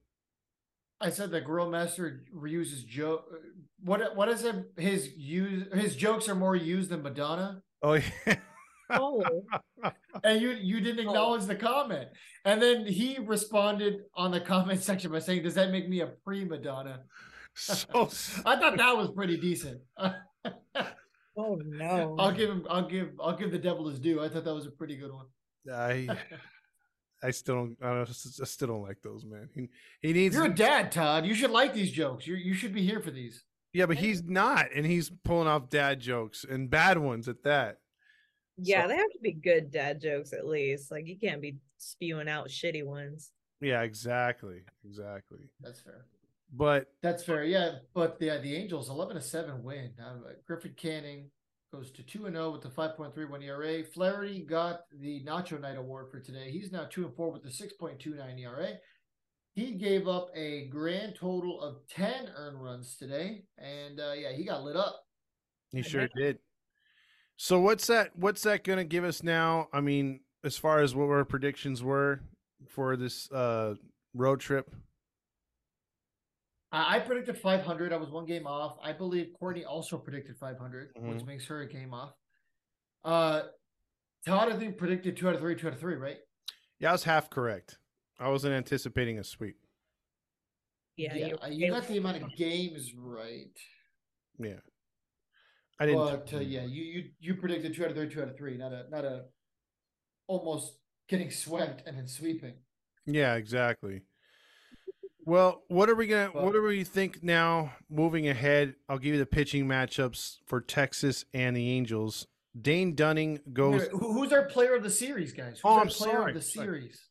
I 1.02 1.10
said 1.10 1.32
that 1.32 1.46
Grill 1.46 1.70
Master 1.70 2.24
reuses 2.36 2.86
joke. 2.86 3.26
Uh, 3.34 3.38
what 3.84 4.16
what 4.16 4.30
is 4.30 4.44
it? 4.44 4.56
His 4.78 5.14
use 5.16 5.68
his 5.74 5.96
jokes 5.96 6.30
are 6.30 6.36
more 6.36 6.56
used 6.56 6.90
than 6.90 7.02
Madonna, 7.02 7.62
Oh 7.82 7.94
yeah. 7.94 8.36
Oh. 8.94 9.24
and 10.24 10.42
you 10.42 10.50
you 10.52 10.82
didn't 10.82 11.06
Oh. 11.06 11.10
acknowledge 11.10 11.46
the 11.46 11.56
comment. 11.56 12.10
And 12.44 12.62
then 12.62 12.86
he 12.86 13.18
responded 13.20 14.02
on 14.16 14.32
the 14.32 14.42
comment 14.42 14.82
section 14.90 15.12
by 15.12 15.20
saying, 15.20 15.44
"Does 15.44 15.56
that 15.56 15.72
make 15.72 15.88
me 15.90 16.02
a 16.02 16.08
pre 16.08 16.44
Madonna?" 16.46 17.04
so 17.56 17.86
I 18.46 18.56
thought 18.58 18.78
that 18.78 18.98
was 18.98 19.10
pretty 19.16 19.38
decent. 19.38 19.82
Oh 21.38 21.58
no. 21.66 22.16
I'll 22.20 22.34
give 22.34 22.50
him. 22.50 22.66
I'll 22.70 22.88
give. 22.88 23.12
I'll 23.20 23.38
give 23.38 23.52
the 23.52 23.58
devil 23.60 23.88
his 23.88 24.00
due. 24.00 24.22
I 24.22 24.28
thought 24.30 24.44
that 24.44 24.54
was 24.54 24.68
a 24.68 24.72
pretty 24.72 24.98
good 24.98 25.12
one. 25.14 25.28
I 25.74 26.08
I 27.24 27.32
still 27.32 27.56
don't 27.56 27.78
I, 27.82 27.90
don't, 27.94 28.10
I 28.10 28.46
still 28.46 28.68
don't 28.68 28.82
like 28.84 29.02
those 29.02 29.26
man. 29.26 29.50
He 29.54 29.70
he 30.02 30.14
needs 30.14 30.36
You're 30.36 30.46
a 30.46 30.54
dad, 30.54 30.92
Todd. 30.92 31.26
You 31.26 31.34
should 31.36 31.52
like 31.52 31.74
these 31.74 31.92
jokes. 31.92 32.26
You 32.28 32.36
you 32.36 32.54
should 32.54 32.74
be 32.74 32.84
here 32.84 33.00
for 33.02 33.12
these. 33.12 33.44
yeah, 33.74 33.86
but 33.86 33.98
he's 33.98 34.24
not, 34.24 34.68
and 34.76 34.86
he's 34.86 35.12
pulling 35.24 35.48
off 35.48 35.70
dad 35.70 36.00
jokes 36.00 36.44
and 36.50 36.70
bad 36.70 36.98
ones 36.98 37.28
at 37.28 37.44
that. 37.44 37.78
yeah, 38.58 38.84
so- 38.84 38.88
they 38.90 38.96
have 38.98 39.12
to 39.12 39.20
be 39.22 39.34
good 39.34 39.72
dad 39.72 40.02
jokes 40.02 40.34
at 40.34 40.46
least. 40.48 40.92
Like 40.92 41.08
you 41.08 41.18
can't 41.20 41.42
be 41.42 41.58
spewing 41.78 42.28
out 42.30 42.50
shitty 42.50 42.86
ones. 42.86 43.32
Yeah, 43.62 43.82
exactly, 43.84 44.62
exactly. 44.84 45.40
That's 45.62 45.80
fair. 45.82 46.06
But 46.54 46.88
That's 47.02 47.24
fair. 47.24 47.44
Yeah, 47.46 47.76
but 47.94 48.20
the 48.20 48.40
the 48.42 48.56
Angels 48.56 48.90
eleven 48.90 49.16
to 49.16 49.22
seven 49.22 49.64
win. 49.64 49.92
Uh, 50.04 50.16
Griffin 50.46 50.74
Canning 50.76 51.30
goes 51.72 51.92
to 51.92 52.04
two 52.04 52.26
and 52.26 52.36
zero 52.36 52.52
with 52.52 52.62
the 52.62 52.70
five 52.70 52.96
point 52.98 53.14
three 53.14 53.26
one 53.26 53.42
ERA. 53.42 53.84
Flaherty 53.84 54.42
got 54.42 54.82
the 55.00 55.24
Nacho 55.24 55.60
Night 55.60 55.78
Award 55.78 56.12
for 56.12 56.20
today. 56.20 56.52
He's 56.52 56.72
now 56.72 56.86
two 56.90 57.06
and 57.06 57.16
four 57.16 57.32
with 57.32 57.44
the 57.44 57.52
six 57.52 57.74
point 57.74 58.00
two 58.00 58.16
nine 58.16 58.38
ERA. 58.38 58.74
He 59.54 59.74
gave 59.74 60.08
up 60.08 60.30
a 60.36 60.68
grand 60.68 61.16
total 61.16 61.62
of 61.62 61.78
ten 61.90 62.30
earned 62.36 62.62
runs 62.62 62.96
today, 62.96 63.44
and 63.58 64.00
uh, 64.00 64.14
yeah, 64.14 64.32
he 64.34 64.44
got 64.44 64.64
lit 64.64 64.76
up. 64.76 65.02
he 65.72 65.80
I 65.80 65.82
sure 65.82 66.02
bet. 66.02 66.12
did. 66.16 66.40
So 67.38 67.60
what's 67.60 67.88
that? 67.88 68.16
What's 68.16 68.44
that 68.44 68.64
going 68.64 68.78
to 68.78 68.86
give 68.86 69.04
us 69.04 69.24
now? 69.24 69.68
I 69.74 69.82
mean, 69.82 70.22
as 70.44 70.58
far 70.58 70.82
as 70.82 70.94
what 70.96 71.06
our 71.06 71.26
predictions 71.26 71.84
were 71.84 72.22
for 72.68 72.96
this 72.96 73.32
uh 73.32 73.76
road 74.14 74.40
trip. 74.40 74.70
I 76.72 76.96
I 76.98 77.00
predicted 77.00 77.38
500. 77.38 77.94
I 77.94 77.98
was 77.98 78.10
one 78.10 78.26
game 78.26 78.48
off. 78.48 78.78
I 78.82 78.94
believe 78.94 79.34
Courtney 79.38 79.66
also 79.66 79.98
predicted 79.98 80.38
500, 80.38 80.92
which 80.98 81.20
Mhm. 81.20 81.26
makes 81.26 81.46
her 81.48 81.62
a 81.62 81.68
game 81.68 81.94
off. 81.94 82.16
Uh, 83.04 83.50
Todd, 84.26 84.52
I 84.52 84.58
think 84.58 84.78
predicted 84.78 85.18
two 85.18 85.28
out 85.28 85.36
of 85.36 85.42
three, 85.42 85.56
two 85.56 85.68
out 85.68 85.74
of 85.74 85.80
three, 85.80 85.96
right? 85.96 86.20
Yeah, 86.80 86.90
I 86.90 86.92
was 86.94 87.04
half 87.04 87.30
correct. 87.30 87.80
I 88.20 88.30
wasn't 88.30 88.54
anticipating 88.54 89.18
a 89.20 89.24
sweep. 89.24 89.58
Yeah, 90.96 91.16
yeah, 91.16 91.28
you're 91.28 91.44
uh, 91.44 91.48
you 91.48 91.72
got 91.72 91.88
the 91.88 91.98
amount 91.98 92.22
of 92.22 92.36
games 92.36 92.94
right. 92.94 93.58
Yeah, 94.38 94.60
I 95.80 95.86
didn't. 95.88 96.00
But 96.02 96.34
uh, 96.34 96.40
yeah, 96.40 96.64
you 96.64 96.84
you 96.84 97.12
you 97.20 97.36
predicted 97.36 97.74
two 97.74 97.84
out 97.84 97.90
of 97.92 97.98
three, 97.98 98.10
two 98.10 98.22
out 98.22 98.28
of 98.30 98.38
three, 98.38 98.58
not 98.58 98.72
a 98.74 98.88
not 98.90 99.04
a 99.06 99.26
almost 100.28 100.78
getting 101.08 101.32
swept 101.32 101.88
and 101.88 101.98
then 101.98 102.08
sweeping. 102.08 102.54
Yeah, 103.06 103.36
exactly. 103.36 104.04
Well, 105.32 105.64
what 105.70 105.90
are 105.90 105.96
we 105.96 106.08
gonna? 106.08 106.30
Well- 106.34 106.44
what 106.44 106.52
do 106.52 106.62
we 106.62 106.84
think 106.84 107.24
now? 107.24 107.72
Moving 107.90 108.28
ahead, 108.28 108.76
I'll 108.90 108.98
give 108.98 109.14
you 109.14 109.18
the 109.20 109.26
pitching 109.26 109.66
matchups 109.66 110.40
for 110.46 110.60
Texas 110.60 111.24
and 111.34 111.56
the 111.56 111.70
Angels. 111.70 112.28
Dane 112.62 112.96
Dunning 112.96 113.40
goes 113.54 113.88
Who's 113.94 114.34
our 114.34 114.44
player 114.48 114.76
of 114.76 114.84
the 114.84 114.90
series, 114.90 115.32
guys? 115.32 115.52
Who's 115.54 115.62
Oh, 115.64 115.70
our 115.70 115.80
I'm 115.84 115.88
player 115.88 116.12
sorry. 116.12 116.32
of 116.32 116.36
the 116.36 116.42
Sorry. 116.42 116.66
series? 116.68 117.10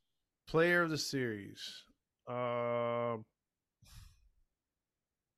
player 0.48 0.82
of 0.82 0.90
the 0.90 0.98
series. 0.98 1.82
Uh, 2.28 3.16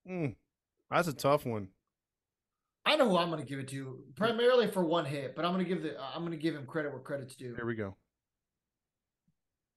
hmm, 0.04 0.30
that's 0.90 1.06
a 1.06 1.12
tough 1.12 1.46
one. 1.46 1.68
I 2.84 2.96
know 2.96 3.08
who 3.08 3.16
I'm 3.16 3.28
going 3.30 3.40
to 3.44 3.48
give 3.48 3.60
it 3.60 3.68
to, 3.68 4.02
primarily 4.16 4.66
for 4.72 4.84
one 4.84 5.04
hit, 5.04 5.36
but 5.36 5.44
I'm 5.44 5.52
going 5.52 5.64
to 5.64 5.68
give 5.72 5.84
the 5.84 6.02
I'm 6.02 6.22
going 6.22 6.32
to 6.32 6.36
give 6.36 6.56
him 6.56 6.66
credit 6.66 6.90
where 6.90 7.00
credit's 7.00 7.36
due. 7.36 7.54
Here 7.54 7.64
we 7.64 7.76
go. 7.76 7.94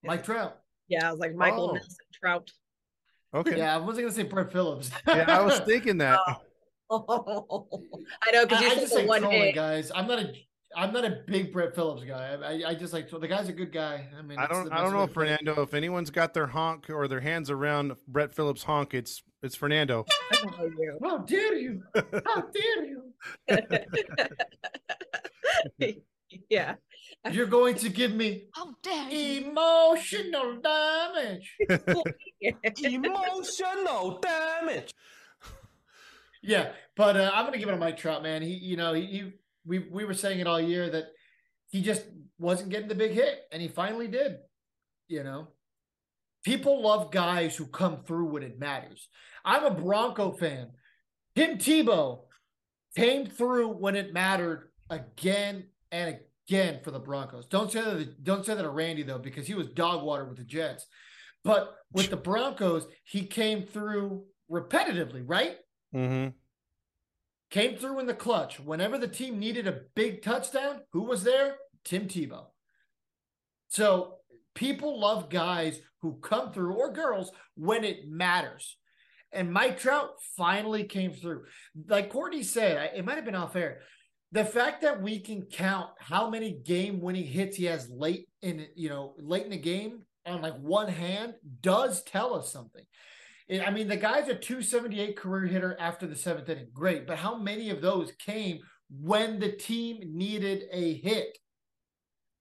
Mike 0.04 0.24
Trout. 0.24 0.60
Yeah, 0.88 1.08
I 1.08 1.12
was 1.12 1.20
like 1.20 1.36
Michael 1.36 1.70
Oh. 1.70 1.74
Nelson 1.74 1.96
Trout. 2.12 2.50
Okay. 3.36 3.58
Yeah, 3.58 3.76
I 3.76 3.78
wasn't 3.78 4.04
going 4.04 4.14
to 4.14 4.16
say 4.16 4.24
Brett 4.24 4.52
Phillips. 4.52 4.92
Yeah, 5.08 5.26
I 5.28 5.42
was 5.42 5.60
thinking 5.60 5.98
that. 5.98 6.20
Oh, 6.90 6.90
I 8.24 8.32
know 8.32 8.46
because 8.46 8.60
I, 8.60 8.62
you 8.62 8.68
I 8.68 8.74
said 8.76 8.80
just 8.80 8.96
like 8.96 9.08
one 9.08 9.22
trolling, 9.22 9.42
hit. 9.42 9.56
guys. 9.56 9.92
I'm 9.94 10.08
not 10.08 10.20
a 10.20 10.34
I'm 10.76 10.92
not 10.92 11.06
a 11.06 11.22
big 11.26 11.54
Brett 11.54 11.74
Phillips 11.74 12.04
guy. 12.04 12.38
I, 12.42 12.46
I, 12.52 12.70
I 12.70 12.76
just 12.76 12.94
like 12.94 13.10
the 13.10 13.28
guy's 13.28 13.50
a 13.50 13.54
good 13.54 13.72
guy. 13.72 14.08
I 14.18 14.22
mean, 14.22 14.38
I 14.38 14.46
don't. 14.48 14.72
I 14.72 14.82
don't 14.82 14.94
know, 14.94 15.08
to 15.08 15.14
put 15.14 15.28
it. 15.28 15.40
Fernando. 15.40 15.64
If 15.64 15.74
anyone's 15.74 16.10
got 16.10 16.34
their 16.34 16.48
honk 16.48 16.90
or 16.90 17.08
their 17.08 17.22
hands 17.22 17.50
around 17.50 17.96
Brett 18.08 18.36
Phillips' 18.36 18.64
honk, 18.64 18.94
it's 18.94 19.24
it's 19.42 19.56
Fernando. 19.56 20.06
I 20.32 20.36
don't 20.36 20.60
know 20.60 20.66
you. 20.66 21.00
How 21.04 21.18
dare 21.20 21.56
you? 21.56 21.82
How 22.26 22.42
dare 22.54 22.86
you? 22.86 23.14
yeah. 26.50 26.76
You're 27.32 27.48
going 27.48 27.76
to 27.76 27.90
give 27.90 28.14
me 28.14 28.46
How 28.54 28.76
dare 28.84 29.10
you? 29.10 29.48
emotional 29.50 30.58
damage. 30.62 31.58
Emotional 32.84 34.20
damage. 34.20 34.94
Yeah, 36.44 36.74
but 36.96 37.18
uh, 37.18 37.32
I'm 37.34 37.46
gonna 37.46 37.58
give 37.58 37.70
it 37.70 37.72
to 37.72 37.78
Mike 37.78 37.98
Trout, 37.98 38.22
man. 38.22 38.42
He, 38.44 38.54
you 38.54 38.78
know, 38.78 38.94
he, 38.94 39.06
he 39.08 39.32
we 39.66 39.80
we 39.80 40.06
were 40.06 40.14
saying 40.14 40.40
it 40.40 40.48
all 40.48 40.62
year 40.62 40.90
that 40.90 41.06
he 41.70 41.82
just 41.82 42.04
wasn't 42.38 42.70
getting 42.70 42.88
the 42.88 42.96
big 42.96 43.12
hit, 43.14 43.40
and 43.52 43.62
he 43.62 43.68
finally 43.68 44.08
did. 44.08 44.38
You 45.08 45.24
know, 45.24 45.48
people 46.44 46.84
love 46.84 47.12
guys 47.12 47.56
who 47.56 47.66
come 47.66 48.04
through 48.06 48.26
when 48.26 48.44
it 48.44 48.60
matters. 48.60 49.08
I'm 49.44 49.64
a 49.66 49.72
Bronco 49.72 50.32
fan. 50.34 50.70
Tim 51.36 51.58
Tebow 51.58 52.22
came 52.96 53.26
through 53.26 53.70
when 53.70 53.96
it 53.96 54.14
mattered 54.14 54.70
again 54.90 55.66
and 55.92 56.10
again 56.10 56.25
for 56.48 56.92
the 56.92 57.00
Broncos. 57.00 57.48
Don't 57.48 57.72
say 57.72 57.82
that. 57.82 58.24
Don't 58.24 58.46
say 58.46 58.56
that 58.56 58.62
to 58.62 58.70
Randy 58.70 59.04
though, 59.04 59.20
because 59.20 59.48
he 59.48 59.54
was 59.54 59.68
dog 59.68 60.04
water 60.04 60.26
with 60.26 60.38
the 60.38 60.44
Jets. 60.44 60.86
But 61.44 61.76
with 61.92 62.10
the 62.10 62.18
Broncos, 62.18 62.88
he 63.04 63.26
came 63.26 63.64
through 63.64 64.24
repetitively, 64.52 65.24
right? 65.26 65.58
Mm-hmm. 65.94 66.30
came 67.52 67.78
through 67.78 68.00
in 68.00 68.06
the 68.06 68.14
clutch. 68.14 68.60
Whenever 68.60 68.98
the 68.98 69.08
team 69.08 69.40
needed 69.40 69.66
a 69.68 69.82
big 69.96 70.22
touchdown, 70.24 70.82
who 70.92 71.04
was 71.04 71.24
there? 71.24 71.56
Tim 71.86 72.08
Tebow. 72.08 72.48
So 73.70 74.16
people 74.56 75.00
love 75.00 75.30
guys 75.30 75.80
who 76.02 76.20
come 76.20 76.52
through 76.52 76.74
or 76.74 76.92
girls 76.92 77.32
when 77.56 77.84
it 77.84 78.10
matters. 78.10 78.78
And 79.32 79.52
Mike 79.52 79.80
Trout 79.80 80.12
finally 80.36 80.86
came 80.86 81.14
through. 81.14 81.44
Like 81.88 82.10
Courtney 82.10 82.44
said, 82.44 82.92
it 82.96 83.06
might 83.06 83.16
have 83.16 83.26
been 83.26 83.36
off 83.36 83.56
air. 83.56 83.82
The 84.32 84.46
fact 84.46 84.82
that 84.82 85.02
we 85.02 85.20
can 85.20 85.44
count 85.44 85.92
how 86.00 86.30
many 86.30 86.52
game-winning 86.52 87.26
hits 87.26 87.58
he 87.58 87.66
has 87.66 87.90
late 87.90 88.28
in, 88.42 88.68
you 88.76 88.90
know, 88.90 89.14
late 89.18 89.46
in 89.46 89.52
the 89.52 89.58
game 89.58 90.02
on 90.26 90.42
like 90.42 90.58
one 90.60 90.88
hand 90.88 91.36
does 91.62 92.04
tell 92.04 92.34
us 92.34 92.52
something. 92.52 92.84
I 93.64 93.70
mean, 93.70 93.88
the 93.88 93.96
guy's 93.96 94.28
a 94.28 94.36
278 94.36 95.16
career 95.16 95.46
hitter 95.46 95.78
after 95.80 96.08
the 96.08 96.16
seventh 96.16 96.50
inning. 96.50 96.68
Great. 96.74 97.06
But 97.06 97.18
how 97.18 97.38
many 97.38 97.70
of 97.70 97.82
those 97.82 98.12
came 98.14 98.60
when 98.90 99.40
the 99.40 99.52
team 99.52 100.00
needed 100.04 100.64
a 100.72 100.96
hit? 100.96 101.38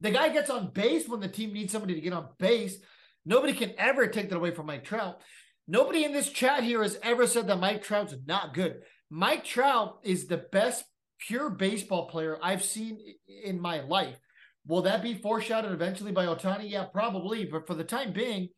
The 0.00 0.10
guy 0.10 0.30
gets 0.30 0.50
on 0.50 0.72
base 0.72 1.06
when 1.06 1.20
the 1.20 1.28
team 1.28 1.52
needs 1.52 1.72
somebody 1.72 1.94
to 1.94 2.00
get 2.00 2.14
on 2.14 2.28
base. 2.38 2.78
Nobody 3.26 3.52
can 3.52 3.72
ever 3.78 4.06
take 4.06 4.30
that 4.30 4.36
away 4.36 4.50
from 4.50 4.66
Mike 4.66 4.84
Trout. 4.84 5.20
Nobody 5.68 6.04
in 6.04 6.12
this 6.12 6.30
chat 6.30 6.62
here 6.62 6.82
has 6.82 6.98
ever 7.02 7.26
said 7.26 7.46
that 7.48 7.60
Mike 7.60 7.82
Trout's 7.82 8.14
not 8.26 8.54
good. 8.54 8.80
Mike 9.10 9.44
Trout 9.44 9.98
is 10.02 10.26
the 10.26 10.38
best 10.38 10.84
pure 11.26 11.50
baseball 11.50 12.06
player 12.06 12.38
I've 12.42 12.64
seen 12.64 12.98
in 13.44 13.60
my 13.60 13.80
life. 13.80 14.18
Will 14.66 14.82
that 14.82 15.02
be 15.02 15.14
foreshadowed 15.14 15.72
eventually 15.72 16.12
by 16.12 16.26
Ohtani? 16.26 16.70
Yeah, 16.70 16.84
probably. 16.84 17.44
But 17.44 17.66
for 17.66 17.74
the 17.74 17.84
time 17.84 18.12
being, 18.12 18.48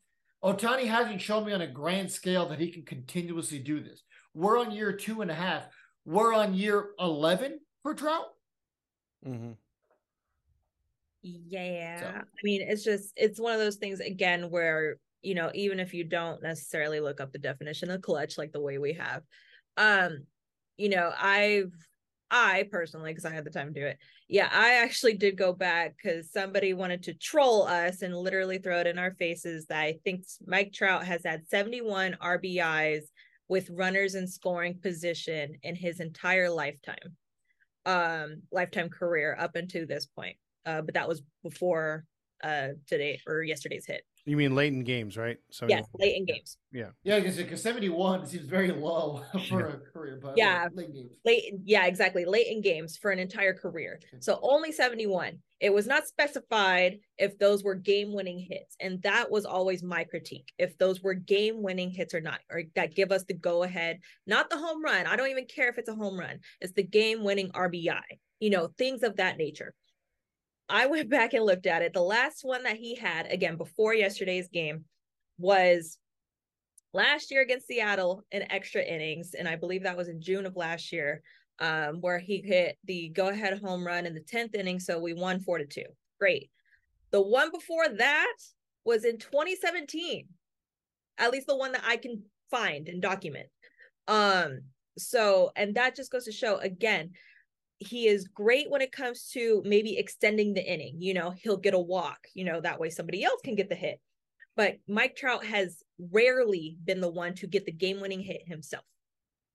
Ohtani 0.44 0.86
hasn't 0.86 1.20
shown 1.20 1.46
me 1.46 1.52
on 1.52 1.62
a 1.62 1.66
grand 1.66 2.10
scale 2.10 2.48
that 2.48 2.60
he 2.60 2.70
can 2.70 2.84
continuously 2.84 3.58
do 3.58 3.82
this. 3.82 4.02
We're 4.34 4.58
on 4.58 4.70
year 4.70 4.92
two 4.92 5.22
and 5.22 5.30
a 5.30 5.34
half. 5.34 5.66
We're 6.04 6.32
on 6.34 6.54
year 6.54 6.90
11 7.00 7.58
for 7.82 7.94
Trout. 7.94 8.26
Mm-hmm. 9.26 9.52
Yeah. 11.22 12.22
I 12.22 12.40
mean, 12.44 12.62
it's 12.62 12.84
just 12.84 13.12
it's 13.16 13.40
one 13.40 13.52
of 13.52 13.58
those 13.58 13.76
things 13.76 13.98
again 13.98 14.50
where, 14.50 14.96
you 15.22 15.34
know, 15.34 15.50
even 15.54 15.80
if 15.80 15.92
you 15.92 16.04
don't 16.04 16.40
necessarily 16.42 17.00
look 17.00 17.20
up 17.20 17.32
the 17.32 17.38
definition 17.38 17.90
of 17.90 18.02
clutch 18.02 18.38
like 18.38 18.52
the 18.52 18.60
way 18.60 18.78
we 18.78 18.92
have, 18.92 19.22
um, 19.76 20.24
you 20.76 20.88
know, 20.88 21.12
I've 21.20 21.72
I 22.30 22.68
personally, 22.70 23.12
because 23.12 23.24
I 23.24 23.32
had 23.32 23.44
the 23.44 23.50
time 23.50 23.72
to 23.72 23.80
do 23.80 23.86
it, 23.86 23.98
yeah, 24.28 24.48
I 24.52 24.82
actually 24.82 25.14
did 25.14 25.36
go 25.36 25.52
back 25.52 25.94
because 25.96 26.32
somebody 26.32 26.74
wanted 26.74 27.04
to 27.04 27.14
troll 27.14 27.62
us 27.62 28.02
and 28.02 28.16
literally 28.16 28.58
throw 28.58 28.80
it 28.80 28.86
in 28.86 28.98
our 28.98 29.14
faces 29.14 29.66
that 29.66 29.80
I 29.80 29.98
think 30.04 30.24
Mike 30.46 30.72
Trout 30.72 31.04
has 31.04 31.22
had 31.24 31.48
71 31.48 32.16
RBIs 32.20 33.04
with 33.48 33.70
runners 33.70 34.16
in 34.16 34.26
scoring 34.26 34.78
position 34.82 35.54
in 35.62 35.76
his 35.76 36.00
entire 36.00 36.50
lifetime, 36.50 37.16
um, 37.84 38.42
lifetime 38.50 38.88
career 38.88 39.36
up 39.38 39.54
until 39.54 39.86
this 39.86 40.06
point 40.06 40.36
uh, 40.66 40.82
but 40.82 40.94
that 40.94 41.08
was 41.08 41.22
before 41.42 42.04
uh 42.44 42.68
today 42.86 43.18
or 43.26 43.42
yesterday's 43.42 43.86
hit. 43.86 44.02
You 44.26 44.36
mean 44.36 44.54
late 44.56 44.72
in 44.72 44.82
games, 44.82 45.16
right? 45.16 45.38
So 45.50 45.68
Yes, 45.68 45.86
late 45.98 46.16
in 46.16 46.24
games. 46.24 46.58
Yeah, 46.72 46.90
yeah, 47.04 47.20
because 47.20 47.62
71 47.62 48.26
seems 48.26 48.44
very 48.46 48.72
low 48.72 49.22
for 49.48 49.60
Yeah. 49.60 49.74
a 49.74 49.78
career, 49.92 50.18
but 50.20 50.36
Yeah. 50.36 50.68
late 50.74 50.92
games. 50.92 51.12
Late, 51.24 51.54
yeah, 51.64 51.86
exactly. 51.86 52.24
Late 52.24 52.48
in 52.48 52.60
games 52.60 52.96
for 52.96 53.10
an 53.12 53.18
entire 53.20 53.54
career. 53.54 54.00
So 54.18 54.38
only 54.42 54.72
71. 54.72 55.38
It 55.60 55.72
was 55.72 55.86
not 55.86 56.06
specified 56.06 56.98
if 57.18 57.38
those 57.38 57.64
were 57.64 57.74
game 57.74 58.12
winning 58.12 58.38
hits. 58.38 58.76
And 58.80 59.00
that 59.02 59.30
was 59.30 59.46
always 59.46 59.82
my 59.82 60.04
critique. 60.04 60.52
If 60.58 60.76
those 60.76 61.02
were 61.02 61.14
game 61.14 61.62
winning 61.62 61.90
hits 61.90 62.12
or 62.14 62.20
not, 62.20 62.40
or 62.50 62.64
that 62.74 62.94
give 62.94 63.10
us 63.12 63.24
the 63.24 63.34
go 63.34 63.62
ahead, 63.62 64.00
not 64.26 64.50
the 64.50 64.58
home 64.58 64.82
run. 64.84 65.06
I 65.06 65.16
don't 65.16 65.30
even 65.30 65.46
care 65.46 65.68
if 65.68 65.78
it's 65.78 65.88
a 65.88 65.94
home 65.94 66.18
run, 66.18 66.40
it's 66.60 66.72
the 66.72 66.82
game 66.82 67.22
winning 67.24 67.50
RBI, 67.54 68.02
you 68.40 68.50
know, 68.50 68.68
things 68.76 69.02
of 69.02 69.16
that 69.16 69.38
nature. 69.38 69.72
I 70.68 70.86
went 70.86 71.10
back 71.10 71.34
and 71.34 71.44
looked 71.44 71.66
at 71.66 71.82
it. 71.82 71.92
The 71.92 72.02
last 72.02 72.44
one 72.44 72.64
that 72.64 72.76
he 72.76 72.94
had, 72.94 73.30
again, 73.30 73.56
before 73.56 73.94
yesterday's 73.94 74.48
game, 74.48 74.84
was 75.38 75.98
last 76.92 77.30
year 77.30 77.42
against 77.42 77.66
Seattle 77.66 78.24
in 78.30 78.50
extra 78.50 78.82
innings. 78.82 79.34
And 79.34 79.46
I 79.46 79.56
believe 79.56 79.82
that 79.82 79.96
was 79.96 80.08
in 80.08 80.20
June 80.20 80.46
of 80.46 80.56
last 80.56 80.92
year, 80.92 81.22
um, 81.58 82.00
where 82.00 82.18
he 82.18 82.40
hit 82.40 82.78
the 82.84 83.08
go 83.10 83.28
ahead 83.28 83.58
home 83.58 83.86
run 83.86 84.06
in 84.06 84.14
the 84.14 84.20
10th 84.20 84.54
inning. 84.54 84.80
So 84.80 84.98
we 84.98 85.12
won 85.12 85.40
four 85.40 85.58
to 85.58 85.66
two. 85.66 85.84
Great. 86.18 86.50
The 87.10 87.20
one 87.20 87.50
before 87.52 87.88
that 87.88 88.36
was 88.84 89.04
in 89.04 89.18
2017, 89.18 90.26
at 91.18 91.30
least 91.30 91.46
the 91.46 91.56
one 91.56 91.72
that 91.72 91.84
I 91.84 91.96
can 91.96 92.22
find 92.50 92.88
and 92.88 93.02
document. 93.02 93.48
Um, 94.08 94.60
so, 94.98 95.50
and 95.56 95.74
that 95.74 95.96
just 95.96 96.10
goes 96.10 96.24
to 96.24 96.32
show 96.32 96.56
again, 96.58 97.10
he 97.78 98.06
is 98.08 98.26
great 98.28 98.70
when 98.70 98.80
it 98.80 98.92
comes 98.92 99.28
to 99.34 99.62
maybe 99.64 99.98
extending 99.98 100.54
the 100.54 100.64
inning. 100.64 100.96
You 100.98 101.14
know, 101.14 101.30
he'll 101.30 101.56
get 101.56 101.74
a 101.74 101.78
walk, 101.78 102.18
you 102.34 102.44
know, 102.44 102.60
that 102.60 102.80
way 102.80 102.90
somebody 102.90 103.22
else 103.24 103.40
can 103.44 103.54
get 103.54 103.68
the 103.68 103.74
hit. 103.74 104.00
But 104.56 104.76
Mike 104.88 105.16
Trout 105.16 105.44
has 105.44 105.82
rarely 105.98 106.78
been 106.84 107.00
the 107.00 107.10
one 107.10 107.34
to 107.34 107.46
get 107.46 107.66
the 107.66 107.72
game 107.72 108.00
winning 108.00 108.20
hit 108.20 108.42
himself. 108.46 108.84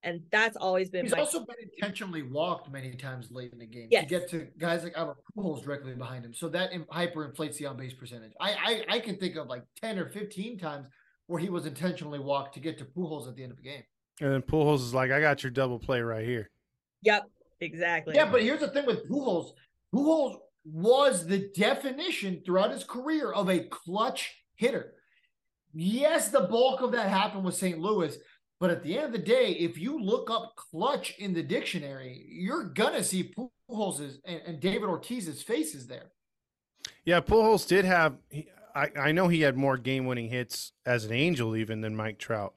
And 0.04 0.22
that's 0.32 0.58
always 0.58 0.90
been 0.90 1.06
He's 1.06 1.12
Mike- 1.12 1.22
also 1.22 1.40
been 1.40 1.56
intentionally 1.76 2.24
walked 2.24 2.72
many 2.72 2.94
times 2.96 3.30
late 3.32 3.52
in 3.54 3.60
the 3.60 3.66
game 3.68 3.88
Yes. 3.92 4.04
to 4.04 4.10
get 4.10 4.30
to 4.30 4.48
guys 4.58 4.84
like 4.84 4.94
Albert 4.96 5.18
Pujols 5.38 5.64
directly 5.64 5.94
behind 5.94 6.26
him. 6.26 6.34
So 6.34 6.50
that 6.50 6.72
in- 6.72 6.86
hyperinflates 6.86 7.58
the 7.58 7.68
on 7.68 7.78
base 7.78 7.94
percentage. 7.94 8.32
I, 8.40 8.84
I 8.90 8.96
I 8.96 9.00
can 9.00 9.18
think 9.18 9.36
of 9.36 9.48
like 9.48 9.64
10 9.82 10.00
or 10.00 10.10
15 10.10 10.58
times 10.58 10.88
where 11.28 11.40
he 11.40 11.50
was 11.50 11.66
intentionally 11.68 12.18
walked 12.20 12.56
to 12.56 12.60
get 12.60 12.78
to 12.80 12.86
Pujols 12.86 13.28
at 13.28 13.36
the 13.36 13.44
end 13.44 13.52
of 13.52 13.58
the 13.58 13.64
game. 13.64 13.84
And 14.20 14.32
then 14.34 14.42
Pujols 14.42 14.78
is 14.82 14.94
like, 14.94 15.12
I 15.12 15.20
got 15.22 15.44
your 15.44 15.52
double 15.52 15.80
play 15.80 16.02
right 16.02 16.26
here. 16.26 16.50
Yep, 17.04 17.24
exactly. 17.62 18.16
Yeah, 18.16 18.30
but 18.30 18.42
here's 18.42 18.60
the 18.60 18.68
thing 18.70 18.86
with 18.86 19.10
Pujols. 19.10 19.52
Pujols 19.94 20.38
was 20.64 21.26
the 21.26 21.50
definition 21.56 22.42
throughout 22.46 22.72
his 22.72 22.84
career 22.84 23.32
of 23.32 23.50
a 23.50 23.62
clutch 23.66 24.44
hitter. 24.56 24.94
Yes, 25.74 26.30
the 26.30 26.42
bulk 26.42 26.82
of 26.82 26.92
that 26.92 27.10
happened 27.10 27.46
with 27.46 27.56
St. 27.56 27.80
Louis, 27.80 28.18
but 28.60 28.70
at 28.70 28.84
the 28.84 28.98
end 28.98 29.08
of 29.08 29.12
the 29.14 29.18
day, 29.18 29.52
if 29.52 29.78
you 29.78 30.00
look 30.00 30.30
up 30.30 30.56
clutch 30.56 31.18
in 31.18 31.34
the 31.34 31.42
dictionary, 31.42 32.26
you're 32.30 32.66
gonna 32.66 33.04
see 33.04 33.34
Pujols' 33.70 34.18
and, 34.26 34.42
and 34.46 34.60
David 34.60 34.90
Ortiz's 34.90 35.42
faces 35.42 35.88
there. 35.88 36.12
Yeah, 37.06 37.22
Pujols 37.22 37.68
did 37.68 37.86
have. 37.86 38.18
He, 38.30 38.48
I 38.76 38.90
I 38.96 39.12
know 39.12 39.30
he 39.30 39.42
had 39.42 39.58
more 39.58 39.78
game 39.78 40.06
winning 40.06 40.30
hits 40.30 40.74
as 40.86 41.06
an 41.06 41.14
Angel 41.14 41.56
even 41.56 41.82
than 41.82 41.96
Mike 41.96 42.20
Trout. 42.20 42.54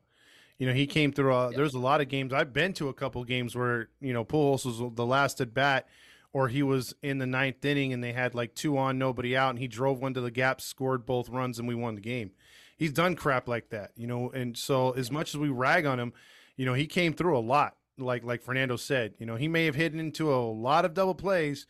You 0.58 0.66
know, 0.68 0.72
he 0.72 0.86
came 0.86 1.12
through. 1.12 1.34
A, 1.34 1.50
Yeah. 1.50 1.56
There's 1.56 1.74
a 1.74 1.78
lot 1.78 2.00
of 2.00 2.08
games. 2.08 2.32
I've 2.32 2.52
been 2.52 2.72
to 2.74 2.88
a 2.88 2.94
couple 2.94 3.22
games 3.24 3.56
where 3.56 3.88
you 4.00 4.12
know 4.12 4.24
Pujols 4.24 4.64
was 4.64 4.94
the 4.94 5.06
last 5.06 5.40
at 5.40 5.52
bat, 5.52 5.88
or 6.32 6.48
he 6.48 6.62
was 6.62 6.94
in 7.02 7.18
the 7.18 7.26
ninth 7.26 7.64
inning 7.64 7.92
and 7.92 8.02
they 8.02 8.12
had 8.12 8.34
like 8.34 8.54
two 8.54 8.76
on, 8.76 8.98
nobody 8.98 9.36
out, 9.36 9.50
and 9.50 9.58
he 9.58 9.68
drove 9.68 10.00
one 10.00 10.14
to 10.14 10.20
the 10.20 10.30
gap, 10.30 10.60
scored 10.60 11.06
both 11.06 11.28
runs, 11.28 11.58
and 11.58 11.66
we 11.68 11.74
won 11.74 11.94
the 11.94 12.00
game. 12.00 12.32
He's 12.76 12.92
done 12.92 13.14
crap 13.14 13.48
like 13.48 13.70
that, 13.70 13.92
you 13.96 14.06
know. 14.06 14.30
And 14.30 14.56
so, 14.56 14.90
as 14.92 15.10
much 15.10 15.34
as 15.34 15.38
we 15.38 15.48
rag 15.48 15.86
on 15.86 16.00
him, 16.00 16.12
you 16.56 16.66
know, 16.66 16.74
he 16.74 16.86
came 16.86 17.14
through 17.14 17.38
a 17.38 17.40
lot. 17.40 17.76
Like 17.96 18.24
like 18.24 18.42
Fernando 18.42 18.76
said, 18.76 19.14
you 19.18 19.26
know, 19.26 19.36
he 19.36 19.46
may 19.46 19.66
have 19.66 19.76
hidden 19.76 20.00
into 20.00 20.32
a 20.34 20.36
lot 20.36 20.84
of 20.84 20.94
double 20.94 21.14
plays, 21.14 21.66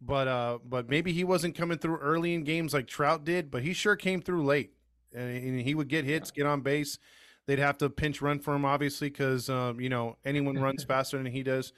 but 0.00 0.26
uh, 0.26 0.58
but 0.64 0.88
maybe 0.88 1.12
he 1.12 1.22
wasn't 1.22 1.54
coming 1.54 1.78
through 1.78 1.98
early 1.98 2.34
in 2.34 2.42
games 2.42 2.74
like 2.74 2.88
Trout 2.88 3.24
did, 3.24 3.50
but 3.50 3.62
he 3.62 3.72
sure 3.72 3.94
came 3.94 4.20
through 4.20 4.44
late, 4.44 4.72
and, 5.14 5.30
and 5.30 5.60
he 5.60 5.76
would 5.76 5.88
get 5.88 6.04
hits, 6.04 6.32
get 6.32 6.46
on 6.46 6.62
base. 6.62 6.98
They'd 7.48 7.60
have 7.60 7.78
to 7.78 7.88
pinch 7.88 8.20
run 8.20 8.40
for 8.40 8.54
him, 8.54 8.66
obviously, 8.66 9.08
because 9.08 9.48
um, 9.48 9.80
you 9.80 9.88
know 9.88 10.18
anyone 10.22 10.58
runs 10.58 10.84
faster 10.88 11.16
than 11.16 11.32
he 11.32 11.42
does. 11.42 11.72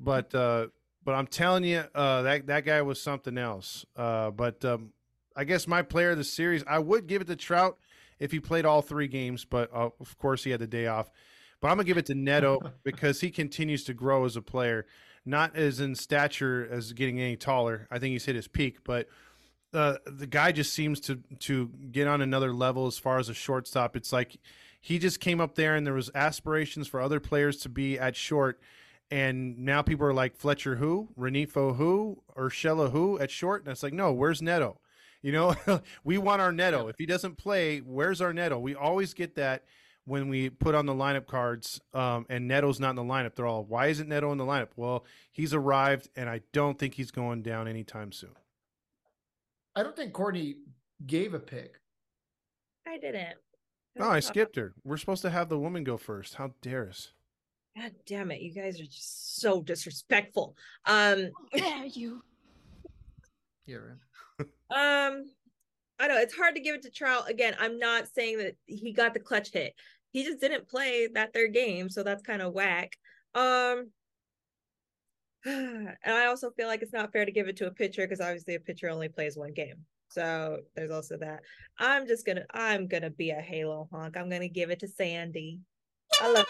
But 0.00 0.34
uh, 0.34 0.68
but 1.04 1.14
I'm 1.14 1.26
telling 1.26 1.64
you, 1.64 1.84
uh, 1.94 2.22
that 2.22 2.46
that 2.46 2.64
guy 2.64 2.80
was 2.80 3.02
something 3.02 3.36
else. 3.36 3.84
Uh, 3.94 4.30
but 4.30 4.64
um, 4.64 4.94
I 5.36 5.44
guess 5.44 5.68
my 5.68 5.82
player 5.82 6.12
of 6.12 6.16
the 6.16 6.24
series, 6.24 6.64
I 6.66 6.78
would 6.78 7.06
give 7.06 7.20
it 7.20 7.26
to 7.26 7.36
Trout 7.36 7.76
if 8.18 8.32
he 8.32 8.40
played 8.40 8.64
all 8.64 8.80
three 8.80 9.08
games, 9.08 9.44
but 9.44 9.70
uh, 9.74 9.90
of 10.00 10.16
course 10.16 10.42
he 10.42 10.52
had 10.52 10.60
the 10.60 10.66
day 10.66 10.86
off. 10.86 11.10
But 11.60 11.68
I'm 11.68 11.76
gonna 11.76 11.84
give 11.84 11.98
it 11.98 12.06
to 12.06 12.14
Neto 12.14 12.58
because 12.82 13.20
he 13.20 13.30
continues 13.30 13.84
to 13.84 13.92
grow 13.92 14.24
as 14.24 14.36
a 14.36 14.42
player, 14.42 14.86
not 15.26 15.54
as 15.54 15.80
in 15.80 15.96
stature 15.96 16.66
as 16.70 16.94
getting 16.94 17.20
any 17.20 17.36
taller. 17.36 17.86
I 17.90 17.98
think 17.98 18.12
he's 18.12 18.24
hit 18.24 18.36
his 18.36 18.48
peak, 18.48 18.78
but 18.84 19.06
uh, 19.74 19.96
the 20.06 20.26
guy 20.26 20.50
just 20.50 20.72
seems 20.72 20.98
to 21.00 21.16
to 21.40 21.68
get 21.92 22.08
on 22.08 22.22
another 22.22 22.54
level 22.54 22.86
as 22.86 22.96
far 22.96 23.18
as 23.18 23.28
a 23.28 23.34
shortstop. 23.34 23.96
It's 23.96 24.14
like 24.14 24.38
he 24.80 24.98
just 24.98 25.20
came 25.20 25.40
up 25.40 25.54
there 25.54 25.76
and 25.76 25.86
there 25.86 25.94
was 25.94 26.10
aspirations 26.14 26.88
for 26.88 27.00
other 27.00 27.20
players 27.20 27.58
to 27.58 27.68
be 27.68 27.98
at 27.98 28.16
short. 28.16 28.60
And 29.10 29.58
now 29.58 29.82
people 29.82 30.06
are 30.06 30.14
like 30.14 30.36
Fletcher 30.36 30.76
who, 30.76 31.08
Rengifo 31.18 31.76
who, 31.76 32.22
Urshela 32.36 32.90
who 32.90 33.18
at 33.18 33.30
short. 33.30 33.62
And 33.62 33.70
it's 33.70 33.82
like, 33.82 33.92
no, 33.92 34.12
where's 34.12 34.40
Neto? 34.40 34.80
You 35.20 35.32
know, 35.32 35.54
we 36.04 36.16
want 36.16 36.40
our 36.40 36.52
Neto. 36.52 36.88
If 36.88 36.96
he 36.98 37.06
doesn't 37.06 37.36
play, 37.36 37.78
where's 37.78 38.20
our 38.20 38.32
Neto? 38.32 38.58
We 38.58 38.74
always 38.74 39.12
get 39.12 39.34
that 39.34 39.64
when 40.06 40.28
we 40.28 40.48
put 40.48 40.74
on 40.74 40.86
the 40.86 40.94
lineup 40.94 41.26
cards 41.26 41.80
um, 41.92 42.24
and 42.30 42.48
Neto's 42.48 42.80
not 42.80 42.90
in 42.90 42.96
the 42.96 43.02
lineup. 43.02 43.34
They're 43.34 43.46
all, 43.46 43.64
why 43.64 43.88
isn't 43.88 44.08
Neto 44.08 44.32
in 44.32 44.38
the 44.38 44.44
lineup? 44.44 44.70
Well, 44.76 45.04
he's 45.30 45.52
arrived, 45.52 46.08
and 46.16 46.28
I 46.28 46.40
don't 46.52 46.78
think 46.78 46.94
he's 46.94 47.10
going 47.10 47.42
down 47.42 47.68
anytime 47.68 48.12
soon. 48.12 48.34
I 49.76 49.82
don't 49.82 49.94
think 49.94 50.12
Courtney 50.12 50.56
gave 51.06 51.34
a 51.34 51.38
pick. 51.38 51.80
I 52.86 52.98
didn't. 52.98 53.36
No, 53.96 54.08
I 54.08 54.20
skipped 54.20 54.56
her. 54.56 54.74
We're 54.84 54.96
supposed 54.96 55.22
to 55.22 55.30
have 55.30 55.48
the 55.48 55.58
woman 55.58 55.84
go 55.84 55.96
first. 55.96 56.34
How 56.34 56.52
dare 56.62 56.88
us? 56.88 57.12
God 57.76 57.92
damn 58.06 58.30
it! 58.30 58.40
You 58.40 58.52
guys 58.52 58.80
are 58.80 58.86
just 58.86 59.40
so 59.40 59.62
disrespectful. 59.62 60.56
Um, 60.86 61.30
dare 61.54 61.86
you? 61.86 62.22
Yeah, 63.66 63.76
right. 63.76 64.48
Um, 64.70 65.24
I 66.00 66.08
know 66.08 66.16
it's 66.16 66.34
hard 66.34 66.54
to 66.54 66.60
give 66.60 66.74
it 66.74 66.82
to 66.82 66.90
Trout. 66.90 67.28
Again, 67.28 67.54
I'm 67.60 67.78
not 67.78 68.08
saying 68.08 68.38
that 68.38 68.56
he 68.66 68.92
got 68.92 69.14
the 69.14 69.20
clutch 69.20 69.52
hit. 69.52 69.74
He 70.12 70.24
just 70.24 70.40
didn't 70.40 70.68
play 70.68 71.08
that 71.14 71.32
third 71.32 71.52
game, 71.52 71.88
so 71.88 72.02
that's 72.02 72.22
kind 72.22 72.40
of 72.40 72.52
whack. 72.52 72.96
Um, 73.34 73.90
and 75.44 75.96
I 76.04 76.26
also 76.26 76.50
feel 76.50 76.68
like 76.68 76.82
it's 76.82 76.92
not 76.92 77.12
fair 77.12 77.24
to 77.24 77.32
give 77.32 77.48
it 77.48 77.56
to 77.58 77.66
a 77.66 77.70
pitcher 77.70 78.02
because 78.02 78.20
obviously 78.20 78.54
a 78.54 78.60
pitcher 78.60 78.88
only 78.88 79.08
plays 79.08 79.36
one 79.36 79.52
game. 79.52 79.84
So 80.10 80.58
there's 80.74 80.90
also 80.90 81.16
that. 81.18 81.42
I'm 81.78 82.06
just 82.06 82.26
gonna 82.26 82.44
I'm 82.52 82.86
gonna 82.88 83.10
be 83.10 83.30
a 83.30 83.40
Halo 83.40 83.88
honk. 83.92 84.16
I'm 84.16 84.28
gonna 84.28 84.48
give 84.48 84.70
it 84.70 84.80
to 84.80 84.88
Sandy. 84.88 85.60
I 86.20 86.32
love 86.32 86.46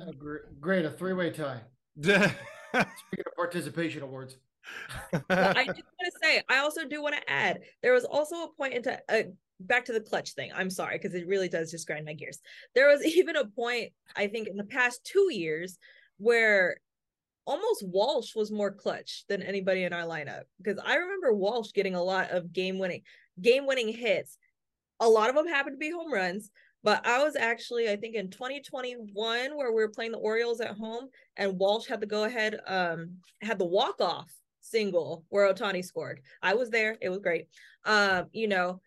uh, 0.00 0.12
great, 0.60 0.84
a 0.84 0.90
three-way 0.90 1.30
tie. 1.30 1.60
Speaking 2.00 2.32
of 2.72 3.36
participation 3.36 4.02
awards. 4.02 4.36
I 5.30 5.64
just 5.66 5.82
want 5.82 6.06
to 6.06 6.12
say, 6.22 6.42
I 6.48 6.58
also 6.58 6.86
do 6.86 7.02
want 7.02 7.14
to 7.14 7.30
add, 7.30 7.60
there 7.82 7.92
was 7.92 8.04
also 8.04 8.44
a 8.44 8.48
point 8.56 8.74
into 8.74 8.98
uh, 9.08 9.24
back 9.60 9.84
to 9.86 9.92
the 9.92 10.00
clutch 10.00 10.32
thing. 10.32 10.50
I'm 10.54 10.70
sorry 10.70 10.98
because 10.98 11.14
it 11.14 11.26
really 11.26 11.48
does 11.48 11.70
just 11.70 11.86
grind 11.86 12.06
my 12.06 12.14
gears. 12.14 12.40
There 12.74 12.88
was 12.88 13.04
even 13.16 13.36
a 13.36 13.44
point, 13.44 13.92
I 14.16 14.26
think, 14.26 14.48
in 14.48 14.56
the 14.56 14.64
past 14.64 15.04
two 15.04 15.28
years 15.30 15.78
where 16.18 16.76
almost 17.46 17.86
Walsh 17.86 18.34
was 18.34 18.50
more 18.50 18.70
clutch 18.70 19.24
than 19.28 19.42
anybody 19.42 19.84
in 19.84 19.92
our 19.92 20.02
lineup 20.02 20.42
because 20.58 20.78
I 20.84 20.96
remember 20.96 21.32
Walsh 21.32 21.72
getting 21.72 21.94
a 21.94 22.02
lot 22.02 22.30
of 22.30 22.52
game 22.52 22.78
winning 22.78 23.02
game 23.40 23.66
winning 23.66 23.88
hits. 23.88 24.38
A 25.00 25.08
lot 25.08 25.28
of 25.28 25.34
them 25.34 25.46
happened 25.46 25.74
to 25.74 25.78
be 25.78 25.90
home 25.90 26.12
runs, 26.12 26.50
but 26.82 27.06
I 27.06 27.22
was 27.22 27.36
actually 27.36 27.90
I 27.90 27.96
think 27.96 28.14
in 28.14 28.30
2021 28.30 29.56
where 29.56 29.72
we 29.72 29.82
were 29.82 29.88
playing 29.88 30.12
the 30.12 30.18
Orioles 30.18 30.60
at 30.60 30.76
home 30.76 31.08
and 31.36 31.58
Walsh 31.58 31.86
had 31.86 32.00
the 32.00 32.06
go 32.06 32.24
ahead 32.24 32.58
um 32.66 33.16
had 33.42 33.58
the 33.58 33.66
walk 33.66 34.00
off 34.00 34.32
single 34.60 35.24
where 35.28 35.52
Ohtani 35.52 35.84
scored. 35.84 36.20
I 36.42 36.54
was 36.54 36.70
there. 36.70 36.96
It 37.00 37.10
was 37.10 37.18
great. 37.18 37.48
Um 37.84 38.26
you 38.32 38.48
know, 38.48 38.80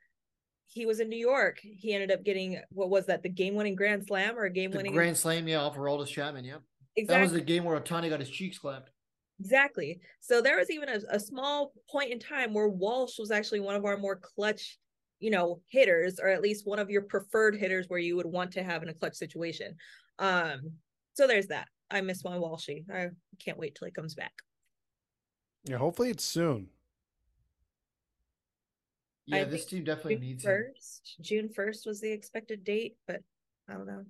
he 0.66 0.86
was 0.86 1.00
in 1.00 1.10
New 1.10 1.18
York. 1.20 1.60
He 1.62 1.94
ended 1.94 2.12
up 2.12 2.24
getting 2.24 2.60
what 2.70 2.90
was 2.90 3.06
that? 3.06 3.22
The 3.22 3.30
game-winning 3.30 3.76
grand 3.76 4.08
slam 4.08 4.38
or 4.38 4.46
a 4.46 4.50
game-winning 4.50 4.94
grand 4.94 5.18
slam? 5.18 5.48
Yeah, 5.48 5.62
off 5.62 5.76
of 5.76 5.82
Aroldis 5.82 6.08
Chapman. 6.08 6.46
Yep. 6.46 6.62
Exactly. 6.98 7.16
That 7.16 7.22
was 7.22 7.32
the 7.32 7.42
game 7.42 7.64
where 7.64 7.80
Ohtani 7.80 8.10
got 8.10 8.20
his 8.20 8.30
cheeks 8.30 8.58
clapped. 8.58 8.90
Exactly. 9.40 10.00
So 10.20 10.42
there 10.42 10.58
was 10.58 10.72
even 10.72 10.90
a, 10.90 11.00
a 11.12 11.20
small 11.20 11.72
point 11.90 12.12
in 12.12 12.20
time 12.20 12.54
where 12.54 12.68
Walsh 12.68 13.20
was 13.20 13.30
actually 13.30 13.60
one 13.60 13.76
of 13.76 13.86
our 13.86 13.98
more 13.98 14.16
clutch, 14.16 14.80
you 15.20 15.30
know, 15.30 15.62
hitters, 15.70 16.20
or 16.20 16.28
at 16.28 16.42
least 16.42 16.66
one 16.66 16.80
of 16.80 16.90
your 16.90 17.04
preferred 17.04 17.56
hitters 17.56 17.86
where 17.88 18.00
you 18.00 18.16
would 18.16 18.26
want 18.26 18.52
to 18.54 18.64
have 18.64 18.82
in 18.82 18.90
a 18.90 18.96
clutch 18.96 19.16
situation. 19.16 19.76
Um, 20.18 20.72
so 21.14 21.28
there's 21.28 21.48
that. 21.48 21.68
I 21.92 22.02
miss 22.02 22.24
my 22.24 22.36
Walshy. 22.36 22.84
I 22.92 23.10
can't 23.40 23.60
wait 23.60 23.76
till 23.76 23.86
he 23.86 23.92
comes 23.92 24.16
back. 24.16 24.34
Yeah, 25.66 25.78
hopefully 25.78 26.10
it's 26.10 26.24
soon. 26.24 26.70
Yeah, 29.28 29.42
I 29.42 29.44
this 29.44 29.66
team 29.66 29.84
definitely 29.84 30.16
June 30.16 30.24
needs 30.24 30.44
first. 30.44 31.16
Him. 31.20 31.24
June 31.24 31.50
first 31.50 31.86
was 31.86 32.02
the 32.02 32.12
expected 32.12 32.64
date, 32.64 32.96
but 33.06 33.22
I 33.70 33.74
don't 33.74 33.86
know. 33.86 34.06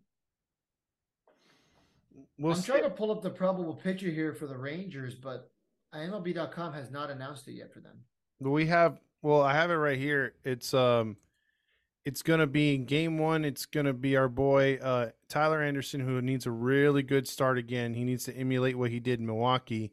We'll 2.38 2.54
I'm 2.56 2.62
trying 2.62 2.84
to 2.84 2.90
pull 2.90 3.12
up 3.12 3.22
the 3.22 3.30
probable 3.30 3.74
pitcher 3.74 4.10
here 4.10 4.34
for 4.34 4.48
the 4.48 4.58
Rangers, 4.58 5.16
but 5.16 5.50
MLB.com 5.94 6.74
has 6.74 6.92
not 6.92 7.10
announced 7.10 7.48
it 7.48 7.54
yet 7.54 7.74
for 7.74 7.80
them. 7.80 7.98
We 8.40 8.68
have 8.68 9.00
well, 9.22 9.42
I 9.42 9.54
have 9.54 9.72
it 9.72 9.76
right 9.76 9.98
here. 9.98 10.34
It's 10.44 10.74
um 10.74 11.18
it's 12.06 12.22
gonna 12.22 12.48
be 12.48 12.76
in 12.76 12.86
game 12.86 13.18
one, 13.18 13.44
it's 13.44 13.66
gonna 13.66 13.94
be 13.94 14.16
our 14.16 14.30
boy 14.30 14.78
uh 14.82 15.10
Tyler 15.30 15.62
Anderson 15.62 16.02
who 16.02 16.22
needs 16.22 16.46
a 16.46 16.52
really 16.52 17.04
good 17.04 17.28
start 17.28 17.58
again. 17.58 17.94
He 17.94 18.04
needs 18.04 18.26
to 18.26 18.36
emulate 18.36 18.78
what 18.78 18.92
he 18.92 19.00
did 19.00 19.20
in 19.20 19.26
Milwaukee. 19.26 19.92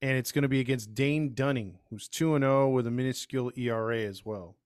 And 0.00 0.16
it's 0.16 0.32
gonna 0.32 0.48
be 0.48 0.60
against 0.60 0.94
Dane 0.94 1.34
Dunning, 1.34 1.78
who's 1.90 2.08
two 2.08 2.34
and 2.34 2.42
zero 2.42 2.66
oh 2.66 2.68
with 2.70 2.86
a 2.86 2.90
minuscule 2.90 3.52
ERA 3.56 4.00
as 4.00 4.24
well. 4.24 4.56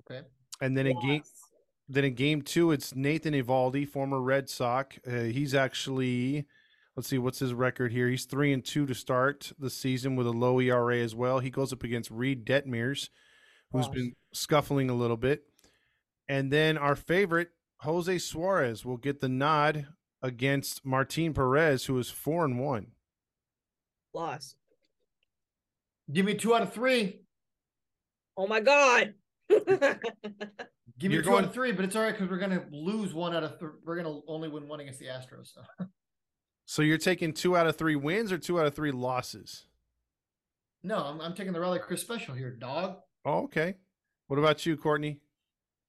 Okay. 0.00 0.26
And 0.60 0.76
then 0.76 0.86
yes. 0.86 0.94
in 0.94 1.08
game 1.08 1.22
then 1.92 2.04
in 2.04 2.14
game 2.14 2.40
two, 2.40 2.72
it's 2.72 2.94
Nathan 2.94 3.34
Eovaldi, 3.34 3.86
former 3.86 4.20
Red 4.20 4.48
Sox. 4.48 4.98
Uh, 5.06 5.24
he's 5.24 5.54
actually, 5.54 6.46
let's 6.96 7.06
see, 7.06 7.18
what's 7.18 7.38
his 7.38 7.52
record 7.52 7.92
here? 7.92 8.08
He's 8.08 8.24
three 8.24 8.52
and 8.52 8.64
two 8.64 8.86
to 8.86 8.94
start 8.94 9.52
the 9.58 9.68
season 9.68 10.16
with 10.16 10.26
a 10.26 10.30
low 10.30 10.58
ERA 10.58 10.98
as 10.98 11.14
well. 11.14 11.38
He 11.40 11.50
goes 11.50 11.70
up 11.72 11.84
against 11.84 12.10
Reed 12.10 12.46
Detmers, 12.46 13.10
who's 13.72 13.88
wow. 13.88 13.92
been 13.92 14.16
scuffling 14.32 14.88
a 14.88 14.94
little 14.94 15.18
bit. 15.18 15.44
And 16.28 16.50
then 16.50 16.78
our 16.78 16.96
favorite, 16.96 17.50
Jose 17.80 18.18
Suarez, 18.18 18.86
will 18.86 18.96
get 18.96 19.20
the 19.20 19.28
nod 19.28 19.86
against 20.22 20.86
Martin 20.86 21.34
Perez, 21.34 21.84
who 21.84 21.98
is 21.98 22.08
four 22.08 22.46
and 22.46 22.58
one. 22.58 22.92
Loss. 24.14 24.54
Give 26.10 26.24
me 26.24 26.34
two 26.34 26.54
out 26.54 26.62
of 26.62 26.72
three. 26.72 27.20
Oh 28.34 28.46
my 28.46 28.60
God. 28.60 29.12
Give 31.02 31.08
me 31.08 31.16
You're 31.16 31.24
two 31.24 31.30
going... 31.30 31.42
out 31.42 31.48
of 31.48 31.54
three, 31.54 31.72
but 31.72 31.84
it's 31.84 31.96
all 31.96 32.02
right 32.02 32.14
because 32.16 32.30
we're 32.30 32.38
gonna 32.38 32.64
lose 32.70 33.12
one 33.12 33.34
out 33.34 33.42
of 33.42 33.58
three. 33.58 33.72
We're 33.84 33.96
gonna 33.96 34.20
only 34.28 34.48
win 34.48 34.68
one 34.68 34.78
against 34.78 35.00
the 35.00 35.06
Astros. 35.06 35.52
So. 35.52 35.86
so 36.64 36.82
you're 36.82 36.96
taking 36.96 37.32
two 37.32 37.56
out 37.56 37.66
of 37.66 37.74
three 37.74 37.96
wins 37.96 38.30
or 38.30 38.38
two 38.38 38.60
out 38.60 38.66
of 38.66 38.74
three 38.76 38.92
losses? 38.92 39.66
No, 40.84 40.98
I'm, 40.98 41.20
I'm 41.20 41.34
taking 41.34 41.52
the 41.52 41.58
Rally 41.58 41.80
Chris 41.80 42.00
special 42.00 42.36
here, 42.36 42.52
dog. 42.52 42.98
Oh, 43.24 43.42
okay. 43.42 43.74
What 44.28 44.38
about 44.38 44.64
you, 44.64 44.76
Courtney? 44.76 45.18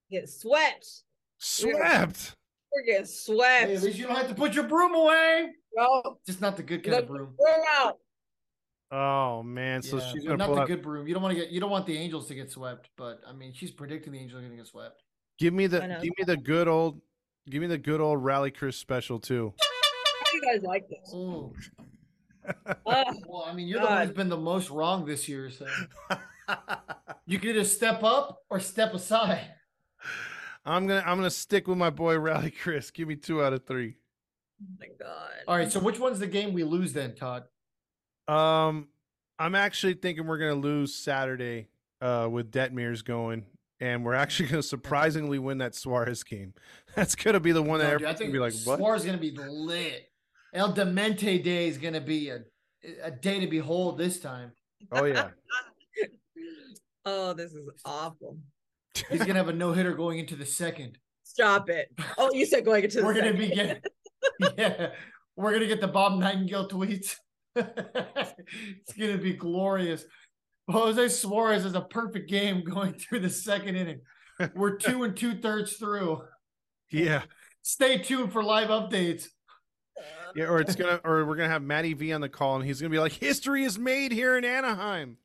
Get 0.10 0.28
swept. 0.28 1.04
Swept. 1.38 2.36
We're 2.72 2.84
getting 2.84 3.06
swept. 3.06 3.68
Hey, 3.68 3.76
at 3.76 3.84
least 3.84 4.00
you 4.00 4.08
don't 4.08 4.16
have 4.16 4.30
to 4.30 4.36
put 4.36 4.56
your 4.56 4.64
broom 4.64 4.96
away. 4.96 5.52
No, 5.76 6.18
just 6.26 6.42
not 6.42 6.58
the 6.58 6.64
good 6.64 6.84
kind 6.84 6.98
of 6.98 7.08
broom. 7.08 7.36
Broom 7.38 7.66
out. 7.76 7.98
Oh 8.96 9.42
man, 9.42 9.82
so 9.82 9.98
yeah, 9.98 10.12
she's 10.12 10.24
gonna 10.24 10.38
not 10.38 10.54
the 10.54 10.62
out... 10.62 10.68
good 10.68 10.84
broom. 10.84 11.08
You 11.08 11.16
don't 11.16 11.24
want 11.24 11.36
to 11.36 11.42
get 11.42 11.50
you 11.50 11.60
don't 11.60 11.72
want 11.72 11.88
the 11.88 11.98
Angels 11.98 12.28
to 12.28 12.36
get 12.36 12.52
swept, 12.52 12.90
but 12.96 13.22
I 13.28 13.34
mean 13.34 13.52
she's 13.52 13.72
predicting 13.72 14.14
the 14.14 14.20
Angels 14.20 14.40
are 14.40 14.44
gonna 14.44 14.56
get 14.56 14.68
swept. 14.68 15.02
Give 15.40 15.52
me 15.52 15.66
the 15.66 15.80
give 15.80 16.14
me 16.16 16.24
the 16.28 16.38
good 16.38 16.68
old 16.68 17.02
give 17.50 17.60
me 17.60 17.68
the 17.68 17.80
good 17.80 18.02
old 18.02 18.24
Rally 18.24 18.52
Chris 18.52 18.78
special 18.78 19.20
too. 19.20 19.52
How 19.60 20.32
do 20.32 20.38
you 20.38 20.42
guys 20.44 20.62
like 20.62 20.88
this? 20.90 21.12
Oh. 21.12 21.54
well, 22.86 23.46
I 23.48 23.54
mean, 23.54 23.68
you're 23.68 23.80
God. 23.80 23.88
the 23.88 23.96
one 23.96 24.06
who's 24.06 24.16
been 24.16 24.30
the 24.30 24.38
most 24.38 24.70
wrong 24.70 25.06
this 25.06 25.28
year, 25.28 25.50
so 25.50 25.66
you 27.26 27.40
can 27.40 27.50
either 27.50 27.64
step 27.64 28.04
up 28.04 28.44
or 28.52 28.60
step 28.60 28.94
aside. 28.94 29.48
I'm 30.66 30.86
gonna 30.86 31.04
I'm 31.04 31.18
gonna 31.18 31.32
stick 31.32 31.68
with 31.68 31.80
my 31.80 31.90
boy 31.90 32.20
Rally 32.20 32.52
Chris. 32.52 32.92
Give 32.92 33.08
me 33.08 33.16
two 33.16 33.44
out 33.44 33.54
of 33.54 33.66
three. 33.66 33.96
Oh 34.62 34.68
my 34.80 34.88
God. 35.00 35.32
All 35.48 35.58
right, 35.58 35.72
so 35.72 35.80
which 35.80 35.98
one's 35.98 36.20
the 36.20 36.28
game 36.28 36.54
we 36.54 36.64
lose 36.64 36.94
then, 36.94 37.16
Todd? 37.16 37.46
Um, 38.28 38.88
I'm 39.40 39.56
actually 39.56 39.96
thinking 39.96 40.26
we're 40.28 40.38
gonna 40.38 40.54
lose 40.56 40.96
Saturday 40.96 41.68
uh, 42.02 42.28
with 42.32 42.52
Detmers 42.52 43.04
going, 43.04 43.46
and 43.80 44.06
we're 44.06 44.14
actually 44.14 44.50
gonna 44.50 44.64
surprisingly 44.64 45.40
win 45.40 45.58
that 45.60 45.76
Suarez 45.76 46.24
game. 46.24 46.54
That's 46.96 47.16
gonna 47.16 47.40
be 47.40 47.52
the 47.52 47.62
one 47.62 47.80
that 47.80 48.00
dude, 48.00 48.08
I 48.08 48.14
think 48.14 48.32
gonna 48.32 48.34
be 48.34 48.40
like, 48.40 48.54
"What?" 48.66 48.80
Suarez 48.80 49.02
is 49.02 49.06
gonna 49.06 49.18
be 49.18 49.32
lit. 49.32 50.10
El 50.54 50.74
Demente 50.74 51.44
Day 51.44 51.68
is 51.68 51.78
gonna 51.78 52.02
be 52.02 52.30
a 52.30 52.40
a 53.02 53.12
day 53.12 53.40
to 53.40 53.48
behold 53.48 53.98
this 53.98 54.20
time. 54.20 54.52
Oh 54.92 55.06
yeah, 55.06 55.30
Oh, 57.06 57.34
this 57.34 57.52
is 57.54 57.68
awful. 57.86 58.38
He's 59.10 59.20
gonna 59.20 59.34
have 59.36 59.50
a 59.50 59.54
no 59.54 59.74
hitter 59.74 59.94
going 59.94 60.20
into 60.20 60.36
the 60.36 60.46
second. 60.46 60.98
Stop 61.24 61.70
it. 61.70 61.88
Oh, 62.18 62.32
you 62.34 62.46
said 62.46 62.64
going 62.64 62.84
into 62.84 62.98
the 63.00 63.06
We're 63.06 63.14
gonna 63.14 63.32
second. 63.32 63.40
be 63.50 63.56
getting 63.56 63.82
yeah. 64.58 64.90
We're 65.36 65.52
gonna 65.54 65.68
get 65.68 65.82
the 65.82 65.88
Bob 65.88 66.20
Nightingale 66.20 66.68
tweets. 66.70 67.16
it's 67.56 68.94
gonna 68.98 69.18
be 69.18 69.34
glorious. 69.34 70.06
Jose 70.70 71.10
Suarez 71.10 71.66
is 71.66 71.76
a 71.76 71.82
perfect 71.82 72.30
game 72.30 72.64
going 72.64 72.94
through 72.94 73.20
the 73.20 73.30
second 73.30 73.76
inning. 73.76 74.02
We're 74.56 74.78
two 74.78 75.04
and 75.04 75.16
two 75.16 75.36
thirds 75.40 75.74
through. 75.74 76.24
yeah, 76.92 77.24
Stay 77.62 77.98
tuned 78.00 78.34
for 78.34 78.44
live 78.44 78.70
updates. 78.70 79.28
yeah. 80.36 80.46
Or 80.46 80.60
it's 80.60 80.76
gonna, 80.76 81.00
or 81.04 81.26
we're 81.26 81.36
gonna 81.36 81.50
have 81.50 81.62
Matty 81.62 81.94
V 81.94 82.14
on 82.14 82.22
the 82.22 82.30
call, 82.30 82.56
and 82.56 82.66
he's 82.66 82.82
gonna 82.82 82.90
be 82.90 83.00
like, 83.00 83.14
"History 83.14 83.64
is 83.64 83.78
made 83.78 84.12
here 84.12 84.38
in 84.38 84.44
Anaheim." 84.46 85.18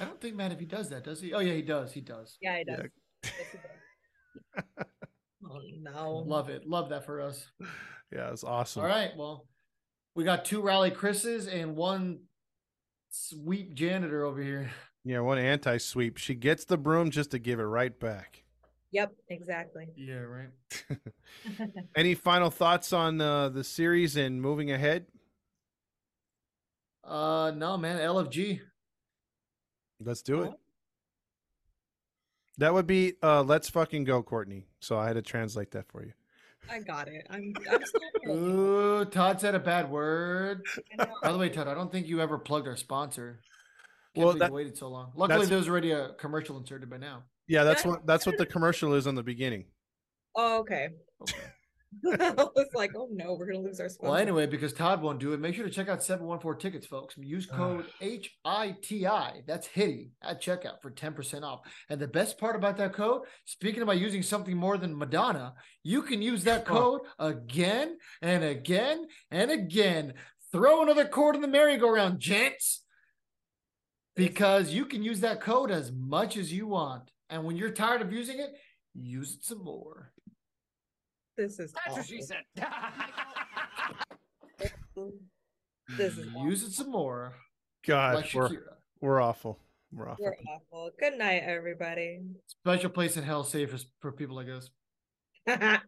I 0.00 0.04
don't 0.04 0.20
think 0.20 0.34
Matt 0.34 0.52
if 0.52 0.58
he 0.58 0.66
does 0.66 0.90
that, 0.90 1.04
does 1.04 1.20
he? 1.20 1.32
Oh 1.32 1.38
yeah, 1.38 1.54
he 1.54 1.62
does. 1.62 1.92
He 1.92 2.00
does. 2.00 2.36
Yeah, 2.42 2.58
he 2.58 2.64
does. 2.64 2.88
Yes, 3.22 3.32
it 3.52 3.60
does. 4.66 4.84
oh 5.50 5.60
no. 5.80 6.16
Love 6.26 6.50
it. 6.50 6.66
Love 6.68 6.90
that 6.90 7.06
for 7.06 7.20
us. 7.20 7.46
Yeah, 8.12 8.30
it's 8.30 8.44
awesome. 8.44 8.82
All 8.82 8.88
right. 8.88 9.10
Well, 9.16 9.46
we 10.14 10.24
got 10.24 10.44
two 10.44 10.60
rally 10.60 10.90
Chris's 10.90 11.46
and 11.46 11.76
one 11.76 12.20
sweep 13.10 13.74
janitor 13.74 14.24
over 14.24 14.42
here. 14.42 14.70
Yeah, 15.06 15.20
one 15.20 15.36
anti 15.36 15.76
sweep. 15.76 16.16
She 16.16 16.34
gets 16.34 16.64
the 16.64 16.78
broom 16.78 17.10
just 17.10 17.32
to 17.32 17.38
give 17.38 17.60
it 17.60 17.64
right 17.64 18.00
back. 18.00 18.42
Yep, 18.92 19.12
exactly. 19.28 19.88
Yeah, 19.96 20.20
right. 20.20 20.48
Any 21.94 22.14
final 22.14 22.48
thoughts 22.48 22.90
on 22.94 23.20
uh, 23.20 23.50
the 23.50 23.62
series 23.64 24.16
and 24.16 24.40
moving 24.40 24.70
ahead? 24.70 25.04
Uh 27.06 27.52
no, 27.54 27.76
man. 27.76 27.98
LFG. 27.98 28.60
Let's 30.02 30.22
do 30.22 30.44
it. 30.44 30.52
That 32.56 32.72
would 32.72 32.86
be 32.86 33.12
uh, 33.22 33.42
"Let's 33.42 33.68
fucking 33.68 34.04
go, 34.04 34.22
Courtney." 34.22 34.68
So 34.80 34.98
I 34.98 35.06
had 35.06 35.16
to 35.16 35.22
translate 35.22 35.72
that 35.72 35.86
for 35.88 36.02
you. 36.02 36.12
I 36.70 36.80
got 36.80 37.08
it. 37.08 37.26
I'm 37.30 37.52
I'm 37.70 37.84
still 37.84 38.00
Ooh, 38.30 39.04
Todd 39.06 39.40
said 39.40 39.54
a 39.54 39.58
bad 39.60 39.90
word. 39.90 40.62
By 41.22 41.32
the 41.32 41.38
way, 41.38 41.48
Todd, 41.48 41.68
I 41.68 41.74
don't 41.74 41.90
think 41.92 42.06
you 42.08 42.20
ever 42.20 42.38
plugged 42.38 42.66
our 42.66 42.76
sponsor. 42.76 43.40
Can't 44.14 44.24
Well, 44.24 44.32
believe 44.34 44.38
that- 44.40 44.48
you 44.50 44.54
waited 44.54 44.76
so 44.78 44.88
long. 44.88 45.12
Luckily, 45.14 45.40
that's- 45.40 45.48
there's 45.50 45.68
already 45.68 45.90
a 45.92 46.14
commercial 46.14 46.56
inserted 46.56 46.88
by 46.90 46.96
now. 46.98 47.24
Yeah, 47.48 47.64
that's 47.64 47.84
Yeah. 47.84 47.92
what 47.92 48.06
that's 48.06 48.26
what 48.26 48.38
the 48.38 48.46
commercial 48.54 48.94
is 48.94 49.06
on 49.06 49.14
the 49.14 49.22
beginning. 49.22 49.66
Oh, 50.36 50.60
okay. 50.60 50.88
Okay. 51.22 51.36
I 52.06 52.32
was 52.32 52.68
like, 52.74 52.92
oh 52.96 53.08
no, 53.10 53.34
we're 53.34 53.46
gonna 53.46 53.64
lose 53.64 53.80
our 53.80 53.88
sponsor. 53.88 54.10
Well, 54.10 54.20
anyway, 54.20 54.46
because 54.46 54.72
Todd 54.72 55.02
won't 55.02 55.20
do 55.20 55.32
it, 55.32 55.40
make 55.40 55.54
sure 55.54 55.64
to 55.64 55.70
check 55.70 55.88
out 55.88 56.02
714 56.02 56.58
tickets, 56.60 56.86
folks. 56.86 57.16
Use 57.18 57.46
code 57.46 57.86
HITI, 58.00 59.42
that's 59.46 59.66
Hitty 59.66 60.10
at 60.22 60.42
checkout 60.42 60.80
for 60.82 60.90
10% 60.90 61.42
off. 61.42 61.60
And 61.88 62.00
the 62.00 62.08
best 62.08 62.38
part 62.38 62.56
about 62.56 62.76
that 62.78 62.92
code, 62.92 63.22
speaking 63.44 63.82
about 63.82 63.98
using 63.98 64.22
something 64.22 64.56
more 64.56 64.76
than 64.76 64.96
Madonna, 64.96 65.54
you 65.82 66.02
can 66.02 66.22
use 66.22 66.44
that 66.44 66.64
code 66.64 67.02
again 67.18 67.96
and 68.22 68.44
again 68.44 69.06
and 69.30 69.50
again. 69.50 70.14
Throw 70.52 70.82
another 70.82 71.06
cord 71.06 71.34
in 71.34 71.42
the 71.42 71.48
merry-go-round, 71.48 72.20
gents. 72.20 72.82
Because 74.16 74.70
you 74.70 74.86
can 74.86 75.02
use 75.02 75.20
that 75.20 75.40
code 75.40 75.72
as 75.72 75.90
much 75.90 76.36
as 76.36 76.52
you 76.52 76.68
want. 76.68 77.10
And 77.28 77.44
when 77.44 77.56
you're 77.56 77.70
tired 77.70 78.00
of 78.00 78.12
using 78.12 78.38
it, 78.38 78.50
use 78.94 79.34
it 79.34 79.44
some 79.44 79.64
more. 79.64 80.12
This 81.36 81.58
is 81.58 81.72
That's 81.72 81.96
what 81.96 82.06
she 82.06 82.22
said. 82.22 82.42
This 85.98 86.16
is 86.16 86.26
Use 86.42 86.62
it 86.62 86.72
some 86.72 86.90
more. 86.90 87.34
God, 87.86 88.14
Like 88.14 88.32
we're, 88.32 88.48
we're 89.00 89.20
awful. 89.20 89.58
We're 89.92 90.08
awful. 90.08 90.24
We're 90.24 90.36
awful. 90.48 90.90
Good 90.98 91.18
night, 91.18 91.42
everybody. 91.44 92.20
Special 92.46 92.88
place 92.88 93.16
in 93.16 93.24
hell 93.24 93.44
safe 93.44 93.70
for, 93.70 93.78
for 94.00 94.12
people 94.12 94.36
like 94.36 94.48
us. 94.48 94.70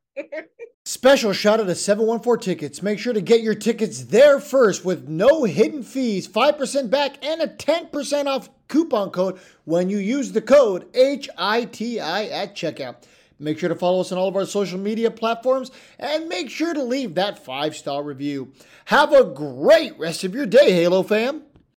Special 0.85 1.33
shout 1.33 1.61
out 1.61 1.67
to 1.67 1.75
714 1.75 2.45
Tickets. 2.45 2.83
Make 2.83 2.99
sure 2.99 3.13
to 3.13 3.21
get 3.21 3.41
your 3.41 3.55
tickets 3.55 4.05
there 4.05 4.39
first 4.39 4.85
with 4.85 5.09
no 5.09 5.45
hidden 5.45 5.83
fees, 5.83 6.29
5% 6.29 6.91
back, 6.91 7.25
and 7.25 7.41
a 7.41 7.49
10% 7.49 8.27
off 8.27 8.51
coupon 8.69 9.11
code 9.11 9.41
when 9.65 9.89
you 9.91 9.99
use 9.99 10.31
the 10.33 10.43
code 10.43 10.87
HITI 10.95 11.99
at 11.99 12.55
checkout. 12.55 12.97
Make 13.39 13.59
sure 13.59 13.69
to 13.69 13.75
follow 13.75 14.01
us 14.01 14.13
on 14.13 14.19
all 14.19 14.29
of 14.29 14.37
our 14.37 14.47
social 14.47 14.79
media 14.79 15.11
platforms 15.11 15.71
and 15.99 16.29
make 16.29 16.49
sure 16.51 16.73
to 16.73 16.83
leave 16.83 17.15
that 17.15 17.45
five 17.45 17.77
star 17.77 18.03
review. 18.03 18.53
Have 18.87 19.13
a 19.13 19.25
great 19.25 19.99
rest 19.99 20.25
of 20.25 20.35
your 20.35 20.47
day, 20.47 20.73
Halo 20.73 21.03
fam. 21.03 21.43